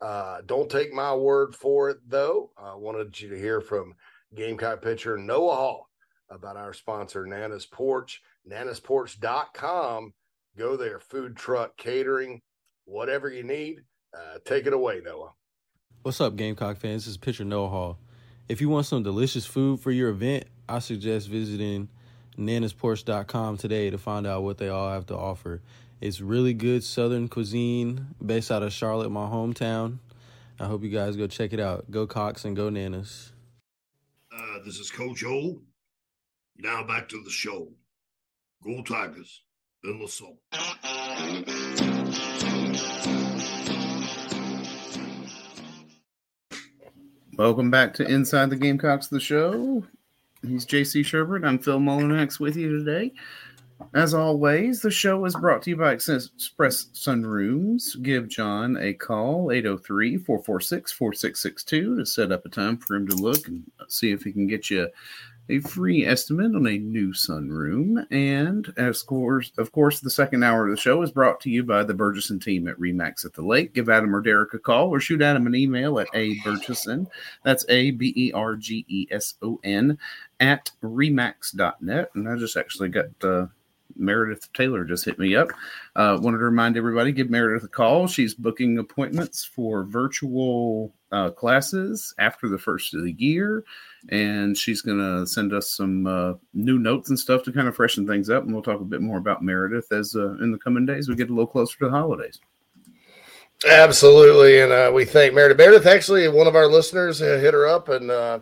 Uh, 0.00 0.40
don't 0.44 0.68
take 0.68 0.92
my 0.92 1.14
word 1.14 1.54
for 1.54 1.88
it, 1.88 1.98
though. 2.06 2.50
I 2.58 2.74
wanted 2.74 3.18
you 3.20 3.28
to 3.30 3.38
hear 3.38 3.60
from 3.60 3.94
Gamecock 4.34 4.82
pitcher 4.82 5.16
Noah 5.16 5.54
Hall 5.54 5.88
about 6.28 6.56
our 6.56 6.72
sponsor, 6.72 7.24
Nana's 7.26 7.64
Porch. 7.64 8.20
Nana'sPorch.com. 8.50 10.12
Go 10.58 10.76
there. 10.76 10.98
Food 10.98 11.36
truck, 11.36 11.76
catering, 11.76 12.42
whatever 12.84 13.30
you 13.30 13.44
need. 13.44 13.82
Uh, 14.16 14.38
take 14.44 14.66
it 14.66 14.72
away, 14.72 15.00
Noah. 15.04 15.32
What's 16.06 16.20
up, 16.20 16.36
Gamecock 16.36 16.76
fans? 16.76 17.04
This 17.04 17.10
is 17.10 17.16
pitcher 17.16 17.44
Noah 17.44 17.68
Hall. 17.68 17.98
If 18.48 18.60
you 18.60 18.68
want 18.68 18.86
some 18.86 19.02
delicious 19.02 19.44
food 19.44 19.80
for 19.80 19.90
your 19.90 20.10
event, 20.10 20.44
I 20.68 20.78
suggest 20.78 21.26
visiting 21.28 21.88
nanasporch.com 22.38 23.56
today 23.56 23.90
to 23.90 23.98
find 23.98 24.24
out 24.24 24.44
what 24.44 24.56
they 24.58 24.68
all 24.68 24.88
have 24.88 25.06
to 25.06 25.16
offer. 25.16 25.62
It's 26.00 26.20
really 26.20 26.54
good 26.54 26.84
southern 26.84 27.26
cuisine 27.26 28.14
based 28.24 28.52
out 28.52 28.62
of 28.62 28.72
Charlotte, 28.72 29.10
my 29.10 29.26
hometown. 29.26 29.98
I 30.60 30.66
hope 30.66 30.84
you 30.84 30.90
guys 30.90 31.16
go 31.16 31.26
check 31.26 31.52
it 31.52 31.58
out. 31.58 31.90
Go 31.90 32.06
Cox 32.06 32.44
and 32.44 32.54
go 32.54 32.70
Nanas. 32.70 33.32
Uh, 34.32 34.60
this 34.64 34.78
is 34.78 34.92
Coach 34.92 35.24
O. 35.24 35.60
Now 36.56 36.84
back 36.84 37.08
to 37.08 37.20
the 37.24 37.30
show. 37.30 37.66
Go 38.62 38.80
Tigers 38.84 39.42
in 39.82 39.98
the 39.98 40.06
soul. 40.06 40.38
Welcome 47.36 47.70
back 47.70 47.92
to 47.94 48.08
Inside 48.08 48.48
the 48.48 48.56
Gamecocks, 48.56 49.08
the 49.08 49.20
show. 49.20 49.84
He's 50.40 50.64
JC 50.64 51.02
Shurburtt. 51.02 51.46
I'm 51.46 51.58
Phil 51.58 51.78
Mullinax 51.78 52.40
with 52.40 52.56
you 52.56 52.78
today. 52.78 53.12
As 53.92 54.14
always, 54.14 54.80
the 54.80 54.90
show 54.90 55.22
is 55.26 55.36
brought 55.36 55.60
to 55.62 55.70
you 55.70 55.76
by 55.76 55.92
Express 55.92 56.86
Sunrooms. 56.94 58.02
Give 58.02 58.26
John 58.26 58.78
a 58.78 58.94
call, 58.94 59.52
803 59.52 60.16
446 60.16 60.92
4662, 60.92 61.98
to 61.98 62.06
set 62.06 62.32
up 62.32 62.46
a 62.46 62.48
time 62.48 62.78
for 62.78 62.94
him 62.94 63.06
to 63.06 63.16
look 63.16 63.48
and 63.48 63.70
see 63.86 64.12
if 64.12 64.22
he 64.22 64.32
can 64.32 64.46
get 64.46 64.70
you 64.70 64.88
a 65.48 65.60
free 65.60 66.04
estimate 66.04 66.54
on 66.54 66.66
a 66.66 66.78
new 66.78 67.12
sunroom. 67.12 68.06
And 68.10 68.72
as 68.76 69.02
course, 69.02 69.52
of 69.58 69.72
course, 69.72 70.00
the 70.00 70.10
second 70.10 70.42
hour 70.42 70.66
of 70.66 70.74
the 70.74 70.80
show 70.80 71.02
is 71.02 71.10
brought 71.10 71.40
to 71.40 71.50
you 71.50 71.62
by 71.62 71.84
the 71.84 71.94
Bergeson 71.94 72.42
team 72.42 72.68
at 72.68 72.78
Remax 72.78 73.24
at 73.24 73.34
the 73.34 73.42
Lake. 73.42 73.74
Give 73.74 73.88
Adam 73.88 74.14
or 74.14 74.20
Derek 74.20 74.54
a 74.54 74.58
call 74.58 74.88
or 74.88 75.00
shoot 75.00 75.22
Adam 75.22 75.46
an 75.46 75.54
email 75.54 75.98
at 75.98 76.08
a 76.14 76.36
Bergeson. 76.36 77.06
That's 77.44 77.64
a 77.68 77.92
b 77.92 78.12
e 78.16 78.32
r 78.32 78.56
g 78.56 78.84
e 78.88 79.06
s 79.10 79.34
o 79.42 79.60
n 79.62 79.98
at 80.40 80.70
remax.net. 80.82 82.10
And 82.14 82.28
I 82.28 82.36
just 82.36 82.56
actually 82.56 82.88
got 82.88 83.06
uh, 83.22 83.46
Meredith 83.96 84.52
Taylor 84.52 84.84
just 84.84 85.04
hit 85.04 85.18
me 85.18 85.34
up. 85.36 85.48
Uh, 85.94 86.18
wanted 86.20 86.38
to 86.38 86.44
remind 86.44 86.76
everybody 86.76 87.12
give 87.12 87.30
Meredith 87.30 87.64
a 87.64 87.68
call. 87.68 88.06
She's 88.06 88.34
booking 88.34 88.78
appointments 88.78 89.44
for 89.44 89.84
virtual 89.84 90.94
uh, 91.12 91.30
classes 91.30 92.14
after 92.18 92.48
the 92.48 92.58
first 92.58 92.94
of 92.94 93.02
the 93.02 93.12
year, 93.12 93.64
and 94.08 94.56
she's 94.56 94.82
going 94.82 94.98
to 94.98 95.26
send 95.26 95.52
us 95.52 95.70
some 95.70 96.06
uh, 96.06 96.34
new 96.54 96.78
notes 96.78 97.10
and 97.10 97.18
stuff 97.18 97.42
to 97.44 97.52
kind 97.52 97.68
of 97.68 97.76
freshen 97.76 98.06
things 98.06 98.30
up. 98.30 98.44
And 98.44 98.52
we'll 98.52 98.62
talk 98.62 98.80
a 98.80 98.84
bit 98.84 99.02
more 99.02 99.18
about 99.18 99.42
Meredith 99.42 99.90
as 99.92 100.14
uh, 100.16 100.34
in 100.42 100.52
the 100.52 100.58
coming 100.58 100.86
days 100.86 101.08
we 101.08 101.14
get 101.14 101.30
a 101.30 101.32
little 101.32 101.46
closer 101.46 101.78
to 101.78 101.84
the 101.86 101.90
holidays. 101.90 102.40
Absolutely, 103.66 104.60
and 104.60 104.72
uh, 104.72 104.90
we 104.94 105.04
thank 105.04 105.32
Meredith. 105.34 105.56
Meredith, 105.56 105.86
actually, 105.86 106.28
one 106.28 106.46
of 106.46 106.54
our 106.54 106.66
listeners 106.66 107.22
uh, 107.22 107.38
hit 107.40 107.54
her 107.54 107.66
up 107.66 107.88
and 107.88 108.10
uh, 108.10 108.40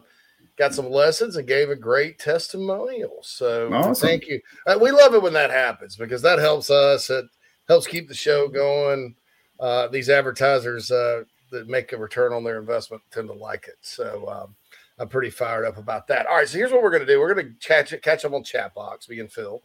got 0.57 0.75
some 0.75 0.91
lessons 0.91 1.37
and 1.37 1.49
gave 1.49 1.71
a 1.71 1.77
great 1.77 2.19
testimonial. 2.19 3.19
So 3.23 3.73
Awesome. 3.73 4.09
thank 4.09 4.27
you. 4.27 4.41
Uh, 4.67 4.79
we 4.81 4.91
love 4.91 5.15
it 5.15 5.23
when 5.23 5.33
that 5.33 5.51
happens 5.51 5.97
because 5.97 6.23
that 6.23 6.39
helps 6.39 6.71
us. 6.71 7.11
It 7.11 7.25
helps 7.69 7.87
keep 7.87 8.09
the 8.09 8.15
show 8.15 8.49
going. 8.49 9.15
Uh, 9.59 9.89
these 9.89 10.11
advertisers 10.11 10.91
uh, 10.91 11.25
that 11.51 11.69
make 11.69 11.93
a 11.93 11.97
return 11.97 12.33
on 12.33 12.45
their 12.45 12.59
investment 12.61 13.03
tend 13.11 13.29
to 13.29 13.35
like 13.35 13.67
it. 13.69 13.77
So 13.81 14.29
um, 14.29 14.55
I'm 14.99 15.09
pretty 15.09 15.31
fired 15.31 15.65
up 15.67 15.77
about 15.77 16.07
that. 16.09 16.27
All 16.27 16.37
right, 16.37 16.49
so 16.49 16.59
here's 16.59 16.71
what 16.73 16.83
we're 16.83 16.91
going 16.91 17.07
to 17.07 17.13
do. 17.13 17.19
We're 17.21 17.35
going 17.35 17.47
to 17.47 17.67
catch 17.67 17.93
it, 17.93 18.03
catch 18.03 18.25
up 18.25 18.33
on 18.33 18.45
chat 18.45 18.75
box, 18.75 19.09
me 19.09 19.21
and 19.21 19.31
Phil, 19.33 19.63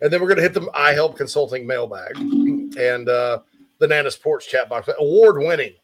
and 0.00 0.12
then 0.12 0.20
we're 0.20 0.28
going 0.28 0.36
to 0.38 0.42
hit 0.42 0.54
the 0.54 0.68
I 0.74 0.92
Help 0.92 1.16
Consulting 1.16 1.66
mailbag 1.66 2.16
and 2.16 3.08
uh, 3.08 3.40
the 3.78 3.86
Nana's 3.86 4.16
Porch 4.16 4.48
chat 4.48 4.68
box. 4.68 4.88
Award 4.98 5.38
winning, 5.38 5.74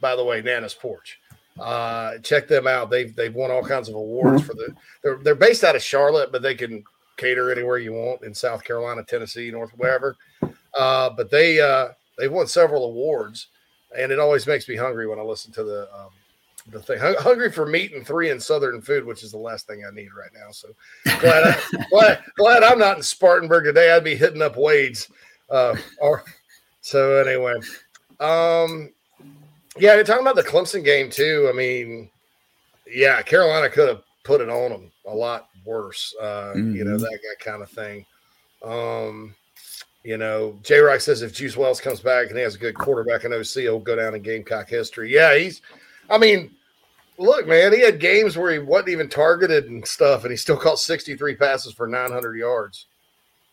by 0.00 0.16
the 0.16 0.24
way, 0.24 0.40
Nana's 0.42 0.74
Porch. 0.74 1.20
Uh, 1.60 2.18
check 2.18 2.48
them 2.48 2.66
out. 2.66 2.90
They've 2.90 3.14
they've 3.14 3.34
won 3.34 3.50
all 3.50 3.62
kinds 3.62 3.88
of 3.88 3.94
awards 3.94 4.42
for 4.42 4.54
the. 4.54 4.74
They're 5.02 5.18
they're 5.22 5.34
based 5.34 5.64
out 5.64 5.76
of 5.76 5.82
Charlotte, 5.82 6.32
but 6.32 6.42
they 6.42 6.54
can 6.54 6.84
cater 7.16 7.50
anywhere 7.50 7.78
you 7.78 7.92
want 7.92 8.22
in 8.22 8.34
South 8.34 8.64
Carolina, 8.64 9.02
Tennessee, 9.02 9.50
North 9.50 9.70
wherever. 9.76 10.16
Uh, 10.74 11.10
but 11.10 11.30
they 11.30 11.60
uh, 11.60 11.88
they've 12.16 12.32
won 12.32 12.46
several 12.46 12.84
awards, 12.84 13.48
and 13.96 14.12
it 14.12 14.18
always 14.18 14.46
makes 14.46 14.68
me 14.68 14.76
hungry 14.76 15.06
when 15.06 15.18
I 15.18 15.22
listen 15.22 15.52
to 15.52 15.64
the 15.64 15.88
um, 15.94 16.10
the 16.70 16.80
thing. 16.80 16.98
Hun- 16.98 17.16
hungry 17.18 17.50
for 17.50 17.66
meat 17.66 17.92
and 17.92 18.06
three 18.06 18.30
and 18.30 18.42
Southern 18.42 18.80
food, 18.80 19.04
which 19.04 19.22
is 19.22 19.32
the 19.32 19.38
last 19.38 19.66
thing 19.66 19.82
I 19.86 19.94
need 19.94 20.10
right 20.14 20.30
now. 20.34 20.50
So 20.50 20.68
glad 21.20 21.44
I, 21.44 21.84
glad, 21.90 22.22
glad 22.36 22.62
I'm 22.62 22.78
not 22.78 22.96
in 22.96 23.02
Spartanburg 23.02 23.64
today. 23.64 23.92
I'd 23.92 24.04
be 24.04 24.16
hitting 24.16 24.42
up 24.42 24.56
Wade's. 24.56 25.08
Uh, 25.50 25.74
or 26.00 26.24
so 26.80 27.16
anyway, 27.16 27.54
um, 28.20 28.90
yeah, 29.78 29.94
you're 29.94 30.04
talking 30.04 30.22
about 30.22 30.36
the 30.36 30.42
Clemson 30.42 30.84
game 30.84 31.10
too. 31.10 31.48
I 31.52 31.56
mean, 31.56 32.10
yeah, 32.86 33.20
Carolina 33.22 33.68
could 33.68 33.88
have 33.88 34.02
put 34.24 34.40
it 34.40 34.48
on 34.48 34.70
them 34.70 34.90
a 35.06 35.14
lot 35.14 35.48
worse. 35.64 36.14
Uh, 36.20 36.52
You 36.56 36.84
know 36.84 36.96
Mhm. 36.96 37.00
that, 37.00 37.10
that 37.22 37.36
kind 37.44 37.62
of 37.62 37.70
thing. 37.70 38.04
Um, 38.62 39.34
you 40.04 40.16
know, 40.16 40.58
J. 40.62 40.78
Rock 40.78 41.00
says 41.00 41.22
if 41.22 41.32
Juice 41.34 41.56
Wells 41.56 41.80
comes 41.80 42.00
back 42.00 42.28
and 42.28 42.36
he 42.36 42.42
has 42.42 42.54
a 42.54 42.58
good 42.58 42.74
quarterback 42.74 43.24
in 43.24 43.32
OC, 43.32 43.62
he'll 43.62 43.78
go 43.78 43.96
down 43.96 44.14
in 44.14 44.22
Gamecock 44.22 44.68
history. 44.68 45.12
Yeah, 45.12 45.36
he's. 45.36 45.60
I 46.08 46.16
mean, 46.18 46.50
look, 47.18 47.46
man, 47.46 47.72
he 47.72 47.80
had 47.80 48.00
games 48.00 48.36
where 48.36 48.52
he 48.52 48.58
wasn't 48.58 48.90
even 48.90 49.08
targeted 49.08 49.66
and 49.66 49.86
stuff, 49.86 50.22
and 50.22 50.30
he 50.30 50.36
still 50.36 50.56
caught 50.56 50.78
63 50.78 51.34
passes 51.34 51.72
for 51.74 51.86
900 51.86 52.36
yards. 52.36 52.86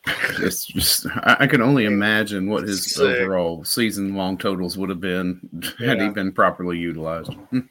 It's 0.06 0.66
just 0.66 1.06
I, 1.06 1.36
I 1.40 1.46
can 1.46 1.62
only 1.62 1.84
imagine 1.84 2.48
what 2.48 2.64
his 2.64 2.94
Sick. 2.94 3.02
overall 3.02 3.64
season 3.64 4.14
long 4.14 4.38
totals 4.38 4.78
would 4.78 4.88
have 4.88 5.00
been 5.00 5.40
had 5.78 6.00
he 6.00 6.08
been 6.08 6.32
properly 6.32 6.78
utilized. 6.78 7.32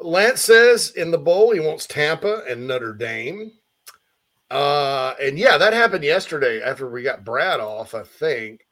Lance 0.00 0.40
says 0.40 0.90
in 0.90 1.10
the 1.10 1.18
bowl 1.18 1.52
he 1.52 1.60
wants 1.60 1.86
Tampa 1.86 2.42
and 2.48 2.66
Notre 2.66 2.92
Dame. 2.92 3.52
Uh, 4.50 5.14
and 5.20 5.38
yeah, 5.38 5.58
that 5.58 5.72
happened 5.72 6.04
yesterday 6.04 6.62
after 6.62 6.88
we 6.88 7.02
got 7.02 7.24
Brad 7.24 7.60
off, 7.60 7.94
I 7.94 8.02
think. 8.02 8.66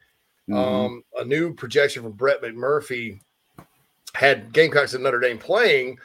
Mhm. 0.49 0.55
Um, 0.55 1.03
a 1.17 1.25
new 1.25 1.53
projection 1.53 2.03
from 2.03 2.13
Brett 2.13 2.41
McMurphy 2.41 3.19
had 4.13 4.51
Gamecocks 4.53 4.93
and 4.93 5.03
Notre 5.03 5.19
Dame 5.19 5.37
playing, 5.37 5.97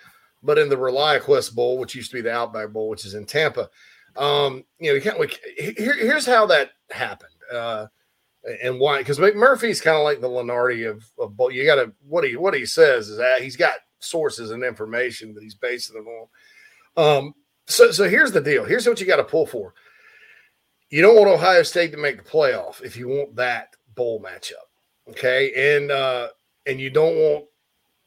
but 0.43 0.59
in 0.59 0.69
the 0.69 0.77
ReliaQuest 0.77 1.55
Bowl, 1.55 1.79
which 1.79 1.95
used 1.95 2.11
to 2.11 2.17
be 2.17 2.21
the 2.21 2.33
Outback 2.33 2.71
Bowl, 2.71 2.89
which 2.89 3.05
is 3.07 3.15
in 3.15 3.25
Tampa. 3.25 3.71
Um, 4.17 4.65
you 4.79 4.91
know, 4.91 4.95
you 4.95 5.01
can't. 5.01 5.19
We, 5.19 5.29
here, 5.57 5.95
here's 5.95 6.27
how 6.27 6.45
that 6.47 6.73
happened, 6.93 7.35
uh, 7.53 7.87
and 8.63 8.81
why? 8.81 8.99
Because 8.99 9.19
McMurphy's 9.19 9.81
kind 9.81 9.97
of 9.97 10.05
like 10.05 10.21
the 10.21 10.29
Lunardi 10.29 10.89
of, 10.89 11.05
of. 11.19 11.53
You 11.53 11.65
got 11.65 11.77
to 11.77 11.93
what 12.07 12.25
he 12.25 12.37
what 12.37 12.55
he 12.55 12.67
says 12.67 13.09
is 13.09 13.19
that 13.19 13.43
he's 13.43 13.57
got 13.57 13.75
sources 14.01 14.51
and 14.51 14.65
information 14.65 15.35
that 15.35 15.43
he's 15.43 15.55
basing 15.55 15.97
it 15.97 16.09
on. 16.09 17.17
Um, 17.17 17.35
so 17.67 17.91
so 17.91 18.09
here's 18.09 18.33
the 18.33 18.41
deal. 18.41 18.65
Here's 18.65 18.87
what 18.87 19.01
you 19.01 19.07
got 19.07 19.17
to 19.17 19.25
pull 19.25 19.47
for. 19.47 19.75
You 20.91 21.01
don't 21.01 21.17
want 21.17 21.29
Ohio 21.29 21.63
State 21.63 21.93
to 21.93 21.99
make 21.99 22.19
the 22.19 22.29
playoff 22.29 22.83
if 22.83 22.97
you 22.97 23.09
want 23.09 23.37
that 23.37 23.75
bowl 23.95 24.21
matchup. 24.23 24.53
Okay. 25.09 25.77
And 25.77 25.91
uh 25.91 26.29
and 26.67 26.81
you 26.81 26.91
don't 26.91 27.17
want 27.17 27.47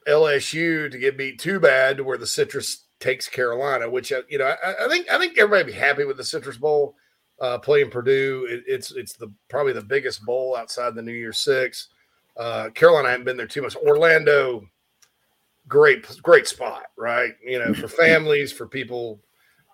LSU 0.08 0.92
to 0.92 0.98
get 0.98 1.18
beat 1.18 1.40
too 1.40 1.60
bad 1.60 1.98
to 1.98 2.04
where 2.04 2.18
the 2.18 2.28
citrus 2.28 2.86
takes 3.00 3.28
Carolina, 3.28 3.90
which 3.90 4.12
uh, 4.12 4.22
you 4.30 4.38
know, 4.38 4.46
I, 4.46 4.86
I 4.86 4.88
think 4.88 5.10
I 5.12 5.18
think 5.18 5.38
everybody 5.38 5.72
be 5.72 5.78
happy 5.78 6.06
with 6.06 6.18
the 6.18 6.24
Citrus 6.24 6.58
Bowl 6.58 6.96
uh 7.42 7.58
playing 7.60 7.90
Purdue. 7.90 8.48
It, 8.50 8.64
it's 8.68 8.92
it's 8.92 9.14
the 9.14 9.32
probably 9.50 9.74
the 9.74 9.82
biggest 9.82 10.26
bowl 10.26 10.56
outside 10.56 10.96
the 10.96 11.02
New 11.02 11.14
Year 11.14 11.34
Six. 11.34 11.90
Uh 12.38 12.70
Carolina 12.72 13.10
hadn't 13.10 13.26
been 13.26 13.38
there 13.38 13.48
too 13.48 13.62
much. 13.62 13.76
Orlando, 13.76 14.68
great 15.68 16.06
great 16.22 16.48
spot, 16.48 16.84
right? 16.98 17.34
You 17.46 17.60
know, 17.60 17.74
for 17.74 17.88
families, 18.04 18.52
for 18.52 18.68
people 18.68 19.20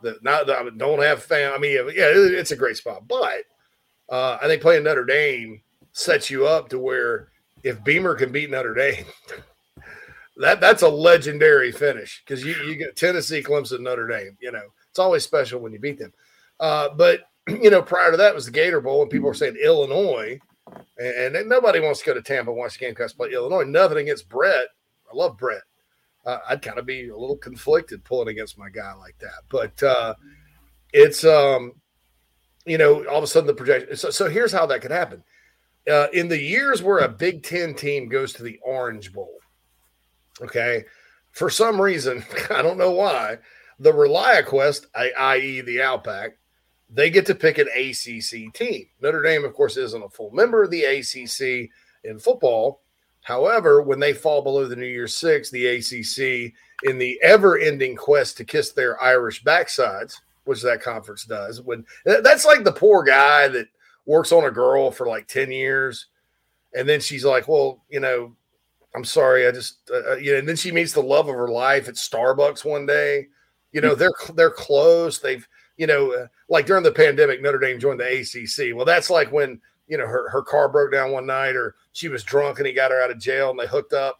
that 0.01 0.23
not 0.23 0.47
that 0.47 0.77
don't 0.77 1.01
have 1.01 1.23
fam. 1.23 1.53
I 1.53 1.57
mean, 1.57 1.73
yeah, 1.73 2.09
it- 2.09 2.33
it's 2.33 2.51
a 2.51 2.55
great 2.55 2.77
spot, 2.77 3.07
but 3.07 3.43
uh, 4.09 4.37
I 4.41 4.47
think 4.47 4.61
playing 4.61 4.83
Notre 4.83 5.05
Dame 5.05 5.61
sets 5.93 6.29
you 6.29 6.47
up 6.47 6.69
to 6.69 6.79
where 6.79 7.29
if 7.63 7.83
Beamer 7.83 8.15
can 8.15 8.31
beat 8.31 8.49
Notre 8.49 8.73
Dame, 8.73 9.05
that 10.37 10.59
that's 10.61 10.81
a 10.81 10.89
legendary 10.89 11.71
finish 11.71 12.23
because 12.25 12.43
you 12.43 12.53
you 12.65 12.75
get 12.75 12.95
Tennessee, 12.95 13.43
Clemson, 13.43 13.81
Notre 13.81 14.07
Dame. 14.07 14.37
You 14.41 14.51
know, 14.51 14.63
it's 14.89 14.99
always 14.99 15.23
special 15.23 15.59
when 15.61 15.73
you 15.73 15.79
beat 15.79 15.99
them. 15.99 16.13
Uh, 16.59 16.89
but 16.95 17.21
you 17.47 17.69
know, 17.69 17.81
prior 17.81 18.11
to 18.11 18.17
that 18.17 18.35
was 18.35 18.45
the 18.45 18.51
Gator 18.51 18.81
Bowl, 18.81 19.01
and 19.01 19.11
people 19.11 19.27
were 19.27 19.33
saying 19.33 19.57
Illinois, 19.61 20.39
and, 20.97 21.35
and 21.35 21.49
nobody 21.49 21.79
wants 21.79 21.99
to 21.99 22.05
go 22.05 22.13
to 22.13 22.21
Tampa 22.21 22.51
and 22.51 22.57
watch 22.57 22.77
the 22.77 22.85
Gamecocks 22.85 23.13
play 23.13 23.31
Illinois. 23.31 23.63
Nothing 23.63 23.99
against 23.99 24.29
Brett. 24.29 24.67
I 25.11 25.15
love 25.15 25.37
Brett. 25.37 25.63
Uh, 26.25 26.37
I'd 26.49 26.61
kind 26.61 26.77
of 26.77 26.85
be 26.85 27.09
a 27.09 27.17
little 27.17 27.37
conflicted 27.37 28.03
pulling 28.03 28.29
against 28.29 28.57
my 28.57 28.69
guy 28.69 28.93
like 28.93 29.17
that, 29.19 29.41
but 29.49 29.81
uh, 29.81 30.13
it's 30.93 31.23
um, 31.25 31.73
you 32.65 32.77
know, 32.77 33.05
all 33.07 33.17
of 33.17 33.23
a 33.23 33.27
sudden 33.27 33.47
the 33.47 33.53
projection. 33.53 33.95
So, 33.95 34.09
so 34.09 34.29
here's 34.29 34.51
how 34.51 34.65
that 34.67 34.81
could 34.81 34.91
happen. 34.91 35.23
Uh, 35.91 36.07
in 36.13 36.27
the 36.27 36.39
years 36.39 36.83
where 36.83 36.99
a 36.99 37.09
Big 37.09 37.43
Ten 37.43 37.73
team 37.73 38.07
goes 38.07 38.33
to 38.33 38.43
the 38.43 38.59
Orange 38.63 39.11
Bowl, 39.11 39.39
okay, 40.41 40.85
for 41.31 41.49
some 41.49 41.81
reason, 41.81 42.23
I 42.51 42.61
don't 42.61 42.77
know 42.77 42.91
why, 42.91 43.39
the 43.79 43.91
ReliaQuest, 43.91 44.85
i.e., 44.95 45.61
the 45.61 45.81
Outback, 45.81 46.37
they 46.93 47.09
get 47.09 47.25
to 47.27 47.35
pick 47.35 47.57
an 47.57 47.67
ACC 47.67 48.53
team. 48.53 48.85
Notre 49.01 49.23
Dame, 49.23 49.45
of 49.45 49.53
course, 49.53 49.77
isn't 49.77 50.03
a 50.03 50.09
full 50.09 50.31
member 50.31 50.63
of 50.63 50.71
the 50.71 50.83
ACC 50.83 51.69
in 52.03 52.19
football. 52.19 52.81
However, 53.21 53.81
when 53.81 53.99
they 53.99 54.13
fall 54.13 54.41
below 54.41 54.65
the 54.65 54.75
New 54.75 54.85
Year's 54.85 55.15
Six, 55.15 55.49
the 55.51 55.67
ACC, 55.67 56.53
in 56.83 56.97
the 56.97 57.19
ever-ending 57.21 57.95
quest 57.95 58.37
to 58.37 58.43
kiss 58.43 58.71
their 58.71 59.01
Irish 59.01 59.43
backsides, 59.43 60.15
which 60.45 60.63
that 60.63 60.81
conference 60.81 61.25
does, 61.25 61.61
when 61.61 61.85
that's 62.03 62.45
like 62.45 62.63
the 62.63 62.71
poor 62.71 63.03
guy 63.03 63.47
that 63.47 63.67
works 64.05 64.31
on 64.31 64.45
a 64.45 64.51
girl 64.51 64.89
for 64.89 65.05
like 65.05 65.27
ten 65.27 65.51
years, 65.51 66.07
and 66.73 66.89
then 66.89 66.99
she's 66.99 67.23
like, 67.23 67.47
"Well, 67.47 67.83
you 67.89 67.99
know, 67.99 68.35
I'm 68.95 69.05
sorry, 69.05 69.47
I 69.47 69.51
just, 69.51 69.89
uh, 69.93 70.13
uh," 70.13 70.15
you 70.15 70.33
know," 70.33 70.39
and 70.39 70.49
then 70.49 70.55
she 70.55 70.71
meets 70.71 70.93
the 70.93 71.03
love 71.03 71.29
of 71.29 71.35
her 71.35 71.47
life 71.49 71.87
at 71.87 71.95
Starbucks 71.95 72.65
one 72.65 72.87
day. 72.87 73.27
You 73.71 73.81
know, 73.81 73.93
they're 73.93 74.11
they're 74.33 74.49
close. 74.49 75.19
They've, 75.19 75.47
you 75.77 75.87
know, 75.87 76.13
uh, 76.13 76.27
like 76.49 76.65
during 76.65 76.83
the 76.83 76.91
pandemic, 76.91 77.41
Notre 77.41 77.59
Dame 77.59 77.79
joined 77.79 77.99
the 77.99 78.19
ACC. 78.19 78.75
Well, 78.75 78.85
that's 78.85 79.09
like 79.09 79.31
when 79.31 79.59
you 79.87 79.97
know 79.97 80.07
her 80.07 80.29
her 80.29 80.41
car 80.41 80.69
broke 80.69 80.91
down 80.91 81.11
one 81.11 81.25
night, 81.25 81.55
or 81.55 81.75
she 81.93 82.07
was 82.07 82.23
drunk 82.23 82.59
and 82.59 82.67
he 82.67 82.73
got 82.73 82.91
her 82.91 83.01
out 83.01 83.11
of 83.11 83.19
jail, 83.19 83.49
and 83.51 83.59
they 83.59 83.67
hooked 83.67 83.93
up. 83.93 84.19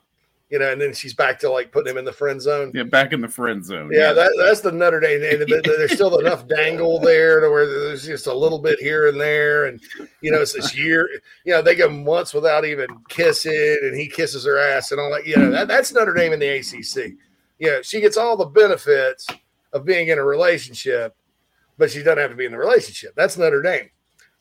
You 0.50 0.60
know, 0.60 0.70
and 0.70 0.82
then 0.82 0.94
she's 0.94 1.14
back 1.14 1.40
to 1.40 1.50
like 1.50 1.72
putting 1.72 1.92
him 1.92 1.98
in 1.98 2.04
the 2.04 2.12
friend 2.12 2.42
zone. 2.42 2.74
Yeah, 2.76 2.84
back 2.84 3.14
in 3.14 3.22
the 3.22 3.30
friend 3.30 3.64
zone. 3.64 3.90
Yeah, 3.90 4.12
that, 4.12 4.34
that's 4.38 4.60
the 4.60 4.74
Notre 4.74 5.00
Dame. 5.00 5.24
And 5.24 5.48
th- 5.48 5.64
th- 5.64 5.78
there's 5.78 5.94
still 5.94 6.20
enough 6.20 6.46
dangle 6.46 7.00
there 7.00 7.40
to 7.40 7.50
where 7.50 7.66
there's 7.66 8.06
just 8.06 8.28
a 8.28 8.34
little 8.34 8.60
bit 8.60 8.78
here 8.78 9.08
and 9.08 9.18
there. 9.18 9.68
And, 9.68 9.80
you 10.20 10.30
know, 10.30 10.42
it's 10.42 10.52
this 10.52 10.78
year, 10.78 11.08
you 11.46 11.54
know, 11.54 11.62
they 11.62 11.74
go 11.74 11.90
months 11.90 12.34
without 12.34 12.66
even 12.66 12.88
kissing 13.08 13.78
and 13.82 13.96
he 13.96 14.10
kisses 14.10 14.44
her 14.44 14.60
ass 14.60 14.92
and 14.92 15.00
all 15.00 15.10
that. 15.12 15.26
You 15.26 15.38
know, 15.38 15.52
that, 15.52 15.70
that's 15.70 15.94
Notre 15.94 16.14
Dame 16.14 16.34
in 16.34 16.40
the 16.40 16.50
ACC. 16.50 17.14
Yeah, 17.58 17.78
she 17.82 18.02
gets 18.02 18.18
all 18.18 18.36
the 18.36 18.44
benefits 18.44 19.28
of 19.72 19.86
being 19.86 20.10
in 20.10 20.20
a 20.20 20.26
relationship, 20.26 21.16
but 21.78 21.92
she 21.92 22.04
doesn't 22.04 22.20
have 22.20 22.32
to 22.32 22.36
be 22.36 22.46
in 22.46 22.52
the 22.52 22.58
relationship. 22.58 23.14
That's 23.16 23.38
Notre 23.38 23.62
Dame. 23.62 23.90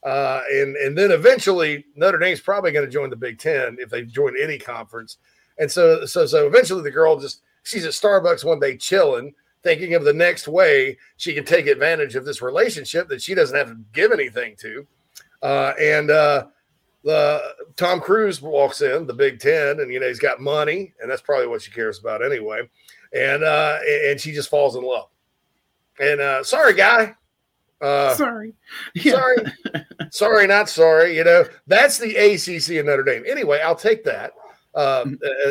Uh, 0.03 0.43
and, 0.51 0.77
and 0.77 0.97
then 0.97 1.11
eventually 1.11 1.85
Notre 1.95 2.19
Dame's 2.19 2.41
probably 2.41 2.73
going 2.73 2.87
to 2.87 2.93
join 2.93 3.11
the 3.11 3.17
Big 3.17 3.39
Ten 3.39 3.77
if 3.79 3.91
they 3.91 4.03
join 4.03 4.35
any 4.41 4.59
conference. 4.59 5.19
And 5.59 5.71
so, 5.71 6.07
so, 6.07 6.27
so 6.27 6.47
eventually 6.47 6.83
the 6.83 6.91
girl 6.91 7.19
just, 7.19 7.43
she's 7.65 7.85
at 7.85 7.93
Starbucks 7.93 8.45
one 8.45 8.61
day 8.61 8.77
chilling, 8.77 9.35
thinking 9.63 9.95
of 9.95 10.05
the 10.05 10.13
next 10.13 10.49
way 10.49 10.97
she 11.19 11.35
can 11.35 11.45
take 11.45 11.67
advantage 11.67 12.17
of 12.17 12.25
this 12.25 12.41
relationship 12.41 13.09
that 13.09 13.21
she 13.21 13.35
doesn't 13.35 13.57
have 13.57 13.69
to 13.69 13.79
give 13.93 14.13
anything 14.13 14.57
to. 14.61 14.87
Uh, 15.43 15.73
and 15.79 16.11
uh, 16.11 16.47
the 17.05 17.43
Tom 17.77 18.01
Cruise 18.01 18.43
walks 18.43 18.83
in 18.83 19.07
the 19.07 19.15
Big 19.15 19.39
Ten, 19.39 19.81
and 19.81 19.93
you 19.93 20.01
know 20.01 20.09
he's 20.09 20.19
got 20.19 20.41
money, 20.41 20.93
and 21.01 21.11
that's 21.11 21.23
probably 21.23 21.47
what 21.47 21.63
she 21.63 21.71
cares 21.71 21.99
about 21.99 22.25
anyway. 22.25 22.69
And 23.15 23.43
uh, 23.43 23.79
and 24.07 24.21
she 24.21 24.33
just 24.33 24.51
falls 24.51 24.77
in 24.77 24.83
love. 24.83 25.09
And 25.99 26.21
uh, 26.21 26.45
sorry, 26.45 26.75
guy. 26.75 27.15
Uh, 27.81 28.15
sorry, 28.15 28.53
sorry, 28.97 29.37
sorry, 30.11 30.47
not 30.47 30.69
sorry. 30.69 31.17
You 31.17 31.25
know 31.25 31.45
that's 31.67 31.99
the 31.99 32.15
ACC 32.17 32.77
and 32.77 32.87
Notre 32.87 33.03
Dame. 33.03 33.25
Anyway, 33.27 33.61
I'll 33.61 33.75
take 33.75 34.05
that. 34.05 34.33
Uh, 34.75 35.07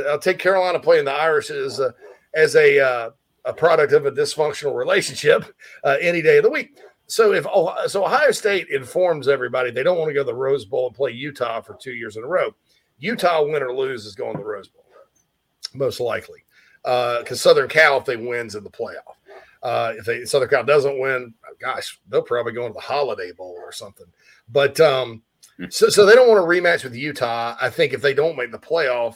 I'll 0.08 0.20
take 0.20 0.40
Carolina 0.40 0.80
playing 0.80 1.06
the 1.06 1.12
Irish 1.12 1.50
as 1.50 1.80
a, 1.80 1.94
as 2.34 2.56
a 2.56 2.80
uh, 2.80 3.10
a 3.46 3.54
product 3.54 3.94
of 3.94 4.06
a 4.06 4.12
dysfunctional 4.12 4.76
relationship 4.76 5.44
uh, 5.84 5.98
any 6.00 6.22
day 6.22 6.38
of 6.38 6.44
the 6.44 6.50
week. 6.50 6.78
So 7.08 7.34
if 7.34 7.46
so, 7.90 8.06
Ohio 8.06 8.32
State 8.32 8.70
informs 8.70 9.28
everybody 9.28 9.72
they 9.72 9.82
don't 9.82 9.98
want 9.98 10.10
to 10.10 10.14
go 10.14 10.22
to 10.22 10.26
the 10.26 10.36
Rose 10.36 10.66
Bowl 10.66 10.88
and 10.88 10.96
play 10.96 11.12
Utah 11.12 11.60
for 11.60 11.76
two 11.82 11.94
years 11.94 12.18
in 12.18 12.24
a 12.24 12.28
row. 12.28 12.54
Utah, 13.00 13.44
win 13.44 13.64
or 13.64 13.74
lose, 13.74 14.06
is 14.06 14.14
going 14.14 14.34
to 14.34 14.40
the 14.40 14.46
Rose 14.46 14.68
Bowl, 14.68 14.86
most 15.74 16.00
likely, 16.00 16.44
because 16.84 17.32
uh, 17.32 17.36
Southern 17.36 17.70
Cal, 17.70 17.98
if 17.98 18.06
they 18.06 18.18
wins 18.18 18.56
in 18.56 18.64
the 18.64 18.70
playoff, 18.70 19.16
uh, 19.64 19.94
if 19.98 20.06
they 20.06 20.24
Southern 20.26 20.50
Cal 20.50 20.64
doesn't 20.64 21.00
win, 21.00 21.34
gosh, 21.60 22.00
they'll 22.10 22.22
probably 22.22 22.54
go 22.54 22.66
into 22.66 22.74
the 22.74 22.80
Holiday 22.80 23.32
Bowl 23.32 23.56
or 23.58 23.72
something. 23.72 24.08
But 24.50 24.80
um, 24.80 25.22
hmm. 25.58 25.66
so 25.70 25.90
so 25.90 26.06
they 26.06 26.16
don't 26.16 26.30
want 26.30 26.40
to 26.40 26.62
rematch 26.62 26.84
with 26.84 26.96
Utah. 26.96 27.56
I 27.60 27.70
think 27.70 27.94
if 27.94 28.02
they 28.02 28.14
don't 28.14 28.38
make 28.38 28.52
the 28.52 28.60
playoff, 28.60 29.16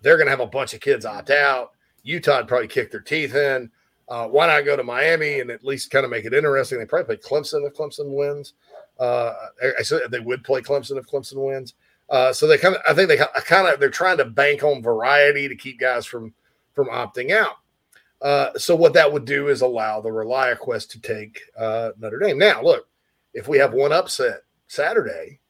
they're 0.00 0.16
going 0.16 0.26
to 0.26 0.32
have 0.32 0.40
a 0.40 0.46
bunch 0.46 0.74
of 0.74 0.80
kids 0.80 1.04
opt 1.04 1.30
out. 1.30 1.72
Utah 2.02 2.38
would 2.38 2.48
probably 2.48 2.68
kick 2.68 2.90
their 2.90 3.00
teeth 3.00 3.34
in. 3.34 3.70
Uh, 4.08 4.26
why 4.26 4.46
not 4.46 4.64
go 4.64 4.76
to 4.76 4.82
Miami 4.82 5.40
and 5.40 5.50
at 5.50 5.64
least 5.64 5.90
kind 5.90 6.04
of 6.04 6.10
make 6.10 6.24
it 6.24 6.34
interesting? 6.34 6.78
They 6.78 6.84
probably 6.84 7.16
play 7.16 7.28
Clemson 7.28 7.66
if 7.66 7.74
Clemson 7.74 8.14
wins. 8.14 8.54
Uh, 8.98 9.32
I 9.78 9.82
said 9.82 10.02
they 10.10 10.20
would 10.20 10.44
play 10.44 10.60
Clemson 10.60 10.98
if 10.98 11.06
Clemson 11.06 11.36
wins. 11.36 11.74
Uh, 12.10 12.32
so 12.32 12.46
they 12.46 12.58
kind 12.58 12.74
of, 12.74 12.82
I 12.86 12.92
think 12.92 13.08
they 13.08 13.16
kind 13.16 13.68
of, 13.68 13.80
they're 13.80 13.88
trying 13.88 14.18
to 14.18 14.24
bank 14.24 14.62
on 14.62 14.82
variety 14.82 15.48
to 15.48 15.56
keep 15.56 15.80
guys 15.80 16.04
from 16.04 16.34
from 16.74 16.88
opting 16.88 17.30
out. 17.32 17.56
Uh, 18.22 18.56
so 18.56 18.76
what 18.76 18.92
that 18.92 19.12
would 19.12 19.24
do 19.24 19.48
is 19.48 19.62
allow 19.62 20.00
the 20.00 20.08
ReliaQuest 20.08 20.88
to 20.90 21.00
take 21.00 21.40
uh, 21.58 21.90
Notre 21.98 22.20
Dame. 22.20 22.38
Now, 22.38 22.62
look, 22.62 22.86
if 23.34 23.48
we 23.48 23.58
have 23.58 23.72
one 23.72 23.92
upset 23.92 24.44
Saturday, 24.68 25.40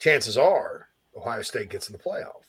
chances 0.00 0.36
are 0.36 0.88
Ohio 1.16 1.42
State 1.42 1.70
gets 1.70 1.88
in 1.88 1.92
the 1.92 2.02
playoff, 2.02 2.42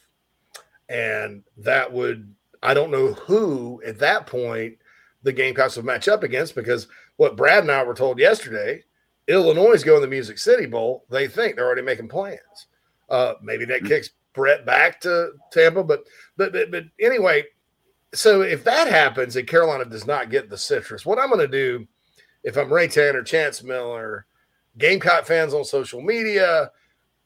and 0.90 1.44
that 1.58 1.92
would 1.92 2.34
I 2.64 2.74
don't 2.74 2.92
know 2.92 3.14
who 3.14 3.82
at 3.86 4.00
that 4.00 4.26
point 4.26 4.78
the 5.22 5.32
Gamecocks 5.32 5.76
will 5.76 5.86
match 5.86 6.08
up 6.08 6.24
against 6.24 6.56
because 6.56 6.88
what 7.18 7.38
Brad 7.38 7.64
and 7.64 7.72
I 7.72 7.84
were 7.84 7.94
told 7.94 8.18
yesterday, 8.18 8.84
Illinois 9.28 9.74
is 9.74 9.84
going 9.84 10.02
to 10.02 10.06
the 10.06 10.10
Music 10.10 10.40
City 10.40 10.66
Bowl. 10.66 11.06
They 11.10 11.28
think 11.28 11.56
they're 11.56 11.66
already 11.66 11.84
making 11.84 12.10
plans. 12.10 12.40
Uh, 13.08 13.36
maybe 13.42 13.66
that 13.66 13.82
hmm. 13.82 13.88
kicks 13.88 14.10
Brett 14.34 14.66
back 14.66 15.00
to 15.02 15.34
Tampa, 15.52 15.84
but 15.84 16.06
but 16.38 16.54
but, 16.54 16.72
but 16.72 16.86
anyway. 17.00 17.44
So 18.14 18.42
if 18.42 18.64
that 18.64 18.88
happens 18.88 19.36
and 19.36 19.48
Carolina 19.48 19.86
does 19.86 20.06
not 20.06 20.30
get 20.30 20.50
the 20.50 20.58
citrus, 20.58 21.06
what 21.06 21.20
I'm 21.20 21.30
going 21.30 21.40
to 21.40 21.48
do, 21.48 21.88
if 22.44 22.58
I'm 22.58 22.72
Ray 22.72 22.88
Tanner, 22.88 23.24
Chance 23.24 23.64
Miller, 23.64 24.26
Gamecock 24.78 25.26
fans 25.26 25.54
on 25.54 25.64
social 25.64 26.02
media, 26.02 26.72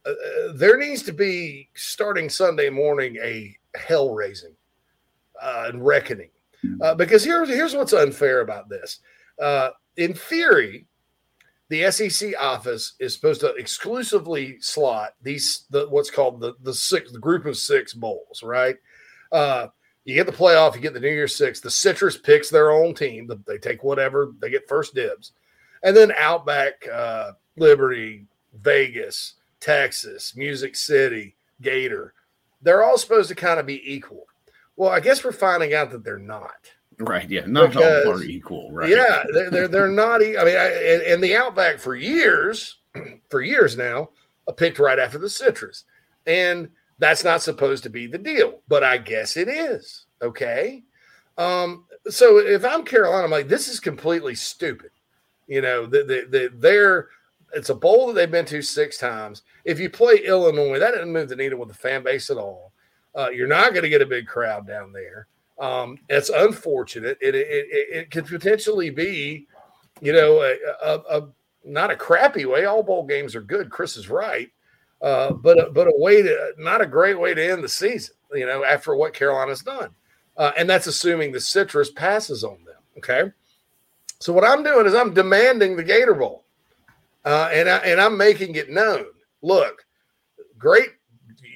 uh, 0.06 0.10
uh 0.10 0.54
there 0.54 0.78
needs 0.78 1.04
to 1.04 1.14
be 1.14 1.70
starting 1.76 2.30
Sunday 2.30 2.70
morning 2.70 3.18
a 3.22 3.56
hell 3.76 4.14
raising 4.14 4.56
uh, 5.42 5.66
and 5.68 5.86
reckoning. 5.86 6.30
Uh, 6.82 6.96
because 6.96 7.24
here's 7.24 7.50
here's 7.50 7.76
what's 7.76 7.94
unfair 7.94 8.42
about 8.42 8.70
this. 8.70 9.00
Uh, 9.42 9.70
in 9.98 10.14
theory, 10.14 10.86
the 11.70 11.90
SEC 11.92 12.34
office 12.40 12.94
is 13.00 13.14
supposed 13.14 13.42
to 13.42 13.54
exclusively 13.56 14.58
slot 14.60 15.12
these 15.22 15.66
the 15.70 15.88
what's 15.90 16.10
called 16.10 16.40
the 16.40 16.54
the 16.62 16.74
six 16.74 17.12
the 17.12 17.20
group 17.20 17.46
of 17.46 17.58
six 17.58 17.94
bowls, 17.94 18.42
right? 18.44 18.76
Uh, 19.32 19.68
you 20.08 20.16
get 20.16 20.26
the 20.26 20.32
playoff, 20.32 20.74
you 20.74 20.80
get 20.80 20.94
the 20.94 21.02
New 21.02 21.10
Year's 21.10 21.36
Six. 21.36 21.60
The 21.60 21.70
Citrus 21.70 22.18
picks 22.18 22.50
their 22.50 22.72
own 22.72 22.94
team. 22.94 23.30
They 23.46 23.58
take 23.58 23.84
whatever 23.84 24.32
they 24.40 24.50
get 24.50 24.68
first 24.68 24.96
dibs, 24.96 25.34
and 25.84 25.96
then 25.96 26.14
Outback, 26.14 26.88
uh, 26.92 27.34
Liberty, 27.58 28.26
Vegas, 28.62 29.34
Texas, 29.60 30.34
Music 30.34 30.78
City, 30.78 31.36
Gator. 31.62 32.14
They're 32.62 32.86
all 32.86 32.98
supposed 32.98 33.28
to 33.30 33.36
kind 33.36 33.60
of 33.60 33.66
be 33.66 33.82
equal. 33.94 34.28
Well, 34.78 34.92
I 34.92 35.02
guess 35.02 35.26
we're 35.26 35.34
finding 35.34 35.74
out 35.74 35.92
that 35.92 36.06
they're 36.06 36.18
not. 36.18 36.72
Right. 37.00 37.30
Yeah. 37.30 37.46
Not 37.46 37.72
because, 37.72 38.06
all 38.06 38.14
are 38.14 38.24
equal. 38.24 38.72
Right. 38.72 38.90
Yeah. 38.90 39.26
They're 39.34 39.50
they're, 39.50 39.68
they're 39.68 39.88
not. 39.90 40.22
I 40.22 40.26
mean, 40.26 40.38
I, 40.38 40.70
and, 40.70 41.02
and, 41.02 41.24
the 41.24 41.36
Outback 41.36 41.80
for 41.80 41.96
years, 41.96 42.78
for 43.30 43.42
years 43.42 43.76
now, 43.76 44.12
picked 44.56 44.80
right 44.80 45.00
after 45.00 45.18
the 45.18 45.30
citrus, 45.30 45.84
and 46.26 46.70
that's 47.00 47.24
not 47.24 47.42
supposed 47.42 47.84
to 47.84 47.90
be 47.90 48.08
the 48.08 48.18
deal, 48.18 48.62
but 48.68 48.84
I 48.84 48.98
guess 48.98 49.38
it 49.38 49.48
is. 49.48 50.06
Okay. 50.22 50.84
Um. 51.38 51.86
So 52.10 52.38
if 52.38 52.66
I'm 52.66 52.84
Carolina, 52.84 53.26
I'm 53.26 53.32
like, 53.32 53.48
this 53.48 53.68
is 53.68 53.80
completely 53.80 54.34
stupid. 54.34 54.92
You 55.48 55.62
know, 55.62 55.86
the, 55.86 56.04
the, 56.04 56.28
the, 56.30 56.54
they're 56.56 57.10
it's 57.54 57.70
a 57.70 57.76
bowl 57.76 58.08
that 58.08 58.14
they've 58.14 58.32
been 58.32 58.46
to 58.46 58.62
six 58.62 58.98
times. 58.98 59.44
If 59.66 59.80
you 59.80 59.90
play 59.90 60.18
Illinois, 60.18 60.80
that 60.80 60.92
doesn't 60.92 61.12
move 61.12 61.30
the 61.30 61.36
needle 61.36 61.60
with 61.60 61.70
the 61.70 61.76
fan 61.76 62.04
base 62.04 62.30
at 62.30 62.38
all. 62.38 62.74
Uh, 63.16 63.30
you're 63.30 63.48
not 63.48 63.72
going 63.72 63.84
to 63.84 63.90
get 63.90 64.02
a 64.02 64.06
big 64.06 64.28
crowd 64.28 64.68
down 64.68 64.92
there. 64.92 65.28
Um, 65.60 65.98
it's 66.10 66.30
unfortunate. 66.30 67.18
It, 67.22 67.34
it, 67.34 67.48
it, 67.50 67.98
it, 67.98 68.12
could 68.12 68.28
potentially 68.28 68.92
be, 68.92 69.48
you 70.02 70.14
know, 70.14 70.42
a, 70.42 70.56
a, 70.84 71.20
a, 71.20 71.30
not 71.64 71.90
a 71.90 71.96
crappy 71.96 72.46
way. 72.46 72.66
All 72.66 72.84
bowl 72.84 73.06
games 73.06 73.36
are 73.36 73.42
good. 73.42 73.72
Chris 73.72 73.98
is 73.98 74.10
right, 74.10 74.52
uh, 75.02 75.34
but 75.34 75.60
a, 75.60 75.70
but 75.72 75.88
a 75.88 75.94
way 75.96 76.22
to 76.22 76.54
not 76.58 76.82
a 76.82 76.86
great 76.86 77.20
way 77.20 77.34
to 77.34 77.52
end 77.52 77.64
the 77.64 77.70
season. 77.70 78.16
You 78.34 78.46
know, 78.46 78.64
after 78.64 78.96
what 78.96 79.14
Carolina's 79.14 79.62
done, 79.62 79.90
uh, 80.36 80.52
and 80.58 80.70
that's 80.70 80.88
assuming 80.88 81.32
the 81.32 81.40
citrus 81.40 81.92
passes 81.92 82.44
on 82.44 82.58
them. 82.66 82.76
Okay, 82.98 83.32
so 84.20 84.34
what 84.34 84.44
I'm 84.44 84.64
doing 84.64 84.86
is 84.86 84.94
I'm 84.94 85.14
demanding 85.14 85.76
the 85.76 85.84
Gator 85.84 86.14
Bowl, 86.14 86.46
uh, 87.26 87.50
and 87.54 87.70
I, 87.70 87.78
and 87.78 88.02
I'm 88.02 88.18
making 88.18 88.56
it 88.56 88.70
known. 88.70 89.06
Look, 89.42 89.86
great 90.58 90.90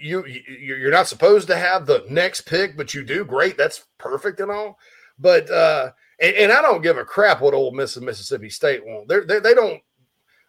you 0.02 0.26
you're 0.26 0.92
not 0.92 1.08
supposed 1.08 1.48
to 1.48 1.58
have 1.58 1.86
the 1.86 2.04
next 2.10 2.42
pick, 2.42 2.76
but 2.76 2.94
you 2.94 3.04
do. 3.04 3.24
Great, 3.24 3.58
that's 3.58 3.86
perfect 3.98 4.40
and 4.40 4.52
all. 4.52 4.80
But 5.20 5.50
uh, 5.50 5.92
and, 6.20 6.36
and 6.36 6.52
I 6.52 6.62
don't 6.62 6.82
give 6.82 6.98
a 6.98 7.06
crap 7.06 7.42
what 7.42 7.54
Ole 7.54 7.72
Miss 7.72 7.96
and 7.96 8.06
Mississippi 8.06 8.50
State 8.50 8.86
want. 8.86 9.08
They're, 9.08 9.26
they 9.26 9.40
they 9.40 9.54
don't. 9.54 9.82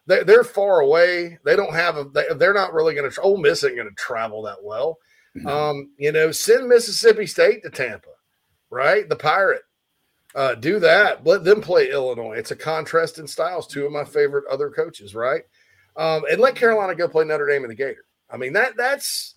They're, 0.06 0.24
they're 0.24 0.44
far 0.44 0.80
away. 0.80 1.38
They 1.44 1.56
don't 1.56 1.74
have 1.74 1.96
a. 1.96 2.04
They, 2.04 2.26
are 2.46 2.54
not 2.54 2.72
really 2.72 2.94
going 2.94 3.10
to. 3.10 3.20
Ole 3.20 3.36
Miss 3.36 3.64
ain't 3.64 3.76
going 3.76 3.88
to 3.88 3.94
travel 3.94 4.42
that 4.42 4.62
well. 4.62 4.98
Mm-hmm. 5.36 5.46
Um, 5.46 5.90
you 5.96 6.12
know, 6.12 6.30
send 6.32 6.68
Mississippi 6.68 7.26
State 7.26 7.62
to 7.62 7.70
Tampa, 7.70 8.08
right? 8.70 9.08
The 9.08 9.16
Pirate. 9.16 9.62
Uh, 10.34 10.54
do 10.54 10.78
that. 10.80 11.26
Let 11.26 11.44
them 11.44 11.60
play 11.60 11.90
Illinois. 11.90 12.36
It's 12.38 12.50
a 12.50 12.56
contrast 12.56 13.18
in 13.18 13.26
styles. 13.26 13.66
Two 13.66 13.84
of 13.84 13.92
my 13.92 14.04
favorite 14.04 14.44
other 14.50 14.70
coaches, 14.70 15.14
right? 15.14 15.42
Um, 15.96 16.24
and 16.30 16.40
let 16.40 16.56
Carolina 16.56 16.94
go 16.94 17.06
play 17.06 17.24
Notre 17.24 17.46
Dame 17.46 17.64
and 17.64 17.70
the 17.70 17.76
Gator. 17.76 18.04
I 18.30 18.38
mean 18.38 18.54
that 18.54 18.78
that's 18.78 19.34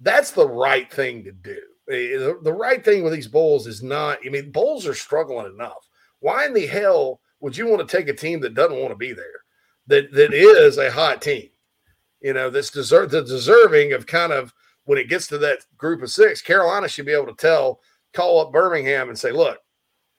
that's 0.00 0.30
the 0.32 0.46
right 0.46 0.92
thing 0.92 1.24
to 1.24 1.32
do. 1.32 1.58
The, 1.88 2.38
the 2.42 2.52
right 2.52 2.84
thing 2.84 3.04
with 3.04 3.12
these 3.12 3.28
bowls 3.28 3.66
is 3.66 3.82
not, 3.82 4.18
I 4.26 4.28
mean, 4.28 4.50
bowls 4.50 4.86
are 4.86 4.94
struggling 4.94 5.46
enough. 5.46 5.88
Why 6.18 6.46
in 6.46 6.52
the 6.52 6.66
hell 6.66 7.20
would 7.40 7.56
you 7.56 7.66
want 7.66 7.86
to 7.86 7.96
take 7.96 8.08
a 8.08 8.12
team 8.12 8.40
that 8.40 8.54
doesn't 8.54 8.78
want 8.78 8.90
to 8.90 8.96
be 8.96 9.12
there, 9.12 9.24
that 9.86 10.12
that 10.12 10.32
is 10.32 10.78
a 10.78 10.90
hot 10.90 11.22
team, 11.22 11.48
you 12.20 12.32
know, 12.32 12.50
that's 12.50 12.70
deserve 12.70 13.10
the 13.10 13.22
deserving 13.22 13.92
of 13.92 14.06
kind 14.06 14.32
of 14.32 14.52
when 14.84 14.98
it 14.98 15.08
gets 15.08 15.26
to 15.28 15.38
that 15.38 15.66
group 15.76 16.02
of 16.02 16.10
six, 16.10 16.40
Carolina 16.40 16.88
should 16.88 17.06
be 17.06 17.12
able 17.12 17.26
to 17.26 17.34
tell, 17.34 17.80
call 18.14 18.40
up 18.40 18.52
Birmingham 18.52 19.08
and 19.08 19.18
say, 19.18 19.32
look, 19.32 19.58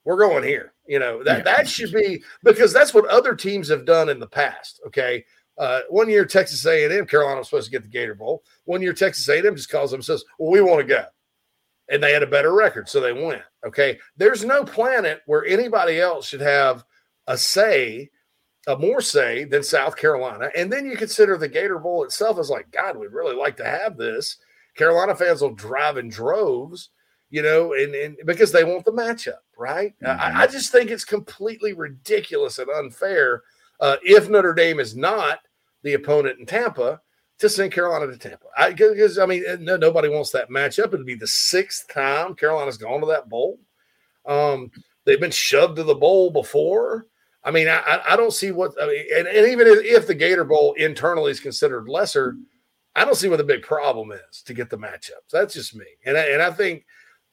we're 0.04 0.18
going 0.18 0.44
here. 0.44 0.74
You 0.88 1.00
know, 1.00 1.24
that, 1.24 1.40
yeah. 1.40 1.44
that 1.44 1.68
should 1.68 1.92
be 1.92 2.24
because 2.44 2.72
that's 2.72 2.94
what 2.94 3.08
other 3.08 3.36
teams 3.36 3.68
have 3.70 3.86
done 3.86 4.10
in 4.10 4.20
the 4.20 4.28
past. 4.28 4.80
Okay. 4.88 5.26
Uh, 5.58 5.82
one 5.90 6.08
year, 6.08 6.24
Texas 6.24 6.66
A&M, 6.66 7.06
Carolina 7.08 7.40
was 7.40 7.48
supposed 7.48 7.66
to 7.66 7.72
get 7.72 7.82
the 7.82 7.90
Gator 7.90 8.14
Bowl. 8.14 8.44
One 8.66 8.82
year, 8.82 8.94
Texas 8.94 9.28
A&M 9.28 9.56
just 9.56 9.72
calls 9.72 9.90
them 9.90 9.98
and 9.98 10.06
says, 10.06 10.24
"Well, 10.38 10.52
we 10.52 10.62
want 10.62 10.82
to 10.82 10.86
go," 10.86 11.04
and 11.90 12.02
they 12.02 12.14
had 12.14 12.22
a 12.22 12.28
better 12.28 12.54
record, 12.54 12.88
so 12.88 13.02
they 13.02 13.12
went. 13.12 13.42
Okay, 13.66 13.98
there's 14.18 14.46
no 14.46 14.64
planet 14.64 15.22
where 15.26 15.46
anybody 15.46 16.00
else 16.00 16.28
should 16.28 16.42
have 16.42 16.86
a 17.26 17.36
say, 17.38 18.12
a 18.68 18.78
more 18.78 19.02
say 19.02 19.46
than 19.46 19.64
South 19.64 19.96
Carolina. 19.96 20.50
And 20.56 20.72
then 20.72 20.86
you 20.86 20.98
consider 20.98 21.38
the 21.38 21.48
Gator 21.48 21.80
Bowl 21.80 22.04
itself 22.04 22.38
as 22.38 22.50
like, 22.50 22.70
God, 22.72 22.98
we'd 22.98 23.14
really 23.14 23.36
like 23.36 23.58
to 23.58 23.66
have 23.66 23.98
this. 23.98 24.38
Carolina 24.76 25.16
fans 25.16 25.42
will 25.42 25.56
drive 25.56 25.98
in 25.98 26.10
droves, 26.10 26.90
you 27.30 27.42
know, 27.42 27.74
and, 27.74 27.96
and 27.96 28.18
because 28.26 28.52
they 28.52 28.66
want 28.66 28.86
the 28.86 28.92
matchup, 28.92 29.40
right? 29.58 29.94
Mm-hmm. 30.04 30.38
I, 30.38 30.44
I, 30.44 30.48
just 30.48 30.72
think 30.72 30.92
it's 30.92 31.06
completely 31.06 31.74
ridiculous 31.74 32.60
and 32.60 32.70
unfair. 32.70 33.42
Uh, 33.80 33.96
if 34.04 34.30
Notre 34.30 34.54
Dame 34.54 34.80
is 34.80 34.96
not 34.96 35.40
the 35.84 35.94
opponent 35.94 36.40
in 36.40 36.46
Tampa 36.46 37.00
to 37.40 37.50
send 37.50 37.72
Carolina 37.72 38.08
to 38.08 38.18
Tampa. 38.18 38.46
Because 38.70 39.18
I, 39.18 39.24
I, 39.24 39.26
mean, 39.26 39.44
no, 39.62 39.78
nobody 39.78 40.10
wants 40.10 40.32
that 40.32 40.50
matchup. 40.50 40.88
It'd 40.88 41.06
be 41.06 41.16
the 41.16 41.28
sixth 41.28 41.88
time 41.94 42.36
Carolina's 42.36 42.78
gone 42.78 43.00
to 43.02 43.08
that 43.08 43.30
bowl. 43.30 43.60
Um, 44.26 44.72
they've 45.06 45.20
been 45.20 45.32
shoved 45.32 45.78
to 45.78 45.84
the 45.84 45.96
bowl 45.96 46.32
before. 46.32 47.06
I 47.48 47.52
mean, 47.52 47.70
I, 47.70 48.02
I 48.06 48.18
don't 48.18 48.34
see 48.34 48.52
what. 48.52 48.74
I 48.82 48.88
mean, 48.88 49.06
and, 49.16 49.26
and 49.26 49.48
even 49.48 49.68
if 49.68 50.06
the 50.06 50.14
Gator 50.14 50.44
Bowl 50.44 50.74
internally 50.74 51.32
is 51.32 51.40
considered 51.40 51.88
lesser, 51.88 52.36
I 52.94 53.06
don't 53.06 53.16
see 53.16 53.30
what 53.30 53.38
the 53.38 53.46
big 53.46 53.62
problem 53.62 54.12
is 54.12 54.42
to 54.42 54.54
get 54.54 54.70
the 54.70 54.78
matchups. 54.78 55.32
That's 55.32 55.54
just 55.54 55.74
me, 55.74 55.86
and 56.06 56.18
I, 56.18 56.24
and 56.24 56.42
I 56.42 56.52
think 56.52 56.86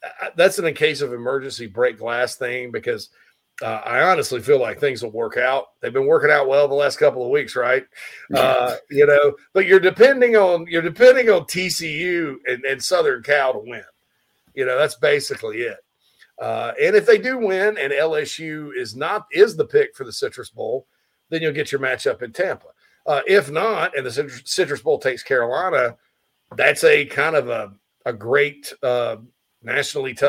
uh, 0.04 0.28
that's 0.36 0.60
in 0.60 0.66
a 0.66 0.72
case 0.72 1.00
of 1.00 1.12
emergency 1.12 1.66
break 1.66 1.98
glass 1.98 2.36
thing 2.36 2.70
because 2.70 3.10
uh, 3.60 3.80
I 3.84 4.02
honestly 4.02 4.40
feel 4.40 4.60
like 4.60 4.78
things 4.78 5.02
will 5.02 5.10
work 5.10 5.36
out. 5.36 5.64
They've 5.80 5.92
been 5.92 6.06
working 6.06 6.30
out 6.30 6.46
well 6.46 6.68
the 6.68 6.74
last 6.74 6.98
couple 6.98 7.24
of 7.24 7.30
weeks, 7.30 7.56
right? 7.56 7.84
Uh, 8.32 8.76
you 8.90 9.06
know, 9.06 9.34
but 9.52 9.66
you're 9.66 9.80
depending 9.80 10.36
on 10.36 10.66
you're 10.68 10.80
depending 10.80 11.28
on 11.28 11.42
TCU 11.42 12.36
and, 12.46 12.64
and 12.64 12.80
Southern 12.80 13.24
Cal 13.24 13.52
to 13.52 13.58
win. 13.58 13.82
You 14.54 14.64
know, 14.64 14.78
that's 14.78 14.94
basically 14.94 15.62
it. 15.62 15.78
Uh, 16.40 16.72
and 16.82 16.96
if 16.96 17.06
they 17.06 17.18
do 17.18 17.38
win 17.38 17.78
and 17.78 17.92
LSU 17.92 18.70
is 18.76 18.96
not 18.96 19.26
is 19.32 19.56
the 19.56 19.64
pick 19.64 19.94
for 19.94 20.04
the 20.04 20.12
Citrus 20.12 20.50
Bowl, 20.50 20.86
then 21.30 21.40
you'll 21.42 21.52
get 21.52 21.70
your 21.72 21.80
matchup 21.80 22.22
in 22.22 22.32
Tampa. 22.32 22.66
Uh, 23.06 23.20
if 23.26 23.50
not, 23.50 23.96
and 23.96 24.04
the 24.06 24.10
Citrus, 24.10 24.42
Citrus 24.44 24.82
Bowl 24.82 24.98
takes 24.98 25.22
Carolina, 25.22 25.96
that's 26.56 26.84
a 26.84 27.04
kind 27.06 27.36
of 27.36 27.48
a 27.48 27.72
a 28.06 28.12
great 28.12 28.72
uh, 28.82 29.16
nationally 29.62 30.12
t- 30.12 30.28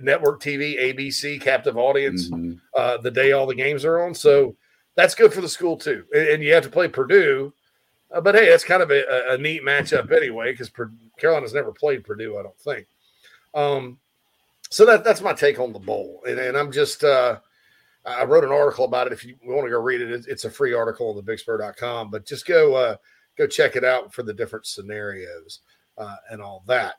network 0.00 0.42
TV, 0.42 0.78
ABC 0.94 1.40
captive 1.40 1.78
audience 1.78 2.28
Mhm. 2.30 2.60
uh, 2.76 2.98
the 2.98 3.10
day 3.10 3.32
all 3.32 3.46
the 3.46 3.54
games 3.54 3.84
are 3.84 4.02
on. 4.04 4.14
So 4.14 4.56
that's 4.94 5.14
good 5.14 5.32
for 5.32 5.40
the 5.40 5.48
school 5.48 5.76
too. 5.78 6.04
And, 6.14 6.28
and 6.28 6.42
you 6.42 6.52
have 6.52 6.64
to 6.64 6.68
play 6.70 6.88
Purdue, 6.88 7.54
uh, 8.12 8.20
but 8.20 8.34
hey, 8.34 8.50
that's 8.50 8.64
kind 8.64 8.82
of 8.82 8.90
a, 8.90 9.32
a 9.32 9.38
neat 9.38 9.62
matchup 9.62 10.12
anyway 10.12 10.52
because 10.52 10.70
Carolina's 11.18 11.54
never 11.54 11.72
played 11.72 12.04
Purdue, 12.04 12.36
I 12.38 12.42
don't 12.42 12.58
think. 12.60 12.86
Um, 13.54 13.98
so 14.70 14.84
that 14.86 15.04
that's 15.04 15.20
my 15.20 15.32
take 15.32 15.58
on 15.58 15.72
the 15.72 15.78
bowl, 15.78 16.22
and, 16.26 16.38
and 16.38 16.56
I'm 16.56 16.72
just 16.72 17.04
uh, 17.04 17.38
I 18.04 18.24
wrote 18.24 18.44
an 18.44 18.52
article 18.52 18.84
about 18.84 19.06
it. 19.06 19.12
If 19.12 19.24
you 19.24 19.36
want 19.44 19.66
to 19.66 19.70
go 19.70 19.80
read 19.80 20.00
it, 20.00 20.26
it's, 20.28 20.44
a 20.44 20.50
free 20.50 20.74
article 20.74 21.08
on 21.08 21.16
the 21.16 21.22
bigspur.com, 21.22 22.10
but 22.10 22.26
just 22.26 22.46
go 22.46 22.74
uh, 22.74 22.96
go 23.38 23.46
check 23.46 23.76
it 23.76 23.84
out 23.84 24.12
for 24.12 24.22
the 24.22 24.34
different 24.34 24.66
scenarios 24.66 25.60
uh, 25.96 26.16
and 26.30 26.42
all 26.42 26.64
that. 26.66 26.96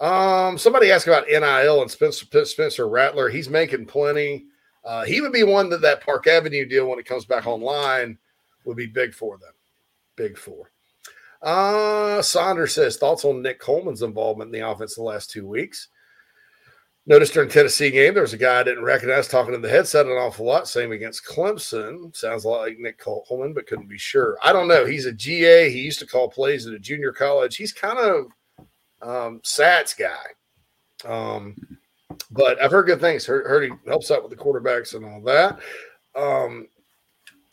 Um, 0.00 0.58
somebody 0.58 0.90
asked 0.90 1.06
about 1.06 1.28
NIL 1.28 1.80
and 1.80 1.90
Spencer 1.90 2.44
Spencer 2.44 2.88
Rattler. 2.88 3.28
He's 3.28 3.48
making 3.48 3.86
plenty. 3.86 4.46
Uh, 4.84 5.04
he 5.04 5.20
would 5.20 5.32
be 5.32 5.44
one 5.44 5.70
that 5.70 5.80
that 5.82 6.04
Park 6.04 6.26
Avenue 6.26 6.66
deal 6.66 6.88
when 6.88 6.98
it 6.98 7.06
comes 7.06 7.24
back 7.24 7.46
online 7.46 8.18
would 8.64 8.76
be 8.76 8.86
big 8.86 9.14
for 9.14 9.38
them. 9.38 9.52
Big 10.16 10.36
for. 10.36 10.70
Uh, 11.40 12.20
Saunders 12.20 12.74
says 12.74 12.96
thoughts 12.96 13.24
on 13.24 13.42
Nick 13.42 13.58
Coleman's 13.58 14.02
involvement 14.02 14.54
in 14.54 14.60
the 14.60 14.68
offense 14.68 14.94
the 14.94 15.02
last 15.02 15.30
two 15.30 15.46
weeks. 15.46 15.88
Noticed 17.04 17.34
during 17.34 17.48
Tennessee 17.48 17.90
game, 17.90 18.14
there 18.14 18.22
was 18.22 18.32
a 18.32 18.38
guy 18.38 18.60
I 18.60 18.62
didn't 18.62 18.84
recognize 18.84 19.26
talking 19.26 19.54
in 19.54 19.60
the 19.60 19.68
headset 19.68 20.06
an 20.06 20.12
awful 20.12 20.46
lot. 20.46 20.68
Same 20.68 20.92
against 20.92 21.26
Clemson. 21.26 22.14
Sounds 22.14 22.44
a 22.44 22.48
lot 22.48 22.60
like 22.60 22.78
Nick 22.78 22.98
Coleman, 22.98 23.52
but 23.52 23.66
couldn't 23.66 23.88
be 23.88 23.98
sure. 23.98 24.38
I 24.40 24.52
don't 24.52 24.68
know. 24.68 24.86
He's 24.86 25.06
a 25.06 25.12
GA. 25.12 25.68
He 25.68 25.80
used 25.80 25.98
to 25.98 26.06
call 26.06 26.28
plays 26.28 26.66
at 26.66 26.74
a 26.74 26.78
junior 26.78 27.12
college. 27.12 27.56
He's 27.56 27.72
kind 27.72 27.98
of 27.98 28.26
um, 29.02 29.40
Sats 29.40 29.98
guy. 29.98 31.10
Um, 31.10 31.56
but 32.30 32.62
I've 32.62 32.70
heard 32.70 32.86
good 32.86 33.00
things. 33.00 33.26
Heard, 33.26 33.46
heard 33.46 33.64
he 33.64 33.70
helps 33.88 34.12
out 34.12 34.22
with 34.22 34.30
the 34.30 34.42
quarterbacks 34.42 34.94
and 34.94 35.04
all 35.04 35.20
that. 35.22 35.58
Um, 36.14 36.68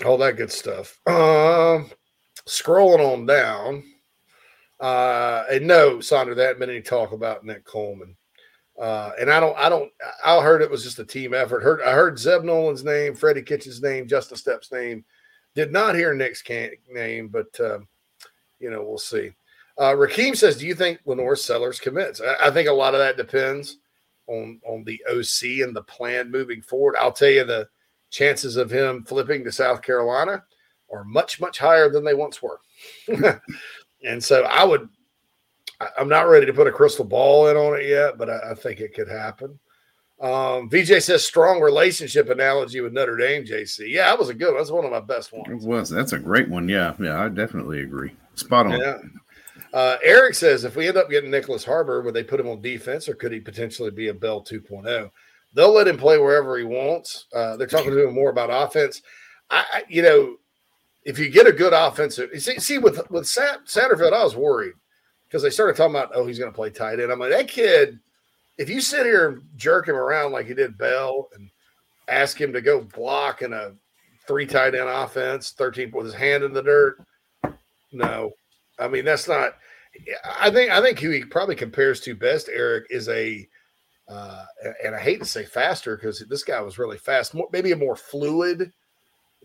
all 0.05 0.17
that 0.19 0.37
good 0.37 0.51
stuff. 0.51 0.99
Um, 1.07 1.89
scrolling 2.47 2.99
on 2.99 3.25
down. 3.25 3.83
Uh, 4.79 5.43
and 5.51 5.67
no, 5.67 5.99
Sandra, 5.99 6.35
that 6.35 6.59
been 6.59 6.69
any 6.69 6.81
talk 6.81 7.11
about 7.11 7.43
Nick 7.43 7.65
Coleman. 7.65 8.15
Uh, 8.79 9.11
and 9.19 9.29
I 9.29 9.39
don't, 9.39 9.57
I 9.57 9.67
don't, 9.67 9.91
I 10.23 10.41
heard 10.41 10.61
it 10.61 10.71
was 10.71 10.83
just 10.83 10.99
a 10.99 11.05
team 11.05 11.33
effort. 11.33 11.61
Heard, 11.61 11.81
I 11.81 11.91
heard 11.91 12.17
Zeb 12.17 12.43
Noland's 12.43 12.83
name, 12.83 13.13
Freddie 13.13 13.41
Kitchen's 13.41 13.81
name, 13.81 14.07
Justin 14.07 14.37
Stepp's 14.37 14.71
name. 14.71 15.03
Did 15.53 15.73
not 15.73 15.95
hear 15.95 16.13
Nick's 16.13 16.41
can- 16.41 16.71
name, 16.89 17.27
but 17.27 17.59
uh, 17.59 17.79
you 18.59 18.69
know, 18.69 18.83
we'll 18.83 18.97
see. 18.97 19.33
Uh, 19.77 19.95
says, 20.33 20.57
"Do 20.57 20.67
you 20.67 20.75
think 20.75 20.99
LaNorris 21.05 21.39
Sellers 21.39 21.79
commits?" 21.79 22.21
I, 22.21 22.47
I 22.47 22.51
think 22.51 22.69
a 22.69 22.73
lot 22.73 22.93
of 22.93 22.99
that 22.99 23.17
depends 23.17 23.77
on 24.27 24.59
on 24.65 24.83
the 24.83 25.01
OC 25.09 25.65
and 25.65 25.75
the 25.75 25.83
plan 25.83 26.31
moving 26.31 26.61
forward. 26.61 26.95
I'll 26.97 27.11
tell 27.11 27.29
you, 27.29 27.45
the 27.45 27.67
chances 28.11 28.57
of 28.57 28.71
him 28.71 29.03
flipping 29.03 29.43
to 29.43 29.51
South 29.51 29.81
Carolina 29.81 30.43
are 30.91 31.03
much 31.03 31.39
much 31.39 31.59
higher 31.59 31.89
than 31.89 32.03
they 32.03 32.13
once 32.13 32.41
were. 32.41 32.59
and 34.05 34.23
so 34.23 34.43
I 34.43 34.63
would 34.63 34.89
I'm 35.97 36.09
not 36.09 36.27
ready 36.27 36.45
to 36.45 36.53
put 36.53 36.67
a 36.67 36.71
crystal 36.71 37.05
ball 37.05 37.47
in 37.47 37.57
on 37.57 37.79
it 37.79 37.87
yet, 37.87 38.17
but 38.17 38.29
I, 38.29 38.51
I 38.51 38.53
think 38.53 38.79
it 38.79 38.93
could 38.93 39.07
happen. 39.07 39.57
Um, 40.19 40.69
VJ 40.69 41.01
says 41.01 41.25
strong 41.25 41.61
relationship 41.61 42.29
analogy 42.29 42.81
with 42.81 42.91
Notre 42.91 43.15
Dame, 43.15 43.45
JC. 43.45 43.89
Yeah, 43.89 44.09
that 44.09 44.19
was 44.19 44.27
a 44.27 44.33
good 44.33 44.49
one. 44.49 44.57
That's 44.57 44.71
one 44.71 44.83
of 44.83 44.91
my 44.91 44.99
best 44.99 45.31
ones. 45.31 45.47
It 45.49 45.67
was. 45.67 45.89
That's 45.89 46.11
a 46.11 46.19
great 46.19 46.49
one. 46.49 46.67
Yeah. 46.67 46.93
Yeah. 46.99 47.23
I 47.23 47.29
definitely 47.29 47.81
agree. 47.81 48.11
Spot 48.35 48.65
on. 48.65 48.79
Yeah. 48.79 48.97
Uh, 49.71 49.97
Eric 50.03 50.35
says 50.35 50.65
if 50.65 50.75
we 50.75 50.87
end 50.87 50.97
up 50.97 51.09
getting 51.09 51.31
Nyckoles 51.31 51.63
Harbor, 51.63 52.01
would 52.01 52.13
they 52.13 52.23
put 52.23 52.39
him 52.39 52.49
on 52.49 52.59
defense 52.59 53.07
or 53.07 53.13
could 53.13 53.31
he 53.31 53.39
potentially 53.39 53.91
be 53.91 54.09
a 54.09 54.13
Bell 54.13 54.41
2.0? 54.43 55.09
They'll 55.53 55.73
let 55.73 55.87
him 55.87 55.97
play 55.97 56.17
wherever 56.17 56.57
he 56.57 56.65
wants. 56.65 57.27
Uh, 57.33 57.55
they're 57.55 57.67
talking 57.67 57.91
to 57.91 58.07
him 58.07 58.13
more 58.13 58.29
about 58.29 58.49
offense. 58.51 59.01
I, 59.49 59.63
I 59.71 59.83
you 59.87 60.01
know, 60.01 60.35
if 61.05 61.17
you 61.17 61.29
get 61.29 61.47
a 61.47 61.53
good 61.53 61.73
offensive, 61.73 62.29
see, 62.41 62.59
see 62.59 62.77
with 62.77 63.09
with 63.09 63.25
Sat, 63.25 63.65
Satterfield, 63.65 64.13
I 64.13 64.23
was 64.23 64.35
worried 64.35 64.73
because 65.29 65.43
they 65.43 65.51
started 65.51 65.75
talking 65.75 65.95
about, 65.95 66.11
oh, 66.15 66.25
he's 66.25 66.39
going 66.39 66.51
to 66.51 66.55
play 66.55 66.71
tight 66.71 66.99
end. 66.99 67.11
I'm 67.11 67.19
like, 67.19 67.29
that 67.29 67.47
kid, 67.47 67.99
if 68.57 68.67
you 68.67 68.81
sit 68.81 69.05
here 69.05 69.29
and 69.29 69.43
jerk 69.55 69.87
him 69.87 69.95
around 69.95 70.31
like 70.31 70.47
you 70.47 70.55
did 70.55 70.77
Bell 70.77 71.29
and 71.35 71.49
ask 72.07 72.39
him 72.39 72.51
to 72.51 72.61
go 72.61 72.81
block 72.81 73.43
in 73.43 73.53
a 73.53 73.73
three 74.27 74.47
tight 74.47 74.73
end 74.73 74.89
offense, 74.89 75.51
13 75.51 75.91
with 75.91 76.05
his 76.05 76.15
hand 76.15 76.43
in 76.43 76.51
the 76.51 76.63
dirt, 76.63 77.05
no. 77.91 78.31
I 78.79 78.87
mean, 78.87 79.05
that's 79.05 79.27
not. 79.27 79.57
I 80.39 80.49
think 80.49 80.71
I 80.71 80.81
think 80.81 80.99
who 80.99 81.09
he 81.09 81.23
probably 81.23 81.55
compares 81.55 81.99
to 82.01 82.15
best, 82.15 82.49
Eric, 82.51 82.85
is 82.89 83.09
a, 83.09 83.47
uh, 84.07 84.45
and 84.83 84.95
I 84.95 84.99
hate 84.99 85.19
to 85.19 85.25
say 85.25 85.43
faster 85.43 85.95
because 85.95 86.23
this 86.29 86.43
guy 86.43 86.61
was 86.61 86.79
really 86.79 86.97
fast, 86.97 87.33
more, 87.33 87.49
maybe 87.51 87.71
a 87.71 87.75
more 87.75 87.95
fluid, 87.95 88.71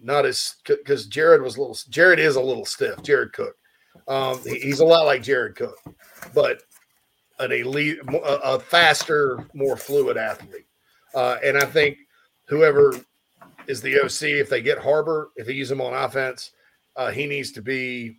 not 0.03 0.27
as 0.27 0.57
because 0.65 1.07
Jared 1.07 1.43
was 1.43 1.57
a 1.57 1.61
little. 1.61 1.77
Jared 1.89 2.19
is 2.19 2.37
a 2.37 2.41
little 2.41 2.65
stiff. 2.65 3.03
Jared 3.03 3.33
Cook, 3.33 3.57
um, 4.09 4.41
he's 4.45 4.81
a 4.81 4.85
lot 4.85 5.07
like 5.07 5.23
Jared 5.23 5.57
Cook, 5.57 5.79
but 6.35 6.63
an 7.39 7.53
elite, 7.53 7.99
a, 8.09 8.17
a 8.17 8.59
faster, 8.61 9.47
more 9.55 9.77
fluid 9.77 10.17
athlete. 10.17 10.67
Uh, 11.15 11.39
and 11.45 11.57
I 11.59 11.65
think 11.65 11.99
whoever 12.47 12.95
is 13.67 13.81
the 13.81 13.99
OC, 14.01 14.23
if 14.41 14.49
they 14.49 14.61
get 14.63 14.79
Harbor, 14.79 15.31
if 15.37 15.47
they 15.47 15.53
use 15.53 15.71
him 15.71 15.81
on 15.81 15.95
offense, 15.95 16.51
uh, 16.97 17.11
he 17.11 17.27
needs 17.27 17.51
to 17.53 17.63
be 17.63 18.19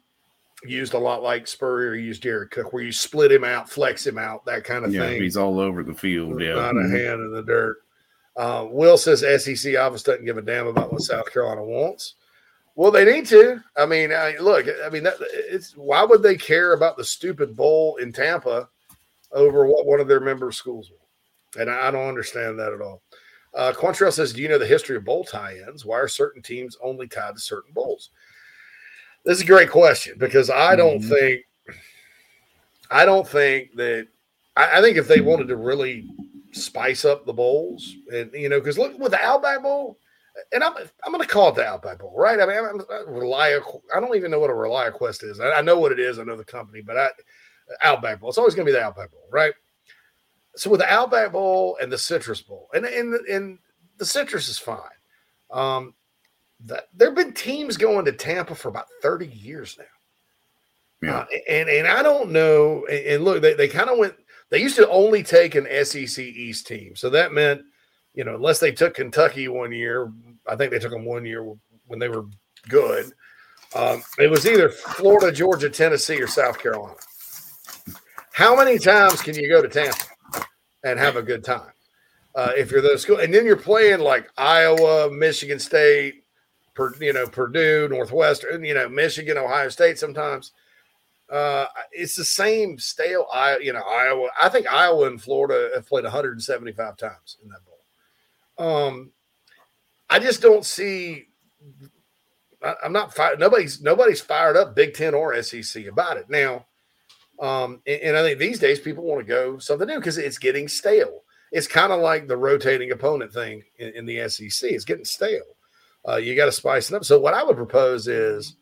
used 0.64 0.93
a 0.93 0.97
lot 0.97 1.22
like 1.22 1.47
Spurrier 1.47 1.95
used 1.95 2.23
Jared 2.23 2.49
Cook, 2.52 2.73
where 2.73 2.84
you 2.84 2.91
split 2.91 3.31
him 3.31 3.43
out, 3.43 3.69
flex 3.69 4.06
him 4.07 4.18
out, 4.18 4.45
that 4.45 4.64
kind 4.64 4.84
of 4.85 4.93
Yeah. 4.93 5.02
thing. 5.02 5.22
He's 5.22 5.38
all 5.38 5.60
over 5.60 5.84
the 5.84 5.93
field. 5.93 6.41
Yeah. 6.41 6.56
Not 6.56 6.76
a 6.76 6.80
Mhm. 6.80 6.91
hand 6.91 7.22
in 7.22 7.34
the 7.34 7.43
dirt. 7.43 7.77
Uh, 8.35 8.65
Will 8.69 8.97
says 8.97 9.23
SEC 9.23 9.76
office 9.77 10.03
doesn't 10.03 10.26
give 10.26 10.38
a 10.38 10.41
damn 10.41 10.68
about 10.68 10.91
what 10.91 11.02
South 11.02 11.31
Carolina 11.31 11.64
wants. 11.64 12.15
Well, 12.76 12.91
they 12.91 13.06
need 13.06 13.26
to. 13.27 13.64
I 13.77 13.85
mean, 13.85 14.11
I, 14.11 14.35
look, 14.38 14.68
I 14.85 14.89
mean, 14.89 15.03
that, 15.03 15.15
it's 15.22 15.76
why 15.77 16.03
would 16.03 16.22
they 16.22 16.35
care 16.35 16.73
about 16.73 16.97
the 16.97 17.06
stupid 17.06 17.56
bowl 17.56 17.95
in 17.97 18.11
Tampa 18.11 18.68
over 19.31 19.65
what 19.65 19.85
one 19.85 20.02
of 20.02 20.07
their 20.10 20.19
member 20.19 20.52
schools 20.52 20.91
want? 20.91 21.61
And 21.61 21.69
I, 21.69 21.88
I 21.88 21.91
don't 21.91 22.07
understand 22.10 22.60
that 22.60 22.73
at 22.73 22.81
all. 22.81 23.02
Uh, 23.53 23.72
Quantrell 23.72 24.11
says, 24.11 24.34
"Do 24.34 24.41
you 24.41 24.49
know 24.49 24.57
the 24.57 24.65
history 24.68 24.97
of 24.97 25.06
bowl 25.06 25.23
tie-ins? 25.23 25.85
Why 25.85 25.97
are 25.97 26.10
certain 26.10 26.41
teams 26.41 26.77
only 26.84 27.07
tied 27.07 27.35
to 27.35 27.39
certain 27.39 27.72
bowls?" 27.73 28.10
This 29.23 29.38
is 29.38 29.43
a 29.43 29.47
great 29.47 29.72
question 29.72 30.18
because 30.19 30.49
I 30.49 30.76
don't 30.76 30.99
Mhm. 30.99 31.10
think, 31.10 31.45
I 32.91 33.06
don't 33.06 33.27
think 33.27 33.73
that, 33.76 34.07
I, 34.57 34.80
I 34.80 34.81
think 34.81 34.97
if 34.97 35.07
they 35.07 35.22
wanted 35.22 35.47
to 35.47 35.56
really 35.56 36.06
spice 36.52 37.06
up 37.06 37.26
the 37.26 37.34
bowls, 37.34 37.95
and 38.14 38.31
you 38.34 38.49
know, 38.49 38.60
because 38.60 38.77
look 38.77 38.99
with 38.99 39.14
the 39.14 39.23
Outback 39.23 39.64
Bowl, 39.64 39.97
and 40.52 40.64
I'm 40.64 40.74
I'm 41.03 41.12
going 41.12 41.22
to 41.22 41.28
call 41.28 41.49
it 41.49 41.56
the 41.56 41.66
Outback 41.66 41.99
Bowl, 41.99 42.14
right? 42.16 42.40
I 42.40 42.45
mean, 42.45 42.57
I'm, 42.57 42.80
I'm 42.80 43.07
Relia, 43.07 43.62
I 43.95 43.99
don't 43.99 44.16
even 44.16 44.32
know 44.32 44.40
what 44.40 44.49
a 44.49 44.53
Relia 44.53 44.91
Quest 44.94 45.24
is. 45.24 45.40
I, 45.40 45.52
I 45.52 45.62
know 45.62 45.80
what 45.80 45.91
it 45.91 45.99
is. 45.99 46.20
I 46.20 46.24
know 46.24 46.36
the 46.36 46.44
company, 46.44 46.82
but 46.82 46.98
I 46.98 47.10
Outback 47.82 48.20
Bowl. 48.20 48.30
It's 48.30 48.38
always 48.38 48.56
going 48.56 48.66
to 48.66 48.72
be 48.72 48.78
the 48.78 48.84
Outback 48.84 49.12
Bowl, 49.12 49.28
right? 49.32 49.53
So 50.56 50.70
with 50.70 50.80
the 50.80 50.91
Outback 50.91 51.32
Bowl 51.32 51.78
and 51.82 51.91
the 51.91 51.98
Citrus 51.98 52.41
Bowl, 52.41 52.70
and 52.74 52.86
and 52.86 53.14
and 53.28 53.60
the 53.98 54.06
Citrus 54.06 54.49
is 54.49 54.57
fine. 54.57 54.80
Um, 55.52 55.94
that 56.62 56.86
there 56.94 57.10
have 57.10 57.16
been 57.16 57.34
teams 57.34 57.78
going 57.78 58.06
to 58.06 58.12
Tampa 58.12 58.56
for 58.56 58.70
about 58.70 58.88
30 59.02 59.28
years 59.28 59.78
now. 59.78 59.86
Yeah. 61.07 61.18
Uh, 61.20 61.26
and 61.49 61.70
and 61.70 61.88
I 61.88 62.02
don't 62.02 62.32
know. 62.32 62.86
And, 62.90 63.06
and 63.06 63.26
look, 63.26 63.41
they, 63.41 63.53
they 63.53 63.68
kind 63.68 63.90
of 63.90 63.98
went. 63.98 64.16
They 64.49 64.62
used 64.62 64.76
to 64.78 64.90
only 64.90 65.24
take 65.24 65.56
an 65.56 65.68
SEC 65.86 66.20
East 66.20 66.68
team, 66.68 66.95
so 66.95 67.10
that 67.10 67.34
meant, 67.34 67.62
you 68.15 68.23
know, 68.23 68.35
unless 68.35 68.59
they 68.59 68.71
took 68.71 68.95
Kentucky 68.95 69.47
one 69.47 69.71
year, 69.71 70.11
I 70.47 70.55
think 70.55 70.71
they 70.71 70.79
took 70.79 70.91
them 70.91 71.05
one 71.05 71.25
year 71.25 71.43
when 71.87 71.99
they 71.99 72.07
were 72.07 72.25
good. 72.69 73.11
Um, 73.75 74.03
it 74.17 74.29
was 74.29 74.47
either 74.47 74.69
Florida, 74.69 75.31
Georgia, 75.31 75.69
Tennessee, 75.69 76.21
or 76.21 76.27
South 76.27 76.57
Carolina. 76.57 76.95
How 78.31 78.55
many 78.55 78.79
times 78.79 79.21
can 79.21 79.35
you 79.35 79.49
go 79.49 79.61
to 79.61 79.67
Tampa 79.67 80.45
and 80.83 80.97
have 80.97 81.17
a 81.17 81.21
good 81.21 81.43
time 81.43 81.71
uh, 82.35 82.51
if 82.55 82.71
you're 82.71 82.81
those 82.81 83.01
school? 83.01 83.19
And 83.19 83.33
then 83.33 83.45
you're 83.45 83.57
playing 83.57 83.99
like 83.99 84.29
Iowa, 84.37 85.11
Michigan 85.11 85.59
State, 85.59 86.23
per, 86.73 86.93
you 87.01 87.13
know, 87.13 87.27
Purdue, 87.27 87.89
Northwestern, 87.89 88.63
you 88.63 88.73
know, 88.73 88.87
Michigan, 88.87 89.37
Ohio 89.37 89.69
State. 89.69 89.99
Sometimes 89.99 90.53
uh, 91.29 91.65
it's 91.91 92.15
the 92.15 92.23
same 92.23 92.77
stale. 92.77 93.25
I, 93.33 93.57
you 93.57 93.73
know, 93.73 93.81
Iowa. 93.81 94.29
I 94.41 94.47
think 94.49 94.71
Iowa 94.71 95.07
and 95.07 95.21
Florida 95.21 95.71
have 95.75 95.87
played 95.87 96.03
175 96.03 96.97
times 96.97 97.37
in 97.43 97.49
that 97.49 97.65
bowl. 97.65 97.74
Um, 98.57 99.11
I 100.10 100.19
just 100.19 100.41
don't 100.41 100.65
see. 100.65 101.27
I, 102.64 102.76
I'm 102.84 102.94
not 102.94 103.14
fired. 103.15 103.40
Nobody's 103.40 103.82
nobody's 103.82 104.22
fired 104.22 104.57
up 104.57 104.76
Big 104.76 104.94
Ten 104.95 105.14
or 105.15 105.41
SEC 105.44 105.88
about 105.88 106.18
it 106.18 106.30
now 106.30 106.64
Um, 107.41 107.82
and, 107.88 108.02
and 108.02 108.18
I 108.18 108.23
think 108.23 108.40
these 108.40 108.60
days 108.60 108.80
people 108.80 109.03
want 109.03 109.22
to 109.22 109.26
go 109.27 109.57
something 109.60 109.88
new 109.88 109.98
because 109.98 110.18
it's 110.18 110.38
getting 110.38 110.68
stale. 110.68 111.23
It's 111.52 111.68
kind 111.68 111.91
of 111.94 111.99
like 112.02 112.27
the 112.27 112.38
rotating 112.38 112.91
opponent 112.91 113.34
thing 113.34 113.64
in, 113.77 113.90
in 113.95 114.06
the 114.06 114.27
SEC. 114.30 114.72
It's 114.72 114.86
getting 114.86 115.06
stale. 115.06 115.57
Uh, 116.07 116.18
you 116.18 116.36
got 116.36 116.45
to 116.45 116.52
spice 116.52 116.90
it 116.91 116.95
up. 116.95 117.06
So 117.06 117.19
what 117.19 117.34
I 117.34 117.44
would 117.44 117.57
propose 117.57 118.07
is 118.07 118.56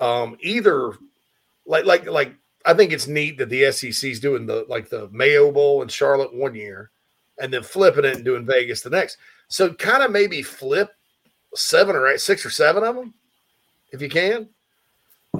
um, 0.00 0.36
either 0.40 0.92
like 1.66 1.86
like 1.86 2.06
like 2.06 2.34
I 2.66 2.74
think 2.74 2.92
it's 2.92 3.08
neat 3.08 3.38
that 3.38 3.50
the 3.50 3.70
SEC's 3.72 4.20
doing 4.20 4.46
the 4.46 4.66
like 4.68 4.90
the 4.90 5.08
Mayo 5.12 5.52
Bowl 5.52 5.82
in 5.82 5.88
Charlotte 5.88 6.34
one 6.34 6.54
year, 6.54 6.90
and 7.38 7.52
then 7.52 7.62
flipping 7.62 8.04
it 8.04 8.16
and 8.16 8.24
doing 8.24 8.46
Vegas 8.46 8.82
the 8.82 8.90
next. 8.90 9.18
So 9.48 9.72
kind 9.74 10.02
of 10.02 10.10
maybe 10.10 10.42
flip 10.42 10.90
seven 11.54 11.94
or 11.96 12.06
eight, 12.08 12.20
six 12.20 12.44
or 12.44 12.50
seven 12.50 12.82
of 12.84 12.94
them, 12.96 13.14
if 13.92 14.00
you 14.02 14.08
can. 14.08 14.48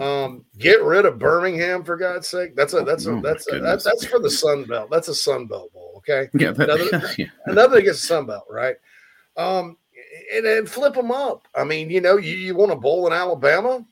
Um, 0.01 0.45
get 0.59 0.83
rid 0.83 1.07
of 1.07 1.19
Birmingham 1.19 1.83
for 1.83 1.97
God's 1.97 2.29
sake. 2.29 2.55
That's 2.55 2.75
a 2.75 2.83
that's 2.83 3.07
a 3.07 3.13
Oh, 3.13 3.21
that's 3.21 3.51
a, 3.51 3.61
that's 3.61 3.85
that's 3.85 4.05
for 4.05 4.19
the 4.19 4.31
Sun 4.31 4.65
Belt. 4.65 4.91
That's 4.91 5.09
a 5.09 5.15
Sun 5.15 5.47
Belt 5.47 5.73
bowl. 5.73 5.95
Okay. 5.99 6.29
Yeah, 6.39 6.53
that- 6.53 6.69
Another, 6.71 7.11
yeah. 7.19 7.27
another 7.47 7.79
against 7.79 8.03
the 8.03 8.09
Sun 8.09 8.27
Belt, 8.27 8.45
right? 8.51 8.77
Um, 9.37 9.79
and 10.35 10.45
then 10.45 10.67
flip 10.67 10.95
them 10.95 11.11
up. 11.11 11.47
I 11.55 11.65
mean, 11.65 11.89
you 11.91 12.01
know, 12.01 12.17
you, 12.19 12.35
you 12.37 12.55
want 12.55 12.73
a 12.73 12.77
bowl 12.77 13.07
in 13.07 13.13
Alabama. 13.13 13.85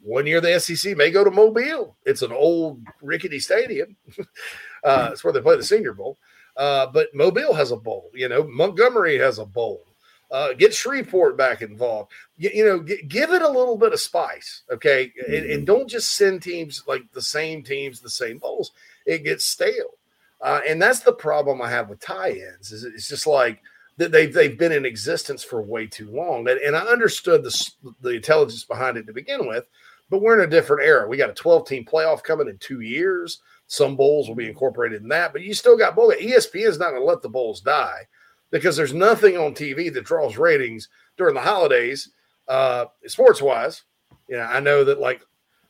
One 0.00 0.26
year 0.26 0.40
the 0.40 0.58
SEC 0.60 0.96
may 0.96 1.10
go 1.10 1.24
to 1.24 1.30
Mobile. 1.30 1.96
It's 2.04 2.22
an 2.22 2.32
old 2.32 2.82
rickety 3.00 3.38
stadium. 3.38 3.96
uh, 4.84 5.10
it's 5.12 5.24
where 5.24 5.32
they 5.32 5.40
play 5.40 5.56
the 5.56 5.64
Senior 5.64 5.94
Bowl. 5.94 6.18
Uh, 6.56 6.86
but 6.86 7.14
Mobile 7.14 7.52
has 7.54 7.70
a 7.70 7.76
bowl. 7.76 8.10
You 8.14 8.28
know, 8.28 8.44
Montgomery 8.44 9.18
has 9.18 9.38
a 9.38 9.44
bowl. 9.44 9.82
Uh, 10.30 10.52
get 10.52 10.74
Shreveport 10.74 11.36
back 11.36 11.62
involved. 11.62 12.10
You, 12.38 12.50
you 12.52 12.64
know, 12.64 12.82
g- 12.82 13.02
give 13.06 13.30
it 13.30 13.42
a 13.42 13.48
little 13.48 13.76
bit 13.76 13.92
of 13.92 14.00
spice, 14.00 14.62
okay? 14.70 15.12
And, 15.28 15.46
and 15.46 15.66
don't 15.66 15.88
just 15.88 16.16
send 16.16 16.42
teams 16.42 16.82
like 16.86 17.02
the 17.12 17.22
same 17.22 17.62
teams, 17.62 18.00
the 18.00 18.10
same 18.10 18.38
bowls. 18.38 18.72
It 19.06 19.22
gets 19.22 19.44
stale, 19.44 19.94
uh, 20.40 20.60
and 20.66 20.80
that's 20.80 21.00
the 21.00 21.12
problem 21.12 21.60
I 21.62 21.70
have 21.70 21.88
with 21.88 22.00
tie-ins. 22.00 22.72
Is 22.72 22.84
it's 22.84 23.06
just 23.06 23.26
like 23.26 23.62
that 23.98 24.10
they've 24.10 24.32
they've 24.32 24.58
been 24.58 24.72
in 24.72 24.86
existence 24.86 25.44
for 25.44 25.62
way 25.62 25.86
too 25.86 26.10
long, 26.10 26.48
and, 26.48 26.58
and 26.58 26.74
I 26.74 26.80
understood 26.80 27.44
the 27.44 27.70
the 28.00 28.10
intelligence 28.10 28.64
behind 28.64 28.96
it 28.96 29.06
to 29.06 29.12
begin 29.12 29.46
with, 29.46 29.66
but 30.10 30.20
we're 30.20 30.38
in 30.40 30.46
a 30.46 30.50
different 30.50 30.84
era. 30.84 31.06
We 31.06 31.16
got 31.16 31.30
a 31.30 31.34
12-team 31.34 31.84
playoff 31.84 32.22
coming 32.22 32.48
in 32.48 32.58
two 32.58 32.80
years. 32.80 33.40
Some 33.66 33.96
bowls 33.96 34.28
will 34.28 34.34
be 34.34 34.48
incorporated 34.48 35.02
in 35.02 35.08
that, 35.08 35.32
but 35.32 35.42
you 35.42 35.54
still 35.54 35.76
got 35.76 35.96
bowl. 35.96 36.12
ESPN 36.12 36.66
is 36.68 36.78
not 36.78 36.90
going 36.90 37.00
to 37.00 37.06
let 37.06 37.22
the 37.22 37.28
bowls 37.28 37.60
die 37.60 38.06
because 38.50 38.76
there's 38.76 38.92
nothing 38.92 39.36
on 39.36 39.54
TV 39.54 39.92
that 39.92 40.04
draws 40.04 40.36
ratings 40.36 40.88
during 41.16 41.34
the 41.34 41.40
holidays, 41.40 42.10
uh, 42.48 42.86
sports 43.06 43.40
wise. 43.40 43.82
You 44.28 44.36
know, 44.36 44.42
I 44.44 44.60
know 44.60 44.84
that 44.84 45.00
like 45.00 45.22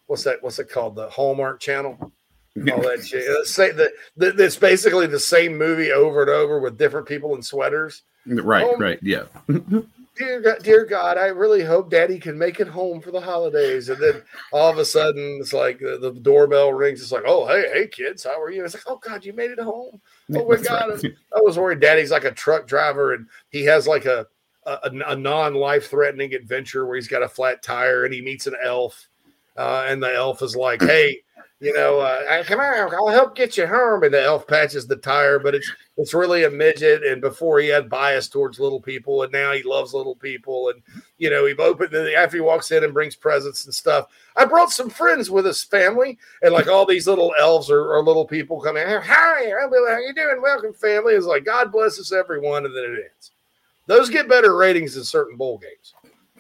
what's 0.07 0.25
that? 0.25 0.43
What's 0.43 0.59
it 0.59 0.69
called? 0.69 0.97
The 0.97 1.09
Hallmark 1.09 1.61
Channel. 1.61 1.97
All 2.57 2.83
that 2.83 3.05
shit. 3.05 3.47
Say 3.47 3.73
that 3.73 3.93
that- 4.17 4.37
that's 4.37 4.57
basically 4.57 5.07
the 5.07 5.19
same 5.21 5.57
movie 5.57 5.93
over 5.93 6.23
and 6.23 6.31
over 6.31 6.61
with 6.61 6.79
different 6.79 7.07
people 7.09 7.35
in 7.35 7.43
sweaters. 7.43 8.03
Right, 8.27 8.79
right, 8.79 8.99
yeah. 9.03 9.25
Dear 10.17 10.41
God, 10.41 10.63
dear 10.63 10.85
God, 10.85 11.19
I 11.19 11.27
really 11.27 11.65
hope 11.65 11.91
Daddy 11.91 12.21
can 12.21 12.39
make 12.39 12.61
it 12.61 12.69
home 12.69 13.01
for 13.01 13.11
the 13.11 13.21
holidays. 13.21 13.89
And 13.89 14.01
then 14.01 14.23
all 14.53 14.71
of 14.71 14.79
a 14.79 14.85
sudden, 14.85 15.39
it's 15.41 15.53
like 15.53 15.81
the, 15.81 15.99
the 15.99 16.13
doorbell 16.13 16.73
rings. 16.73 17.03
It's 17.03 17.11
like, 17.11 17.25
oh, 17.27 17.49
hey, 17.49 17.69
hey, 17.73 17.89
kids, 17.89 18.23
how 18.23 18.41
are 18.41 18.51
you? 18.51 18.65
It's 18.65 18.75
like, 18.75 18.85
oh 18.87 18.97
God, 18.97 19.25
you 19.25 19.33
made 19.33 19.51
it 19.51 19.59
home. 19.59 20.01
Oh 20.33 20.47
my 20.47 20.55
That's 20.55 20.69
God, 20.69 21.03
right. 21.03 21.13
I 21.37 21.41
was 21.41 21.59
worried. 21.59 21.81
Daddy's 21.81 22.13
like 22.13 22.25
a 22.25 22.31
truck 22.31 22.69
driver, 22.69 23.15
and 23.15 23.27
he 23.51 23.65
has 23.65 23.89
like 23.89 24.05
a 24.05 24.27
a, 24.67 24.91
a 25.09 25.17
non-life 25.17 25.91
threatening 25.91 26.33
adventure 26.33 26.87
where 26.87 26.95
he's 26.95 27.09
got 27.09 27.23
a 27.23 27.29
flat 27.29 27.63
tire 27.63 28.05
and 28.05 28.15
he 28.15 28.23
meets 28.23 28.47
an 28.47 28.55
elf, 28.63 29.09
uh, 29.57 29.85
and 29.89 30.01
the 30.03 30.15
elf 30.15 30.43
is 30.43 30.55
like, 30.55 30.81
hey. 30.81 31.24
You 31.65 31.73
know, 31.73 32.01
uh, 32.01 32.45
come 32.45 32.61
here, 32.61 32.91
I'll 32.93 33.09
help 33.09 33.35
get 33.35 33.57
you 33.57 33.67
home. 33.67 34.03
And 34.03 34.13
the 34.13 34.23
elf 34.23 34.47
patches 34.47 34.87
the 34.87 34.97
tire, 34.97 35.39
but 35.39 35.55
it's 35.55 35.71
it's 35.97 36.13
really 36.13 36.45
a 36.45 36.51
midget. 36.51 37.03
And 37.03 37.23
before 37.23 37.59
he 37.59 37.69
had 37.69 37.89
bias 37.89 38.29
towards 38.29 38.61
little 38.61 38.83
people, 38.83 39.23
and 39.23 39.33
now 39.33 39.53
he 39.53 39.63
loves 39.63 39.95
little 39.95 40.15
people. 40.15 40.69
And 40.69 40.83
you 41.17 41.31
know, 41.31 41.47
he 41.47 41.55
opened 41.55 41.95
after 41.95 42.37
he 42.37 42.43
walks 42.43 42.71
in 42.71 42.85
and 42.85 42.93
brings 42.93 43.17
presents 43.17 43.65
and 43.65 43.75
stuff. 43.75 44.09
I 44.37 44.45
brought 44.45 44.73
some 44.73 44.91
friends 44.91 45.31
with 45.31 45.47
us, 45.47 45.65
family, 45.65 46.19
and 46.43 46.53
like 46.53 46.69
all 46.69 46.85
these 46.85 47.07
little 47.07 47.35
elves 47.41 47.71
or, 47.71 47.95
or 47.95 48.05
little 48.05 48.27
people 48.27 48.61
coming. 48.61 48.85
Hi, 48.87 49.01
how 49.03 49.39
you 49.39 50.13
doing? 50.15 50.43
Welcome, 50.43 50.75
family. 50.75 51.15
It's 51.15 51.25
like 51.25 51.47
God 51.47 51.73
bless 51.73 51.99
us, 51.99 52.13
everyone, 52.13 52.67
and 52.67 52.77
then 52.77 52.85
it 52.85 53.11
ends. 53.11 53.31
Those 53.87 54.11
get 54.11 54.29
better 54.29 54.55
ratings 54.55 54.99
in 54.99 55.05
certain 55.05 55.39
bowl 55.39 55.57
games. 55.57 55.95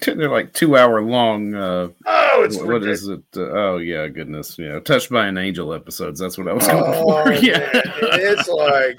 They're 0.04 0.30
like 0.30 0.52
two 0.52 0.76
hour 0.76 1.02
long. 1.02 1.54
Uh, 1.54 1.88
Oh, 2.36 2.42
it's 2.42 2.56
what 2.60 2.82
is 2.82 3.06
it? 3.06 3.22
Uh, 3.36 3.42
oh 3.42 3.76
yeah, 3.78 4.08
goodness, 4.08 4.58
yeah. 4.58 4.80
Touched 4.80 5.08
by 5.10 5.26
an 5.28 5.38
Angel 5.38 5.72
episodes. 5.72 6.18
That's 6.18 6.36
what 6.36 6.48
I 6.48 6.52
was 6.52 6.66
going 6.66 6.82
Oh, 6.84 7.24
for. 7.24 7.32
Yeah, 7.32 7.70
it's 7.72 8.48
like 8.48 8.96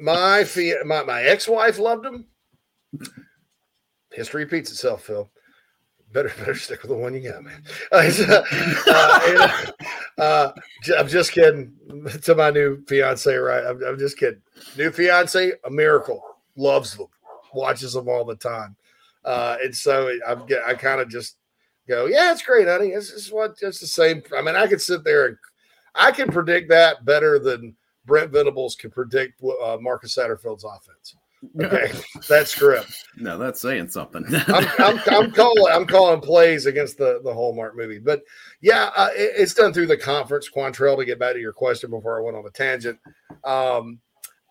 my 0.00 0.44
my 0.84 1.02
my 1.04 1.22
ex 1.22 1.48
wife 1.48 1.78
loved 1.78 2.04
them. 2.04 2.26
History 4.12 4.44
repeats 4.44 4.70
itself, 4.70 5.04
Phil. 5.04 5.30
Better 6.12 6.32
better 6.38 6.54
stick 6.54 6.82
with 6.82 6.90
the 6.90 6.96
one 6.96 7.14
you 7.14 7.30
got, 7.30 7.42
man. 7.44 7.62
Uh, 7.92 8.10
uh, 8.88 9.70
uh, 10.18 10.20
uh, 10.20 10.52
I'm 10.98 11.08
just 11.08 11.32
kidding. 11.32 11.72
To 12.22 12.34
my 12.34 12.50
new 12.50 12.84
fiance, 12.86 13.32
right? 13.34 13.64
I'm, 13.64 13.82
I'm 13.84 13.98
just 13.98 14.18
kidding. 14.18 14.42
New 14.76 14.90
fiance, 14.90 15.52
a 15.64 15.70
miracle. 15.70 16.22
Loves 16.56 16.96
them, 16.96 17.06
watches 17.54 17.92
them 17.94 18.08
all 18.08 18.24
the 18.24 18.36
time, 18.36 18.76
uh, 19.24 19.56
and 19.62 19.74
so 19.74 20.10
I'm 20.26 20.44
I 20.66 20.74
kind 20.74 21.00
of 21.00 21.08
just 21.08 21.36
go, 21.88 22.06
yeah, 22.06 22.32
it's 22.32 22.42
great, 22.42 22.68
honey. 22.68 22.88
It's 22.88 23.10
just 23.10 23.32
what 23.32 23.56
it's 23.60 23.80
the 23.80 23.86
same. 23.86 24.22
I 24.36 24.42
mean, 24.42 24.56
I 24.56 24.66
could 24.66 24.80
sit 24.80 25.04
there 25.04 25.26
and 25.26 25.36
I 25.94 26.12
can 26.12 26.28
predict 26.30 26.68
that 26.70 27.04
better 27.04 27.38
than 27.38 27.74
Brent 28.06 28.32
Venables 28.32 28.76
can 28.76 28.90
predict 28.90 29.42
uh, 29.42 29.76
Marcus 29.80 30.14
Satterfield's 30.14 30.64
offense. 30.64 31.16
Okay, 31.62 31.90
that 32.28 32.48
script. 32.48 32.92
no, 33.16 33.38
that's 33.38 33.60
saying 33.60 33.88
something. 33.88 34.24
I'm, 34.48 34.66
I'm, 34.78 35.00
I'm 35.10 35.30
calling 35.32 35.72
I'm 35.72 35.86
calling 35.86 36.20
plays 36.20 36.66
against 36.66 36.98
the 36.98 37.20
the 37.24 37.32
Hallmark 37.32 37.76
movie, 37.76 37.98
but 37.98 38.22
yeah, 38.60 38.90
uh, 38.94 39.08
it- 39.14 39.32
it's 39.36 39.54
done 39.54 39.72
through 39.72 39.86
the 39.86 39.96
conference. 39.96 40.50
Quantrell, 40.54 40.98
to 40.98 41.04
get 41.04 41.18
back 41.18 41.32
to 41.34 41.40
your 41.40 41.52
question 41.54 41.90
before 41.90 42.18
I 42.18 42.22
went 42.22 42.36
on 42.36 42.44
a 42.46 42.50
tangent, 42.50 42.98
um, 43.44 44.00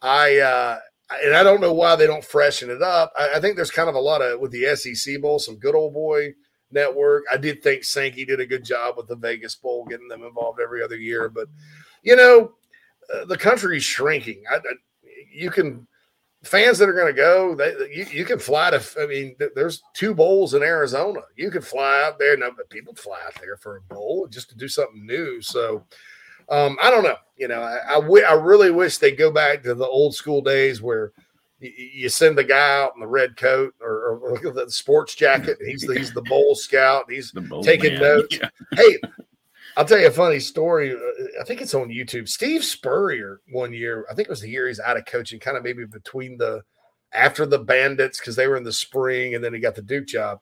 I 0.02 0.38
uh, 0.40 0.80
and 1.24 1.36
I 1.36 1.44
don't 1.44 1.62
know 1.62 1.74
why 1.74 1.96
they 1.96 2.08
don't 2.08 2.24
freshen 2.24 2.70
it 2.70 2.82
up. 2.82 3.12
I, 3.18 3.36
I 3.36 3.40
think 3.40 3.56
there's 3.56 3.72
kind 3.72 3.90
of 3.90 3.96
a 3.96 4.00
lot 4.00 4.22
of 4.22 4.40
with 4.40 4.52
the 4.52 4.76
SEC 4.76 5.22
bowl, 5.22 5.40
some 5.40 5.58
good 5.58 5.76
old 5.76 5.94
boy 5.94 6.34
network. 6.72 7.24
I 7.32 7.38
did 7.38 7.64
think 7.64 7.84
Sankey 7.84 8.26
did 8.26 8.40
a 8.40 8.46
good 8.46 8.64
job 8.64 8.96
with 8.98 9.08
the 9.08 9.16
Vegas 9.16 9.56
Bowl, 9.56 9.86
getting 9.86 10.08
them 10.08 10.24
involved 10.24 10.60
every 10.62 10.84
other 10.84 10.98
year, 10.98 11.30
but 11.30 11.48
you 12.04 12.16
know, 12.16 12.54
uh, 13.14 13.26
the 13.26 13.38
country's 13.38 13.84
shrinking. 13.84 14.44
I, 14.50 14.58
I, 14.58 14.60
you 15.32 15.50
can 15.50 15.88
fans 16.44 16.78
that 16.78 16.90
are 16.90 16.94
going 16.94 17.14
to 17.14 17.22
go, 17.22 17.56
they, 17.56 17.74
you, 17.94 18.06
you 18.12 18.26
can 18.26 18.40
fly 18.40 18.70
to. 18.72 18.84
I 19.02 19.06
mean, 19.08 19.36
th- 19.38 19.52
there's 19.56 19.82
two 19.94 20.14
bowls 20.14 20.54
in 20.54 20.64
Arizona. 20.64 21.22
You 21.36 21.52
could 21.52 21.66
fly 21.66 22.04
out 22.04 22.20
there. 22.20 22.38
No, 22.38 22.52
but 22.56 22.70
people 22.70 22.96
fly 22.96 23.20
out 23.26 23.36
there 23.42 23.58
for 23.58 23.78
a 23.78 23.94
bowl 23.94 24.28
just 24.28 24.50
to 24.50 24.58
do 24.58 24.68
something 24.68 25.06
new. 25.06 25.42
So, 25.42 25.86
um, 26.50 26.78
I 26.82 26.90
don't 26.90 27.04
know. 27.04 27.18
You 27.38 27.48
know, 27.48 27.62
I, 27.62 27.96
I, 27.96 28.34
really 28.34 28.70
wish 28.70 28.98
they 28.98 29.12
go 29.12 29.32
back 29.32 29.64
to 29.64 29.74
the 29.74 29.88
old 29.88 30.14
school 30.14 30.42
days 30.42 30.82
where 30.82 31.14
y- 31.62 31.72
you 31.78 32.10
send 32.10 32.38
the 32.38 32.44
guy 32.44 32.82
out 32.82 32.92
in 32.96 33.00
the 33.00 33.08
red 33.08 33.38
coat 33.38 33.74
or, 33.80 34.18
or 34.18 34.52
the 34.52 34.70
sports 34.70 35.16
jacket. 35.16 35.58
He's 35.66 35.84
the, 35.84 35.98
he's 35.98 36.14
the 36.14 36.24
bowl 36.24 36.56
scout. 36.56 37.06
He's 37.10 37.32
bowl 37.32 37.64
taking 37.64 37.94
man. 37.94 38.02
notes. 38.02 38.40
Yeah. 38.42 38.50
Hey, 38.74 38.98
I'll 39.78 39.86
tell 39.86 40.00
you 40.00 40.08
a 40.08 40.12
funny 40.12 40.40
story. 40.40 40.94
Uh, 40.94 41.42
I 41.42 41.46
think 41.46 41.62
it's 41.62 41.74
on 41.74 41.88
YouTube. 41.88 42.28
Steve 42.28 42.66
Spurrier 42.66 43.40
one 43.52 43.72
year, 43.72 44.06
I 44.12 44.14
think 44.14 44.28
it 44.28 44.32
was 44.32 44.42
the 44.42 44.50
year 44.50 44.68
he's 44.68 44.80
out 44.80 44.98
of 44.98 45.06
coaching, 45.06 45.40
kind 45.40 45.56
of 45.56 45.64
maybe 45.64 45.86
between 45.86 46.38
the 46.38 46.62
after 47.14 47.46
the 47.46 47.60
Bandits 47.60 48.20
because 48.20 48.36
they 48.36 48.48
were 48.48 48.58
in 48.58 48.64
the 48.64 48.74
spring, 48.74 49.36
and 49.36 49.44
then 49.44 49.54
he 49.54 49.60
got 49.60 49.76
the 49.76 49.82
Duke 49.82 50.08
job. 50.08 50.40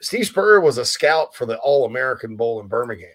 Steve 0.00 0.26
Spurrier 0.26 0.60
was 0.60 0.78
a 0.78 0.84
scout 0.84 1.34
for 1.34 1.46
the 1.46 1.58
All 1.58 1.86
American 1.86 2.36
Bowl 2.36 2.60
in 2.60 2.68
Birmingham. 2.68 3.10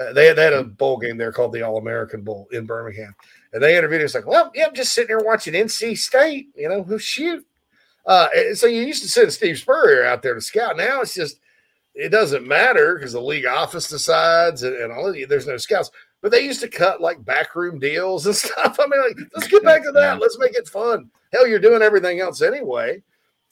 Uh, 0.00 0.12
they, 0.12 0.26
had, 0.26 0.36
they 0.36 0.44
had 0.44 0.52
a 0.52 0.64
bowl 0.64 0.96
game 0.96 1.16
there 1.16 1.32
called 1.32 1.52
the 1.52 1.62
All 1.62 1.78
American 1.78 2.22
Bowl 2.22 2.46
in 2.52 2.66
Birmingham, 2.66 3.14
and 3.52 3.62
they 3.62 3.76
interviewed. 3.76 4.00
He's 4.00 4.14
like, 4.14 4.26
"Well, 4.26 4.50
yeah, 4.54 4.66
I'm 4.66 4.74
just 4.74 4.92
sitting 4.92 5.08
here 5.08 5.24
watching 5.24 5.54
NC 5.54 5.98
State. 5.98 6.48
You 6.54 6.68
know, 6.68 6.82
who 6.82 6.98
shoot." 6.98 7.44
Uh, 8.06 8.28
so 8.54 8.66
you 8.66 8.82
used 8.82 9.02
to 9.02 9.08
send 9.08 9.32
Steve 9.32 9.58
Spurrier 9.58 10.04
out 10.04 10.22
there 10.22 10.34
to 10.34 10.40
scout. 10.40 10.76
Now 10.76 11.00
it's 11.00 11.14
just 11.14 11.40
it 11.94 12.10
doesn't 12.10 12.46
matter 12.46 12.94
because 12.94 13.12
the 13.12 13.20
league 13.20 13.44
office 13.44 13.88
decides 13.88 14.62
and, 14.62 14.76
and 14.76 14.92
all 14.92 15.08
of 15.08 15.28
there's 15.28 15.46
no 15.46 15.56
scouts. 15.56 15.90
But 16.22 16.30
they 16.30 16.44
used 16.44 16.60
to 16.60 16.68
cut 16.68 17.00
like 17.00 17.24
backroom 17.24 17.78
deals 17.78 18.26
and 18.26 18.36
stuff. 18.36 18.78
I 18.80 18.86
mean, 18.86 19.00
like, 19.00 19.16
let's 19.34 19.48
get 19.48 19.64
back 19.64 19.82
to 19.82 19.92
that. 19.92 20.20
Let's 20.20 20.38
make 20.38 20.54
it 20.54 20.68
fun. 20.68 21.10
Hell, 21.32 21.46
you're 21.46 21.58
doing 21.58 21.82
everything 21.82 22.20
else 22.20 22.40
anyway. 22.40 23.02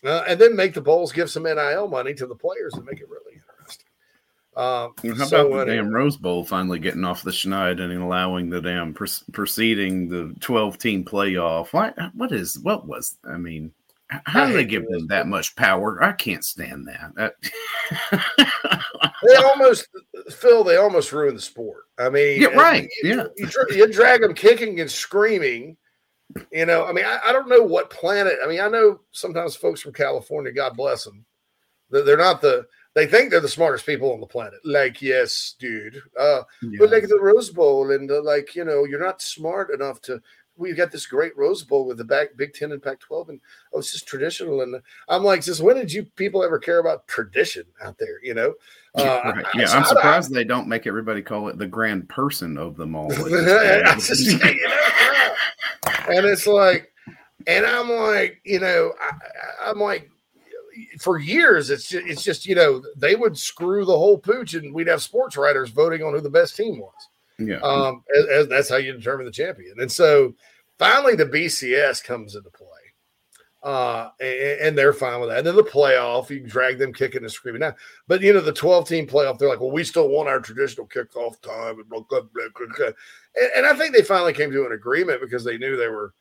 Uh, 0.04 0.22
and 0.28 0.40
then 0.40 0.54
make 0.54 0.74
the 0.74 0.80
bowls 0.80 1.12
give 1.12 1.30
some 1.30 1.42
NIL 1.42 1.88
money 1.88 2.14
to 2.14 2.26
the 2.26 2.34
players 2.34 2.74
and 2.74 2.84
make 2.84 3.00
it 3.00 3.08
really 3.08 3.25
interesting. 3.25 3.25
Um, 4.56 4.94
How 5.18 5.26
so 5.26 5.48
about 5.48 5.66
the 5.66 5.74
damn 5.74 5.90
Rose 5.90 6.16
Bowl 6.16 6.44
finally 6.44 6.78
getting 6.78 7.04
off 7.04 7.22
the 7.22 7.30
schneid 7.30 7.78
and 7.80 7.92
allowing 8.02 8.48
the 8.48 8.62
damn 8.62 8.94
pr- 8.94 9.04
proceeding 9.32 10.08
the 10.08 10.34
twelve 10.40 10.78
team 10.78 11.04
playoff? 11.04 11.72
What 11.74 11.94
what 12.14 12.32
is 12.32 12.58
what 12.60 12.86
was? 12.86 13.18
I 13.28 13.36
mean, 13.36 13.72
how 14.08 14.46
do 14.46 14.54
they 14.54 14.64
give 14.64 14.88
them 14.88 15.08
that 15.08 15.26
much 15.26 15.54
power? 15.56 16.02
I 16.02 16.12
can't 16.12 16.44
stand 16.44 16.88
that. 16.88 17.34
They 19.26 19.34
almost 19.36 19.88
Phil, 20.30 20.62
they 20.62 20.76
almost 20.76 21.12
ruined 21.12 21.36
the 21.36 21.42
sport. 21.42 21.84
I 21.98 22.08
mean, 22.10 22.40
Yeah, 22.40 22.48
right. 22.48 22.88
You, 23.02 23.16
Yeah. 23.16 23.24
you, 23.36 23.48
you 23.70 23.92
drag 23.92 24.20
them 24.20 24.34
kicking 24.34 24.80
and 24.80 24.90
screaming. 24.90 25.76
You 26.52 26.66
know, 26.66 26.84
I 26.84 26.92
mean, 26.92 27.04
I, 27.04 27.18
I 27.26 27.32
don't 27.32 27.48
know 27.48 27.62
what 27.62 27.88
planet. 27.90 28.34
I 28.44 28.46
mean, 28.46 28.60
I 28.60 28.68
know 28.68 29.00
sometimes 29.12 29.56
folks 29.56 29.80
from 29.80 29.94
California, 29.94 30.52
God 30.52 30.76
bless 30.76 31.04
them, 31.04 31.24
they're 31.90 32.16
not 32.16 32.40
the. 32.40 32.66
They 32.96 33.06
think 33.06 33.30
they're 33.30 33.40
the 33.40 33.48
smartest 33.48 33.84
people 33.84 34.10
on 34.12 34.20
the 34.20 34.26
planet. 34.26 34.58
Like, 34.64 35.00
yes, 35.02 35.54
dude. 35.60 36.00
Uh, 36.18 36.42
But 36.78 36.90
like 36.90 37.06
the 37.06 37.20
Rose 37.20 37.50
Bowl, 37.50 37.90
and 37.92 38.10
uh, 38.10 38.22
like 38.22 38.56
you 38.56 38.64
know, 38.64 38.84
you're 38.84 39.04
not 39.04 39.20
smart 39.22 39.70
enough 39.72 40.00
to. 40.02 40.20
We've 40.58 40.78
got 40.78 40.90
this 40.90 41.04
great 41.04 41.36
Rose 41.36 41.62
Bowl 41.62 41.84
with 41.86 41.98
the 41.98 42.04
back 42.04 42.28
Big 42.38 42.54
Ten 42.54 42.72
and 42.72 42.82
Pac-12, 42.82 43.28
and 43.28 43.40
oh, 43.74 43.80
it's 43.80 43.92
just 43.92 44.08
traditional. 44.08 44.62
And 44.62 44.80
I'm 45.10 45.22
like, 45.22 45.44
just 45.44 45.60
when 45.60 45.76
did 45.76 45.92
you 45.92 46.04
people 46.16 46.42
ever 46.42 46.58
care 46.58 46.78
about 46.78 47.06
tradition 47.06 47.64
out 47.84 47.98
there? 47.98 48.18
You 48.24 48.32
know? 48.34 48.54
Yeah, 48.96 49.02
Uh, 49.22 49.32
right. 49.36 49.44
I- 49.44 49.58
yeah, 49.58 49.66
so 49.66 49.76
I'm 49.76 49.82
I- 49.82 49.86
surprised 49.88 50.32
they 50.32 50.44
don't 50.44 50.66
make 50.68 50.86
everybody 50.86 51.20
call 51.20 51.48
it 51.48 51.58
the 51.58 51.66
grand 51.66 52.08
person 52.08 52.56
of 52.56 52.76
them 52.78 52.96
all. 52.96 53.10
Just- 53.98 54.26
you 54.26 54.38
know, 54.38 55.34
and 56.08 56.24
it's 56.24 56.46
like, 56.46 56.90
and 57.46 57.66
I'm 57.66 57.90
like, 57.90 58.40
you 58.44 58.58
know, 58.60 58.94
I, 58.98 59.10
I- 59.10 59.70
I'm 59.70 59.78
like, 59.78 60.10
for 60.98 61.18
years, 61.18 61.70
it's 61.70 61.88
just, 61.88 62.06
it's 62.06 62.22
just, 62.22 62.46
you 62.46 62.54
know, 62.54 62.82
they 62.96 63.14
would 63.14 63.36
screw 63.36 63.84
the 63.84 63.96
whole 63.96 64.18
pooch, 64.18 64.54
and 64.54 64.74
we'd 64.74 64.86
have 64.88 65.02
sports 65.02 65.36
writers 65.36 65.70
voting 65.70 66.02
on 66.02 66.12
who 66.12 66.20
the 66.20 66.30
best 66.30 66.56
team 66.56 66.78
was. 66.78 67.08
yeah. 67.38 67.58
Um, 67.60 68.02
as, 68.16 68.26
as 68.26 68.48
that's 68.48 68.68
how 68.68 68.76
you 68.76 68.92
determine 68.92 69.26
the 69.26 69.32
champion. 69.32 69.80
And 69.80 69.90
so, 69.90 70.34
finally, 70.78 71.14
the 71.14 71.26
BCS 71.26 72.02
comes 72.02 72.34
into 72.34 72.50
play, 72.50 72.66
uh, 73.62 74.10
and, 74.20 74.60
and 74.60 74.78
they're 74.78 74.92
fine 74.92 75.20
with 75.20 75.30
that. 75.30 75.38
And 75.38 75.46
then 75.46 75.56
the 75.56 75.62
playoff, 75.62 76.30
you 76.30 76.40
drag 76.40 76.78
them 76.78 76.92
kicking 76.92 77.22
and 77.22 77.30
screaming 77.30 77.60
now. 77.60 77.74
But 78.06 78.20
you 78.20 78.32
know, 78.32 78.40
the 78.40 78.52
12 78.52 78.88
team 78.88 79.06
playoff, 79.06 79.38
they're 79.38 79.48
like, 79.48 79.60
well, 79.60 79.72
we 79.72 79.84
still 79.84 80.08
want 80.08 80.28
our 80.28 80.40
traditional 80.40 80.86
kickoff 80.86 81.40
time. 81.40 81.80
And, 81.80 81.88
blah, 81.88 82.00
blah, 82.08 82.20
blah, 82.20 82.44
blah, 82.56 82.66
blah. 82.76 82.86
and, 83.34 83.50
and 83.56 83.66
I 83.66 83.74
think 83.74 83.94
they 83.94 84.02
finally 84.02 84.32
came 84.32 84.50
to 84.52 84.66
an 84.66 84.72
agreement 84.72 85.20
because 85.20 85.44
they 85.44 85.58
knew 85.58 85.76
they 85.76 85.88
were 85.88 86.12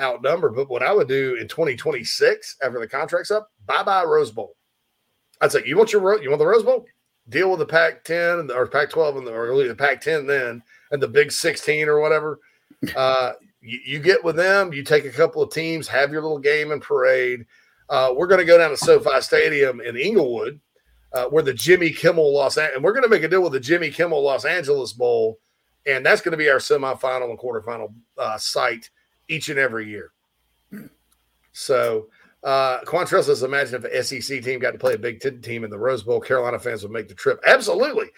outnumbered. 0.00 0.54
But 0.54 0.70
what 0.70 0.82
I 0.82 0.92
would 0.92 1.08
do 1.08 1.36
in 1.36 1.48
2026 1.48 2.56
after 2.62 2.78
the 2.78 2.88
contract's 2.88 3.30
up, 3.30 3.50
bye 3.66 3.82
bye 3.82 4.04
Rose 4.04 4.30
Bowl. 4.30 4.56
I'd 5.40 5.52
say, 5.52 5.62
you 5.66 5.76
want 5.76 5.92
your 5.92 6.22
you 6.22 6.30
want 6.30 6.38
the 6.38 6.46
Rose 6.46 6.62
Bowl? 6.62 6.86
Deal 7.28 7.50
with 7.50 7.60
the 7.60 7.66
Pac-10 7.66 8.40
and 8.40 8.50
the, 8.50 8.54
or 8.54 8.66
Pac-12 8.66 9.18
and 9.18 9.26
the, 9.26 9.32
or 9.32 9.44
really 9.44 9.68
the 9.68 9.74
Pac-10 9.74 10.26
then 10.26 10.62
and 10.90 11.02
the 11.02 11.08
Big 11.08 11.30
16 11.30 11.88
or 11.88 12.00
whatever. 12.00 12.38
Uh, 12.96 13.34
you, 13.60 13.78
you 13.84 13.98
get 14.00 14.22
with 14.24 14.34
them. 14.34 14.72
You 14.72 14.82
take 14.82 15.04
a 15.04 15.10
couple 15.10 15.40
of 15.40 15.52
teams, 15.52 15.86
have 15.86 16.10
your 16.10 16.20
little 16.20 16.40
game 16.40 16.72
and 16.72 16.82
parade. 16.82 17.46
Uh, 17.88 18.12
we're 18.14 18.26
going 18.26 18.40
to 18.40 18.44
go 18.44 18.58
down 18.58 18.70
to 18.70 18.76
SoFi 18.76 19.20
Stadium 19.20 19.80
in 19.80 19.96
Inglewood, 19.96 20.60
uh, 21.12 21.26
where 21.26 21.42
the 21.42 21.54
Jimmy 21.54 21.90
Kimmel 21.90 22.34
Los 22.34 22.56
An- 22.56 22.70
and 22.74 22.82
we're 22.82 22.92
going 22.92 23.04
to 23.04 23.08
make 23.08 23.22
a 23.22 23.28
deal 23.28 23.42
with 23.42 23.52
the 23.52 23.60
Jimmy 23.60 23.90
Kimmel 23.90 24.22
Los 24.22 24.44
Angeles 24.44 24.92
Bowl, 24.92 25.38
and 25.86 26.04
that's 26.04 26.20
going 26.20 26.32
to 26.32 26.38
be 26.38 26.50
our 26.50 26.58
semifinal 26.58 27.30
and 27.30 27.38
quarterfinal 27.38 27.92
uh, 28.18 28.38
site 28.38 28.90
each 29.32 29.48
and 29.48 29.58
every 29.58 29.88
year. 29.88 30.12
So, 31.52 32.08
uh, 32.42 32.80
Quantrell 32.80 33.22
says, 33.22 33.42
imagine 33.42 33.76
if 33.76 33.84
an 33.84 34.20
SEC 34.20 34.42
team 34.42 34.58
got 34.58 34.72
to 34.72 34.78
play 34.78 34.94
a 34.94 34.98
Big 34.98 35.20
Ten 35.20 35.40
team 35.40 35.64
in 35.64 35.70
the 35.70 35.78
Rose 35.78 36.02
Bowl, 36.02 36.20
Carolina 36.20 36.58
fans 36.58 36.82
would 36.82 36.90
make 36.90 37.08
the 37.08 37.14
trip. 37.14 37.40
Absolutely. 37.46 38.08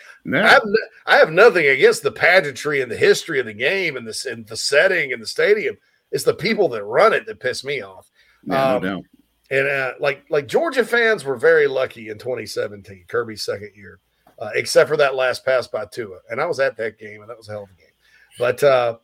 I, 0.46 0.48
have 0.48 0.62
I 1.06 1.16
have 1.16 1.30
nothing 1.30 1.66
against 1.66 2.02
the 2.02 2.12
pageantry 2.12 2.80
and 2.80 2.90
the 2.90 2.96
history 2.96 3.38
of 3.38 3.46
the 3.46 3.52
game 3.54 3.96
and 3.96 4.06
the, 4.06 4.28
and 4.30 4.46
the 4.46 4.56
setting 4.56 5.12
and 5.12 5.20
the 5.20 5.26
stadium. 5.26 5.76
It's 6.10 6.24
the 6.24 6.34
people 6.34 6.68
that 6.70 6.84
run 6.84 7.12
it 7.12 7.26
that 7.26 7.40
piss 7.40 7.64
me 7.64 7.82
off. 7.82 8.10
Yeah, 8.44 8.74
Um, 8.74 8.82
no 8.82 8.88
doubt. 8.88 9.04
And 9.50 9.68
uh, 9.68 9.92
like 10.00 10.24
like 10.30 10.46
Georgia 10.46 10.84
fans 10.84 11.24
were 11.24 11.36
very 11.36 11.66
lucky 11.66 12.08
in 12.08 12.18
2017, 12.18 13.04
Kirby's 13.08 13.42
second 13.42 13.72
year, 13.76 14.00
uh, 14.38 14.50
except 14.54 14.88
for 14.88 14.96
that 14.96 15.14
last 15.14 15.44
pass 15.44 15.66
by 15.66 15.84
Tua. 15.84 16.18
And 16.30 16.40
I 16.40 16.46
was 16.46 16.60
at 16.60 16.78
that 16.78 16.98
game, 16.98 17.20
and 17.20 17.28
that 17.28 17.36
was 17.36 17.48
a 17.48 17.52
hell 17.52 17.64
of 17.64 17.68
a 17.68 17.80
game. 17.80 17.92
But 18.38 18.62
uh, 18.64 18.96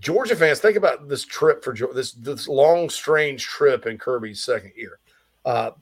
Georgia 0.00 0.34
fans, 0.34 0.60
think 0.60 0.76
about 0.76 1.08
this 1.08 1.24
trip 1.24 1.62
for 1.62 1.74
this 1.94 2.12
this 2.12 2.48
long, 2.48 2.88
strange 2.88 3.44
trip 3.44 3.86
in 3.86 3.98
Kirby's 3.98 4.42
second 4.42 4.72
year. 4.76 4.98
Uh, 5.44 5.72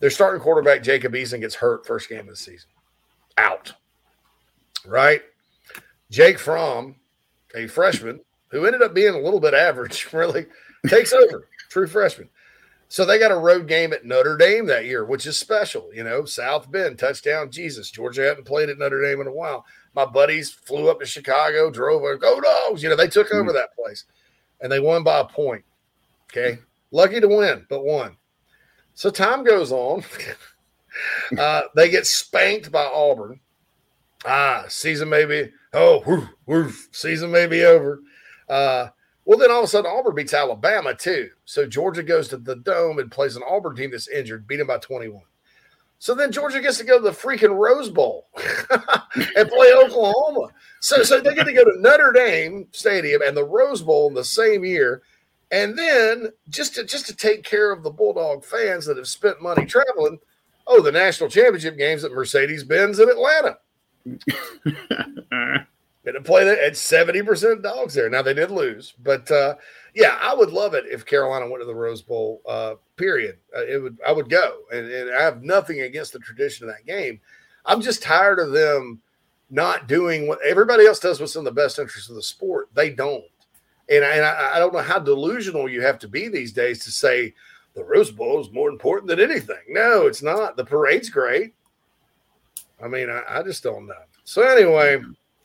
their 0.00 0.10
starting 0.10 0.40
quarterback 0.40 0.82
Jacob 0.82 1.12
Eason 1.12 1.40
gets 1.40 1.54
hurt 1.54 1.86
first 1.86 2.08
game 2.08 2.20
of 2.20 2.26
the 2.28 2.36
season, 2.36 2.70
out. 3.36 3.72
Right, 4.86 5.22
Jake 6.10 6.38
Fromm, 6.38 6.96
a 7.54 7.66
freshman 7.66 8.20
who 8.48 8.66
ended 8.66 8.82
up 8.82 8.94
being 8.94 9.14
a 9.14 9.20
little 9.20 9.40
bit 9.40 9.54
average, 9.54 10.08
really 10.12 10.46
takes 10.88 11.12
over. 11.12 11.48
True 11.68 11.86
freshman. 11.86 12.28
So 12.92 13.06
they 13.06 13.18
got 13.18 13.32
a 13.32 13.38
road 13.38 13.68
game 13.68 13.94
at 13.94 14.04
Notre 14.04 14.36
Dame 14.36 14.66
that 14.66 14.84
year, 14.84 15.06
which 15.06 15.24
is 15.24 15.38
special. 15.38 15.88
You 15.94 16.04
know, 16.04 16.26
South 16.26 16.70
Bend 16.70 16.98
touchdown. 16.98 17.50
Jesus, 17.50 17.90
Georgia 17.90 18.20
hadn't 18.20 18.44
played 18.44 18.68
at 18.68 18.76
Notre 18.76 19.00
Dame 19.00 19.22
in 19.22 19.28
a 19.28 19.32
while. 19.32 19.64
My 19.94 20.04
buddies 20.04 20.50
flew 20.50 20.90
up 20.90 21.00
to 21.00 21.06
Chicago, 21.06 21.70
drove 21.70 22.02
over, 22.02 22.18
go 22.18 22.38
dogs. 22.38 22.82
You 22.82 22.90
know, 22.90 22.96
they 22.96 23.08
took 23.08 23.32
over 23.32 23.50
that 23.50 23.74
place, 23.74 24.04
and 24.60 24.70
they 24.70 24.78
won 24.78 25.04
by 25.04 25.20
a 25.20 25.24
point. 25.24 25.64
Okay, 26.30 26.58
lucky 26.90 27.18
to 27.18 27.28
win, 27.28 27.64
but 27.70 27.82
won. 27.82 28.14
So 28.92 29.08
time 29.08 29.42
goes 29.42 29.72
on. 29.72 30.04
uh, 31.38 31.62
they 31.74 31.88
get 31.88 32.06
spanked 32.06 32.70
by 32.70 32.84
Auburn. 32.84 33.40
Ah, 34.26 34.66
season 34.68 35.08
may 35.08 35.24
be 35.24 35.50
oh, 35.72 36.02
woof, 36.06 36.28
woof, 36.44 36.88
season 36.92 37.30
may 37.30 37.46
be 37.46 37.64
over. 37.64 38.02
Uh, 38.50 38.88
well, 39.24 39.38
then 39.38 39.50
all 39.50 39.58
of 39.58 39.64
a 39.64 39.68
sudden 39.68 39.90
Auburn 39.90 40.14
beats 40.14 40.34
Alabama 40.34 40.94
too. 40.94 41.30
So 41.44 41.66
Georgia 41.66 42.02
goes 42.02 42.28
to 42.28 42.36
the 42.36 42.56
dome 42.56 42.98
and 42.98 43.10
plays 43.10 43.36
an 43.36 43.42
Auburn 43.48 43.76
team 43.76 43.92
that's 43.92 44.08
injured, 44.08 44.46
beat 44.46 44.56
them 44.56 44.66
by 44.66 44.78
21. 44.78 45.22
So 45.98 46.16
then 46.16 46.32
Georgia 46.32 46.60
gets 46.60 46.78
to 46.78 46.84
go 46.84 46.98
to 46.98 47.04
the 47.04 47.10
freaking 47.10 47.56
Rose 47.56 47.88
Bowl 47.88 48.26
and 49.36 49.48
play 49.48 49.72
Oklahoma. 49.72 50.48
So 50.80 51.04
so 51.04 51.20
they 51.20 51.34
get 51.34 51.46
to 51.46 51.52
go 51.52 51.62
to 51.62 51.80
Notre 51.80 52.10
Dame 52.10 52.66
Stadium 52.72 53.22
and 53.22 53.36
the 53.36 53.44
Rose 53.44 53.82
Bowl 53.82 54.08
in 54.08 54.14
the 54.14 54.24
same 54.24 54.64
year. 54.64 55.02
And 55.52 55.78
then 55.78 56.30
just 56.48 56.74
to 56.74 56.82
just 56.84 57.06
to 57.06 57.14
take 57.14 57.44
care 57.44 57.70
of 57.70 57.84
the 57.84 57.90
Bulldog 57.90 58.44
fans 58.44 58.86
that 58.86 58.96
have 58.96 59.06
spent 59.06 59.40
money 59.40 59.64
traveling, 59.64 60.18
oh, 60.66 60.82
the 60.82 60.90
national 60.90 61.30
championship 61.30 61.78
games 61.78 62.02
at 62.02 62.10
Mercedes 62.10 62.64
Benz 62.64 62.98
in 62.98 63.08
Atlanta. 63.08 63.58
To 66.04 66.20
play 66.20 66.44
that 66.44 66.58
at 66.58 66.72
70% 66.72 67.62
dogs 67.62 67.94
there. 67.94 68.10
Now 68.10 68.22
they 68.22 68.34
did 68.34 68.50
lose, 68.50 68.92
but 69.04 69.30
uh, 69.30 69.54
yeah, 69.94 70.18
I 70.20 70.34
would 70.34 70.50
love 70.50 70.74
it 70.74 70.84
if 70.90 71.06
Carolina 71.06 71.48
went 71.48 71.62
to 71.62 71.64
the 71.64 71.74
Rose 71.74 72.02
Bowl. 72.02 72.42
Uh, 72.44 72.74
period. 72.96 73.38
Uh, 73.56 73.64
it 73.64 73.80
would. 73.80 73.98
I 74.04 74.10
would 74.10 74.28
go, 74.28 74.62
and, 74.72 74.90
and 74.90 75.14
I 75.14 75.22
have 75.22 75.44
nothing 75.44 75.82
against 75.82 76.12
the 76.12 76.18
tradition 76.18 76.68
of 76.68 76.74
that 76.74 76.86
game. 76.86 77.20
I'm 77.64 77.80
just 77.80 78.02
tired 78.02 78.40
of 78.40 78.50
them 78.50 79.00
not 79.48 79.86
doing 79.86 80.26
what 80.26 80.40
everybody 80.44 80.86
else 80.86 80.98
does. 80.98 81.20
What's 81.20 81.36
in 81.36 81.44
the 81.44 81.52
best 81.52 81.78
interest 81.78 82.10
of 82.10 82.16
the 82.16 82.22
sport? 82.22 82.68
They 82.74 82.90
don't, 82.90 83.22
and, 83.88 84.04
I, 84.04 84.10
and 84.10 84.24
I, 84.24 84.56
I 84.56 84.58
don't 84.58 84.72
know 84.72 84.80
how 84.80 84.98
delusional 84.98 85.68
you 85.68 85.82
have 85.82 86.00
to 86.00 86.08
be 86.08 86.26
these 86.26 86.52
days 86.52 86.82
to 86.82 86.90
say 86.90 87.32
the 87.74 87.84
Rose 87.84 88.10
Bowl 88.10 88.40
is 88.40 88.50
more 88.50 88.70
important 88.70 89.06
than 89.06 89.20
anything. 89.20 89.62
No, 89.68 90.08
it's 90.08 90.22
not. 90.22 90.56
The 90.56 90.64
parade's 90.64 91.10
great. 91.10 91.54
I 92.82 92.88
mean, 92.88 93.08
I, 93.08 93.22
I 93.28 93.42
just 93.44 93.62
don't 93.62 93.86
know. 93.86 93.94
So 94.24 94.42
anyway. 94.42 95.00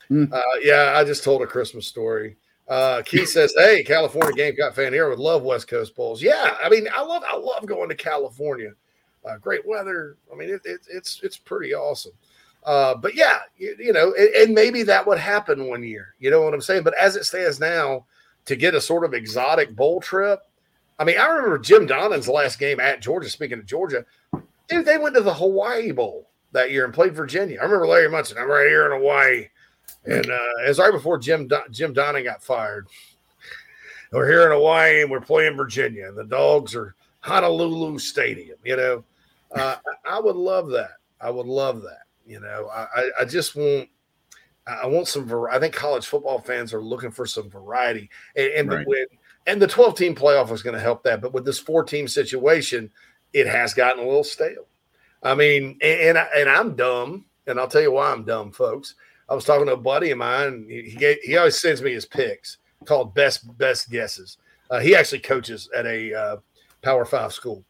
Uh, 0.09 0.41
yeah, 0.61 0.93
I 0.95 1.03
just 1.03 1.23
told 1.23 1.41
a 1.41 1.47
Christmas 1.47 1.87
story. 1.87 2.37
Uh, 2.67 3.01
Keith 3.03 3.29
says, 3.29 3.53
"Hey, 3.57 3.83
California 3.83 4.33
Gamecock 4.33 4.75
fan 4.75 4.93
here 4.93 5.09
would 5.09 5.19
love 5.19 5.43
West 5.43 5.67
Coast 5.67 5.95
bowls." 5.95 6.21
Yeah, 6.21 6.57
I 6.61 6.69
mean, 6.69 6.87
I 6.93 7.01
love, 7.01 7.23
I 7.25 7.37
love 7.37 7.65
going 7.65 7.89
to 7.89 7.95
California. 7.95 8.71
Uh, 9.25 9.37
great 9.37 9.65
weather. 9.65 10.17
I 10.31 10.35
mean, 10.35 10.49
it, 10.49 10.61
it, 10.65 10.81
it's 10.89 11.19
it's 11.23 11.37
pretty 11.37 11.73
awesome. 11.73 12.13
Uh, 12.65 12.95
but 12.95 13.15
yeah, 13.15 13.39
you, 13.57 13.75
you 13.79 13.93
know, 13.93 14.13
and, 14.17 14.29
and 14.35 14.53
maybe 14.53 14.83
that 14.83 15.07
would 15.07 15.17
happen 15.17 15.67
one 15.67 15.83
year. 15.83 16.15
You 16.19 16.29
know 16.29 16.41
what 16.41 16.53
I'm 16.53 16.61
saying? 16.61 16.83
But 16.83 16.97
as 16.97 17.15
it 17.15 17.25
stands 17.25 17.59
now, 17.59 18.05
to 18.45 18.55
get 18.55 18.75
a 18.75 18.81
sort 18.81 19.05
of 19.05 19.13
exotic 19.13 19.75
bowl 19.75 20.01
trip, 20.01 20.41
I 20.99 21.05
mean, 21.05 21.17
I 21.17 21.27
remember 21.27 21.59
Jim 21.59 21.85
Donnan's 21.85 22.27
last 22.27 22.59
game 22.59 22.79
at 22.79 23.01
Georgia. 23.01 23.29
Speaking 23.29 23.59
of 23.59 23.65
Georgia, 23.65 24.05
dude, 24.67 24.85
they 24.85 24.97
went 24.97 25.15
to 25.15 25.21
the 25.21 25.33
Hawaii 25.33 25.91
Bowl 25.91 26.29
that 26.51 26.71
year 26.71 26.83
and 26.83 26.93
played 26.93 27.13
Virginia. 27.13 27.59
I 27.59 27.63
remember 27.63 27.87
Larry 27.87 28.09
Munson. 28.09 28.37
I'm 28.37 28.49
right 28.49 28.67
here 28.67 28.91
in 28.91 28.99
Hawaii. 28.99 29.47
And 30.07 30.29
uh, 30.29 30.73
right 30.79 30.91
before 30.91 31.17
Jim 31.17 31.47
Don- 31.47 31.71
Jim 31.71 31.93
Donnan 31.93 32.23
got 32.23 32.41
fired. 32.41 32.87
We're 34.11 34.27
here 34.29 34.45
in 34.45 34.51
Hawaii 34.51 35.01
and 35.01 35.11
we're 35.11 35.19
playing 35.19 35.57
Virginia, 35.57 36.07
and 36.07 36.17
the 36.17 36.23
dogs 36.23 36.73
are 36.75 36.95
Honolulu 37.19 37.99
Stadium. 37.99 38.57
You 38.63 38.77
know, 38.77 39.03
uh, 39.53 39.75
I 40.09 40.19
would 40.19 40.37
love 40.37 40.69
that. 40.69 40.91
I 41.19 41.29
would 41.29 41.45
love 41.45 41.81
that. 41.81 42.03
You 42.25 42.39
know, 42.39 42.69
I, 42.73 43.09
I- 43.21 43.25
just 43.25 43.55
want. 43.55 43.89
I 44.65 44.85
want 44.85 45.07
some. 45.07 45.25
Var- 45.25 45.49
I 45.49 45.59
think 45.59 45.73
college 45.73 46.05
football 46.07 46.39
fans 46.39 46.73
are 46.73 46.81
looking 46.81 47.11
for 47.11 47.25
some 47.25 47.49
variety, 47.49 48.09
and 48.35 48.47
and, 48.47 48.69
Right. 48.71 48.87
with, 48.87 49.09
and 49.45 49.61
the 49.61 49.67
twelve 49.67 49.95
team 49.97 50.13
playoff 50.13 50.49
was 50.49 50.61
going 50.61 50.73
to 50.75 50.79
help 50.81 51.03
that. 51.03 51.21
But 51.21 51.33
with 51.33 51.45
this 51.45 51.59
four 51.59 51.83
team 51.83 52.07
situation, 52.07 52.91
it 53.33 53.47
has 53.47 53.73
gotten 53.73 54.03
a 54.03 54.05
little 54.05 54.25
stale. 54.25 54.67
I 55.23 55.35
mean, 55.35 55.77
and 55.81 55.99
and, 56.01 56.17
I, 56.17 56.27
and 56.35 56.49
I'm 56.49 56.75
dumb, 56.75 57.25
and 57.45 57.57
I'll 57.59 57.69
tell 57.69 57.81
you 57.81 57.91
why 57.93 58.11
I'm 58.11 58.23
dumb, 58.25 58.51
folks. 58.51 58.95
I 59.29 59.35
was 59.35 59.45
talking 59.45 59.65
to 59.67 59.73
a 59.73 59.77
buddy 59.77 60.11
of 60.11 60.17
mine. 60.17 60.65
He 60.69 60.95
gave, 60.95 61.17
he 61.21 61.37
always 61.37 61.59
sends 61.59 61.81
me 61.81 61.93
his 61.93 62.05
picks 62.05 62.57
called 62.85 63.13
best 63.13 63.57
best 63.57 63.89
guesses. 63.89 64.37
Uh, 64.69 64.79
he 64.79 64.95
actually 64.95 65.19
coaches 65.19 65.69
at 65.75 65.85
a 65.85 66.13
uh, 66.13 66.37
Power 66.81 67.05
Five 67.05 67.33
school, 67.33 67.63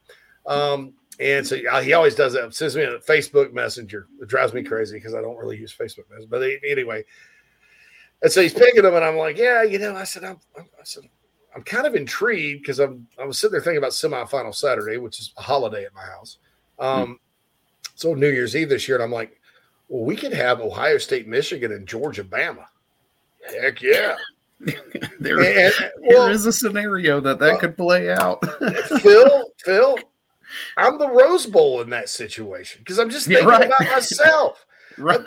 um, 0.46 0.92
and 1.20 1.46
so 1.46 1.56
uh, 1.70 1.80
he 1.80 1.92
always 1.92 2.14
does 2.14 2.32
that. 2.34 2.54
Sends 2.54 2.76
me 2.76 2.82
a 2.82 2.98
Facebook 2.98 3.52
Messenger. 3.52 4.06
It 4.20 4.28
drives 4.28 4.52
me 4.52 4.62
crazy 4.62 4.96
because 4.96 5.14
I 5.14 5.20
don't 5.20 5.36
really 5.36 5.56
use 5.58 5.74
Facebook 5.76 6.08
Messenger. 6.10 6.28
But 6.30 6.42
anyway, 6.68 7.04
And 8.22 8.32
so 8.32 8.42
he's 8.42 8.54
picking 8.54 8.82
them, 8.82 8.94
and 8.94 9.04
I'm 9.04 9.16
like, 9.16 9.36
yeah, 9.36 9.62
you 9.62 9.78
know, 9.78 9.94
I 9.94 10.04
said, 10.04 10.24
I'm, 10.24 10.38
I'm 10.56 10.66
I 10.78 10.84
said, 10.84 11.04
I'm 11.54 11.62
kind 11.62 11.86
of 11.86 11.94
intrigued 11.94 12.62
because 12.62 12.78
I'm 12.80 13.06
I 13.20 13.24
was 13.24 13.38
sitting 13.38 13.52
there 13.52 13.60
thinking 13.60 13.78
about 13.78 13.92
semifinal 13.92 14.54
Saturday, 14.54 14.96
which 14.96 15.20
is 15.20 15.32
a 15.36 15.42
holiday 15.42 15.84
at 15.84 15.94
my 15.94 16.04
house. 16.04 16.38
Um, 16.78 17.18
so 17.94 18.14
New 18.14 18.30
Year's 18.30 18.56
Eve 18.56 18.68
this 18.68 18.88
year, 18.88 18.96
and 18.96 19.04
I'm 19.04 19.12
like, 19.12 19.40
well, 19.88 20.04
we 20.04 20.16
could 20.16 20.32
have 20.32 20.60
Ohio 20.60 20.98
State, 20.98 21.26
Michigan, 21.28 21.72
and 21.72 21.86
Georgia, 21.86 22.24
Bama. 22.24 22.64
Heck 23.60 23.80
yeah. 23.82 24.16
there, 25.20 25.40
And- 25.40 25.74
well- 26.00 26.28
is 26.28 26.46
a 26.46 26.52
scenario 26.52 27.20
that 27.20 27.38
that 27.38 27.60
could 27.60 27.76
play 27.76 28.10
out. 28.10 28.44
Phil, 29.00 29.50
Phil, 29.64 29.98
I'm 30.76 30.98
the 30.98 31.08
Rose 31.08 31.46
Bowl 31.46 31.80
in 31.80 31.90
that 31.90 32.08
situation 32.08 32.80
because 32.82 32.98
I'm 32.98 33.10
just 33.10 33.26
Yeah, 33.28 33.38
thinking 33.38 33.50
right. 33.50 33.66
about 33.66 33.80
myself. 33.92 34.64
right. 34.98 35.24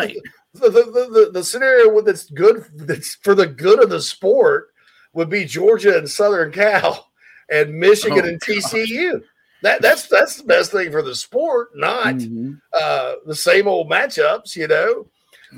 The, 0.53 0.69
the, 0.69 0.69
the, 0.69 1.09
the, 1.25 1.29
the 1.33 1.43
scenario 1.43 2.01
that's 2.01 2.29
good 2.31 2.65
that's 2.75 3.15
for 3.15 3.33
the 3.35 3.47
good 3.47 3.81
of 3.81 3.89
the 3.89 4.01
sport 4.01 4.73
would 5.13 5.29
be 5.29 5.45
Georgia 5.45 5.97
and 5.97 6.09
Southern 6.09 6.51
Cal 6.51 7.09
and 7.49 7.73
Michigan 7.79 8.19
Oh, 8.23 8.27
and 8.27 8.41
TCU. 8.41 9.21
That 9.61 9.81
that's 9.81 10.07
that's 10.07 10.37
the 10.37 10.43
best 10.43 10.71
thing 10.71 10.91
for 10.91 11.01
the 11.01 11.13
sport, 11.13 11.69
not 11.75 12.15
Mhm. 12.15 12.59
uh, 12.73 13.15
the 13.25 13.35
same 13.35 13.67
old 13.67 13.89
matchups, 13.89 14.55
you 14.55 14.67
know, 14.67 15.07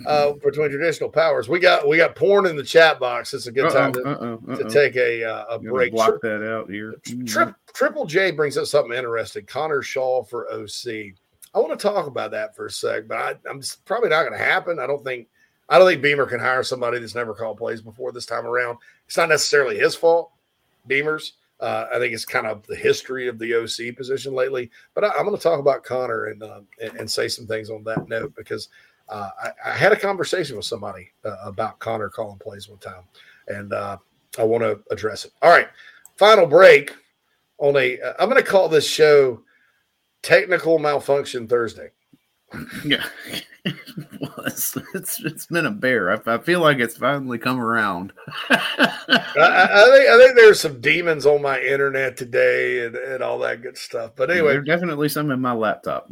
uh, 0.05 0.34
between 0.43 0.69
traditional 0.69 1.09
powers. 1.09 1.47
We 1.47 1.59
got 1.59 1.88
we 1.88 1.97
got 1.97 2.15
porn 2.15 2.45
in 2.45 2.55
the 2.57 2.63
chat 2.63 2.99
box. 2.99 3.34
It's 3.34 3.47
a 3.47 3.51
good 3.51 3.71
time 3.71 3.91
Uh-oh, 3.95 4.03
to, 4.03 4.09
uh-oh, 4.09 4.55
to 4.55 4.63
uh-oh. 4.63 4.69
take 4.69 4.95
a 4.97 5.23
uh, 5.23 5.45
a 5.51 5.59
break. 5.59 5.93
Block 5.93 6.19
that 6.21 6.45
out 6.45 6.69
here. 6.69 6.95
Tri- 7.25 7.53
Triple 7.73 8.05
J 8.05 8.31
brings 8.31 8.57
up 8.57 8.65
something 8.65 8.97
interesting. 8.97 9.45
Connor 9.45 9.81
Shaw 9.81 10.23
for 10.23 10.51
OC. 10.51 11.13
I 11.55 11.59
want 11.59 11.77
to 11.80 11.81
talk 11.81 12.07
about 12.07 12.31
that 12.31 12.55
for 12.55 12.65
a 12.65 12.71
sec, 12.71 13.07
but 13.07 13.17
I, 13.17 13.35
I'm 13.49 13.61
probably 13.85 14.09
not 14.09 14.23
going 14.23 14.38
to 14.38 14.43
happen. 14.43 14.80
I 14.80 14.88
don't 14.88 15.03
think 15.03 15.27
I 15.69 15.77
don't 15.80 15.88
think 15.88 16.01
Beamer 16.01 16.25
can 16.25 16.39
hire 16.39 16.63
somebody 16.63 16.99
that's 16.99 17.15
never 17.15 17.34
called 17.34 17.57
plays 17.57 17.81
before 17.81 18.11
this 18.11 18.25
time 18.25 18.45
around. 18.45 18.80
It's 19.07 19.15
not 19.15 19.30
necessarily 19.30 19.77
his 19.77 19.95
fault, 19.95 20.31
Beamer's. 20.88 21.34
Uh, 21.64 21.88
I 21.94 21.98
think 21.98 22.14
it's 22.14 22.26
kind 22.26 22.45
of 22.45 22.68
the 22.68 22.76
history 22.76 23.30
of 23.30 23.40
the 23.40 23.56
OC 23.56 23.95
position 23.95 24.34
lately. 24.34 24.69
But 24.94 25.06
I, 25.06 25.18
am 25.18 25.26
going 25.26 25.38
to 25.38 25.41
talk 25.41 25.61
about 25.61 25.85
Connor 25.85 26.26
and, 26.26 26.44
uh, 26.44 26.60
and 26.81 26.98
and 26.98 27.10
say 27.10 27.30
some 27.30 27.48
things 27.48 27.69
on 27.69 27.85
that 27.85 28.10
note 28.10 28.35
because 28.35 28.68
uh, 29.07 29.30
I, 29.41 29.49
I 29.65 29.72
had 29.72 29.94
a 29.94 29.99
conversation 29.99 30.57
with 30.57 30.65
somebody 30.65 31.11
uh, 31.23 31.38
about 31.45 31.80
Connor 31.80 32.10
calling 32.10 32.38
plays 32.38 32.68
one 32.68 32.80
time, 32.80 33.03
and 33.48 33.72
uh, 33.72 33.98
I 34.38 34.44
want 34.44 34.64
to 34.64 34.81
address 34.91 35.23
it. 35.23 35.31
All 35.41 35.49
right, 35.49 35.69
final 36.18 36.48
break 36.48 36.94
on 37.60 37.77
a. 37.77 37.98
Uh, 37.98 38.14
I'm 38.19 38.30
going 38.30 38.44
to 38.44 38.49
call 38.49 38.68
this 38.68 38.85
show 38.85 39.41
"Technical 40.22 40.80
Malfunction 40.80 41.48
Thursday." 41.48 41.91
Yeah. 42.85 43.05
well, 44.19 44.45
it's, 44.45 44.77
it's 44.93 45.23
it's 45.23 45.45
been 45.45 45.65
a 45.65 45.71
bear. 45.71 46.11
I, 46.11 46.35
I 46.35 46.38
feel 46.39 46.59
like 46.59 46.80
it's 46.80 46.97
finally 46.97 47.38
come 47.38 47.61
around. 47.61 48.11
I, 48.49 48.59
I, 49.38 49.85
think 49.89 50.09
I 50.09 50.17
think 50.17 50.35
there's 50.35 50.59
some 50.59 50.81
demons 50.81 51.25
on 51.25 51.41
my 51.41 51.61
internet 51.61 52.17
today 52.17 52.85
and, 52.85 52.95
and 52.95 53.23
all 53.23 53.39
that 53.39 53.61
good 53.61 53.77
stuff. 53.77 54.11
But 54.17 54.31
anyway, 54.31 54.53
There's 54.53 54.65
definitely 54.65 55.07
some 55.07 55.31
in 55.31 55.39
my 55.39 55.53
laptop. 55.53 56.09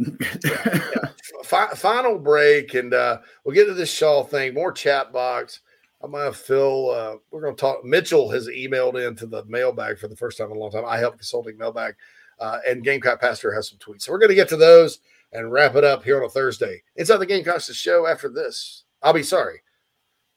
fi- 1.43 1.73
final 1.75 2.17
break, 2.17 2.73
and 2.73 2.93
uh, 2.93 3.19
we'll 3.43 3.55
get 3.55 3.65
to 3.65 3.73
this 3.73 3.91
Shaw 3.91 4.23
thing. 4.23 4.53
More 4.53 4.71
chat 4.71 5.11
box. 5.11 5.59
I 6.03 6.07
might 6.07 6.23
have 6.23 6.37
Phil. 6.37 6.89
Uh, 6.89 7.15
we're 7.31 7.41
going 7.41 7.55
to 7.55 7.59
talk. 7.59 7.83
Mitchell 7.83 8.29
has 8.31 8.47
emailed 8.47 9.05
into 9.05 9.25
the 9.25 9.43
mailbag 9.45 9.99
for 9.99 10.07
the 10.07 10.15
first 10.15 10.37
time 10.37 10.51
in 10.51 10.57
a 10.57 10.59
long 10.59 10.71
time. 10.71 10.85
I 10.87 10.97
help 10.97 11.15
consulting 11.17 11.57
mailbag, 11.57 11.95
uh, 12.39 12.59
and 12.65 12.83
Gamecock 12.83 13.19
Pastor 13.19 13.53
has 13.53 13.69
some 13.69 13.77
tweets. 13.77 14.03
So 14.03 14.11
we're 14.11 14.19
going 14.19 14.29
to 14.29 14.35
get 14.35 14.49
to 14.49 14.57
those 14.57 14.99
and 15.33 15.51
wrap 15.51 15.75
it 15.75 15.83
up 15.83 16.03
here 16.03 16.17
on 16.19 16.25
a 16.25 16.29
Thursday. 16.29 16.81
Inside 16.95 17.17
the 17.17 17.25
Gamecocks 17.25 17.67
the 17.67 17.73
show 17.73 18.07
after 18.07 18.29
this. 18.29 18.83
I'll 19.01 19.13
be 19.13 19.23
sorry. 19.23 19.61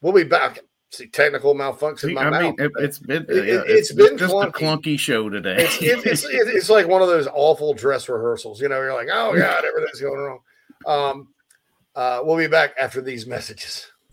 We'll 0.00 0.12
be 0.12 0.24
back. 0.24 0.60
See 0.90 1.08
technical 1.08 1.54
malfunction. 1.54 2.10
in 2.10 2.14
my 2.14 2.22
I 2.26 2.30
mouth. 2.30 2.42
mean, 2.42 2.54
it, 2.58 2.70
it's 2.78 2.98
been 3.00 3.24
It- 3.28 3.48
it- 3.48 3.64
it's 3.66 3.92
been 3.92 4.16
just 4.16 4.32
clunky. 4.32 4.48
a 4.48 4.52
clunky 4.52 4.98
show 4.98 5.28
today. 5.28 5.56
it's, 5.58 5.82
it, 5.82 6.06
it's, 6.06 6.24
it- 6.26 6.54
it's 6.54 6.70
like 6.70 6.86
one 6.86 7.02
of 7.02 7.08
those 7.08 7.26
awful 7.32 7.74
dress 7.74 8.08
rehearsals. 8.08 8.60
You 8.60 8.68
know, 8.68 8.76
you're 8.80 8.94
like, 8.94 9.08
oh 9.12 9.36
God, 9.36 9.64
everything's 9.64 10.00
going 10.00 10.20
wrong. 10.20 10.38
Um, 10.86 11.28
uh, 11.96 12.20
we'll 12.22 12.36
be 12.36 12.46
back 12.46 12.74
after 12.78 13.00
these 13.00 13.26
messages. 13.26 13.90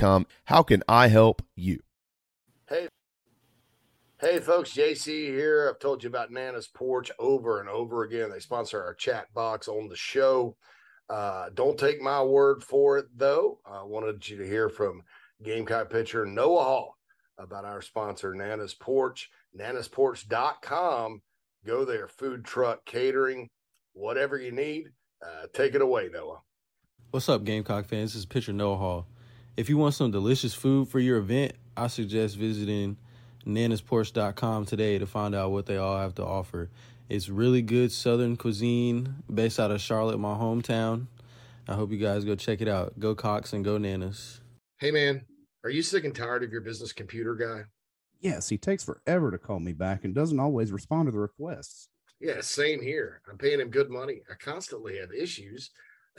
How 0.00 0.62
can 0.62 0.82
I 0.88 1.08
help 1.08 1.42
you? 1.56 1.80
Hey, 2.68 2.88
hey, 4.18 4.40
folks, 4.40 4.72
JC 4.72 5.26
here. 5.26 5.68
I've 5.68 5.78
told 5.78 6.02
you 6.02 6.08
about 6.08 6.30
Nana's 6.30 6.68
Porch 6.68 7.10
over 7.18 7.60
and 7.60 7.68
over 7.68 8.02
again. 8.04 8.30
They 8.30 8.38
sponsor 8.38 8.82
our 8.82 8.94
chat 8.94 9.26
box 9.34 9.68
on 9.68 9.88
the 9.88 9.96
show. 9.96 10.56
Uh, 11.10 11.50
don't 11.52 11.78
take 11.78 12.00
my 12.00 12.22
word 12.22 12.64
for 12.64 12.96
it, 12.96 13.06
though. 13.14 13.58
I 13.66 13.82
wanted 13.82 14.26
you 14.26 14.38
to 14.38 14.46
hear 14.46 14.70
from 14.70 15.02
Gamecock 15.42 15.90
pitcher 15.90 16.24
Noah 16.24 16.64
Hall 16.64 16.96
about 17.36 17.66
our 17.66 17.82
sponsor, 17.82 18.34
Nana's 18.34 18.74
Porch. 18.74 19.28
Nana'sPorch.com. 19.58 21.20
Go 21.66 21.84
there, 21.84 22.08
food 22.08 22.44
truck, 22.44 22.86
catering, 22.86 23.48
whatever 23.92 24.38
you 24.38 24.52
need. 24.52 24.92
Uh, 25.22 25.46
take 25.52 25.74
it 25.74 25.82
away, 25.82 26.08
Noah. 26.10 26.40
What's 27.10 27.28
up, 27.28 27.44
Gamecock 27.44 27.84
fans? 27.84 28.12
This 28.12 28.20
is 28.20 28.26
Pitcher 28.26 28.54
Noah 28.54 28.76
Hall. 28.76 29.06
If 29.56 29.68
you 29.68 29.76
want 29.76 29.94
some 29.94 30.10
delicious 30.10 30.54
food 30.54 30.88
for 30.88 31.00
your 31.00 31.18
event, 31.18 31.52
I 31.76 31.88
suggest 31.88 32.36
visiting 32.36 32.96
nanasporch.com 33.46 34.66
today 34.66 34.98
to 34.98 35.06
find 35.06 35.34
out 35.34 35.50
what 35.50 35.66
they 35.66 35.76
all 35.76 35.98
have 35.98 36.14
to 36.16 36.24
offer. 36.24 36.70
It's 37.08 37.28
really 37.28 37.62
good 37.62 37.90
Southern 37.90 38.36
cuisine 38.36 39.16
based 39.32 39.58
out 39.58 39.70
of 39.70 39.80
Charlotte, 39.80 40.18
my 40.18 40.34
hometown. 40.34 41.06
I 41.68 41.74
hope 41.74 41.90
you 41.90 41.98
guys 41.98 42.24
go 42.24 42.36
check 42.36 42.60
it 42.60 42.68
out. 42.68 42.98
Go 42.98 43.14
Cox 43.14 43.52
and 43.52 43.64
go 43.64 43.76
Nanas. 43.76 44.40
Hey, 44.78 44.90
man, 44.90 45.24
are 45.64 45.70
you 45.70 45.82
sick 45.82 46.04
and 46.04 46.14
tired 46.14 46.44
of 46.44 46.52
your 46.52 46.60
business 46.60 46.92
computer 46.92 47.34
guy? 47.34 47.62
Yes, 48.20 48.48
he 48.48 48.58
takes 48.58 48.84
forever 48.84 49.30
to 49.30 49.38
call 49.38 49.60
me 49.60 49.72
back 49.72 50.04
and 50.04 50.14
doesn't 50.14 50.40
always 50.40 50.72
respond 50.72 51.06
to 51.06 51.12
the 51.12 51.18
requests. 51.18 51.88
Yeah, 52.20 52.40
same 52.40 52.82
here. 52.82 53.22
I'm 53.30 53.38
paying 53.38 53.60
him 53.60 53.70
good 53.70 53.90
money. 53.90 54.20
I 54.30 54.34
constantly 54.34 54.98
have 54.98 55.10
issues, 55.12 55.70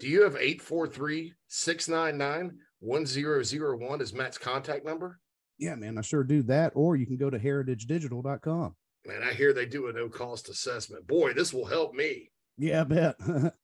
do 0.00 0.08
you 0.08 0.22
have 0.22 0.34
843 0.34 1.34
699 1.46 2.58
1001 2.80 4.00
as 4.00 4.12
Matt's 4.12 4.38
contact 4.38 4.84
number? 4.84 5.20
Yeah, 5.58 5.74
man, 5.74 5.98
I 5.98 6.00
sure 6.00 6.24
do 6.24 6.42
that. 6.44 6.72
Or 6.74 6.96
you 6.96 7.06
can 7.06 7.18
go 7.18 7.28
to 7.28 7.38
heritagedigital.com. 7.38 8.74
Man, 9.06 9.22
I 9.22 9.32
hear 9.32 9.52
they 9.52 9.66
do 9.66 9.88
a 9.88 9.92
no 9.92 10.08
cost 10.08 10.48
assessment. 10.48 11.06
Boy, 11.06 11.34
this 11.34 11.52
will 11.52 11.66
help 11.66 11.94
me. 11.94 12.30
Yeah, 12.56 12.80
I 12.80 12.84
bet. 12.84 13.16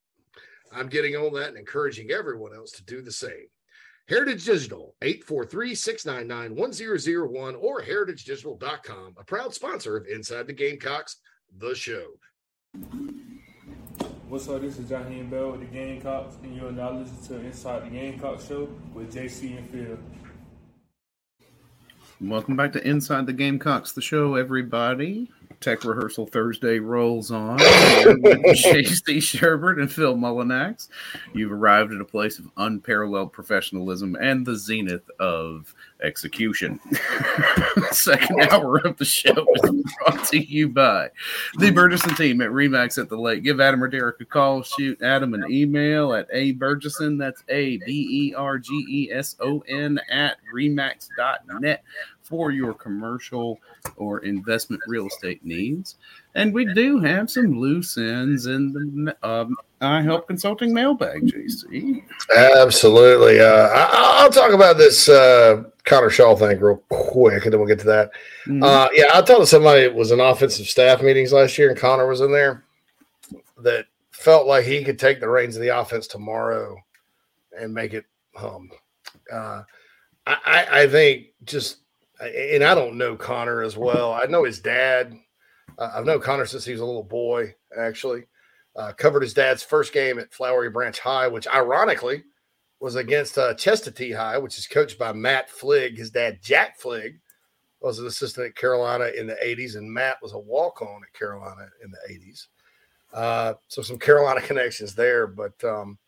I'm 0.72 0.88
getting 0.88 1.16
on 1.16 1.32
that 1.34 1.48
and 1.48 1.56
encouraging 1.56 2.10
everyone 2.10 2.54
else 2.54 2.72
to 2.72 2.84
do 2.84 3.00
the 3.00 3.12
same. 3.12 3.46
Heritage 4.08 4.44
Digital, 4.44 4.94
843-699-1001 5.02 7.56
or 7.60 7.82
heritagedigital.com, 7.82 9.14
a 9.18 9.24
proud 9.24 9.54
sponsor 9.54 9.96
of 9.96 10.06
Inside 10.06 10.46
the 10.46 10.52
Gamecocks, 10.52 11.16
the 11.58 11.74
show. 11.74 12.06
What's 14.28 14.48
up? 14.48 14.60
This 14.60 14.76
is 14.76 14.90
Jaheim 14.90 15.30
Bell 15.30 15.52
with 15.52 15.60
the 15.60 15.66
Gamecocks, 15.66 16.34
and 16.42 16.56
you're 16.56 16.72
now 16.72 16.90
listening 16.90 17.40
to 17.40 17.46
Inside 17.46 17.84
the 17.84 17.90
Gamecock 17.90 18.40
Show 18.40 18.68
with 18.92 19.14
JC 19.14 19.56
and 19.56 19.70
Phil. 19.70 19.96
Welcome 22.20 22.56
back 22.56 22.72
to 22.72 22.84
Inside 22.84 23.26
the 23.26 23.32
Gamecocks, 23.32 23.92
the 23.92 24.02
show, 24.02 24.34
everybody. 24.34 25.30
Tech 25.60 25.84
rehearsal 25.84 26.26
Thursday 26.26 26.78
rolls 26.78 27.30
on. 27.30 27.58
JC 27.58 29.18
Shurburtt 29.18 29.80
and 29.80 29.90
Phil 29.90 30.14
Mullinax. 30.14 30.88
You've 31.32 31.52
arrived 31.52 31.92
at 31.92 32.00
a 32.00 32.04
place 32.04 32.38
of 32.38 32.48
unparalleled 32.56 33.32
professionalism 33.32 34.16
and 34.20 34.46
the 34.46 34.56
zenith 34.56 35.08
of 35.18 35.74
execution. 36.02 36.78
Second 37.90 38.40
hour 38.50 38.78
of 38.78 38.96
the 38.96 39.04
show 39.04 39.46
is 39.54 39.94
brought 39.98 40.24
to 40.28 40.38
you 40.38 40.68
by 40.68 41.10
the 41.58 41.70
Bergeson 41.70 42.16
team 42.16 42.40
at 42.40 42.50
Remax 42.50 42.98
at 43.00 43.08
the 43.08 43.16
Lake. 43.16 43.42
Give 43.42 43.60
Adam 43.60 43.82
or 43.82 43.88
Derek 43.88 44.20
a 44.20 44.24
call. 44.24 44.62
Shoot 44.62 45.00
Adam 45.02 45.34
an 45.34 45.44
email 45.50 46.12
at 46.12 46.28
a 46.32 46.54
Bergeson. 46.54 47.18
That's 47.18 47.42
a 47.48 47.78
b 47.78 48.08
e 48.10 48.34
r 48.34 48.58
g 48.58 48.72
e 48.88 49.10
s 49.12 49.36
o 49.40 49.60
n 49.68 49.98
at 50.10 50.36
remax.net 50.54 51.82
for 52.26 52.50
your 52.50 52.74
commercial 52.74 53.58
or 53.96 54.18
investment 54.20 54.82
real 54.88 55.06
estate 55.06 55.44
needs. 55.44 55.96
And 56.34 56.52
we 56.52 56.64
do 56.74 56.98
have 57.00 57.30
some 57.30 57.58
loose 57.58 57.96
ends 57.96 58.46
in 58.46 58.72
the 58.72 59.16
um, 59.22 59.56
I 59.80 60.02
Help 60.02 60.26
Consulting 60.26 60.72
mailbag, 60.72 61.26
JC. 61.26 62.02
Absolutely. 62.36 63.40
Uh, 63.40 63.68
I, 63.72 64.24
will 64.24 64.32
talk 64.32 64.52
about 64.52 64.76
this 64.76 65.08
uh, 65.08 65.64
Connor 65.84 66.10
Shaw 66.10 66.34
thing 66.34 66.58
real 66.58 66.82
quick, 66.88 67.44
and 67.44 67.52
then 67.52 67.60
we'll 67.60 67.68
get 67.68 67.78
to 67.80 67.86
that. 67.86 68.10
Mm-hmm. 68.46 68.62
Uh, 68.62 68.88
yeah, 68.92 69.10
I 69.14 69.22
told 69.22 69.46
somebody 69.48 69.82
it 69.82 69.94
was 69.94 70.10
in 70.10 70.20
offensive 70.20 70.66
staff 70.66 71.02
meetings 71.02 71.32
last 71.32 71.56
year, 71.58 71.70
and 71.70 71.78
Connor 71.78 72.08
was 72.08 72.20
in 72.20 72.32
there 72.32 72.64
that 73.62 73.86
felt 74.10 74.46
like 74.46 74.64
he 74.64 74.82
could 74.82 74.98
take 74.98 75.20
the 75.20 75.28
reins 75.28 75.56
of 75.56 75.62
the 75.62 75.78
offense 75.78 76.06
tomorrow 76.06 76.76
and 77.58 77.72
make 77.72 77.94
it 77.94 78.04
hum. 78.34 78.70
Uh, 79.32 79.62
I, 80.26 80.66
I 80.70 80.88
think 80.88 81.28
just 81.44 81.78
and 82.20 82.64
I 82.64 82.74
don't 82.74 82.96
know 82.96 83.16
Connor 83.16 83.62
as 83.62 83.76
well. 83.76 84.12
I 84.12 84.24
know 84.26 84.44
his 84.44 84.60
dad. 84.60 85.16
Uh, 85.78 85.90
I've 85.94 86.06
known 86.06 86.20
Connor 86.20 86.46
since 86.46 86.64
he 86.64 86.72
was 86.72 86.80
a 86.80 86.86
little 86.86 87.02
boy, 87.02 87.54
actually. 87.76 88.24
Uh, 88.74 88.92
covered 88.92 89.22
his 89.22 89.34
dad's 89.34 89.62
first 89.62 89.92
game 89.92 90.18
at 90.18 90.32
Flowery 90.32 90.70
Branch 90.70 90.98
High, 90.98 91.28
which 91.28 91.48
ironically 91.48 92.24
was 92.80 92.94
against 92.94 93.38
uh, 93.38 93.54
High, 93.54 94.38
which 94.38 94.58
is 94.58 94.66
coached 94.66 94.98
by 94.98 95.12
Matt 95.12 95.50
Fligg. 95.50 95.96
His 95.96 96.10
dad, 96.10 96.40
Jack 96.42 96.78
Fligg, 96.78 97.18
was 97.80 97.98
an 97.98 98.06
assistant 98.06 98.48
at 98.48 98.56
Carolina 98.56 99.10
in 99.16 99.26
the 99.26 99.36
80s, 99.44 99.76
and 99.76 99.90
Matt 99.90 100.18
was 100.22 100.32
a 100.32 100.38
walk 100.38 100.82
on 100.82 101.02
at 101.02 101.18
Carolina 101.18 101.68
in 101.82 101.90
the 101.90 102.12
80s. 102.12 102.46
Uh, 103.12 103.54
so 103.68 103.82
some 103.82 103.98
Carolina 103.98 104.40
connections 104.46 104.94
there. 104.94 105.26
But 105.26 105.62
um, 105.64 105.98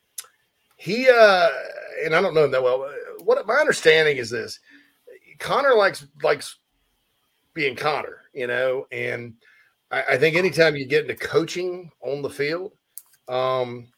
he, 0.76 1.08
uh, 1.08 1.48
and 2.04 2.14
I 2.14 2.20
don't 2.20 2.34
know 2.34 2.44
him 2.44 2.50
that 2.50 2.62
well. 2.62 2.90
What 3.24 3.46
my 3.46 3.54
understanding 3.54 4.18
is 4.18 4.30
this 4.30 4.60
Connor 5.38 5.74
likes 5.74 6.06
likes 6.22 6.58
being 7.54 7.76
Connor, 7.76 8.22
you 8.32 8.46
know, 8.46 8.86
and 8.92 9.34
I, 9.90 10.02
I, 10.10 10.18
think 10.18 10.36
anytime 10.36 10.76
you 10.76 10.86
get 10.86 11.02
into 11.02 11.16
coaching 11.16 11.90
on 12.02 12.22
the 12.22 12.30
field, 12.30 12.72
um, 13.28 13.88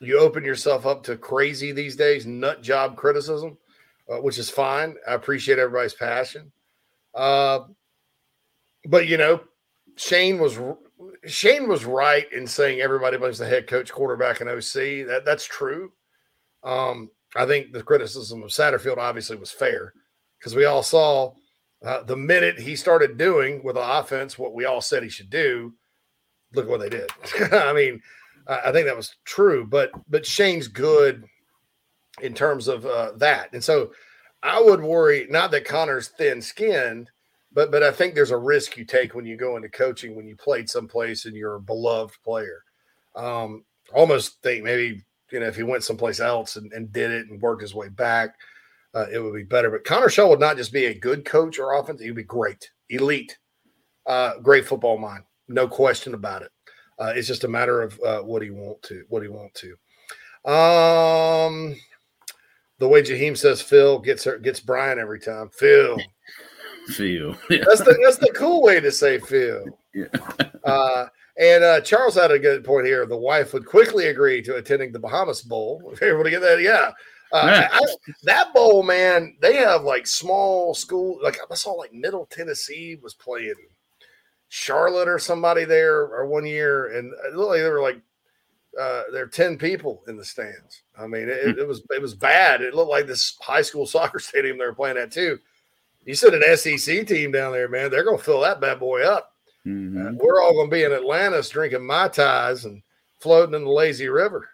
you 0.00 0.18
open 0.18 0.44
yourself 0.44 0.86
up 0.86 1.02
to 1.04 1.16
crazy 1.16 1.72
these 1.72 1.96
days, 1.96 2.26
nut 2.26 2.62
job 2.62 2.96
criticism, 2.96 3.56
uh, 4.08 4.18
which 4.18 4.38
is 4.38 4.50
fine. 4.50 4.96
I 5.08 5.14
appreciate 5.14 5.58
everybody's 5.58 5.94
passion. 5.94 6.52
Uh, 7.14 7.60
but 8.86 9.08
you 9.08 9.16
know, 9.16 9.40
Shane 9.96 10.38
was 10.38 10.58
Shane 11.26 11.68
was 11.68 11.84
right 11.84 12.30
in 12.32 12.46
saying 12.46 12.80
everybody 12.80 13.16
blames 13.16 13.38
the 13.38 13.46
head 13.46 13.66
coach, 13.66 13.90
quarterback, 13.90 14.40
and 14.40 14.50
OC. 14.50 15.06
That 15.06 15.22
that's 15.24 15.44
true. 15.44 15.92
Um, 16.62 17.10
I 17.36 17.46
think 17.46 17.72
the 17.72 17.82
criticism 17.82 18.42
of 18.42 18.50
Satterfield 18.50 18.98
obviously 18.98 19.36
was 19.36 19.50
fair 19.50 19.94
because 20.44 20.54
we 20.54 20.66
all 20.66 20.82
saw 20.82 21.32
uh, 21.82 22.02
the 22.02 22.16
minute 22.16 22.58
he 22.58 22.76
started 22.76 23.16
doing 23.16 23.62
with 23.64 23.76
the 23.76 23.98
offense 23.98 24.38
what 24.38 24.52
we 24.52 24.66
all 24.66 24.82
said 24.82 25.02
he 25.02 25.08
should 25.08 25.30
do. 25.30 25.72
Look 26.52 26.68
what 26.68 26.80
they 26.80 26.90
did. 26.90 27.10
I 27.52 27.72
mean, 27.72 28.02
I 28.46 28.70
think 28.70 28.86
that 28.86 28.96
was 28.96 29.16
true, 29.24 29.66
but 29.66 29.90
but 30.06 30.26
Shane's 30.26 30.68
good 30.68 31.24
in 32.20 32.34
terms 32.34 32.68
of 32.68 32.84
uh, 32.84 33.12
that, 33.16 33.54
and 33.54 33.64
so 33.64 33.92
I 34.42 34.60
would 34.60 34.82
worry 34.82 35.26
not 35.30 35.50
that 35.52 35.64
Connor's 35.64 36.08
thin-skinned, 36.08 37.08
but 37.50 37.70
but 37.70 37.82
I 37.82 37.90
think 37.90 38.14
there's 38.14 38.30
a 38.30 38.36
risk 38.36 38.76
you 38.76 38.84
take 38.84 39.14
when 39.14 39.24
you 39.24 39.38
go 39.38 39.56
into 39.56 39.70
coaching 39.70 40.14
when 40.14 40.26
you 40.26 40.36
played 40.36 40.68
someplace 40.68 41.24
and 41.24 41.34
you're 41.34 41.54
a 41.54 41.60
beloved 41.60 42.16
player. 42.22 42.62
Um, 43.16 43.64
almost 43.94 44.42
think 44.42 44.62
maybe 44.62 45.02
you 45.32 45.40
know 45.40 45.46
if 45.46 45.56
he 45.56 45.62
went 45.62 45.84
someplace 45.84 46.20
else 46.20 46.56
and, 46.56 46.70
and 46.74 46.92
did 46.92 47.10
it 47.10 47.28
and 47.30 47.40
worked 47.40 47.62
his 47.62 47.74
way 47.74 47.88
back 47.88 48.34
uh, 48.94 49.06
it 49.12 49.18
would 49.18 49.34
be 49.34 49.42
better. 49.42 49.70
But 49.70 49.84
Connor 49.84 50.08
Shaw 50.08 50.28
would 50.28 50.40
not 50.40 50.56
just 50.56 50.72
be 50.72 50.86
a 50.86 50.98
good 50.98 51.24
coach 51.24 51.58
or 51.58 51.74
offense; 51.74 52.00
he 52.00 52.08
would 52.08 52.16
be 52.16 52.22
great, 52.22 52.70
elite, 52.90 53.36
uh, 54.06 54.38
great 54.38 54.66
football 54.66 54.98
mind, 54.98 55.24
no 55.48 55.68
question 55.68 56.14
about 56.14 56.42
it. 56.42 56.50
Uh, 56.98 57.12
it's 57.14 57.28
just 57.28 57.44
a 57.44 57.48
matter 57.48 57.82
of 57.82 58.00
uh, 58.00 58.20
what 58.20 58.42
he 58.42 58.50
want 58.50 58.80
to, 58.82 59.04
what 59.08 59.22
he 59.22 59.28
want 59.28 59.52
to. 59.54 59.70
Um, 60.50 61.74
the 62.78 62.88
way 62.88 63.02
Jaheim 63.02 63.36
says 63.36 63.62
Phil 63.62 63.98
gets 63.98 64.24
her 64.24 64.38
gets 64.38 64.60
Brian 64.60 64.98
every 64.98 65.20
time. 65.20 65.48
Phil, 65.50 65.96
Phil. 66.88 67.36
Yeah. 67.50 67.64
That's 67.66 67.80
the 67.80 67.98
that's 68.02 68.18
the 68.18 68.32
cool 68.34 68.62
way 68.62 68.80
to 68.80 68.92
say 68.92 69.18
Phil. 69.18 69.64
Yeah. 69.96 70.06
Uh, 70.64 71.06
and 71.38 71.62
uh, 71.62 71.80
Charles 71.80 72.16
had 72.16 72.32
a 72.32 72.38
good 72.38 72.64
point 72.64 72.84
here. 72.84 73.06
The 73.06 73.16
wife 73.16 73.52
would 73.52 73.64
quickly 73.64 74.08
agree 74.08 74.42
to 74.42 74.56
attending 74.56 74.90
the 74.90 74.98
Bahamas 74.98 75.42
Bowl. 75.42 75.88
If 75.92 76.02
able 76.02 76.24
to 76.24 76.30
get 76.30 76.40
that, 76.40 76.60
yeah. 76.60 76.90
Uh, 77.34 77.66
I, 77.72 77.80
that 78.22 78.54
bowl, 78.54 78.84
man, 78.84 79.36
they 79.40 79.56
have 79.56 79.82
like 79.82 80.06
small 80.06 80.72
school. 80.72 81.18
Like 81.20 81.36
I 81.50 81.54
saw, 81.56 81.72
like 81.72 81.92
Middle 81.92 82.26
Tennessee 82.26 82.96
was 83.02 83.14
playing 83.14 83.54
Charlotte 84.48 85.08
or 85.08 85.18
somebody 85.18 85.64
there 85.64 86.02
or 86.02 86.26
one 86.26 86.46
year, 86.46 86.96
and 86.96 87.12
it 87.26 87.34
looked 87.34 87.50
like 87.50 87.60
there 87.60 87.72
were 87.72 87.82
like 87.82 88.00
uh, 88.80 89.02
there 89.12 89.24
are 89.24 89.28
ten 89.28 89.58
people 89.58 90.04
in 90.06 90.16
the 90.16 90.24
stands. 90.24 90.82
I 90.96 91.08
mean, 91.08 91.28
it, 91.28 91.58
it, 91.58 91.66
was 91.66 91.82
it 91.90 92.00
was 92.00 92.14
bad. 92.14 92.60
It 92.60 92.72
looked 92.72 92.90
like 92.90 93.08
this 93.08 93.36
high 93.40 93.62
school 93.62 93.86
soccer 93.86 94.20
stadium 94.20 94.56
they 94.56 94.64
were 94.64 94.72
playing 94.72 94.98
at 94.98 95.10
too. 95.10 95.40
You 96.04 96.14
said 96.14 96.34
an 96.34 96.56
SEC 96.56 97.04
team 97.04 97.32
down 97.32 97.50
there, 97.50 97.68
man. 97.68 97.90
They're 97.90 98.04
going 98.04 98.18
to 98.18 98.24
fill 98.24 98.42
that 98.42 98.60
bad 98.60 98.78
boy 98.78 99.02
up. 99.02 99.32
Mm-hmm. 99.66 100.06
Uh, 100.06 100.10
we're 100.22 100.40
all 100.40 100.52
going 100.52 100.70
to 100.70 100.76
be 100.76 100.84
in 100.84 100.92
Atlantis 100.92 101.48
drinking 101.48 101.84
mai 101.84 102.08
tais 102.08 102.64
and 102.64 102.80
floating 103.18 103.54
in 103.56 103.64
the 103.64 103.70
lazy 103.70 104.08
river. 104.08 104.48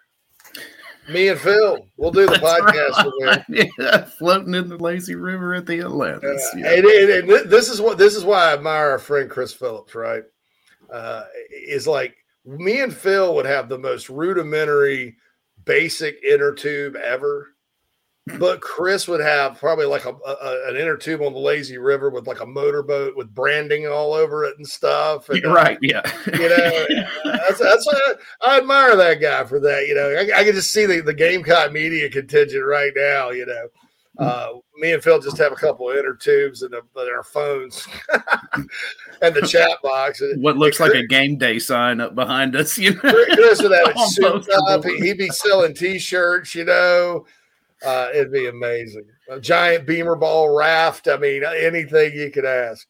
Me 1.11 1.27
and 1.29 1.39
Phil, 1.39 1.85
we'll 1.97 2.11
do 2.11 2.25
the 2.25 2.37
That's 2.37 2.43
podcast 2.43 3.11
right. 3.49 3.69
Yeah, 3.77 4.05
floating 4.05 4.53
in 4.53 4.69
the 4.69 4.77
lazy 4.77 5.15
river 5.15 5.53
at 5.55 5.65
the 5.65 5.79
Atlantis. 5.81 6.49
Uh, 6.53 6.57
yeah. 6.57 6.73
and, 6.73 6.85
and- 6.85 7.31
and 7.31 7.49
this 7.49 7.69
is 7.69 7.81
what 7.81 7.97
this 7.97 8.15
is 8.15 8.23
why 8.23 8.45
I 8.49 8.53
admire 8.53 8.91
our 8.91 8.99
friend 8.99 9.29
Chris 9.29 9.53
Phillips. 9.53 9.95
Right, 9.95 10.23
uh, 10.91 11.23
is 11.51 11.87
like 11.87 12.15
me 12.45 12.81
and 12.81 12.93
Phil 12.93 13.35
would 13.35 13.45
have 13.45 13.69
the 13.69 13.77
most 13.77 14.09
rudimentary, 14.09 15.15
basic 15.65 16.17
inner 16.23 16.53
tube 16.53 16.95
ever, 16.95 17.47
but 18.37 18.61
Chris 18.61 19.07
would 19.07 19.19
have 19.19 19.57
probably 19.57 19.85
like 19.85 20.05
a, 20.05 20.13
a 20.13 20.69
an 20.69 20.75
inner 20.75 20.95
tube 20.95 21.21
on 21.21 21.33
the 21.33 21.39
lazy 21.39 21.77
river 21.77 22.09
with 22.09 22.27
like 22.27 22.39
a 22.39 22.45
motorboat 22.45 23.15
with 23.15 23.33
branding 23.33 23.87
all 23.87 24.13
over 24.13 24.45
it 24.45 24.57
and 24.57 24.67
stuff. 24.67 25.27
And, 25.29 25.43
uh, 25.43 25.53
right. 25.53 25.79
Yeah. 25.81 26.01
you 26.27 26.49
know, 26.49 26.85
that's 27.25 27.59
that's 27.59 27.87
I, 27.87 28.13
I 28.45 28.57
admire 28.59 28.95
that 28.95 29.21
guy 29.21 29.43
for 29.45 29.59
that. 29.61 29.87
You 29.87 29.95
know, 29.95 30.09
I, 30.09 30.39
I 30.39 30.43
can 30.43 30.53
just 30.53 30.71
see 30.71 30.85
the, 30.85 31.01
the 31.01 31.13
Gamecock 31.13 31.71
media 31.71 32.09
contingent 32.09 32.63
right 32.63 32.91
now. 32.95 33.31
You 33.31 33.47
know, 33.47 33.67
uh, 34.19 34.49
me 34.77 34.93
and 34.93 35.03
Phil 35.03 35.19
just 35.19 35.37
have 35.39 35.51
a 35.51 35.55
couple 35.55 35.89
of 35.89 35.97
inner 35.97 36.13
tubes 36.13 36.61
and, 36.61 36.73
in 36.73 36.81
our 36.95 37.23
phones 37.23 37.87
and 39.21 39.33
the 39.33 39.47
chat 39.47 39.77
box. 39.81 40.21
What 40.35 40.57
looks 40.57 40.79
like 40.79 40.93
a 40.93 41.07
game 41.07 41.37
day 41.37 41.57
sign 41.57 41.99
up 41.99 42.13
behind 42.13 42.55
us. 42.55 42.77
You 42.77 42.93
know, 42.93 42.99
Chris 42.99 43.63
would 43.63 43.71
have 43.71 43.87
it 43.95 44.09
souped 44.09 44.49
up. 44.67 44.85
He'd 44.85 45.17
be 45.17 45.29
selling 45.29 45.73
T-shirts. 45.73 46.53
You 46.53 46.65
know, 46.65 47.25
uh, 47.85 48.09
it'd 48.13 48.31
be 48.31 48.47
amazing. 48.47 49.05
A 49.29 49.39
giant 49.39 49.85
beamer 49.85 50.15
ball 50.15 50.55
raft. 50.55 51.07
I 51.07 51.17
mean, 51.17 51.43
anything 51.43 52.13
you 52.13 52.29
could 52.31 52.45
ask. 52.45 52.87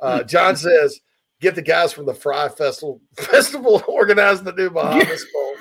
Uh, 0.00 0.22
John 0.24 0.56
says, 0.56 0.98
"Get 1.40 1.54
the 1.54 1.62
guys 1.62 1.92
from 1.92 2.06
the 2.06 2.14
Fry 2.14 2.48
Festival 2.48 3.00
Festival 3.16 3.82
organizing 3.86 4.44
the 4.44 4.52
new 4.52 4.70
Bahamas 4.70 5.24
Bowl." 5.34 5.54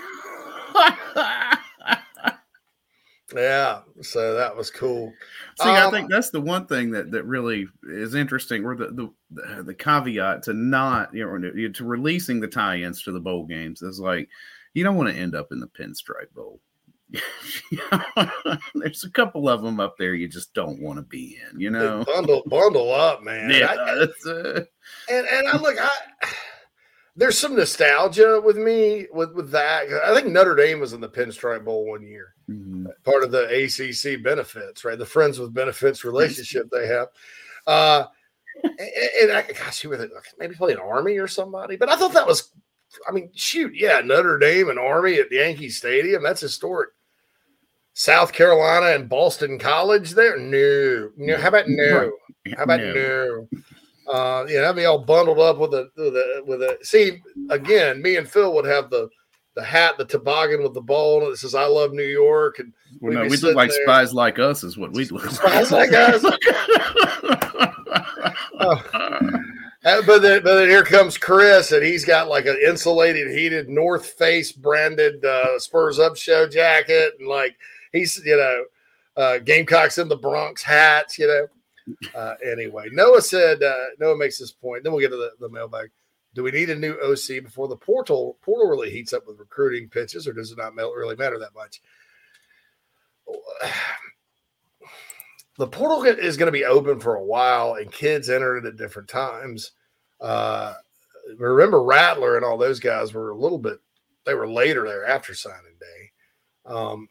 Yeah, 3.34 3.82
so 4.02 4.34
that 4.36 4.54
was 4.58 4.70
cool. 4.70 5.14
See, 5.62 5.70
I 5.70 5.86
Um, 5.86 5.92
think 5.92 6.10
that's 6.10 6.32
the 6.32 6.42
one 6.42 6.66
thing 6.66 6.92
that, 6.92 7.12
that 7.12 7.24
really 7.24 7.66
is 7.84 8.14
interesting, 8.14 8.66
or 8.66 8.76
the, 8.76 8.88
the 8.88 9.10
the 9.30 9.64
the 9.64 9.74
caveat 9.74 10.44
to 10.44 10.54
not 10.54 11.14
you 11.14 11.26
know 11.26 11.70
to 11.70 11.86
releasing 11.86 12.42
the 12.42 12.48
tie-ins 12.50 13.02
to 13.04 13.14
the 13.14 13.22
bowl 13.22 13.46
games 13.46 13.82
is 13.84 14.02
like 14.02 14.28
you 14.74 14.84
don't 14.84 14.98
want 14.98 15.08
to 15.10 15.16
end 15.16 15.34
up 15.34 15.54
in 15.54 15.62
the 15.62 15.68
pinstripe 15.68 16.34
bowl. 16.36 16.60
There's 18.76 19.04
a 19.04 19.10
couple 19.10 19.50
of 19.50 19.62
them 19.62 19.80
up 19.80 19.98
there 19.98 20.14
you 20.14 20.28
just 20.28 20.54
don't 20.54 20.82
want 20.82 20.98
to 20.98 21.04
be 21.04 21.38
in, 21.52 21.60
you 21.60 21.70
know. 21.70 22.04
bundle 22.06 22.44
bundle 22.46 22.94
up, 22.94 23.24
man. 23.24 23.50
Yeah, 23.50 23.76
I- 23.78 24.30
uh, 24.30 24.62
and 25.10 25.28
and 25.28 25.48
I 25.48 25.58
look, 25.58 25.76
I 25.80 25.90
there's 27.16 27.38
some 27.38 27.56
nostalgia 27.56 28.42
with 28.44 28.58
me 28.58 29.08
with 29.12 29.34
with 29.34 29.52
that. 29.52 29.88
I 30.06 30.14
think 30.16 30.28
Notre 30.28 30.56
Dame 30.56 30.80
was 30.80 30.94
in 30.94 31.02
the 31.02 31.10
Pinstripe 31.10 31.66
Bowl 31.66 31.86
one 31.86 32.04
year, 32.04 32.36
mm-hmm. 32.50 32.88
part 33.04 33.24
of 33.24 33.32
the 33.32 33.48
ACC 33.48 34.24
benefits, 34.24 34.86
right? 34.86 34.98
The 34.98 35.06
friends 35.06 35.38
with 35.40 35.54
benefits 35.54 36.06
relationship 36.06 36.70
they 36.72 36.88
have. 36.88 37.08
Uh, 37.68 38.06
and, 38.64 38.80
and 39.22 39.32
I, 39.32 39.42
gosh, 39.44 39.82
who 39.82 39.90
were 39.90 39.98
they? 39.98 40.08
Maybe 40.40 40.56
playing 40.56 40.78
Army 40.78 41.18
or 41.18 41.28
somebody. 41.28 41.76
But 41.76 41.90
I 41.90 41.96
thought 41.96 42.14
that 42.14 42.28
was, 42.28 42.52
I 43.08 43.12
mean, 43.12 43.30
shoot, 43.36 43.74
yeah, 43.76 44.02
Notre 44.04 44.38
Dame 44.38 44.70
and 44.70 44.80
Army 44.80 45.16
at 45.16 45.32
Yankee 45.32 45.70
Stadium. 45.70 46.24
That's 46.24 46.42
historic. 46.42 46.90
South 47.94 48.32
Carolina 48.34 48.96
and 48.96 49.10
Boston 49.10 49.60
College 49.60 50.12
there? 50.12 50.38
No. 50.38 51.10
No. 51.18 51.38
How 51.38 51.50
about 51.50 51.66
no? 51.68 52.12
How 52.58 52.64
about 52.64 52.80
No. 52.80 52.94
no? 52.94 53.48
Uh, 54.12 54.46
yeah, 54.50 54.68
I'd 54.70 54.76
be 54.76 54.86
all 54.86 55.00
bundled 55.06 55.40
up 55.40 55.58
with 55.58 55.74
a 55.74 55.88
with 55.96 56.16
a 56.16 56.44
with 56.46 56.62
a. 56.62 56.78
See, 56.82 57.20
again, 57.50 58.02
me 58.02 58.18
and 58.18 58.28
Phil 58.28 58.54
would 58.54 58.66
have 58.66 58.90
the 58.90 59.08
the 59.56 59.64
hat, 59.64 59.98
the 59.98 60.06
toboggan 60.06 60.64
with 60.64 60.74
the 60.74 60.82
ball 60.82 61.30
that 61.30 61.38
says 61.38 61.54
"I 61.56 61.66
love 61.66 61.92
New 61.94 62.04
York," 62.04 62.60
and 62.60 62.74
well, 63.00 63.12
we'd 63.12 63.16
no, 63.16 63.24
we 63.30 63.38
look 63.38 63.56
like 63.56 63.70
there- 63.70 63.84
spies 63.84 64.14
like 64.14 64.40
us, 64.40 64.64
is 64.64 64.78
what 64.78 64.92
we 64.94 65.06
look 65.06 65.30
Spies 65.30 65.72
like 65.72 65.94
us. 65.94 66.24
Oh. 68.60 68.84
Uh, 69.84 70.00
but 70.06 70.22
then, 70.22 70.44
but 70.44 70.54
then 70.60 70.70
here 70.70 70.84
comes 70.84 71.18
Chris, 71.18 71.72
and 71.72 71.84
he's 71.84 72.06
got 72.06 72.28
like 72.28 72.46
an 72.46 72.56
insulated, 72.64 73.32
heated 73.32 73.68
North 73.68 74.12
Face 74.12 74.52
branded 74.52 75.26
uh, 75.26 75.58
Spurs 75.58 75.98
Up 75.98 76.16
Show 76.16 76.48
jacket, 76.48 77.14
and 77.18 77.28
like 77.28 77.56
he's 77.92 78.22
you 78.26 78.38
know 78.38 78.64
uh, 79.18 79.40
Gamecocks 79.40 79.98
in 79.98 80.08
the 80.08 80.16
Bronx 80.16 80.64
hats, 80.64 81.18
you 81.20 81.28
know. 81.28 81.48
Uh, 82.16 82.36
anyway, 82.46 82.88
Noah 82.92 83.22
said 83.22 83.62
uh, 83.64 83.76
Noah 84.00 84.18
makes 84.18 84.38
this 84.38 84.52
point. 84.52 84.84
Then 84.84 84.94
we'll 84.94 85.02
get 85.02 85.10
to 85.10 85.18
the, 85.18 85.32
the 85.40 85.50
mailbag. 85.50 85.90
Do 86.34 86.44
we 86.44 86.52
need 86.52 86.70
a 86.70 86.76
new 86.76 86.94
OC 86.94 87.44
before 87.44 87.68
the 87.68 87.76
portal 87.76 88.38
portal 88.42 88.70
really 88.70 88.92
heats 88.92 89.14
up 89.14 89.28
with 89.28 89.40
recruiting 89.40 89.90
pitches, 89.90 90.28
or 90.28 90.34
does 90.34 90.52
it 90.52 90.58
not 90.58 90.76
really 90.76 91.16
matter 91.16 91.40
that 91.40 91.54
much? 91.54 91.82
the 95.58 95.68
portal 95.68 96.04
is 96.04 96.38
going 96.38 96.48
to 96.48 96.52
be 96.52 96.66
open 96.66 97.00
for 97.00 97.16
a 97.16 97.24
while 97.24 97.74
and 97.74 97.92
kids 97.92 98.30
enter 98.30 98.58
it 98.58 98.66
at 98.66 98.78
different 98.78 99.10
times. 99.10 99.74
Uh, 100.22 100.74
remember 101.38 101.84
Rattler 101.84 102.36
and 102.36 102.46
all 102.46 102.58
those 102.58 102.80
guys 102.80 103.14
were 103.14 103.32
a 103.32 103.38
little 103.38 103.60
bit, 103.60 103.80
they 104.26 104.34
were 104.34 104.50
later 104.50 104.88
there 104.88 105.06
after 105.06 105.34
signing 105.34 105.76
day. 105.80 106.12
Um, 106.66 107.10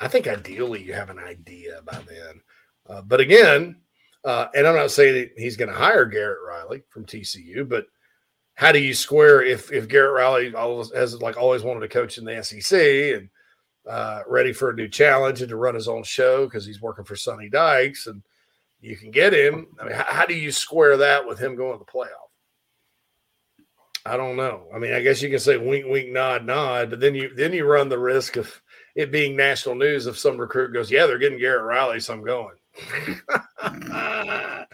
I 0.00 0.08
think 0.08 0.26
ideally 0.26 0.82
you 0.82 0.94
have 0.94 1.10
an 1.10 1.18
idea 1.18 1.80
by 1.84 1.98
then. 2.08 2.40
Uh, 2.88 3.02
but 3.02 3.20
again, 3.20 3.76
uh, 4.24 4.48
and 4.54 4.66
I'm 4.66 4.74
not 4.74 4.90
saying 4.90 5.14
that 5.14 5.30
he's 5.36 5.56
going 5.56 5.70
to 5.70 5.76
hire 5.76 6.06
Garrett 6.06 6.38
Riley 6.46 6.82
from 6.88 7.04
TCU, 7.04 7.68
but 7.68 7.86
how 8.54 8.72
do 8.72 8.78
you 8.78 8.92
square 8.92 9.42
if 9.42 9.72
if 9.72 9.88
Garrett 9.88 10.14
Riley 10.14 10.54
always 10.54 10.92
has 10.92 11.20
like 11.22 11.36
always 11.36 11.62
wanted 11.62 11.80
to 11.80 11.88
coach 11.88 12.18
in 12.18 12.24
the 12.24 12.42
SEC 12.42 12.80
and 13.16 13.28
uh, 13.88 14.22
ready 14.26 14.52
for 14.52 14.70
a 14.70 14.74
new 14.74 14.88
challenge 14.88 15.40
and 15.40 15.48
to 15.48 15.56
run 15.56 15.74
his 15.74 15.88
own 15.88 16.02
show 16.02 16.44
because 16.44 16.66
he's 16.66 16.82
working 16.82 17.04
for 17.04 17.16
Sonny 17.16 17.48
Dykes 17.48 18.06
and 18.06 18.22
you 18.80 18.96
can 18.96 19.10
get 19.10 19.32
him. 19.32 19.66
I 19.80 19.84
mean, 19.84 19.94
how, 19.94 20.04
how 20.04 20.26
do 20.26 20.34
you 20.34 20.52
square 20.52 20.98
that 20.98 21.26
with 21.26 21.38
him 21.38 21.56
going 21.56 21.78
to 21.78 21.84
the 21.84 21.90
playoff? 21.90 22.28
I 24.04 24.16
don't 24.16 24.36
know. 24.36 24.66
I 24.74 24.78
mean, 24.78 24.92
I 24.92 25.00
guess 25.00 25.20
you 25.20 25.28
can 25.30 25.38
say 25.38 25.56
wink, 25.56 25.86
wink, 25.86 26.10
nod, 26.10 26.44
nod, 26.44 26.90
but 26.90 27.00
then 27.00 27.14
you 27.14 27.34
then 27.34 27.52
you 27.52 27.64
run 27.64 27.88
the 27.88 27.98
risk 27.98 28.36
of 28.36 28.60
it 28.94 29.12
being 29.12 29.36
national 29.36 29.74
news 29.74 30.06
if 30.06 30.18
some 30.18 30.38
recruit 30.38 30.72
goes, 30.72 30.90
"Yeah, 30.90 31.06
they're 31.06 31.18
getting 31.18 31.38
Garrett 31.38 31.64
Riley, 31.64 32.00
so 32.00 32.14
I'm 32.14 32.24
going." 32.24 32.56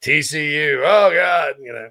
TCU, 0.00 0.82
oh 0.84 1.10
god, 1.14 1.54
you 1.60 1.72
know, 1.72 1.90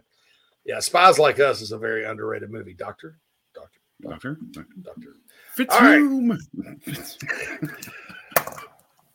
yeah. 0.66 0.80
Spies 0.80 1.20
Like 1.20 1.40
Us 1.40 1.62
is 1.62 1.72
a 1.72 1.78
very 1.78 2.06
underrated 2.06 2.52
movie. 2.52 2.74
Doctor, 2.74 3.18
doctor, 3.54 3.80
doctor, 4.02 4.38
doctor. 4.82 5.16
Fitzroom. 5.56 6.38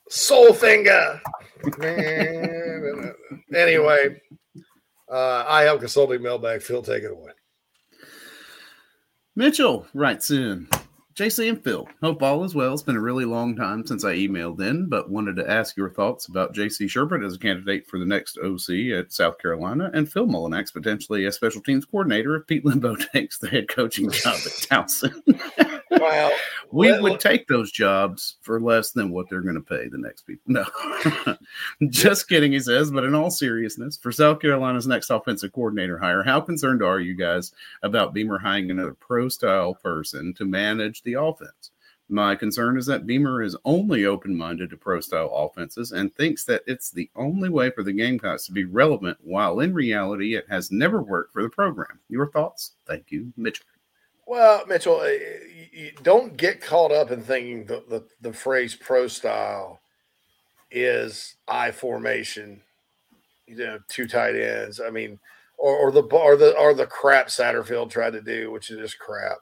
Soul 0.09 0.52
finger. 0.52 1.20
anyway, 3.55 4.20
uh, 5.10 5.44
I 5.48 5.62
help 5.62 5.80
consulting 5.80 6.22
mailbag. 6.22 6.62
Phil, 6.62 6.82
take 6.82 7.02
it 7.02 7.10
away. 7.10 7.32
Mitchell 9.34 9.86
writes 9.93 10.30
in 10.30 10.68
JC 11.16 11.48
and 11.48 11.64
Phil, 11.64 11.88
hope 12.02 12.22
all 12.22 12.44
is 12.44 12.55
well. 12.55 12.74
It's 12.74 12.82
been 12.82 12.94
a 12.94 13.01
really 13.01 13.24
long 13.24 13.56
time 13.56 13.86
since 13.86 14.05
I 14.05 14.16
emailed 14.16 14.60
in, 14.60 14.86
but 14.86 15.09
wanted 15.09 15.36
to 15.36 15.51
ask 15.51 15.74
your 15.74 15.88
thoughts 15.88 16.26
about 16.26 16.55
JC 16.55 16.82
Shurburtt 16.82 17.24
as 17.24 17.36
a 17.36 17.38
candidate 17.38 17.86
for 17.86 17.98
the 17.98 18.05
next 18.05 18.36
OC 18.36 18.93
at 18.94 19.14
South 19.14 19.38
Carolina 19.38 19.90
and 19.94 20.12
Phil 20.12 20.26
Mullinax 20.26 20.74
potentially 20.74 21.24
as 21.24 21.34
special 21.34 21.62
teams 21.62 21.86
coordinator 21.86 22.36
if 22.36 22.47
Pete 22.47 22.66
Lembo 22.66 22.98
takes 23.12 23.38
the 23.38 23.48
head 23.48 23.66
coaching 23.66 24.10
job 24.10 24.34
at 24.34 24.52
Towson. 24.52 25.22
Well, 25.90 26.32
we 26.70 26.90
well- 26.90 27.02
would 27.05 27.20
take 27.20 27.48
those 27.48 27.72
jobs 27.72 28.36
for 28.43 28.60
less 28.60 28.90
than 28.90 29.10
what 29.10 29.30
they're 29.30 29.40
going 29.40 29.55
to 29.55 29.60
pay 29.62 29.88
the 29.88 29.97
next 29.97 30.22
people. 30.22 30.43
No, 30.47 31.36
just 31.88 32.28
kidding, 32.28 32.52
he 32.52 32.60
says. 32.60 32.90
But 32.90 33.05
in 33.05 33.14
all 33.14 33.30
seriousness, 33.30 33.97
for 33.97 34.12
South 34.12 34.40
Carolina's 34.40 34.86
next 34.86 35.09
offensive 35.09 35.52
coordinator 35.52 35.98
hire, 35.98 36.22
how 36.22 36.40
concerned 36.40 36.82
are 36.82 37.01
you 37.01 37.14
guys 37.14 37.52
about 37.82 38.12
Beamer 38.12 38.38
hiring 38.38 38.70
another 38.70 38.94
pro 38.94 39.30
style 39.30 39.74
person 39.74 40.34
to 40.34 40.44
manage 40.44 41.02
the 41.07 41.15
offense? 41.15 41.70
My 42.09 42.37
concern 42.37 42.78
is 42.78 42.87
that 42.87 43.07
Beamer 43.07 43.43
is 43.43 43.57
only 43.65 44.05
open 44.05 44.37
minded 44.37 44.70
to 44.70 44.77
pro 44.77 45.01
style 45.01 45.31
offenses 45.35 45.91
and 45.91 46.15
thinks 46.15 46.45
that 46.45 46.62
it's 46.66 46.91
the 46.91 47.11
only 47.16 47.49
way 47.49 47.70
for 47.70 47.83
the 47.83 47.93
Gamecocks 47.93 48.47
to 48.47 48.53
be 48.53 48.65
relevant, 48.65 49.19
while 49.23 49.59
in 49.61 49.74
reality, 49.74 50.37
it 50.37 50.47
has 50.49 50.70
never 50.70 51.03
worked 51.03 51.33
for 51.33 51.43
the 51.43 51.49
program. 51.49 51.99
Your 52.09 52.31
thoughts? 52.31 52.73
Thank 52.87 53.11
you, 53.11 53.33
Mitchell. 53.37 53.66
Well, 54.24 54.65
Mitchell, 54.66 55.01
eh, 55.03 55.07
eh, 55.07 55.39
you, 55.73 55.85
you 55.85 55.93
don't 56.03 56.37
get 56.37 56.61
caught 56.61 56.93
up 56.93 57.11
in 57.11 57.23
thinking 57.23 57.65
the, 57.65 57.83
the, 57.89 58.05
the 58.20 58.33
phrase 58.33 58.77
pro 58.77 59.09
style 59.09 59.81
is 60.70 61.37
I 61.49 61.70
formation, 61.73 62.61
you 63.47 63.57
know, 63.57 63.78
two 63.89 64.07
tight 64.07 64.37
ends. 64.37 64.81
I 64.81 64.91
mean, 64.91 65.19
or, 65.59 65.77
or 65.77 65.93
the 65.93 66.03
or 66.03 66.37
the 66.37 66.57
or 66.57 66.74
the 66.74 66.87
crap 66.87 67.28
Satterfield 67.28 67.91
tried 67.91 68.12
to 68.12 68.20
do, 68.20 68.51
which 68.51 68.70
is 68.70 68.78
just 68.78 68.99
crap. 68.99 69.39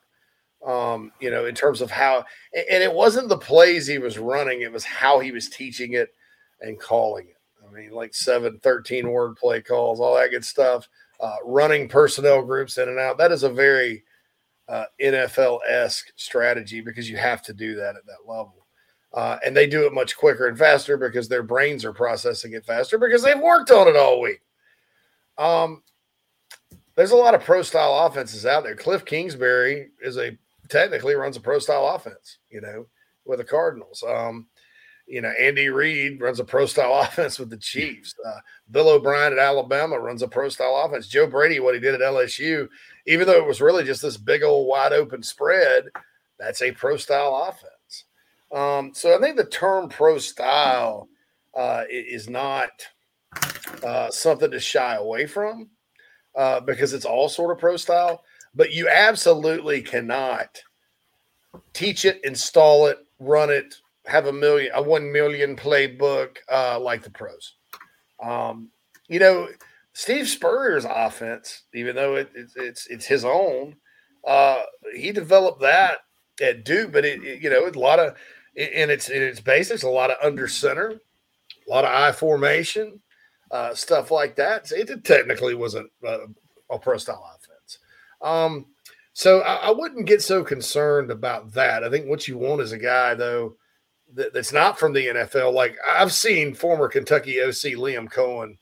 Um, 0.66 1.12
you 1.20 1.30
know, 1.30 1.44
in 1.44 1.54
terms 1.54 1.82
of 1.82 1.90
how 1.90 2.24
and 2.54 2.82
it 2.82 2.92
wasn't 2.92 3.28
the 3.28 3.36
plays 3.36 3.86
he 3.86 3.98
was 3.98 4.18
running, 4.18 4.62
it 4.62 4.72
was 4.72 4.84
how 4.84 5.18
he 5.18 5.30
was 5.30 5.48
teaching 5.48 5.92
it 5.92 6.08
and 6.60 6.80
calling 6.80 7.26
it. 7.28 7.36
I 7.66 7.70
mean, 7.70 7.90
like 7.90 8.14
seven, 8.14 8.58
13 8.62 9.10
word 9.10 9.36
play 9.36 9.60
calls, 9.60 10.00
all 10.00 10.14
that 10.16 10.30
good 10.30 10.44
stuff. 10.44 10.88
Uh, 11.20 11.36
running 11.44 11.88
personnel 11.88 12.42
groups 12.42 12.78
in 12.78 12.88
and 12.88 12.98
out. 12.98 13.18
That 13.18 13.32
is 13.32 13.42
a 13.42 13.50
very 13.50 14.04
uh, 14.68 14.84
NFL 15.00 15.60
esque 15.68 16.12
strategy 16.16 16.80
because 16.80 17.08
you 17.08 17.16
have 17.16 17.42
to 17.42 17.52
do 17.52 17.74
that 17.76 17.96
at 17.96 18.06
that 18.06 18.26
level. 18.26 18.66
Uh, 19.12 19.38
and 19.46 19.56
they 19.56 19.66
do 19.66 19.86
it 19.86 19.92
much 19.92 20.16
quicker 20.16 20.48
and 20.48 20.58
faster 20.58 20.96
because 20.96 21.28
their 21.28 21.42
brains 21.42 21.84
are 21.84 21.92
processing 21.92 22.54
it 22.54 22.66
faster 22.66 22.98
because 22.98 23.22
they've 23.22 23.38
worked 23.38 23.70
on 23.70 23.86
it 23.86 23.96
all 23.96 24.20
week. 24.20 24.40
Um, 25.38 25.82
there's 26.96 27.12
a 27.12 27.16
lot 27.16 27.34
of 27.34 27.44
pro 27.44 27.62
style 27.62 28.06
offenses 28.06 28.44
out 28.44 28.64
there. 28.64 28.74
Cliff 28.74 29.04
Kingsbury 29.04 29.90
is 30.00 30.16
a 30.18 30.36
technically 30.68 31.14
runs 31.14 31.36
a 31.36 31.40
pro 31.40 31.58
style 31.58 31.86
offense, 31.88 32.38
you 32.50 32.60
know, 32.60 32.86
with 33.24 33.38
the 33.38 33.44
Cardinals. 33.44 34.02
Um, 34.06 34.46
you 35.06 35.20
know, 35.20 35.32
Andy 35.38 35.68
Reid 35.68 36.20
runs 36.20 36.40
a 36.40 36.44
pro 36.44 36.66
style 36.66 36.94
offense 37.02 37.38
with 37.38 37.50
the 37.50 37.56
Chiefs. 37.56 38.14
Uh, 38.24 38.38
Bill 38.70 38.88
O'Brien 38.88 39.32
at 39.32 39.38
Alabama 39.38 39.98
runs 39.98 40.22
a 40.22 40.28
pro 40.28 40.48
style 40.48 40.82
offense. 40.84 41.08
Joe 41.08 41.26
Brady, 41.26 41.60
what 41.60 41.74
he 41.74 41.80
did 41.80 41.94
at 41.94 42.00
LSU, 42.00 42.68
even 43.06 43.26
though 43.26 43.38
it 43.38 43.46
was 43.46 43.60
really 43.60 43.84
just 43.84 44.02
this 44.02 44.16
big 44.16 44.42
old 44.42 44.66
wide 44.66 44.92
open 44.92 45.22
spread, 45.22 45.84
that's 46.38 46.62
a 46.62 46.72
pro 46.72 46.96
style 46.96 47.48
offense. 47.48 48.04
Um, 48.52 48.92
so 48.94 49.16
I 49.16 49.20
think 49.20 49.36
the 49.36 49.44
term 49.44 49.88
pro 49.88 50.18
style 50.18 51.08
uh, 51.54 51.84
is 51.88 52.28
not 52.28 52.70
uh, 53.82 54.10
something 54.10 54.50
to 54.50 54.60
shy 54.60 54.94
away 54.94 55.26
from 55.26 55.70
uh, 56.36 56.60
because 56.60 56.92
it's 56.92 57.04
all 57.04 57.28
sort 57.28 57.52
of 57.52 57.58
pro 57.58 57.76
style, 57.76 58.22
but 58.54 58.72
you 58.72 58.88
absolutely 58.88 59.82
cannot 59.82 60.60
teach 61.72 62.04
it, 62.04 62.20
install 62.24 62.86
it, 62.86 62.98
run 63.18 63.50
it, 63.50 63.74
have 64.06 64.26
a 64.26 64.32
million, 64.32 64.70
a 64.74 64.82
one 64.82 65.10
million 65.10 65.56
playbook 65.56 66.36
uh, 66.50 66.78
like 66.78 67.02
the 67.02 67.10
pros. 67.10 67.54
Um, 68.22 68.70
you 69.08 69.18
know, 69.18 69.48
Steve 69.92 70.28
Spurrier's 70.28 70.86
offense, 70.88 71.62
even 71.74 71.94
though 71.96 72.16
it, 72.16 72.30
it, 72.34 72.48
it's 72.56 72.86
it's 72.88 73.06
his 73.06 73.24
own, 73.24 73.76
uh, 74.26 74.62
he 74.94 75.12
developed 75.12 75.60
that 75.60 75.98
at 76.40 76.64
Duke, 76.64 76.92
but 76.92 77.04
it, 77.04 77.22
it 77.22 77.42
you 77.42 77.50
know 77.50 77.68
a 77.68 77.70
lot 77.78 77.98
of 77.98 78.16
in 78.56 78.90
its 78.90 79.08
in 79.08 79.22
its 79.22 79.40
basics, 79.40 79.82
a 79.82 79.88
lot 79.88 80.10
of 80.10 80.16
under 80.22 80.48
center, 80.48 80.90
a 81.66 81.70
lot 81.70 81.84
of 81.84 81.90
I 81.90 82.12
formation, 82.12 83.00
uh, 83.50 83.74
stuff 83.74 84.10
like 84.10 84.36
that. 84.36 84.68
So 84.68 84.76
it 84.76 85.04
technically 85.04 85.54
was 85.54 85.74
a, 85.74 85.84
a, 86.04 86.18
a 86.70 86.78
pro 86.78 86.98
style. 86.98 87.33
Um, 88.22 88.66
so 89.12 89.40
I, 89.40 89.68
I, 89.68 89.70
wouldn't 89.70 90.06
get 90.06 90.22
so 90.22 90.42
concerned 90.42 91.10
about 91.10 91.52
that. 91.52 91.84
I 91.84 91.90
think 91.90 92.06
what 92.06 92.26
you 92.26 92.36
want 92.36 92.62
is 92.62 92.72
a 92.72 92.78
guy 92.78 93.14
though 93.14 93.56
that, 94.14 94.32
that's 94.32 94.52
not 94.52 94.78
from 94.78 94.92
the 94.92 95.06
NFL. 95.06 95.52
Like 95.52 95.76
I've 95.88 96.12
seen 96.12 96.54
former 96.54 96.88
Kentucky 96.88 97.40
OC 97.40 97.76
Liam 97.76 98.10
Coen, 98.12 98.56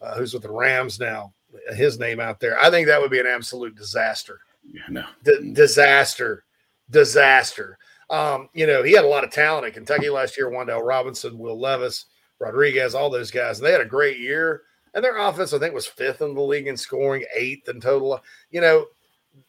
uh, 0.00 0.14
who's 0.16 0.34
with 0.34 0.42
the 0.42 0.50
Rams 0.50 0.98
now, 0.98 1.32
his 1.74 1.98
name 1.98 2.20
out 2.20 2.40
there. 2.40 2.58
I 2.58 2.70
think 2.70 2.86
that 2.86 3.00
would 3.00 3.10
be 3.10 3.20
an 3.20 3.26
absolute 3.26 3.76
disaster. 3.76 4.40
Yeah, 4.64 4.82
no. 4.88 5.04
D- 5.24 5.52
disaster, 5.52 6.44
disaster. 6.90 7.78
Um, 8.10 8.48
you 8.52 8.66
know, 8.66 8.82
he 8.82 8.92
had 8.92 9.04
a 9.04 9.08
lot 9.08 9.24
of 9.24 9.30
talent 9.30 9.66
at 9.66 9.74
Kentucky 9.74 10.10
last 10.10 10.36
year. 10.36 10.50
Wan'Dale 10.50 10.84
Robinson, 10.84 11.38
Will 11.38 11.58
Levis, 11.58 12.06
Rodriguez, 12.38 12.94
all 12.94 13.10
those 13.10 13.30
guys, 13.30 13.58
and 13.58 13.66
they 13.66 13.72
had 13.72 13.80
a 13.80 13.86
great 13.86 14.18
year. 14.18 14.62
And 14.94 15.02
their 15.02 15.16
offense, 15.16 15.52
I 15.52 15.58
think, 15.58 15.74
was 15.74 15.86
fifth 15.86 16.20
in 16.20 16.34
the 16.34 16.42
league 16.42 16.66
in 16.66 16.76
scoring, 16.76 17.24
eighth 17.34 17.68
in 17.68 17.80
total. 17.80 18.20
You 18.50 18.60
know, 18.60 18.86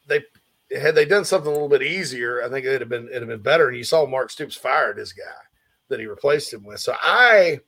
they 0.08 0.22
had 0.78 0.96
they 0.96 1.06
done 1.06 1.26
something 1.26 1.50
a 1.50 1.54
little 1.54 1.70
bit 1.70 1.84
easier, 1.84 2.44
I 2.44 2.50
think 2.50 2.66
it'd 2.66 2.82
have 2.82 2.90
been 2.90 3.08
it'd 3.08 3.22
have 3.22 3.30
been 3.30 3.42
better. 3.42 3.68
And 3.68 3.78
you 3.78 3.84
saw 3.84 4.06
Mark 4.06 4.30
Stoops 4.30 4.56
fired 4.56 4.98
his 4.98 5.14
guy 5.14 5.24
that 5.90 6.00
he 6.00 6.06
replaced 6.06 6.54
him 6.54 6.64
with. 6.64 6.80
So 6.80 6.96
I, 7.02 7.60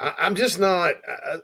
I 0.00 0.26
am 0.26 0.34
just 0.34 0.58
not. 0.58 0.94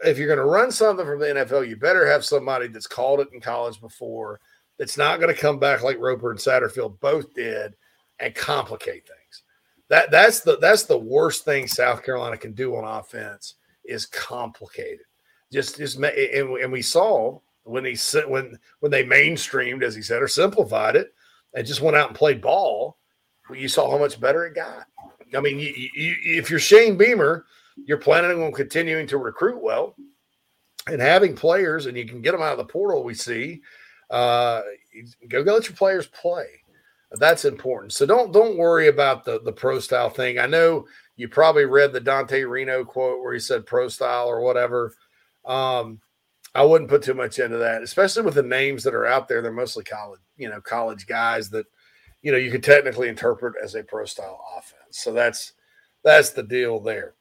If 0.05 0.19
you're 0.19 0.27
going 0.27 0.39
to 0.39 0.44
run 0.44 0.70
something 0.70 1.06
from 1.06 1.20
the 1.20 1.27
NFL, 1.27 1.69
you 1.69 1.77
better 1.77 2.06
have 2.06 2.24
somebody 2.24 2.69
that's 2.69 2.86
called 2.86 3.20
it 3.20 3.28
in 3.32 3.40
college 3.40 3.81
before. 3.81 4.40
That's 4.78 4.98
not 4.98 5.20
going 5.20 5.35
to 5.35 5.40
come 5.40 5.59
back 5.59 5.82
like 5.82 5.98
Roper 5.98 6.31
and 6.31 6.39
Satterfield 6.39 7.01
both 7.01 7.35
did 7.35 7.74
and 8.20 8.35
complicate 8.35 9.06
things. 9.06 9.43
That 9.89 10.10
that's 10.10 10.40
the 10.40 10.59
that's 10.59 10.85
the 10.85 10.98
worst 10.98 11.44
thing 11.44 11.66
South 11.66 12.02
Carolina 12.02 12.36
can 12.36 12.52
do 12.52 12.77
on 12.77 12.85
offense 12.85 13.55
is 13.85 14.06
complicated. 14.06 15.06
Just 15.53 15.79
just 15.79 15.97
and, 15.97 16.51
and 16.51 16.73
we 16.73 16.83
saw 16.83 17.39
when 17.65 17.85
he 17.85 17.97
when 18.27 18.59
when 18.81 18.93
they 18.93 19.05
mainstreamed, 19.05 19.83
as 19.83 19.95
he 19.95 20.03
said, 20.03 20.23
or 20.23 20.29
simplified 20.29 20.97
it, 20.97 21.15
and 21.55 21.66
just 21.66 21.81
went 21.81 21.97
out 21.97 22.09
and 22.09 22.16
played 22.16 22.41
ball, 22.41 22.99
you 23.55 23.69
saw 23.69 23.91
how 23.91 23.99
much 23.99 24.20
better 24.20 24.47
it 24.47 24.55
got. 24.55 24.87
I 25.37 25.41
mean, 25.41 25.59
you, 25.59 25.73
you, 25.95 26.15
if 26.23 26.51
you're 26.51 26.59
Shane 26.59 26.97
Beamer, 26.97 27.45
you're 27.87 27.99
planning 27.99 28.43
on 28.43 28.53
continuing 28.53 29.07
to 29.09 29.19
recruit 29.19 29.62
well 29.62 29.95
and 30.87 31.01
having 31.01 31.35
players, 31.35 31.87
and 31.87 31.97
you 31.97 32.07
can 32.07 32.23
get 32.23 32.33
them 32.33 32.43
out 32.43 32.53
of 32.53 32.59
the 32.59 32.65
portal. 32.65 33.05
We 33.05 33.15
see, 33.15 33.61
uh, 34.11 34.62
go 35.29 35.45
go 35.45 35.55
let 35.55 35.69
your 35.69 35.77
players 35.77 36.07
play. 36.09 36.47
That's 37.12 37.45
important. 37.45 37.93
So 37.93 38.05
don't 38.05 38.33
don't 38.33 38.59
worry 38.59 38.89
about 38.89 39.25
the 39.25 39.41
the 39.41 39.53
pro 39.53 39.81
style 39.81 40.11
thing. 40.11 40.39
I 40.39 40.47
know 40.47 40.87
you 41.16 41.29
probably 41.29 41.65
read 41.65 41.93
the 41.93 42.01
Dante 42.01 42.43
Reno 42.43 42.85
quote 42.85 43.23
where 43.23 43.33
he 43.33 43.41
said 43.41 43.66
pro 43.66 43.89
style 43.89 44.27
or 44.27 44.41
whatever. 44.41 44.95
Um, 45.49 46.01
I 46.55 46.62
wouldn't 46.62 46.91
put 46.91 47.03
too 47.03 47.15
much 47.15 47.39
into 47.39 47.59
that, 47.59 47.83
especially 47.83 48.23
with 48.23 48.35
the 48.35 48.43
names 48.43 48.85
that 48.85 48.95
are 48.95 49.07
out 49.07 49.29
there. 49.29 49.43
They're 49.43 49.53
mostly 49.53 49.85
college, 49.85 50.20
you 50.37 50.49
know, 50.49 50.61
college 50.61 51.07
guys 51.07 51.51
that, 51.51 51.66
you 52.23 52.31
know, 52.31 52.39
you 52.39 52.51
could 52.51 52.62
technically 52.62 53.09
interpret 53.09 53.55
as 53.62 53.75
a 53.75 53.83
pro 53.83 54.05
style 54.05 54.41
offense. 54.57 54.99
So 54.99 55.12
that's 55.12 55.53
that's 56.05 56.31
the 56.31 56.43
deal 56.43 56.81
there. 56.81 57.15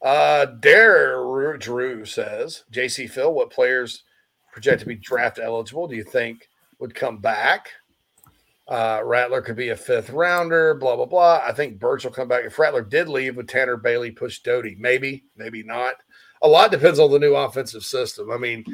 Uh 0.00 0.46
Dare 0.46 1.56
Drew 1.58 2.04
says, 2.04 2.64
JC 2.72 3.08
Phil, 3.08 3.32
what 3.32 3.50
players 3.50 4.04
project 4.52 4.80
to 4.80 4.86
be 4.86 4.96
draft 4.96 5.38
eligible 5.42 5.88
do 5.88 5.96
you 5.96 6.04
think 6.04 6.48
would 6.78 6.94
come 6.94 7.18
back? 7.18 7.68
Uh, 8.68 9.00
Rattler 9.04 9.42
could 9.42 9.56
be 9.56 9.70
a 9.70 9.76
fifth 9.76 10.10
rounder, 10.10 10.74
blah, 10.74 10.96
blah, 10.96 11.04
blah. 11.04 11.42
I 11.44 11.52
think 11.52 11.78
Burch 11.78 12.04
will 12.04 12.12
come 12.12 12.28
back. 12.28 12.44
If 12.44 12.58
Rattler 12.58 12.82
did 12.82 13.08
leave, 13.08 13.36
would 13.36 13.48
Tanner 13.48 13.76
Bailey 13.76 14.12
push 14.12 14.38
Doty? 14.38 14.76
Maybe, 14.78 15.24
maybe 15.36 15.62
not 15.62 15.96
a 16.42 16.48
lot 16.48 16.70
depends 16.70 16.98
on 16.98 17.10
the 17.10 17.18
new 17.18 17.34
offensive 17.34 17.84
system. 17.84 18.30
I 18.30 18.36
mean, 18.38 18.64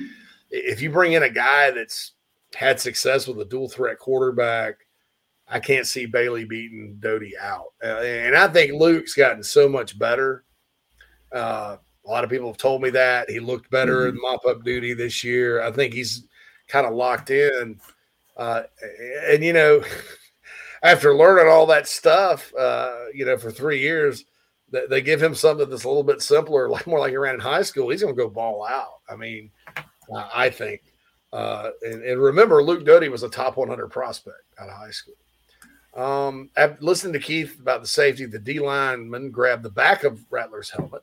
if 0.50 0.80
you 0.80 0.90
bring 0.90 1.12
in 1.12 1.22
a 1.22 1.30
guy 1.30 1.70
that's 1.70 2.12
had 2.54 2.80
success 2.80 3.26
with 3.26 3.40
a 3.40 3.44
dual 3.44 3.68
threat 3.68 3.98
quarterback, 3.98 4.76
I 5.46 5.60
can't 5.60 5.86
see 5.86 6.06
Bailey 6.06 6.44
beating 6.44 6.96
Doty 7.00 7.36
out. 7.38 7.72
Uh, 7.82 8.00
and 8.00 8.36
I 8.36 8.48
think 8.48 8.72
Luke's 8.72 9.14
gotten 9.14 9.42
so 9.42 9.68
much 9.68 9.98
better. 9.98 10.44
Uh, 11.32 11.76
a 12.06 12.10
lot 12.10 12.24
of 12.24 12.30
people 12.30 12.48
have 12.48 12.58
told 12.58 12.82
me 12.82 12.90
that 12.90 13.30
he 13.30 13.40
looked 13.40 13.70
better 13.70 14.06
mm-hmm. 14.06 14.16
in 14.16 14.22
mop 14.22 14.44
up 14.46 14.64
duty 14.64 14.94
this 14.94 15.22
year. 15.22 15.62
I 15.62 15.70
think 15.70 15.92
he's 15.92 16.24
kind 16.68 16.86
of 16.86 16.94
locked 16.94 17.30
in. 17.30 17.78
Uh, 18.36 18.62
and, 19.26 19.44
you 19.44 19.52
know, 19.52 19.82
after 20.82 21.14
learning 21.14 21.50
all 21.50 21.66
that 21.66 21.88
stuff, 21.88 22.52
uh, 22.54 23.06
you 23.14 23.24
know, 23.24 23.36
for 23.36 23.50
three 23.50 23.80
years, 23.80 24.24
they 24.70 25.00
give 25.00 25.22
him 25.22 25.34
something 25.34 25.68
that's 25.68 25.84
a 25.84 25.88
little 25.88 26.02
bit 26.02 26.22
simpler, 26.22 26.68
like 26.70 26.86
more 26.86 26.98
like 26.98 27.10
he 27.10 27.16
ran 27.16 27.34
in 27.34 27.40
high 27.40 27.62
school, 27.62 27.88
he's 27.88 28.02
going 28.02 28.14
to 28.14 28.22
go 28.22 28.28
ball 28.28 28.66
out. 28.66 29.00
I 29.08 29.16
mean, 29.16 29.50
I 30.14 30.50
think. 30.50 30.82
Uh, 31.32 31.70
and, 31.82 32.02
and, 32.02 32.20
remember, 32.20 32.62
Luke 32.62 32.86
Doty 32.86 33.10
was 33.10 33.22
a 33.22 33.28
top 33.28 33.58
100 33.58 33.88
prospect 33.88 34.36
out 34.58 34.70
of 34.70 34.76
high 34.76 34.90
school. 34.90 35.14
Um, 35.94 36.48
I've 36.56 36.80
listened 36.80 37.12
to 37.14 37.18
Keith 37.18 37.58
about 37.60 37.82
the 37.82 37.88
safety. 37.88 38.24
The 38.24 38.38
D 38.38 38.60
lineman 38.60 39.30
grabbed 39.30 39.62
the 39.62 39.70
back 39.70 40.04
of 40.04 40.24
Rattler's 40.30 40.70
helmet, 40.70 41.02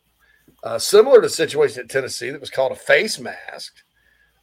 uh, 0.64 0.80
similar 0.80 1.18
to 1.18 1.28
the 1.28 1.30
situation 1.30 1.82
at 1.82 1.90
Tennessee 1.90 2.32
that 2.32 2.42
was 2.42 2.50
called 2.50 2.72
a 2.72 2.76
face 2.76 3.20
mask. 3.20 3.76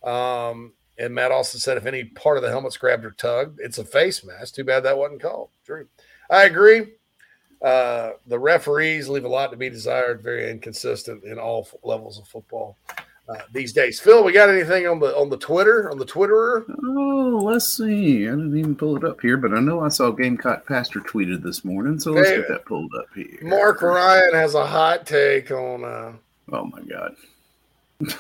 Um, 0.05 0.75
and 0.99 1.15
Matt 1.15 1.33
also 1.33 1.59
said 1.59 1.77
if 1.77 1.87
any 1.87 2.05
part 2.05 2.37
of 2.37 2.43
the 2.43 2.51
helmet's 2.51 2.77
grabbed 2.77 3.05
or 3.05 3.13
tugged, 3.13 3.59
it's 3.61 3.79
a 3.79 3.85
face 3.85 4.25
mask. 4.25 4.55
Too 4.55 4.65
bad 4.65 4.85
that 4.85 4.99
wasn't 4.99 5.23
called. 5.23 5.51
True. 5.65 5.89
I 6.31 6.45
agree. 6.45 6.93
Uh, 7.63 8.13
the 8.27 8.39
referees 8.39 9.09
leave 9.09 9.25
a 9.25 9.29
lot 9.29 9.51
to 9.53 9.57
be 9.57 9.71
desired, 9.71 10.21
very 10.21 10.51
inconsistent 10.51 11.23
in 11.23 11.39
all 11.39 11.67
f- 11.69 11.79
levels 11.85 12.19
of 12.19 12.27
football 12.27 12.77
uh, 13.29 13.37
these 13.53 13.73
days. 13.73 14.01
Phil, 14.01 14.25
we 14.25 14.33
got 14.33 14.51
anything 14.51 14.89
on 14.89 14.99
the 14.99 15.17
on 15.17 15.31
the 15.31 15.37
Twitter 15.37 15.91
on 15.91 15.99
the 15.99 16.05
Twitterer? 16.05 16.65
Oh, 16.85 17.41
let's 17.45 17.69
see. 17.77 18.27
I 18.27 18.31
didn't 18.31 18.59
even 18.59 18.75
pull 18.75 18.97
it 18.97 19.05
up 19.05 19.21
here, 19.21 19.37
but 19.37 19.55
I 19.55 19.61
know 19.61 19.81
I 19.81 19.89
saw 19.89 20.11
Gamecock 20.11 20.67
Pastor 20.67 21.01
tweeted 21.01 21.43
this 21.43 21.65
morning, 21.65 22.01
so 22.01 22.13
let's 22.13 22.31
hey, 22.31 22.39
get 22.39 22.49
that 22.49 22.65
pulled 22.65 22.93
up 22.99 23.07
here. 23.15 23.39
Mark 23.43 23.81
Ryan 23.83 24.35
has 24.35 24.55
a 24.55 24.67
hot 24.67 25.07
take 25.07 25.51
on. 25.53 25.85
Uh, 25.85 26.13
oh 26.53 26.65
my 26.65 26.81
God! 26.83 27.15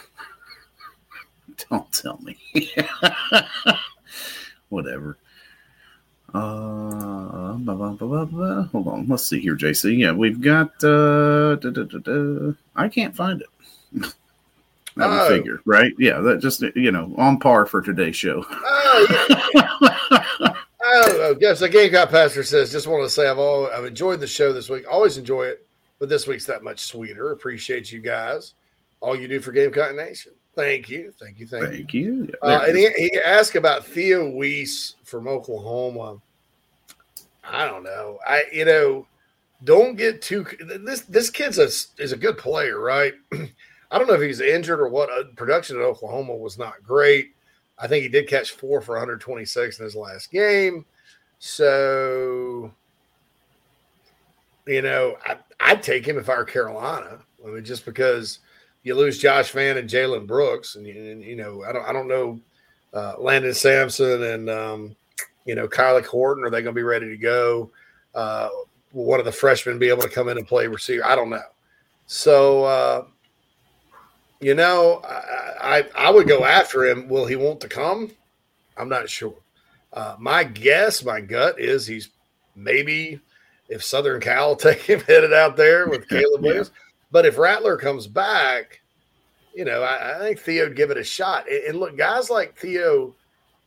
Don't 1.68 1.92
tell 1.92 2.20
me. 2.22 2.38
Whatever. 4.68 5.18
Uh, 6.34 7.52
hold 8.72 8.88
on. 8.88 9.06
Let's 9.08 9.26
see 9.26 9.40
here, 9.40 9.56
JC. 9.56 9.98
Yeah, 9.98 10.12
we've 10.12 10.40
got. 10.40 10.72
Uh, 10.82 11.56
da, 11.56 11.70
da, 11.70 11.82
da, 11.84 12.52
I 12.74 12.88
can't 12.88 13.14
find 13.14 13.42
it. 13.42 13.48
I 14.96 15.06
would 15.06 15.20
oh. 15.20 15.28
figure, 15.28 15.60
right? 15.64 15.92
Yeah, 15.98 16.20
that 16.20 16.40
just 16.40 16.62
you 16.74 16.90
know 16.90 17.14
on 17.16 17.38
par 17.38 17.66
for 17.66 17.82
today's 17.82 18.16
show. 18.16 18.44
Oh, 18.94 19.06
yeah. 19.54 20.54
oh, 20.84 21.36
yes. 21.40 21.60
The 21.60 21.68
Gamecock 21.68 22.10
Pastor 22.10 22.42
says, 22.42 22.70
just 22.70 22.86
want 22.86 23.04
to 23.04 23.08
say 23.08 23.26
I've 23.26 23.38
all 23.38 23.68
I've 23.68 23.86
enjoyed 23.86 24.20
the 24.20 24.26
show 24.26 24.52
this 24.52 24.68
week. 24.68 24.84
Always 24.90 25.16
enjoy 25.16 25.44
it, 25.44 25.66
but 25.98 26.10
this 26.10 26.26
week's 26.26 26.44
that 26.46 26.62
much 26.62 26.80
sweeter. 26.80 27.32
Appreciate 27.32 27.90
you 27.90 28.00
guys. 28.00 28.52
All 29.00 29.16
you 29.16 29.28
do 29.28 29.40
for 29.40 29.52
Gamecock 29.52 29.94
Nation. 29.94 30.32
Thank 30.54 30.90
you, 30.90 31.14
thank 31.18 31.40
you, 31.40 31.46
thank, 31.46 31.64
thank 31.64 31.94
you. 31.94 32.24
you. 32.24 32.34
Uh, 32.42 32.64
and 32.68 32.76
he, 32.76 32.90
he 32.98 33.18
asked 33.24 33.54
about 33.54 33.86
Theo 33.86 34.28
Wease 34.28 34.96
from 35.12 35.28
Oklahoma. 35.28 36.16
I 37.44 37.66
don't 37.66 37.84
know. 37.84 38.18
I 38.26 38.44
you 38.50 38.64
know, 38.64 39.06
don't 39.62 39.94
get 39.94 40.22
too 40.22 40.44
this 40.80 41.02
this 41.02 41.30
kid's 41.30 41.58
a, 41.58 41.66
is 42.02 42.12
a 42.12 42.16
good 42.16 42.38
player, 42.38 42.80
right? 42.80 43.12
I 43.32 43.98
don't 43.98 44.08
know 44.08 44.14
if 44.14 44.22
he's 44.22 44.40
injured 44.40 44.80
or 44.80 44.88
what. 44.88 45.10
Uh, 45.10 45.24
production 45.36 45.76
at 45.76 45.82
Oklahoma 45.82 46.34
was 46.34 46.58
not 46.58 46.82
great. 46.82 47.34
I 47.78 47.86
think 47.86 48.02
he 48.02 48.08
did 48.08 48.26
catch 48.26 48.52
four 48.52 48.80
for 48.80 48.92
126 48.92 49.78
in 49.78 49.84
his 49.84 49.94
last 49.94 50.30
game. 50.30 50.86
So, 51.38 52.72
you 54.66 54.80
know, 54.80 55.16
I, 55.26 55.36
I'd 55.60 55.82
take 55.82 56.06
him 56.06 56.16
if 56.16 56.30
I 56.30 56.36
were 56.36 56.44
Carolina. 56.44 57.18
I 57.44 57.48
mean, 57.48 57.64
just 57.64 57.84
because 57.84 58.38
you 58.82 58.94
lose 58.94 59.18
Josh 59.18 59.50
Vann 59.50 59.76
and 59.76 59.90
Jalen 59.90 60.26
Brooks, 60.26 60.76
and, 60.76 60.86
and, 60.86 61.22
you 61.22 61.36
know, 61.36 61.64
I 61.64 61.72
don't, 61.72 61.84
I 61.84 61.92
don't 61.92 62.08
know 62.08 62.40
uh, 62.94 63.14
Landon 63.18 63.54
Sampson 63.54 64.22
and 64.22 64.50
um, 64.50 64.96
you 65.44 65.54
know 65.54 65.68
Kylie 65.68 66.04
Horton. 66.04 66.44
Are 66.44 66.50
they 66.50 66.62
going 66.62 66.74
to 66.74 66.78
be 66.78 66.82
ready 66.82 67.08
to 67.08 67.16
go? 67.16 67.70
Uh, 68.14 68.48
will 68.92 69.04
one 69.04 69.18
of 69.18 69.26
the 69.26 69.32
freshmen 69.32 69.78
be 69.78 69.88
able 69.88 70.02
to 70.02 70.08
come 70.08 70.28
in 70.28 70.38
and 70.38 70.46
play 70.46 70.66
receiver? 70.66 71.04
I 71.04 71.16
don't 71.16 71.30
know. 71.30 71.42
So, 72.06 72.64
uh, 72.64 73.04
you 74.40 74.54
know, 74.54 75.00
I, 75.04 75.78
I, 75.78 76.08
I 76.08 76.10
would 76.10 76.28
go 76.28 76.44
after 76.44 76.84
him. 76.84 77.08
Will 77.08 77.26
he 77.26 77.36
want 77.36 77.60
to 77.62 77.68
come? 77.68 78.10
I'm 78.76 78.88
not 78.88 79.08
sure. 79.08 79.36
Uh, 79.92 80.16
my 80.18 80.44
guess, 80.44 81.04
my 81.04 81.20
gut 81.20 81.60
is 81.60 81.86
he's 81.86 82.10
maybe 82.56 83.20
if 83.68 83.84
Southern 83.84 84.20
Cal 84.20 84.56
take 84.56 84.80
him 84.80 85.00
headed 85.00 85.32
out 85.32 85.56
there 85.56 85.88
with 85.88 86.08
Caleb 86.08 86.42
Williams. 86.42 86.70
Yeah. 86.72 86.80
But 87.10 87.26
if 87.26 87.38
Rattler 87.38 87.76
comes 87.76 88.06
back, 88.06 88.80
you 89.54 89.64
know, 89.64 89.82
I, 89.82 90.16
I 90.16 90.18
think 90.18 90.38
Theo 90.38 90.64
would 90.64 90.76
give 90.76 90.90
it 90.90 90.96
a 90.96 91.04
shot. 91.04 91.48
And, 91.50 91.64
and, 91.64 91.78
look, 91.78 91.96
guys 91.96 92.30
like 92.30 92.56
Theo 92.56 93.14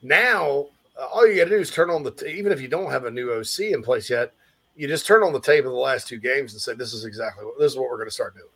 now, 0.02 0.68
all 0.98 1.28
you 1.28 1.36
got 1.36 1.46
to 1.46 1.50
do 1.52 1.58
is 1.58 1.72
turn 1.72 1.90
on 1.90 2.04
the 2.04 2.12
t- 2.12 2.28
even 2.28 2.52
if 2.52 2.62
you 2.62 2.68
don't 2.68 2.92
have 2.92 3.06
a 3.06 3.12
new 3.12 3.32
OC 3.32 3.72
in 3.72 3.84
place 3.84 4.10
yet, 4.10 4.34
you 4.76 4.88
just 4.88 5.06
turn 5.06 5.24
on 5.24 5.34
the 5.34 5.40
tape 5.40 5.66
of 5.66 5.72
the 5.72 5.78
last 5.78 6.08
two 6.08 6.18
games 6.18 6.54
and 6.54 6.62
say 6.62 6.74
this 6.74 6.94
is 6.94 7.06
exactly 7.06 7.46
what 7.46 7.58
this 7.60 7.72
is 7.72 7.78
what 7.78 7.90
we're 7.90 7.98
going 7.98 8.10
to 8.10 8.14
start 8.14 8.36
doing, 8.36 8.48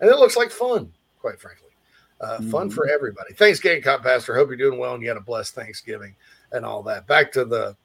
and 0.00 0.10
it 0.10 0.18
looks 0.18 0.36
like 0.36 0.50
fun, 0.50 0.92
quite 1.20 1.40
frankly. 1.40 1.68
Uh, 2.20 2.38
mm-hmm. 2.38 2.50
Fun 2.50 2.70
for 2.70 2.88
everybody. 2.88 3.32
Thanks, 3.34 3.60
Gamecock 3.60 4.02
Pastor. 4.02 4.34
Hope 4.34 4.48
you're 4.48 4.56
doing 4.56 4.78
well 4.78 4.94
and 4.94 5.02
you 5.02 5.08
had 5.08 5.16
a 5.16 5.20
blessed 5.20 5.54
Thanksgiving 5.54 6.16
and 6.52 6.64
all 6.64 6.82
that. 6.82 7.06
Back 7.06 7.30
to 7.32 7.44
the 7.44 7.76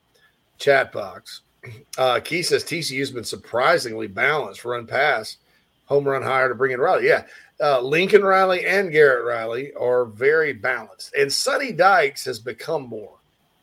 chat 0.58 0.92
box. 0.92 1.42
Uh, 1.96 2.20
Key 2.20 2.42
says 2.42 2.62
TCU's 2.62 3.10
been 3.10 3.24
surprisingly 3.24 4.06
balanced 4.06 4.66
run 4.66 4.86
pass, 4.86 5.38
home 5.86 6.06
run 6.06 6.20
hire 6.20 6.50
to 6.50 6.54
bring 6.54 6.72
in 6.72 6.80
Riley. 6.80 7.06
Yeah. 7.06 7.24
Uh, 7.58 7.80
Lincoln 7.80 8.22
Riley 8.22 8.66
and 8.66 8.92
Garrett 8.92 9.24
Riley 9.24 9.72
are 9.72 10.04
very 10.04 10.52
balanced. 10.52 11.14
And 11.14 11.32
Sonny 11.32 11.72
Dykes 11.72 12.22
has 12.26 12.38
become 12.38 12.82
more 12.82 13.13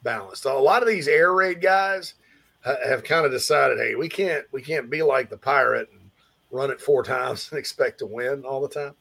balanced. 0.03 0.45
A 0.45 0.53
lot 0.53 0.81
of 0.81 0.87
these 0.87 1.07
air 1.07 1.33
raid 1.33 1.61
guys 1.61 2.15
ha- 2.63 2.77
have 2.85 3.03
kind 3.03 3.25
of 3.25 3.31
decided, 3.31 3.77
hey, 3.77 3.95
we 3.95 4.09
can't 4.09 4.45
we 4.51 4.61
can't 4.61 4.89
be 4.89 5.03
like 5.03 5.29
the 5.29 5.37
pirate 5.37 5.89
and 5.91 6.01
run 6.51 6.71
it 6.71 6.81
four 6.81 7.03
times 7.15 7.49
and 7.51 7.59
expect 7.59 7.99
to 7.99 8.05
win 8.05 8.43
all 8.43 8.61
the 8.61 8.69
time. 8.69 8.93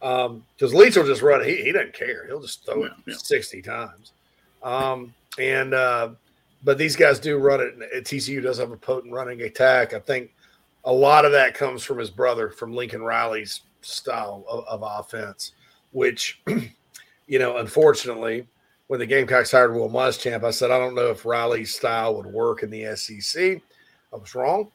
Because 0.00 0.72
um, 0.72 0.78
Leach 0.78 0.96
will 0.96 1.06
just 1.06 1.22
run. 1.22 1.44
He, 1.44 1.62
he 1.62 1.72
doesn't 1.72 1.92
care. 1.92 2.26
He'll 2.26 2.40
just 2.40 2.64
throw 2.64 2.84
it 2.84 2.92
yeah. 3.06 3.14
sixty 3.18 3.60
times. 3.60 4.12
Um, 4.62 5.14
and 5.38 5.74
uh, 5.74 6.10
but 6.64 6.78
these 6.78 6.96
guys 6.96 7.18
do 7.18 7.38
run 7.38 7.60
it. 7.60 8.04
TCU 8.04 8.42
does 8.42 8.58
have 8.58 8.72
a 8.72 8.76
potent 8.76 9.12
running 9.12 9.42
attack. 9.42 9.92
I 9.94 10.00
think 10.00 10.32
a 10.84 10.92
lot 10.92 11.24
of 11.24 11.32
that 11.32 11.54
comes 11.54 11.84
from 11.84 11.98
his 11.98 12.10
brother, 12.10 12.50
from 12.50 12.72
Lincoln 12.72 13.02
Riley's 13.02 13.60
style 13.82 14.44
of, 14.48 14.64
of 14.66 14.82
offense, 14.82 15.52
which, 15.92 16.40
you 17.26 17.38
know, 17.38 17.58
unfortunately, 17.58 18.46
when 18.90 18.98
the 18.98 19.06
Gamecocks 19.06 19.52
hired 19.52 19.72
Will 19.72 19.88
Muschamp, 19.88 20.42
I 20.42 20.50
said 20.50 20.72
I 20.72 20.78
don't 20.80 20.96
know 20.96 21.10
if 21.10 21.24
Riley's 21.24 21.72
style 21.72 22.16
would 22.16 22.26
work 22.26 22.64
in 22.64 22.70
the 22.70 22.96
SEC. 22.96 23.62
I 24.12 24.16
was 24.16 24.34
wrong. 24.34 24.72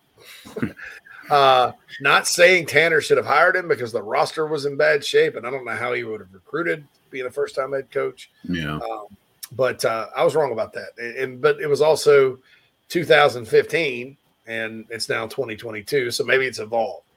Uh, 1.28 1.72
not 2.02 2.28
saying 2.28 2.68
Tanner 2.68 3.02
should 3.02 3.18
have 3.18 3.26
hired 3.26 3.56
him 3.56 3.68
because 3.68 3.92
the 3.92 4.04
roster 4.04 4.46
was 4.46 4.68
in 4.68 4.78
bad 4.78 5.04
shape, 5.04 5.36
and 5.36 5.48
I 5.48 5.50
don't 5.50 5.66
know 5.66 5.72
how 5.72 5.92
he 5.92 6.04
would 6.04 6.20
have 6.20 6.32
recruited 6.32 6.88
being 7.10 7.26
a 7.26 7.32
first 7.32 7.56
time 7.56 7.74
head 7.74 7.90
coach. 7.90 8.30
Yeah. 8.44 8.76
Um, 8.76 9.08
but 9.54 9.84
uh, 9.84 10.10
I 10.16 10.24
was 10.24 10.36
wrong 10.36 10.52
about 10.52 10.72
that. 10.74 10.90
And, 11.00 11.18
and, 11.18 11.42
but 11.42 11.60
it 11.60 11.66
was 11.66 11.82
also 11.82 12.38
2015, 12.90 14.16
and 14.46 14.86
it's 14.92 15.10
now 15.10 15.26
2022, 15.26 16.12
so 16.12 16.24
maybe 16.24 16.46
it's 16.46 16.60
evolved. 16.60 17.08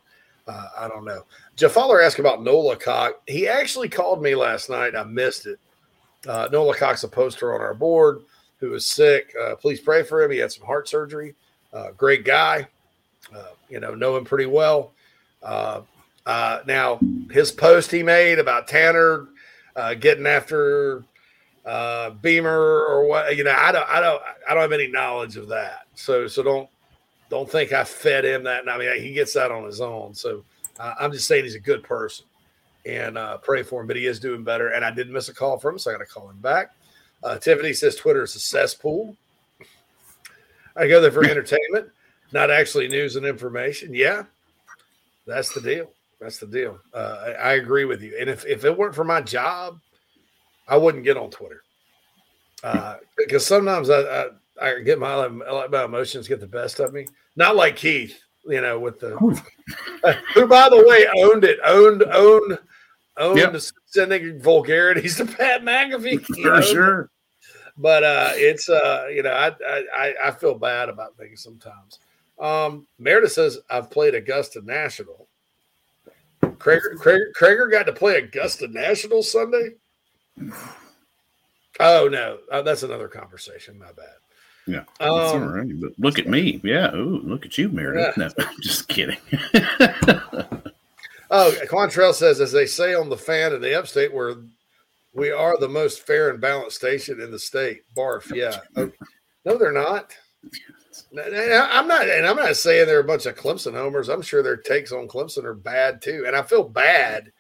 Uh, 0.47 0.69
I 0.79 0.89
don't 0.89 1.05
know. 1.05 1.27
Jeff 1.57 1.73
Fowler 1.73 2.01
asked 2.01 2.19
about 2.19 2.43
Nola 2.43 2.77
Cock. 2.77 3.21
He 3.27 3.47
actually 3.47 3.91
called 3.91 4.23
me 4.23 4.35
last 4.35 4.71
night. 4.71 4.97
I 4.97 5.05
missed 5.05 5.45
it. 5.45 5.59
Uh, 6.27 6.49
Nola 6.51 6.77
Cock's 6.77 7.05
a 7.05 7.09
poster 7.09 7.55
on 7.55 7.61
our 7.61 7.75
board 7.75 8.23
who 8.59 8.75
is 8.75 8.85
sick. 8.85 9.35
Uh, 9.41 9.55
please 9.55 9.81
pray 9.81 10.03
for 10.03 10.23
him. 10.23 10.31
He 10.31 10.39
had 10.39 10.51
some 10.51 10.67
heart 10.67 10.89
surgery. 10.89 11.35
Uh, 11.73 11.91
great 11.97 12.25
guy 12.25 12.67
uh, 13.35 13.49
you 13.69 13.79
know, 13.81 13.95
know 13.95 14.17
him 14.17 14.25
pretty 14.25 14.47
well. 14.47 14.93
Uh, 15.43 15.83
uh, 16.27 16.61
now, 16.67 16.99
his 17.31 17.53
post 17.53 17.91
he 17.91 18.03
made 18.03 18.39
about 18.39 18.69
Tanner 18.69 19.29
getting 20.01 20.27
after 20.27 21.05
Beamer 21.65 22.85
or 22.87 23.07
what, 23.07 23.37
you 23.37 23.45
know, 23.45 23.55
I 23.57 23.71
don't, 23.71 23.89
I 23.89 24.01
don't, 24.01 24.23
I 24.49 24.55
don't 24.55 24.63
have 24.63 24.73
any 24.73 24.89
knowledge 24.89 25.37
of 25.37 25.49
that. 25.49 25.87
So, 25.95 26.27
so 26.27 26.43
don't, 26.43 26.69
don't 27.31 27.51
think 27.51 27.73
I 27.73 27.85
fed 27.85 28.25
him 28.25 28.43
that. 28.45 28.69
I 28.69 28.79
mean, 28.79 29.01
he 29.01 29.13
gets 29.13 29.35
that 29.35 29.51
on 29.53 29.65
his 29.65 29.81
own. 29.81 30.15
So, 30.15 30.45
I'm 30.81 31.13
just 31.13 31.27
saying 31.27 31.45
he's 31.45 31.57
a 31.57 31.61
good 31.61 31.83
person 31.83 32.25
and 32.89 33.19
pray 33.43 33.63
for 33.63 33.81
him. 33.81 33.87
But 33.87 33.97
he 33.97 34.07
is 34.07 34.19
doing 34.19 34.45
better. 34.45 34.69
And 34.69 34.85
I 34.85 34.91
didn't 34.91 35.13
miss 35.13 35.29
a 35.29 35.35
call 35.35 35.59
from 35.59 35.75
him, 35.75 35.79
so 35.79 35.91
I 35.91 35.95
got 35.95 36.01
to 36.01 36.07
call 36.07 36.31
him 36.31 36.41
back. 36.41 36.75
Tiffany 37.41 37.73
says 37.73 37.97
Twitter 37.97 38.23
is 38.23 38.35
a 38.37 38.41
cesspool. 38.41 39.17
I 40.77 40.87
go 40.89 41.01
there 41.01 41.11
for 41.11 41.25
entertainment 41.29 41.91
not 42.33 42.51
actually 42.51 42.89
news 42.89 43.17
and 43.17 43.27
information. 43.27 43.95
Yeah, 43.95 44.25
that's 45.27 45.53
the 45.53 45.61
deal. 45.61 45.91
That's 46.21 46.39
the 46.39 46.47
deal. 46.47 46.79
Uh, 46.93 47.19
I, 47.27 47.31
I, 47.31 47.53
agree 47.55 47.85
with 47.85 48.03
you. 48.03 48.17
And 48.19 48.29
if, 48.29 48.45
if 48.45 48.65
it 48.65 48.77
weren't 48.77 48.95
for 48.95 49.05
my 49.05 49.21
job, 49.21 49.79
I 50.67 50.77
wouldn't 50.77 51.05
get 51.05 51.17
on 51.17 51.31
Twitter 51.31 51.63
uh, 52.65 52.97
because 53.17 53.47
sometimes 53.47 53.89
I, 53.89 54.01
I, 54.01 54.27
I 54.61 54.81
get 54.81 54.99
my 54.99 55.29
my 55.29 55.85
emotions 55.85 56.27
get 56.27 56.41
the 56.41 56.47
best 56.47 56.81
of 56.81 56.93
me. 56.93 57.07
Not 57.37 57.55
like 57.55 57.77
Keith, 57.77 58.21
you 58.47 58.61
know, 58.61 58.81
with 58.81 58.99
the 58.99 59.17
who 59.17 59.35
by 60.47 60.69
the 60.69 60.85
way 60.87 61.07
owned 61.23 61.45
it, 61.45 61.61
owned 61.65 62.03
owned 62.11 62.59
owned 63.19 63.39
yep. 63.39 63.57
sending 63.87 64.41
vulgarities 64.41 65.17
to 65.17 65.27
Pat 65.27 65.63
McAfee. 65.63 66.25
For 66.25 66.63
sure. 66.63 67.11
But 67.77 68.03
uh, 68.03 68.31
it's 68.35 68.69
uh, 68.69 69.07
you 69.13 69.23
know, 69.23 69.33
I, 69.33 69.53
I 69.97 70.15
I 70.25 70.31
feel 70.33 70.55
bad 70.55 70.89
about 70.89 71.17
things 71.17 71.43
sometimes. 71.43 72.01
Um, 72.39 72.87
Meredith 72.99 73.33
says 73.33 73.59
I've 73.71 73.91
played 73.91 74.15
Augusta 74.15 74.61
National. 74.65 75.29
Kroeger, 76.43 76.95
Kroeger, 76.97 77.33
Kroeger 77.37 77.71
got 77.71 77.87
to 77.87 77.93
play 77.93 78.17
Augusta 78.17 78.67
National 78.69 79.23
Sunday. 79.23 79.75
Oh 81.81 82.09
no, 82.09 82.39
uh, 82.51 82.63
that's 82.63 82.83
another 82.83 83.09
conversation. 83.09 83.79
My 83.79 83.93
bad. 83.93 84.17
Yeah, 84.67 84.85
um, 85.01 85.51
right. 85.51 85.81
But 85.81 85.93
look 85.99 86.19
at 86.19 86.27
me. 86.27 86.61
Yeah. 86.63 86.95
Ooh, 86.95 87.23
look 87.25 87.47
at 87.47 87.57
you, 87.57 87.71
Meredith. 87.71 88.15
Yeah. 88.19 88.29
No, 88.37 88.45
just 88.61 88.89
kidding. 88.89 89.17
oh, 91.31 91.55
Quantrell 91.67 92.15
says, 92.15 92.41
as 92.41 92.53
they 92.53 92.67
say 92.67 92.95
on 92.95 93.09
the 93.09 93.17
fan 93.17 93.53
in 93.53 93.61
the 93.61 93.79
upstate, 93.79 94.13
where 94.13 94.37
we 95.15 95.31
are 95.31 95.59
the 95.59 95.69
most 95.69 96.07
fair 96.07 96.31
and 96.31 96.41
balanced 96.41 96.77
station 96.77 97.21
in 97.21 97.31
the 97.31 97.39
state. 97.39 97.83
Barf. 97.97 98.35
Yeah. 98.35 98.61
Oh, 98.77 98.91
no, 99.45 99.59
they're 99.59 99.73
not. 99.73 100.15
I'm 101.17 101.89
not, 101.89 102.09
and 102.09 102.27
I'm 102.27 102.37
not 102.37 102.57
saying 102.57 102.87
they're 102.87 103.01
a 103.01 103.05
bunch 103.05 103.27
of 103.27 103.37
Clemson 103.37 103.73
homers. 103.73 104.09
I'm 104.09 104.23
sure 104.23 104.43
their 104.43 104.57
takes 104.57 104.93
on 104.93 105.09
Clemson 105.09 105.45
are 105.45 105.55
bad 105.55 106.03
too, 106.03 106.25
and 106.27 106.37
I 106.37 106.43
feel 106.43 106.65
bad 106.69 107.33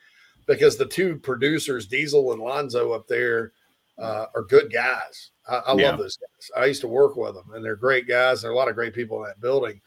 because 0.46 0.76
the 0.76 0.86
two 0.86 1.16
producers, 1.18 1.86
Diesel 1.86 2.32
and 2.32 2.40
Lonzo, 2.40 2.92
up 2.92 3.06
there, 3.08 3.52
uh, 3.98 4.26
are 4.34 4.42
good 4.42 4.72
guys. 4.72 5.32
I, 5.46 5.56
I 5.56 5.74
yeah. 5.74 5.90
love 5.90 5.98
those 5.98 6.16
guys. 6.16 6.50
I 6.56 6.66
used 6.66 6.80
to 6.82 6.88
work 6.88 7.16
with 7.16 7.34
them, 7.34 7.50
and 7.52 7.64
they're 7.64 7.76
great 7.76 8.08
guys. 8.08 8.40
There 8.40 8.50
are 8.50 8.54
a 8.54 8.56
lot 8.56 8.68
of 8.68 8.74
great 8.74 8.94
people 8.94 9.18
in 9.18 9.24
that 9.24 9.40
building, 9.40 9.80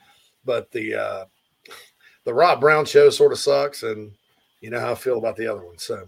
but 0.46 0.70
the 0.72 0.96
uh, 0.96 1.26
the 2.24 2.34
Rob 2.34 2.62
Brown 2.62 2.86
show 2.86 3.10
sort 3.10 3.32
of 3.32 3.40
sucks, 3.40 3.84
and 3.84 4.12
you 4.62 4.70
know 4.70 4.80
how 4.80 4.92
I 4.92 4.96
feel 4.96 5.18
about 5.18 5.36
the 5.36 5.48
other 5.48 5.66
one. 5.66 5.78
So, 5.78 6.08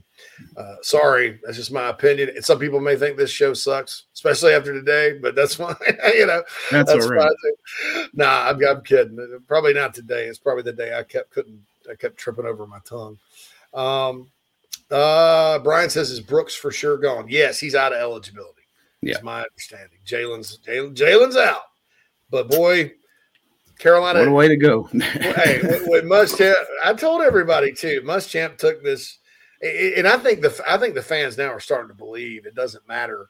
uh, 0.56 0.76
sorry, 0.82 1.40
that's 1.44 1.58
just 1.58 1.72
my 1.72 1.90
opinion. 1.90 2.30
And 2.30 2.46
some 2.46 2.60
people 2.60 2.80
may 2.80 2.96
think 2.96 3.18
this 3.18 3.32
show 3.32 3.54
sucks, 3.54 4.04
especially 4.14 4.54
after 4.54 4.74
today, 4.74 5.18
but 5.20 5.36
that's 5.36 5.56
fine. 5.56 5.76
you 6.14 6.28
know, 6.28 6.44
that's, 6.72 6.92
that's 6.92 7.08
right. 7.08 7.32
Nah, 8.14 8.50
I'm, 8.50 8.64
I'm, 8.64 8.82
kidding. 8.84 9.40
Probably 9.48 9.74
not 9.74 9.94
today. 9.94 10.28
It's 10.28 10.40
probably 10.40 10.64
the 10.64 10.74
day 10.74 10.98
I 10.98 11.04
kept 11.04 11.32
couldn't. 11.32 11.60
I 11.90 11.96
kept 11.96 12.18
tripping 12.18 12.46
over 12.46 12.66
my 12.66 12.80
tongue. 12.86 13.18
Um, 13.74 14.32
uh, 14.92 15.60
Brian 15.60 15.90
says 15.90 16.12
is 16.12 16.22
Brooks 16.22 16.56
for 16.56 16.72
sure 16.72 16.98
gone? 16.98 17.26
Yes, 17.28 17.60
he's 17.60 17.76
out 17.76 17.92
of 17.92 18.00
eligibility. 18.00 18.62
Yeah, 19.02 19.18
my 19.24 19.42
understanding. 19.42 19.98
Jalen's 20.06 20.60
Jalen's 20.60 21.36
out, 21.36 21.64
but 22.30 22.50
boy, 22.50 22.94
Carolina. 23.84 24.20
What 24.20 24.28
a 24.30 24.32
way 24.32 24.48
to 24.48 24.56
go. 24.56 24.84
hey, 24.94 25.60
with 25.86 26.06
Muschamp, 26.06 26.56
I 26.86 26.94
told 26.94 27.22
everybody 27.22 27.74
too. 27.74 28.02
Muschamp 28.04 28.58
took 28.58 28.82
this, 28.82 29.20
and 29.62 30.08
I 30.08 30.18
think 30.18 30.42
the 30.42 30.64
I 30.68 30.78
think 30.78 30.96
the 30.96 31.02
fans 31.02 31.38
now 31.38 31.50
are 31.50 31.60
starting 31.60 31.90
to 31.90 31.94
believe 31.94 32.46
it 32.46 32.56
doesn't 32.56 32.88
matter. 32.88 33.30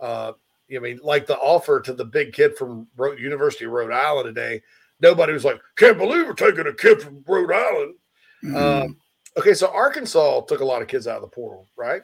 Uh, 0.00 0.32
I 0.74 0.78
mean, 0.78 0.98
like 1.02 1.26
the 1.26 1.36
offer 1.36 1.80
to 1.80 1.92
the 1.92 2.06
big 2.06 2.32
kid 2.32 2.56
from 2.56 2.88
Ro- 2.96 3.12
University 3.12 3.66
of 3.66 3.72
Rhode 3.72 3.92
Island 3.92 4.34
today. 4.34 4.62
Nobody 5.00 5.34
was 5.34 5.44
like, 5.44 5.60
"Can't 5.76 5.98
believe 5.98 6.26
we're 6.26 6.32
taking 6.32 6.66
a 6.66 6.72
kid 6.72 7.02
from 7.02 7.22
Rhode 7.28 7.52
Island." 7.52 7.94
Mm-hmm. 8.42 8.56
Um, 8.56 8.96
okay, 9.36 9.52
so 9.52 9.68
Arkansas 9.68 10.40
took 10.42 10.60
a 10.60 10.64
lot 10.64 10.80
of 10.80 10.88
kids 10.88 11.06
out 11.06 11.16
of 11.16 11.22
the 11.22 11.28
portal, 11.28 11.68
right? 11.76 12.02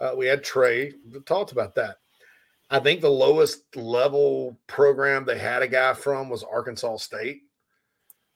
Uh, 0.00 0.14
we 0.16 0.26
had 0.26 0.42
Trey 0.42 0.94
we 1.12 1.20
talked 1.20 1.52
about 1.52 1.76
that. 1.76 1.98
I 2.70 2.78
think 2.78 3.00
the 3.00 3.10
lowest 3.10 3.76
level 3.76 4.58
program 4.68 5.24
they 5.24 5.38
had 5.38 5.62
a 5.62 5.68
guy 5.68 5.92
from 5.94 6.28
was 6.28 6.44
Arkansas 6.44 6.98
State. 6.98 7.42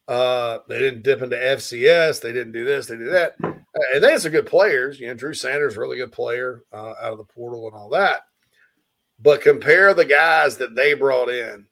Uh, 0.08 0.58
they 0.68 0.78
didn't 0.78 1.02
dip 1.02 1.22
into 1.22 1.36
FCS. 1.36 2.20
They 2.20 2.32
didn't 2.32 2.52
do 2.52 2.64
this. 2.64 2.86
They 2.86 2.96
did 2.96 3.12
that. 3.12 3.36
And 3.40 4.02
they 4.02 4.10
had 4.10 4.20
some 4.20 4.32
good 4.32 4.46
players. 4.46 4.98
You 5.00 5.06
know, 5.06 5.14
Drew 5.14 5.34
Sanders, 5.34 5.76
really 5.76 5.96
good 5.96 6.12
player 6.12 6.64
uh, 6.72 6.94
out 7.00 7.12
of 7.12 7.18
the 7.18 7.24
portal 7.24 7.66
and 7.68 7.76
all 7.76 7.88
that. 7.90 8.22
But 9.20 9.40
compare 9.40 9.94
the 9.94 10.04
guys 10.04 10.56
that 10.58 10.74
they 10.74 10.94
brought 10.94 11.28
in 11.28 11.66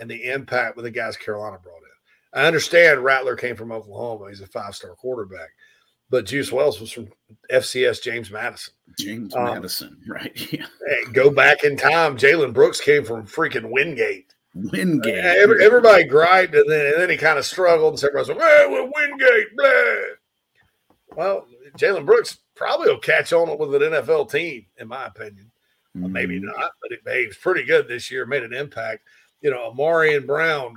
and 0.00 0.10
the 0.10 0.24
impact 0.30 0.76
with 0.76 0.84
the 0.84 0.90
guys 0.90 1.16
Carolina 1.16 1.58
brought 1.62 1.76
in. 1.76 2.40
I 2.40 2.46
understand 2.46 3.04
Rattler 3.04 3.36
came 3.36 3.56
from 3.56 3.72
Oklahoma. 3.72 4.28
He's 4.28 4.40
a 4.40 4.46
five 4.46 4.74
star 4.74 4.94
quarterback. 4.94 5.50
But 6.12 6.26
Juice 6.26 6.52
Wells 6.52 6.78
was 6.78 6.92
from 6.92 7.08
FCS 7.50 8.02
James 8.02 8.30
Madison. 8.30 8.74
James 9.00 9.34
Um, 9.34 9.44
Madison, 9.46 9.96
right? 10.06 10.52
Yeah. 10.52 10.66
Go 11.14 11.30
back 11.30 11.64
in 11.64 11.76
time. 11.76 12.18
Jalen 12.18 12.52
Brooks 12.52 12.80
came 12.82 13.02
from 13.02 13.26
freaking 13.26 13.70
Wingate. 13.70 14.34
Wingate. 14.54 15.14
Yeah, 15.16 15.34
every- 15.38 15.64
everybody 15.64 16.04
griped, 16.04 16.54
and 16.54 16.70
then 16.70 16.92
and 16.92 17.00
then 17.02 17.08
he 17.10 17.16
kind 17.16 17.38
of 17.38 17.46
struggled, 17.46 17.94
and 17.94 18.04
everybody's 18.04 18.28
like, 18.28 18.38
"Well, 18.38 18.70
well, 18.70 18.90
Wingate, 18.94 19.56
blah." 19.56 21.16
Well, 21.16 21.46
Jalen 21.78 22.04
Brooks 22.04 22.38
probably 22.54 22.88
will 22.90 22.98
catch 23.00 23.32
on 23.32 23.56
with 23.58 23.82
an 23.82 23.92
NFL 23.92 24.30
team, 24.30 24.66
in 24.78 24.88
my 24.88 25.06
opinion. 25.06 25.50
Uh, 25.96 26.08
Maybe 26.08 26.36
Mm-hmm. 26.36 26.46
not, 26.46 26.72
but, 26.82 26.92
it, 26.92 27.26
was 27.28 27.36
pretty 27.38 27.64
good 27.64 27.88
this 27.88 28.10
year. 28.10 28.26
Made 28.26 28.42
an 28.42 28.52
impact. 28.52 29.04
You 29.40 29.50
know, 29.50 29.72
Ahmarean 29.72 30.26
Brown, 30.26 30.74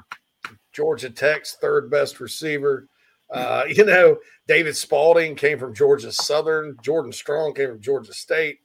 Georgia 0.71 1.09
Tech's 1.09 1.55
third 1.55 1.91
best 1.91 2.21
receiver. 2.21 2.87
Uh, 3.29 3.63
you 3.69 3.85
know, 3.85 4.17
David 4.47 4.75
Spaulding 4.75 5.35
came 5.35 5.59
from 5.59 5.73
Georgia 5.73 6.11
Southern. 6.11 6.77
Jordan 6.81 7.11
Strong 7.11 7.55
came 7.55 7.69
from 7.69 7.81
Georgia 7.81 8.13
State. 8.13 8.59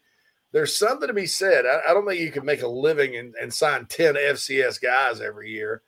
There's 0.52 0.74
something 0.74 1.06
to 1.06 1.14
be 1.14 1.26
said. 1.26 1.64
I, 1.64 1.90
I 1.90 1.94
don't 1.94 2.06
think 2.06 2.20
you 2.20 2.32
can 2.32 2.44
make 2.44 2.62
a 2.62 2.68
living 2.68 3.16
and, 3.16 3.34
and 3.40 3.52
sign 3.52 3.86
10 3.86 4.14
FCS 4.14 4.80
guys 4.80 5.20
every 5.20 5.50
year, 5.50 5.82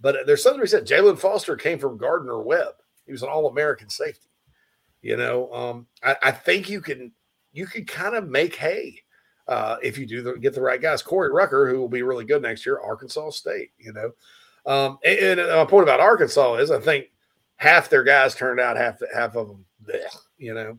but 0.00 0.26
there's 0.26 0.42
something 0.42 0.60
to 0.60 0.64
be 0.64 0.68
said. 0.68 0.86
Jaylan 0.86 1.18
Foster 1.18 1.56
came 1.56 1.78
from 1.78 1.98
Gardner 1.98 2.40
Webb. 2.42 2.74
He 3.04 3.12
was 3.12 3.22
an 3.22 3.28
All 3.28 3.48
American 3.48 3.88
safety. 3.88 4.28
You 5.02 5.16
know, 5.16 5.52
um, 5.52 5.86
I, 6.02 6.16
I 6.22 6.30
think 6.32 6.68
you 6.68 6.80
can 6.80 7.12
you 7.52 7.66
can 7.66 7.84
kind 7.84 8.16
of 8.16 8.28
make 8.28 8.56
hay 8.56 9.00
uh, 9.46 9.76
if 9.82 9.96
you 9.96 10.06
do 10.06 10.22
the, 10.22 10.34
get 10.34 10.54
the 10.54 10.60
right 10.60 10.82
guys. 10.82 11.02
Corey 11.02 11.32
Rucker, 11.32 11.68
who 11.68 11.78
will 11.78 11.88
be 11.88 12.02
really 12.02 12.24
good 12.24 12.42
next 12.42 12.66
year, 12.66 12.80
Arkansas 12.80 13.30
State. 13.30 13.70
You 13.78 13.92
know, 13.92 14.10
um, 14.66 14.98
and, 15.04 15.40
and 15.40 15.50
my 15.50 15.64
point 15.64 15.84
about 15.84 16.00
Arkansas 16.00 16.56
is 16.56 16.70
I 16.70 16.80
think 16.80 17.06
half 17.58 17.90
their 17.90 18.04
guys 18.04 18.34
turned 18.34 18.60
out, 18.60 18.76
half 18.76 18.98
half 19.14 19.36
of 19.36 19.48
them, 19.48 19.64
bleh, 19.84 20.16
you 20.38 20.54
know. 20.54 20.78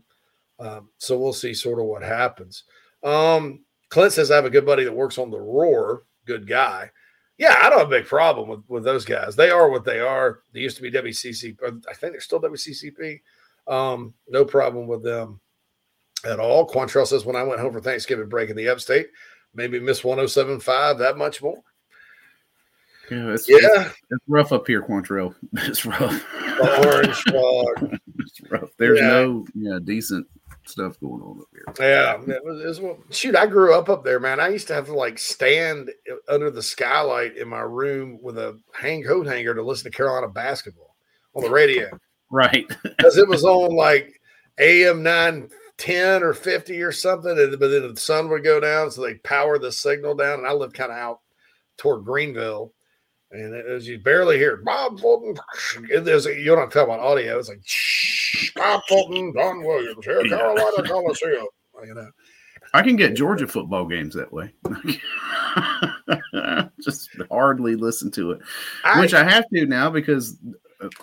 Um, 0.58 0.90
so 0.98 1.18
we'll 1.18 1.32
see 1.32 1.54
sort 1.54 1.78
of 1.78 1.86
what 1.86 2.02
happens. 2.02 2.64
Um, 3.02 3.64
Clint 3.88 4.12
says 4.12 4.30
I 4.30 4.36
have 4.36 4.44
a 4.44 4.50
good 4.50 4.66
buddy 4.66 4.84
that 4.84 4.92
works 4.92 5.18
on 5.18 5.30
the 5.30 5.38
Roar. 5.38 6.04
Good 6.26 6.46
guy. 6.46 6.90
Yeah, 7.38 7.56
I 7.62 7.70
don't 7.70 7.78
have 7.78 7.88
a 7.88 7.90
big 7.90 8.06
problem 8.06 8.48
with, 8.48 8.60
with 8.68 8.84
those 8.84 9.06
guys. 9.06 9.34
They 9.34 9.50
are 9.50 9.70
what 9.70 9.84
they 9.84 10.00
are. 10.00 10.40
They 10.52 10.60
used 10.60 10.76
to 10.76 10.82
be 10.82 10.90
WCC. 10.90 11.56
I 11.88 11.94
think 11.94 12.12
they're 12.12 12.20
still 12.20 12.40
WCCP. 12.40 13.20
Um, 13.66 14.12
no 14.28 14.44
problem 14.44 14.86
with 14.86 15.02
them 15.02 15.40
at 16.26 16.38
all. 16.38 16.68
Quantrell 16.68 17.06
says 17.06 17.24
when 17.24 17.36
I 17.36 17.42
went 17.42 17.60
home 17.60 17.72
for 17.72 17.80
Thanksgiving 17.80 18.28
break 18.28 18.50
in 18.50 18.56
the 18.56 18.68
upstate, 18.68 19.08
maybe 19.54 19.80
miss 19.80 20.04
1075 20.04 20.98
that 20.98 21.16
much 21.16 21.42
more. 21.42 21.62
Yeah, 23.10 23.32
it's, 23.32 23.48
Yeah. 23.48 23.58
it's, 23.62 23.94
it's 24.10 24.24
rough 24.28 24.52
up 24.52 24.66
here, 24.66 24.82
Quantrell. 24.82 25.34
It's 25.66 25.84
rough. 25.84 26.24
Orange 26.84 27.16
fog. 27.30 27.98
it's 28.18 28.40
rough. 28.50 28.70
There's 28.78 28.98
Yeah. 29.00 29.06
no 29.08 29.46
yeah 29.54 29.78
decent 29.82 30.26
stuff 30.66 30.98
going 31.00 31.22
on 31.22 31.40
up 31.40 31.48
here. 31.52 31.64
Yeah, 31.80 32.20
it 32.34 32.44
was, 32.44 32.60
it 32.60 32.66
was- 32.66 32.80
well, 32.80 32.98
shoot, 33.10 33.34
I 33.34 33.46
grew 33.46 33.74
up 33.74 33.88
up 33.88 34.04
there, 34.04 34.20
man. 34.20 34.38
I 34.40 34.48
used 34.48 34.68
to 34.68 34.74
have 34.74 34.86
to 34.86 34.94
like 34.94 35.18
stand 35.18 35.90
under 36.28 36.50
the 36.50 36.62
skylight 36.62 37.36
in 37.36 37.48
my 37.48 37.60
room 37.60 38.18
with 38.22 38.38
a 38.38 38.58
hang 38.74 39.02
coat 39.02 39.26
hanger 39.26 39.54
to 39.54 39.62
listen 39.62 39.90
to 39.90 39.96
Carolina 39.96 40.28
basketball 40.28 40.94
on 41.34 41.42
the 41.42 41.50
radio 41.50 41.88
Right. 42.30 42.68
because 42.82 43.16
it 43.16 43.26
was 43.26 43.44
on 43.44 43.74
like 43.74 44.20
AM 44.58 45.02
nine 45.02 45.48
ten 45.78 46.22
or 46.22 46.34
fifty 46.34 46.82
or 46.82 46.92
something, 46.92 47.30
and 47.36 47.58
but 47.58 47.68
then 47.70 47.92
the 47.92 47.98
sun 48.00 48.28
would 48.28 48.44
go 48.44 48.60
down, 48.60 48.90
so 48.90 49.00
they 49.02 49.14
power 49.14 49.58
the 49.58 49.72
signal 49.72 50.14
down, 50.14 50.40
and 50.40 50.46
I 50.46 50.52
lived 50.52 50.74
kind 50.74 50.92
of 50.92 50.98
out 50.98 51.20
toward 51.78 52.04
Greenville. 52.04 52.72
And 53.32 53.54
as 53.54 53.86
you 53.86 53.98
barely 53.98 54.38
hear 54.38 54.58
Bob 54.64 54.98
Fulton. 55.00 55.34
It- 55.90 56.04
There's 56.04 56.26
a, 56.26 56.34
you 56.34 56.54
don't 56.56 56.70
talk 56.70 56.84
about 56.84 57.00
audio. 57.00 57.38
It's 57.38 57.48
like 57.48 57.60
shh, 57.64 58.52
Bob 58.54 58.82
Fulton, 58.88 59.32
Don 59.34 59.62
Williams, 59.62 60.04
here, 60.04 60.22
Carolina 60.24 60.82
Coliseum. 60.88 61.46
You 61.84 61.94
know, 61.94 62.10
I 62.74 62.82
can 62.82 62.96
get 62.96 63.14
Georgia 63.16 63.46
football 63.46 63.86
games 63.86 64.14
that 64.14 64.32
way. 64.32 64.52
Just 66.82 67.10
hardly 67.30 67.76
listen 67.76 68.10
to 68.12 68.32
it, 68.32 68.40
I- 68.84 69.00
which 69.00 69.14
I 69.14 69.24
have 69.24 69.44
to 69.54 69.66
now 69.66 69.90
because 69.90 70.36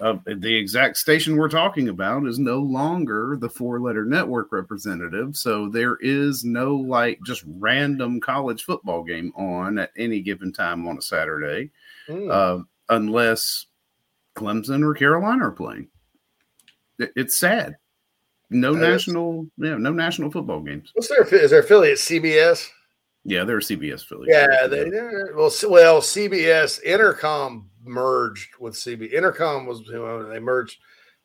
uh, 0.01 0.17
the 0.25 0.55
exact 0.55 0.97
station 0.97 1.37
we're 1.37 1.49
talking 1.49 1.89
about 1.89 2.25
is 2.25 2.39
no 2.39 2.57
longer 2.59 3.37
the 3.39 3.49
four 3.49 3.79
letter 3.79 4.05
network 4.05 4.51
representative. 4.51 5.35
So 5.35 5.69
there 5.69 5.97
is 6.01 6.43
no 6.43 6.75
like 6.75 7.19
just 7.25 7.43
random 7.45 8.19
college 8.19 8.63
football 8.63 9.03
game 9.03 9.31
on 9.35 9.77
at 9.77 9.91
any 9.95 10.21
given 10.21 10.51
time 10.51 10.87
on 10.87 10.97
a 10.97 11.01
Saturday, 11.01 11.69
Hmm. 12.07 12.29
uh, 12.31 12.59
unless 12.89 13.65
Clemson 14.35 14.83
or 14.83 14.93
Carolina 14.93 15.47
are 15.47 15.51
playing. 15.51 15.89
It- 16.99 17.11
it's 17.15 17.37
sad. 17.37 17.77
No 18.49 18.73
That 18.73 18.83
is- 18.83 19.07
national, 19.07 19.47
yeah, 19.57 19.75
no 19.77 19.91
national 19.91 20.31
football 20.31 20.61
games. 20.61 20.91
what's 20.93 21.09
their 21.09 21.23
is 21.23 21.51
their 21.51 21.59
affiliate 21.59 21.97
CBS? 21.97 22.69
Yeah, 23.25 23.43
they're 23.43 23.59
CBS 23.59 24.03
affiliate. 24.03 24.29
Yeah, 24.29 24.67
they, 24.67 24.89
well, 25.35 25.51
well, 25.69 26.01
CBS 26.01 26.79
Entercom 26.85 27.65
merged 27.83 28.55
with 28.59 28.73
CB. 28.75 29.13
Entercom 29.13 29.65
was 29.67 29.81
you 29.81 29.93
know, 29.93 30.29
they 30.29 30.39
merged 30.39 30.77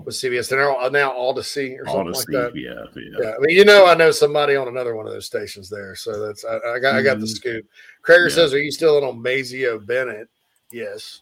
with 0.05 0.17
CBS. 0.17 0.49
They're 0.49 0.59
now, 0.59 0.89
now 0.89 1.13
Audacy 1.13 1.79
or 1.79 1.87
something 1.87 2.07
Audacy, 2.13 2.35
like 2.35 2.53
that. 2.53 2.57
yeah, 2.57 2.85
yeah. 2.97 3.19
Yeah, 3.21 3.35
I 3.37 3.39
mean, 3.39 3.57
you 3.57 3.65
know, 3.65 3.87
I 3.87 3.95
know 3.95 4.11
somebody 4.11 4.57
on 4.57 4.67
another 4.67 4.97
one 4.97 5.07
of 5.07 5.13
those 5.13 5.27
stations 5.27 5.69
there, 5.71 5.95
so 5.95 6.19
that's 6.27 6.45
I, 6.45 6.57
I 6.75 6.79
got 6.81 6.97
I 6.97 7.03
got 7.03 7.21
the 7.21 7.27
Mhm. 7.27 7.37
scoop. 7.37 7.67
Craig 8.03 8.23
Yeah. 8.25 8.35
says, 8.35 8.53
"Are 8.53 8.59
you 8.61 8.73
still 8.73 8.99
in 8.99 9.05
on 9.05 9.23
Mazeo 9.23 9.85
Bennett?" 9.87 10.29
Yes. 10.73 11.21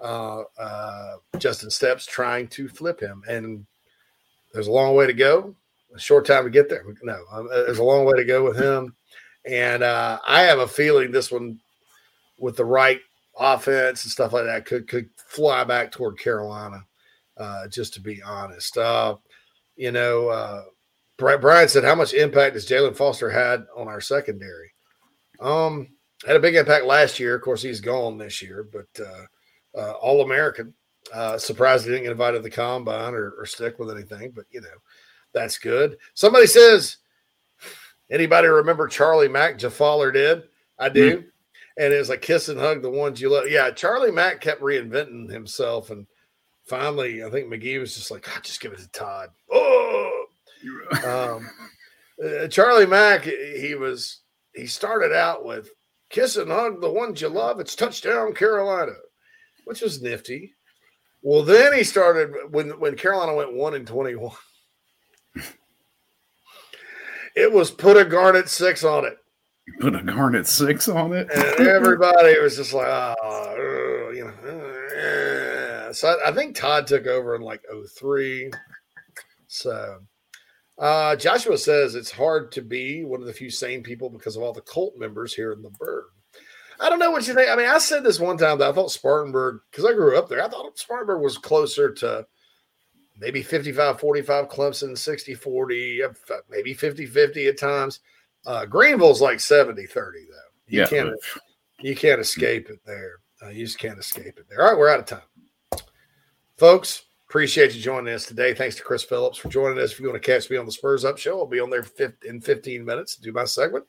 Uh, 0.00 0.42
uh, 0.58 1.16
Justin 1.38 1.70
Stepp's 1.70 2.06
trying 2.06 2.48
to 2.48 2.68
flip 2.68 3.00
him, 3.00 3.22
and 3.28 3.66
there's 4.52 4.68
a 4.68 4.72
long 4.72 4.94
way 4.94 5.06
to 5.06 5.12
go. 5.12 5.54
A 5.94 5.98
short 5.98 6.26
time 6.26 6.44
to 6.44 6.50
get 6.50 6.68
there. 6.68 6.84
No, 7.02 7.18
um, 7.32 7.48
uh, 7.50 7.62
there's 7.62 7.78
a 7.78 7.84
long 7.84 8.04
way 8.04 8.16
to 8.16 8.24
go 8.24 8.44
with 8.44 8.58
him, 8.58 8.94
and 9.46 9.82
uh, 9.82 10.18
I 10.26 10.42
have 10.42 10.58
a 10.58 10.68
feeling 10.68 11.10
this 11.10 11.32
one, 11.32 11.58
with 12.38 12.56
the 12.56 12.64
right 12.64 13.00
offense 13.38 14.04
and 14.04 14.12
stuff 14.12 14.32
like 14.32 14.44
that, 14.44 14.66
could 14.66 14.86
could 14.86 15.08
fly 15.16 15.64
back 15.64 15.90
toward 15.90 16.18
Carolina. 16.18 16.84
Uh, 17.36 17.68
just 17.68 17.94
to 17.94 18.00
be 18.00 18.20
honest, 18.22 18.76
uh, 18.76 19.16
you 19.76 19.92
know, 19.92 20.28
uh, 20.28 20.64
Brian 21.16 21.68
said, 21.68 21.84
"How 21.84 21.94
much 21.94 22.12
impact 22.12 22.54
has 22.54 22.66
Jaylan 22.66 22.96
Foster 22.96 23.30
had 23.30 23.66
on 23.74 23.88
our 23.88 24.00
secondary?" 24.00 24.72
Um, 25.40 25.88
had 26.26 26.36
a 26.36 26.40
big 26.40 26.56
impact 26.56 26.84
last 26.84 27.20
year. 27.20 27.34
Of 27.34 27.42
course, 27.42 27.62
he's 27.62 27.80
gone 27.80 28.18
this 28.18 28.42
year, 28.42 28.68
but 28.72 29.04
uh, 29.04 29.78
uh, 29.78 29.92
All 29.92 30.22
American. 30.22 30.74
Uh, 31.12 31.38
surprised 31.38 31.84
he 31.84 31.90
didn't 31.90 32.02
get 32.02 32.12
invited 32.12 32.38
to 32.38 32.42
the 32.42 32.50
combine 32.50 33.14
or, 33.14 33.30
or 33.38 33.46
stick 33.46 33.78
with 33.78 33.90
anything, 33.90 34.30
but 34.34 34.44
you 34.50 34.60
know, 34.60 34.66
that's 35.32 35.56
good. 35.56 35.96
Somebody 36.12 36.46
says, 36.46 36.98
anybody 38.10 38.48
remember 38.48 38.88
Charlie 38.88 39.28
Mack? 39.28 39.58
Jafaller 39.58 40.12
did. 40.12 40.42
I 40.78 40.88
do. 40.88 41.24
And 41.78 41.94
it 41.94 41.98
was 41.98 42.08
like 42.08 42.20
kiss 42.20 42.48
and 42.48 42.58
hug 42.58 42.82
the 42.82 42.90
ones 42.90 43.20
you 43.20 43.30
love. 43.30 43.48
Yeah, 43.48 43.70
Charlie 43.70 44.10
Mack 44.10 44.40
kept 44.40 44.60
reinventing 44.60 45.30
himself, 45.30 45.90
and 45.90 46.06
finally, 46.66 47.22
I 47.22 47.30
think 47.30 47.46
McGee 47.46 47.78
was 47.78 47.94
just 47.94 48.10
like, 48.10 48.22
"God, 48.22 48.42
just 48.42 48.60
give 48.60 48.72
it 48.72 48.80
to 48.80 48.88
Todd." 48.90 49.30
Oh, 49.50 51.36
um, 51.36 51.48
uh, 52.20 52.48
Charlie 52.48 52.84
Mack, 52.84 53.22
he 53.22 53.76
was 53.76 54.22
he 54.52 54.66
started 54.66 55.12
out 55.12 55.44
with 55.44 55.70
kiss 56.10 56.36
and 56.36 56.50
hug 56.50 56.80
the 56.80 56.90
ones 56.90 57.20
you 57.20 57.28
love. 57.28 57.60
It's 57.60 57.74
touchdown 57.74 58.34
Carolina, 58.34 58.92
which 59.64 59.80
was 59.80 60.00
nifty. 60.02 60.54
Well, 61.22 61.42
then 61.42 61.72
he 61.74 61.84
started 61.84 62.32
when 62.50 62.70
when 62.80 62.96
Carolina 62.96 63.34
went 63.34 63.54
one 63.54 63.74
and 63.74 63.86
twenty 63.86 64.14
one. 64.14 64.36
It 67.36 67.52
was 67.52 67.70
put 67.70 67.96
a 67.96 68.04
garnet 68.04 68.48
six 68.48 68.82
on 68.84 69.04
it, 69.04 69.16
Put 69.80 69.94
a 69.94 70.02
Garnet 70.02 70.46
six 70.46 70.88
on 70.88 71.12
it. 71.12 71.28
and 71.32 71.68
everybody 71.68 72.38
was 72.40 72.56
just 72.56 72.72
like, 72.72 72.86
"Oh, 72.88 74.10
you 74.14 74.24
know." 74.24 74.84
eh." 74.96 75.92
So 75.92 76.08
I, 76.08 76.30
I 76.30 76.32
think 76.32 76.56
Todd 76.56 76.86
took 76.86 77.06
over 77.06 77.34
in 77.36 77.42
like 77.42 77.62
03. 77.98 78.50
So 79.46 80.00
uh, 80.78 81.16
Joshua 81.16 81.58
says 81.58 81.94
it's 81.94 82.10
hard 82.10 82.52
to 82.52 82.62
be 82.62 83.04
one 83.04 83.20
of 83.20 83.26
the 83.26 83.32
few 83.32 83.50
sane 83.50 83.82
people 83.82 84.08
because 84.10 84.36
of 84.36 84.42
all 84.42 84.52
the 84.52 84.60
cult 84.62 84.94
members 84.96 85.34
here 85.34 85.52
in 85.52 85.62
the 85.62 85.70
burg. 85.70 86.04
I 86.80 86.88
don't 86.88 87.00
know 87.00 87.10
what 87.10 87.26
you 87.26 87.34
think. 87.34 87.50
I 87.50 87.56
mean, 87.56 87.66
I 87.68 87.78
said 87.78 88.04
this 88.04 88.20
one 88.20 88.38
time 88.38 88.58
that 88.58 88.68
I 88.68 88.72
thought 88.72 88.92
Spartanburg, 88.92 89.60
because 89.70 89.84
I 89.84 89.92
grew 89.92 90.16
up 90.16 90.28
there, 90.28 90.44
I 90.44 90.48
thought 90.48 90.78
Spartanburg 90.78 91.20
was 91.20 91.36
closer 91.36 91.90
to 91.94 92.24
maybe 93.18 93.42
55 93.42 93.98
45, 93.98 94.48
Clemson 94.48 94.96
60 94.96 95.34
40, 95.34 96.04
uh, 96.04 96.08
maybe 96.48 96.72
50 96.72 97.06
50 97.06 97.48
at 97.48 97.58
times. 97.58 98.00
Uh, 98.46 98.64
Greenville's 98.64 99.20
like 99.20 99.40
70 99.40 99.86
30, 99.86 100.18
though. 100.30 100.34
You 100.68 100.80
Yeah. 100.82 100.86
can't 100.86 101.14
you 101.80 101.96
can't 101.96 102.20
escape 102.20 102.70
it 102.70 102.80
there. 102.84 103.16
Uh, 103.42 103.48
you 103.48 103.64
just 103.64 103.78
can't 103.78 103.98
escape 103.98 104.38
it 104.38 104.46
there. 104.48 104.62
All 104.62 104.70
right, 104.70 104.78
we're 104.78 104.88
out 104.88 105.00
of 105.00 105.06
time. 105.06 105.82
Folks, 106.56 107.04
appreciate 107.28 107.74
you 107.74 107.80
joining 107.80 108.14
us 108.14 108.24
today. 108.24 108.54
Thanks 108.54 108.76
to 108.76 108.82
Chris 108.82 109.04
Phillips 109.04 109.38
for 109.38 109.48
joining 109.48 109.78
us. 109.78 109.92
If 109.92 110.00
you 110.00 110.08
want 110.08 110.22
to 110.22 110.26
catch 110.26 110.48
me 110.48 110.56
on 110.56 110.66
the 110.66 110.72
Spurs 110.72 111.04
Up 111.04 111.18
Show, 111.18 111.38
I'll 111.38 111.46
be 111.46 111.60
on 111.60 111.70
there 111.70 111.84
in 112.26 112.40
15 112.40 112.84
minutes 112.84 113.16
to 113.16 113.22
do 113.22 113.32
my 113.32 113.44
segment. 113.44 113.84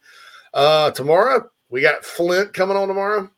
Uh, 0.53 0.91
tomorrow, 0.91 1.49
we 1.69 1.81
got 1.81 2.03
Flint 2.03 2.53
coming 2.53 2.75
on 2.75 2.87
tomorrow. 2.87 3.29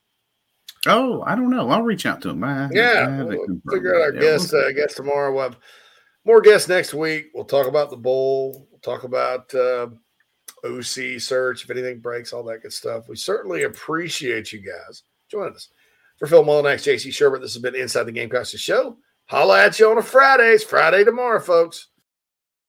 Oh, 0.88 1.22
I 1.22 1.36
don't 1.36 1.52
know. 1.52 1.70
I'll 1.70 1.84
reach 1.84 2.08
out 2.08 2.22
to 2.22 2.30
him. 2.30 2.44
I, 2.44 2.66
I 2.66 2.70
Yeah, 2.72 3.10
haven't 3.10 3.38
we'll 3.38 3.62
figure 3.72 3.96
out 3.96 4.02
our. 4.02 4.14
Yeah, 4.16 4.22
guest. 4.22 4.54
Uh, 4.54 4.72
guest 4.72 4.98
tomorrow. 4.98 5.32
We'll 5.32 5.44
have 5.44 5.58
more 6.26 6.42
guests 6.42 6.68
next 6.68 6.94
week. 6.96 7.28
We'll 7.36 7.46
talk 7.46 7.68
about 7.68 7.92
the 7.92 7.98
bowl. 7.98 8.68
We'll 8.72 8.80
talk 8.80 9.04
about 9.04 9.54
uh, 9.54 9.90
OC 10.64 11.20
search 11.20 11.64
if 11.64 11.70
anything 11.70 12.00
breaks, 12.00 12.34
all 12.34 12.44
that 12.46 12.64
good 12.64 12.74
stuff. 12.74 13.08
We 13.08 13.16
certainly 13.16 13.64
appreciate 13.64 14.52
you 14.52 14.60
guys 14.62 15.04
joining 15.30 15.54
us. 15.54 15.70
For 16.18 16.28
Phil 16.28 16.44
Mullinax, 16.44 16.84
JC 16.84 17.10
Shurburtt, 17.10 17.42
this 17.42 17.54
has 17.54 17.62
been 17.62 17.76
Inside 17.76 18.04
the 18.04 18.12
Gamecocks 18.12 18.50
Show. 18.58 18.98
Holla 19.32 19.64
at 19.64 19.80
you 19.80 19.90
on 19.90 19.98
a 19.98 20.04
Friday. 20.04 20.50
It's 20.50 20.66
Friday 20.66 21.06
tomorrow, 21.06 21.40
folks. 21.40 21.88